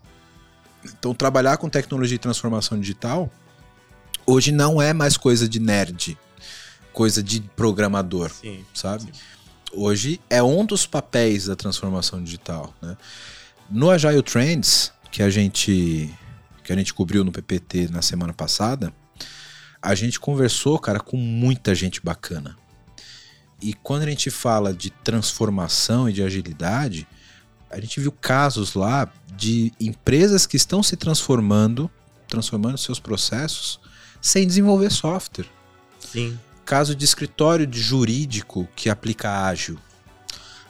Então, 0.85 1.13
trabalhar 1.13 1.57
com 1.57 1.69
tecnologia 1.69 2.15
e 2.15 2.19
transformação 2.19 2.79
digital 2.79 3.31
hoje 4.25 4.51
não 4.51 4.81
é 4.81 4.93
mais 4.93 5.17
coisa 5.17 5.47
de 5.47 5.59
nerd, 5.59 6.17
coisa 6.91 7.21
de 7.21 7.41
programador, 7.55 8.29
sim, 8.29 8.65
sabe? 8.73 9.03
Sim. 9.03 9.11
Hoje 9.73 10.21
é 10.29 10.41
um 10.43 10.65
dos 10.65 10.85
papéis 10.85 11.45
da 11.45 11.55
transformação 11.55 12.23
digital. 12.23 12.73
Né? 12.81 12.95
No 13.69 13.89
Agile 13.89 14.21
Trends, 14.21 14.91
que 15.11 15.23
a 15.23 15.29
gente 15.29 16.13
que 16.63 16.71
a 16.71 16.75
gente 16.75 16.93
cobriu 16.93 17.23
no 17.23 17.31
PPT 17.31 17.89
na 17.89 18.01
semana 18.01 18.33
passada, 18.33 18.93
a 19.81 19.93
gente 19.95 20.19
conversou, 20.19 20.79
cara, 20.79 20.99
com 20.99 21.17
muita 21.17 21.75
gente 21.75 22.01
bacana. 22.01 22.55
E 23.61 23.73
quando 23.73 24.03
a 24.03 24.09
gente 24.09 24.29
fala 24.29 24.73
de 24.73 24.89
transformação 24.89 26.09
e 26.09 26.13
de 26.13 26.23
agilidade, 26.23 27.07
a 27.69 27.79
gente 27.79 27.99
viu 27.99 28.11
casos 28.11 28.75
lá 28.75 29.11
de 29.35 29.71
empresas 29.79 30.45
que 30.45 30.55
estão 30.55 30.83
se 30.83 30.95
transformando, 30.95 31.89
transformando 32.27 32.77
seus 32.77 32.99
processos 32.99 33.79
sem 34.21 34.47
desenvolver 34.47 34.89
software. 34.89 35.47
Sim. 35.99 36.39
Caso 36.65 36.95
de 36.95 37.03
escritório 37.03 37.67
de 37.67 37.81
jurídico 37.81 38.67
que 38.75 38.89
aplica 38.89 39.45
ágil. 39.45 39.77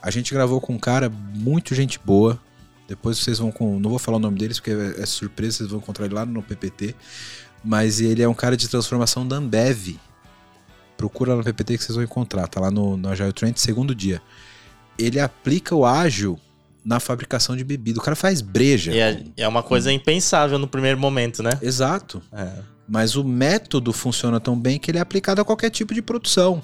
A 0.02 0.10
gente 0.10 0.34
gravou 0.34 0.60
com 0.60 0.74
um 0.74 0.80
cara 0.80 1.10
muito 1.10 1.76
gente 1.76 2.00
boa, 2.04 2.40
depois 2.88 3.18
vocês 3.18 3.40
vão 3.40 3.52
com. 3.52 3.80
Não 3.80 3.90
vou 3.90 4.00
falar 4.00 4.18
o 4.18 4.20
nome 4.20 4.38
deles 4.38 4.60
porque 4.60 4.72
é, 4.72 5.02
é 5.02 5.06
surpresa, 5.06 5.58
vocês 5.58 5.70
vão 5.70 5.80
encontrar 5.80 6.06
ele 6.06 6.14
lá 6.14 6.26
no 6.26 6.44
PPT. 6.44 6.96
Mas 7.64 8.02
ele 8.02 8.22
é 8.22 8.28
um 8.28 8.34
cara 8.34 8.58
de 8.58 8.68
transformação 8.68 9.26
da 9.26 9.38
Ambev. 9.38 9.98
Procura 10.98 11.36
no 11.36 11.44
PPT 11.44 11.78
que 11.78 11.84
vocês 11.84 11.96
vão 11.96 12.04
encontrar. 12.04 12.48
Tá 12.48 12.60
lá 12.60 12.70
no, 12.70 12.98
no 12.98 13.10
Agile 13.10 13.32
Trend, 13.32 13.58
segundo 13.58 13.96
dia. 13.96 14.22
Ele 14.98 15.20
aplica 15.20 15.74
o 15.74 15.86
ágil 15.86 16.38
na 16.84 17.00
fabricação 17.00 17.56
de 17.56 17.64
bebida. 17.64 18.00
O 18.00 18.04
cara 18.04 18.16
faz 18.16 18.42
breja. 18.42 18.94
É, 18.94 19.24
é 19.38 19.48
uma 19.48 19.64
coisa 19.64 19.92
impensável 19.92 20.60
no 20.60 20.68
primeiro 20.68 21.00
momento, 21.00 21.42
né? 21.42 21.58
Exato. 21.62 22.22
É. 22.34 22.60
Mas 22.88 23.16
o 23.16 23.24
método 23.24 23.94
funciona 23.94 24.40
tão 24.40 24.60
bem 24.60 24.78
que 24.78 24.92
ele 24.92 24.98
é 24.98 25.02
aplicado 25.02 25.40
a 25.40 25.46
qualquer 25.46 25.70
tipo 25.70 25.94
de 25.94 26.02
produção. 26.02 26.62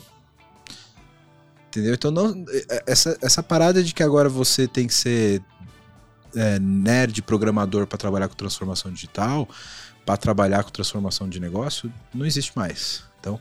Entendeu? 1.70 1.94
Então, 1.94 2.12
não, 2.12 2.44
é, 2.50 2.84
essa, 2.88 3.18
essa 3.22 3.42
parada 3.42 3.82
de 3.82 3.94
que 3.94 4.04
agora 4.04 4.28
você 4.28 4.68
tem 4.68 4.86
que 4.86 4.94
ser 4.94 5.42
é, 6.36 6.60
nerd 6.60 7.22
programador 7.22 7.88
para 7.88 7.98
trabalhar 7.98 8.28
com 8.28 8.36
transformação 8.36 8.92
digital, 8.92 9.48
para 10.06 10.18
trabalhar 10.18 10.64
com 10.64 10.72
transformação 10.72 11.30
de 11.30 11.40
negócio, 11.40 11.92
não 12.14 12.26
existe 12.26 12.52
mais. 12.56 13.04
Então, 13.20 13.40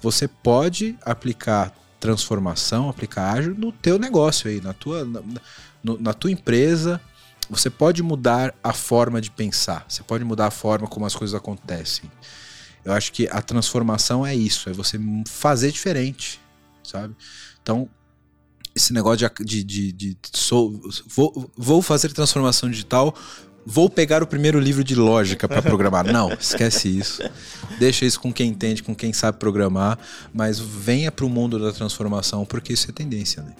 você 0.00 0.26
pode 0.26 0.96
aplicar 1.04 1.72
transformação, 2.00 2.88
aplicar 2.88 3.32
ágil 3.32 3.54
no 3.54 3.72
teu 3.72 3.98
negócio 3.98 4.48
aí, 4.48 4.60
na 4.60 4.72
tua, 4.72 5.04
na, 5.04 5.22
na 5.82 6.14
tua 6.14 6.30
empresa. 6.30 7.00
Você 7.50 7.70
pode 7.70 8.02
mudar 8.02 8.54
a 8.62 8.72
forma 8.72 9.20
de 9.20 9.30
pensar, 9.30 9.84
você 9.88 10.02
pode 10.02 10.24
mudar 10.24 10.46
a 10.46 10.50
forma 10.50 10.86
como 10.86 11.06
as 11.06 11.14
coisas 11.14 11.34
acontecem. 11.34 12.10
Eu 12.84 12.92
acho 12.92 13.12
que 13.12 13.28
a 13.30 13.42
transformação 13.42 14.24
é 14.24 14.34
isso, 14.34 14.68
é 14.68 14.72
você 14.72 14.98
fazer 15.26 15.72
diferente, 15.72 16.40
sabe? 16.82 17.14
Então, 17.62 17.88
esse 18.78 18.92
negócio 18.92 19.28
de, 19.40 19.62
de, 19.62 19.92
de, 19.92 19.92
de 19.92 20.18
sou, 20.32 20.80
vou, 21.06 21.50
vou 21.56 21.82
fazer 21.82 22.12
transformação 22.12 22.70
digital, 22.70 23.14
vou 23.66 23.90
pegar 23.90 24.22
o 24.22 24.26
primeiro 24.26 24.58
livro 24.58 24.82
de 24.82 24.94
lógica 24.94 25.46
para 25.46 25.60
programar. 25.60 26.06
Não, 26.10 26.32
esquece 26.32 26.88
isso. 26.88 27.22
Deixa 27.78 28.06
isso 28.06 28.18
com 28.18 28.32
quem 28.32 28.50
entende, 28.50 28.82
com 28.82 28.94
quem 28.94 29.12
sabe 29.12 29.38
programar, 29.38 29.98
mas 30.32 30.58
venha 30.58 31.12
para 31.12 31.26
o 31.26 31.28
mundo 31.28 31.58
da 31.58 31.72
transformação, 31.72 32.46
porque 32.46 32.72
isso 32.72 32.88
é 32.88 32.92
tendência, 32.92 33.42
né? 33.42 33.54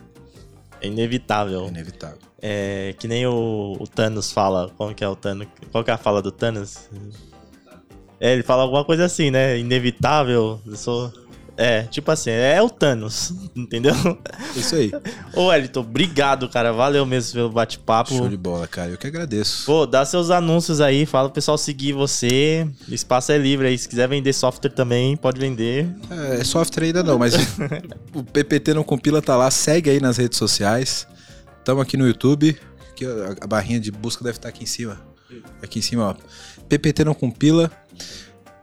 É 0.81 0.87
inevitável. 0.87 1.65
É 1.65 1.69
inevitável. 1.69 2.19
É 2.41 2.95
que 2.99 3.09
nem 3.09 3.27
o, 3.27 3.77
o, 3.79 3.87
Thanos 3.87 4.31
fala. 4.31 4.71
Como 4.79 4.95
que 4.95 5.03
é 5.03 5.09
o 5.09 5.17
Thanos? 5.17 5.49
Qual 5.73 5.83
que 5.83 5.91
é 5.91 5.95
a 5.95 5.99
fala 5.99 6.23
do 6.23 6.31
Thanos? 6.31 6.89
É, 8.21 8.33
ele 8.33 8.45
fala 8.45 8.63
alguma 8.63 8.85
coisa 8.85 9.05
assim, 9.05 9.31
né? 9.31 9.59
Inevitável. 9.59 10.61
Eu 10.65 10.77
sou 10.77 11.13
é, 11.61 11.83
tipo 11.83 12.09
assim, 12.13 12.31
é 12.31 12.63
o 12.63 12.71
Thanos, 12.71 13.35
entendeu? 13.57 13.93
Isso 14.55 14.77
aí. 14.77 14.93
Ô, 15.35 15.53
Elton, 15.53 15.81
obrigado, 15.81 16.49
cara. 16.49 16.73
Valeu 16.73 17.05
mesmo 17.05 17.33
pelo 17.33 17.51
bate-papo. 17.51 18.15
Show 18.15 18.29
de 18.29 18.37
bola, 18.37 18.69
cara. 18.69 18.91
Eu 18.93 18.97
que 18.97 19.09
agradeço. 19.09 19.67
Pô, 19.67 19.85
dá 19.85 20.05
seus 20.05 20.31
anúncios 20.31 20.81
aí, 20.81 21.05
fala 21.05 21.29
pro 21.29 21.35
pessoal 21.35 21.59
seguir 21.59 21.95
você. 21.95 22.65
O 22.89 22.95
espaço 22.95 23.33
é 23.33 23.39
livre 23.39 23.67
aí. 23.67 23.77
Se 23.77 23.89
quiser 23.89 24.09
vender 24.09 24.33
software 24.33 24.71
também, 24.71 25.17
pode 25.17 25.41
vender. 25.41 25.89
É, 26.09 26.45
software 26.45 26.85
ainda 26.85 27.03
não, 27.03 27.19
mas 27.19 27.35
o 28.15 28.23
PPT 28.23 28.73
não 28.75 28.85
compila, 28.85 29.21
tá 29.21 29.37
lá. 29.37 29.51
Segue 29.51 29.91
aí 29.91 30.01
nas 30.01 30.17
redes 30.17 30.39
sociais. 30.39 31.09
Tamo 31.65 31.81
aqui 31.81 31.97
no 31.97 32.07
YouTube. 32.07 32.57
Que 32.95 33.05
a 33.41 33.47
barrinha 33.49 33.81
de 33.81 33.91
busca 33.91 34.23
deve 34.23 34.37
estar 34.37 34.49
aqui 34.49 34.63
em 34.63 34.67
cima. 34.67 35.01
Aqui 35.61 35.81
em 35.81 35.83
cima, 35.83 36.11
ó. 36.11 36.63
PPT 36.69 37.05
não 37.05 37.15
compila. 37.15 37.69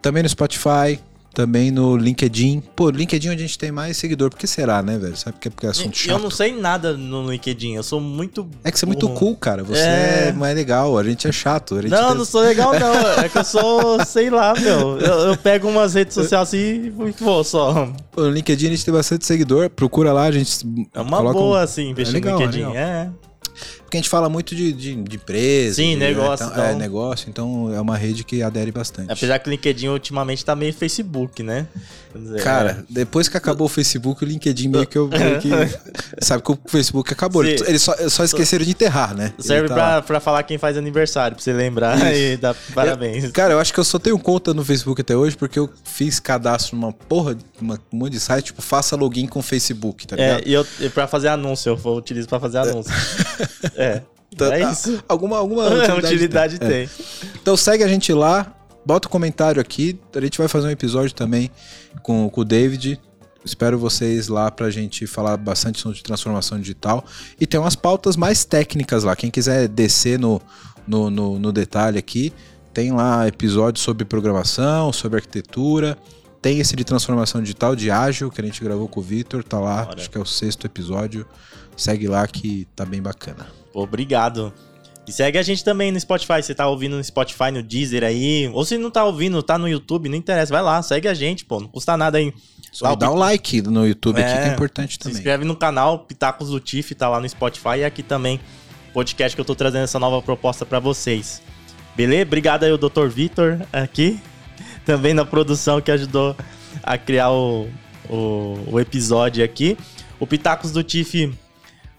Também 0.01 0.23
no 0.23 0.29
Spotify, 0.29 0.97
também 1.35 1.69
no 1.69 1.97
LinkedIn. 1.97 2.63
Pô, 2.75 2.89
LinkedIn 2.89 3.27
é 3.27 3.31
onde 3.31 3.43
a 3.43 3.45
gente 3.45 3.59
tem 3.59 3.71
mais 3.71 3.97
seguidor. 3.97 4.29
Por 4.29 4.39
que 4.39 4.47
será, 4.47 4.81
né, 4.81 4.97
velho? 4.97 5.15
Sabe 5.17 5.33
porque 5.33 5.49
é 5.49 5.51
porque 5.51 5.67
é 5.67 5.69
assunto 5.69 5.95
chato? 5.95 6.15
Eu 6.15 6.19
não 6.19 6.31
sei 6.31 6.55
nada 6.55 6.95
no 6.95 7.29
LinkedIn. 7.29 7.73
Eu 7.73 7.83
sou 7.83 7.99
muito. 7.99 8.49
É 8.63 8.71
que 8.71 8.79
você 8.79 8.85
é 8.85 8.87
muito 8.87 9.07
cool, 9.09 9.35
cara. 9.35 9.63
Você 9.63 9.81
é, 9.81 10.27
é 10.29 10.31
mais 10.31 10.55
legal. 10.55 10.97
A 10.97 11.03
gente 11.03 11.27
é 11.27 11.31
chato. 11.31 11.75
Gente 11.81 11.91
não, 11.91 12.07
tem... 12.07 12.17
não 12.17 12.25
sou 12.25 12.41
legal, 12.41 12.71
não. 12.79 12.95
É 13.25 13.29
que 13.29 13.37
eu 13.37 13.43
sou, 13.43 14.03
sei 14.05 14.29
lá, 14.29 14.53
meu. 14.53 14.99
Eu, 14.99 15.19
eu 15.29 15.37
pego 15.37 15.67
umas 15.67 15.93
redes 15.93 16.13
sociais 16.13 16.47
assim 16.47 16.85
e 16.85 16.89
vou 16.89 17.43
só. 17.43 17.91
Pô, 18.11 18.21
no 18.21 18.29
LinkedIn 18.29 18.67
a 18.67 18.69
gente 18.69 18.85
tem 18.85 18.93
bastante 18.93 19.25
seguidor. 19.25 19.69
Procura 19.69 20.13
lá, 20.13 20.23
a 20.23 20.31
gente. 20.31 20.65
É 20.93 21.01
uma 21.01 21.21
boa, 21.21 21.59
um... 21.59 21.61
assim, 21.61 21.89
investir 21.89 22.15
é 22.15 22.19
legal, 22.19 22.39
no 22.39 22.45
LinkedIn. 22.45 22.75
É. 22.75 23.09
Porque 23.95 23.97
a 23.97 24.01
gente 24.01 24.09
fala 24.09 24.29
muito 24.29 24.55
de, 24.55 24.73
de, 24.73 24.95
de 24.95 25.15
empresa. 25.15 25.75
Sim, 25.75 25.91
de, 25.91 25.97
negócio. 25.97 26.45
Então, 26.45 26.57
então... 26.57 26.65
É, 26.65 26.75
negócio. 26.75 27.29
Então 27.29 27.73
é 27.73 27.79
uma 27.79 27.95
rede 27.95 28.23
que 28.23 28.41
adere 28.41 28.71
bastante. 28.71 29.11
Apesar 29.11 29.39
que 29.39 29.47
o 29.47 29.51
LinkedIn 29.51 29.87
ultimamente 29.87 30.43
tá 30.43 30.55
meio 30.55 30.73
Facebook, 30.73 31.41
né? 31.41 31.67
Dizer, 32.13 32.41
Cara, 32.41 32.71
é... 32.79 32.83
depois 32.89 33.27
que 33.27 33.37
acabou 33.37 33.65
o 33.65 33.69
Facebook, 33.69 34.23
o 34.23 34.27
LinkedIn 34.27 34.69
meio 34.69 34.87
que 34.87 34.97
eu. 34.97 35.07
Meio 35.07 35.39
que, 35.39 35.49
sabe 36.23 36.43
que 36.43 36.51
o 36.51 36.59
Facebook 36.65 37.11
acabou. 37.11 37.43
Sim. 37.43 37.55
Eles 37.67 37.81
só, 37.81 37.93
só 38.09 38.23
esqueceram 38.23 38.63
de 38.63 38.71
enterrar, 38.71 39.15
né? 39.15 39.33
Serve 39.37 39.67
tá 39.67 39.73
pra, 39.73 40.01
pra 40.01 40.19
falar 40.19 40.43
quem 40.43 40.57
faz 40.57 40.77
aniversário, 40.77 41.35
pra 41.35 41.43
você 41.43 41.53
lembrar 41.53 41.97
e 42.15 42.37
dar 42.37 42.55
parabéns. 42.73 43.25
Eu, 43.25 43.31
cara, 43.31 43.53
eu 43.53 43.59
acho 43.59 43.73
que 43.73 43.79
eu 43.79 43.83
só 43.83 43.99
tenho 43.99 44.17
conta 44.17 44.53
no 44.53 44.63
Facebook 44.63 45.01
até 45.01 45.15
hoje 45.15 45.35
porque 45.35 45.59
eu 45.59 45.69
fiz 45.83 46.19
cadastro 46.19 46.77
numa 46.77 46.93
porra, 46.93 47.37
uma, 47.61 47.75
um 47.91 47.97
monte 47.97 48.13
de 48.13 48.19
site, 48.19 48.45
tipo, 48.47 48.61
faça 48.61 48.95
login 48.95 49.27
com 49.27 49.41
Facebook, 49.41 50.07
tá 50.07 50.15
ligado? 50.15 50.41
É, 50.41 50.43
e 50.47 50.53
eu, 50.53 50.65
pra 50.93 51.07
fazer 51.07 51.29
anúncio, 51.29 51.79
eu 51.83 51.91
utilizo 51.93 52.27
pra 52.27 52.39
fazer 52.39 52.59
anúncio. 52.59 52.93
é. 53.75 54.01
Tá, 54.35 54.57
é 54.57 54.71
isso. 54.71 55.01
Alguma, 55.07 55.37
alguma 55.37 55.63
utilidade, 55.69 56.05
utilidade 56.05 56.59
tem. 56.59 56.69
tem. 56.69 56.83
É. 56.83 56.89
Então 57.41 57.55
segue 57.55 57.83
a 57.83 57.87
gente 57.87 58.11
lá, 58.11 58.53
bota 58.85 59.07
o 59.07 59.09
um 59.09 59.11
comentário 59.11 59.61
aqui. 59.61 59.99
A 60.13 60.21
gente 60.21 60.37
vai 60.37 60.47
fazer 60.47 60.67
um 60.67 60.71
episódio 60.71 61.13
também 61.13 61.49
com, 62.03 62.29
com 62.29 62.41
o 62.41 62.45
David. 62.45 62.99
Espero 63.43 63.77
vocês 63.77 64.27
lá 64.27 64.49
pra 64.49 64.69
gente 64.69 65.05
falar 65.05 65.37
bastante 65.37 65.79
sobre 65.79 66.01
transformação 66.01 66.59
digital. 66.59 67.05
E 67.39 67.45
tem 67.45 67.59
umas 67.59 67.75
pautas 67.75 68.17
mais 68.17 68.43
técnicas 68.43 69.03
lá. 69.03 69.15
Quem 69.15 69.29
quiser 69.29 69.67
descer 69.67 70.19
no, 70.19 70.41
no, 70.87 71.09
no, 71.09 71.39
no 71.39 71.51
detalhe 71.51 71.97
aqui, 71.97 72.33
tem 72.73 72.91
lá 72.91 73.27
episódios 73.27 73.83
sobre 73.83 74.03
programação, 74.03 74.91
sobre 74.91 75.17
arquitetura. 75.17 75.97
Tem 76.45 76.59
esse 76.59 76.75
de 76.75 76.83
transformação 76.83 77.41
digital 77.41 77.75
de 77.75 77.89
ágil 77.89 78.29
que 78.29 78.39
a 78.39 78.43
gente 78.43 78.63
gravou 78.63 78.87
com 78.87 78.99
o 78.99 79.03
Vitor, 79.03 79.43
tá 79.43 79.59
lá, 79.59 79.83
Bora. 79.83 79.99
acho 79.99 80.11
que 80.11 80.15
é 80.15 80.21
o 80.21 80.25
sexto 80.27 80.67
episódio. 80.67 81.25
Segue 81.75 82.07
lá 82.07 82.27
que 82.27 82.67
tá 82.75 82.85
bem 82.85 83.01
bacana. 83.01 83.47
Obrigado. 83.73 84.53
E 85.07 85.11
segue 85.11 85.39
a 85.39 85.41
gente 85.41 85.63
também 85.63 85.91
no 85.91 85.99
Spotify. 85.99 86.43
Você 86.43 86.53
tá 86.53 86.67
ouvindo 86.67 86.97
no 86.97 87.03
Spotify, 87.03 87.49
no 87.51 87.63
Deezer 87.63 88.03
aí. 88.03 88.47
Ou 88.53 88.63
se 88.63 88.77
não 88.77 88.91
tá 88.91 89.03
ouvindo, 89.03 89.41
tá 89.41 89.57
no 89.57 89.67
YouTube, 89.67 90.07
não 90.07 90.15
interessa. 90.15 90.53
Vai 90.53 90.61
lá, 90.61 90.83
segue 90.83 91.07
a 91.07 91.15
gente, 91.15 91.43
pô. 91.43 91.59
Não 91.59 91.67
custa 91.67 91.97
nada 91.97 92.19
aí. 92.19 92.31
Só 92.71 92.95
dá 92.95 93.11
um 93.11 93.15
like 93.15 93.63
no 93.63 93.87
YouTube 93.87 94.21
é, 94.21 94.23
aqui 94.23 94.43
que 94.43 94.49
é 94.49 94.53
importante 94.53 94.99
também. 94.99 95.15
Se 95.15 95.19
inscreve 95.21 95.45
no 95.45 95.55
canal 95.55 96.05
Pitacos 96.05 96.51
do 96.51 96.59
Tiff, 96.59 96.93
tá 96.93 97.09
lá 97.09 97.19
no 97.19 97.27
Spotify. 97.27 97.79
E 97.79 97.85
aqui 97.85 98.03
também, 98.03 98.39
podcast 98.93 99.35
que 99.35 99.41
eu 99.41 99.45
tô 99.45 99.55
trazendo 99.55 99.85
essa 99.85 99.97
nova 99.97 100.21
proposta 100.21 100.63
para 100.63 100.77
vocês. 100.77 101.41
Beleza? 101.95 102.21
Obrigado 102.21 102.65
aí 102.65 102.71
o 102.71 102.77
Dr. 102.77 103.07
Vitor 103.07 103.61
aqui. 103.73 104.21
Também 104.87 105.13
na 105.13 105.25
produção 105.25 105.81
que 105.81 105.91
ajudou 105.91 106.35
a 106.83 106.97
criar 106.97 107.31
o, 107.31 107.67
o, 108.09 108.59
o 108.71 108.79
episódio 108.79 109.43
aqui. 109.43 109.77
O 110.19 110.27
Pitacos 110.27 110.71
do 110.71 110.83
Tiff 110.83 111.33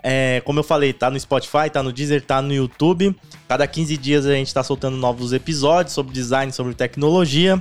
é, 0.09 0.41
como 0.45 0.61
eu 0.61 0.63
falei, 0.63 0.93
tá 0.93 1.11
no 1.11 1.19
Spotify, 1.19 1.69
tá 1.69 1.83
no 1.83 1.93
Deezer, 1.93 2.23
tá 2.23 2.41
no 2.41 2.55
YouTube. 2.55 3.13
Cada 3.49 3.67
15 3.67 3.97
dias 3.97 4.25
a 4.25 4.35
gente 4.35 4.55
tá 4.55 4.63
soltando 4.63 4.97
novos 4.97 5.33
episódios 5.33 5.95
sobre 5.95 6.13
design, 6.13 6.53
sobre 6.53 6.75
tecnologia. 6.75 7.61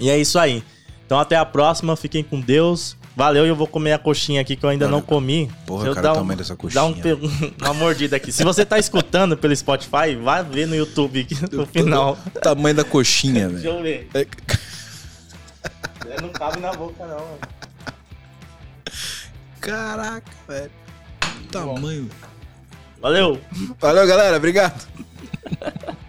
E 0.00 0.08
é 0.08 0.16
isso 0.16 0.38
aí. 0.38 0.64
Então 1.04 1.18
até 1.18 1.36
a 1.36 1.44
próxima, 1.44 1.94
fiquem 1.94 2.24
com 2.24 2.40
Deus. 2.40 2.96
Valeu 3.16 3.46
e 3.46 3.48
eu 3.48 3.56
vou 3.56 3.66
comer 3.66 3.92
a 3.92 3.98
coxinha 3.98 4.40
aqui 4.42 4.54
que 4.54 4.64
eu 4.64 4.68
ainda 4.68 4.84
não, 4.84 4.98
não 4.98 5.02
comi. 5.02 5.50
Porra, 5.66 5.86
eu 5.86 5.94
cara, 5.94 6.12
dar 6.12 6.20
um, 6.20 6.26
dessa 6.28 6.54
coxinha. 6.54 6.82
Dá 6.82 6.86
um, 6.86 6.94
uma 7.62 7.74
mordida 7.74 8.16
aqui. 8.16 8.30
Se 8.30 8.44
você 8.44 8.64
tá 8.64 8.78
escutando 8.78 9.36
pelo 9.36 9.56
Spotify, 9.56 10.14
vai 10.22 10.44
ver 10.44 10.66
no 10.66 10.76
YouTube 10.76 11.20
aqui 11.20 11.34
no 11.50 11.66
final. 11.66 12.18
O 12.26 12.40
tamanho 12.40 12.76
da 12.76 12.84
coxinha, 12.84 13.48
velho. 13.48 13.60
Deixa 13.62 13.68
eu 13.68 13.82
ver. 13.82 14.08
É... 14.14 14.26
Não 16.20 16.28
cabe 16.28 16.60
na 16.60 16.72
boca, 16.72 17.06
não. 17.06 17.16
Mano. 17.16 17.38
Caraca, 19.60 20.30
velho 20.46 20.70
tamanho. 21.56 22.08
Valeu. 23.00 23.40
Valeu, 23.80 24.06
galera. 24.06 24.36
Obrigado. 24.36 24.86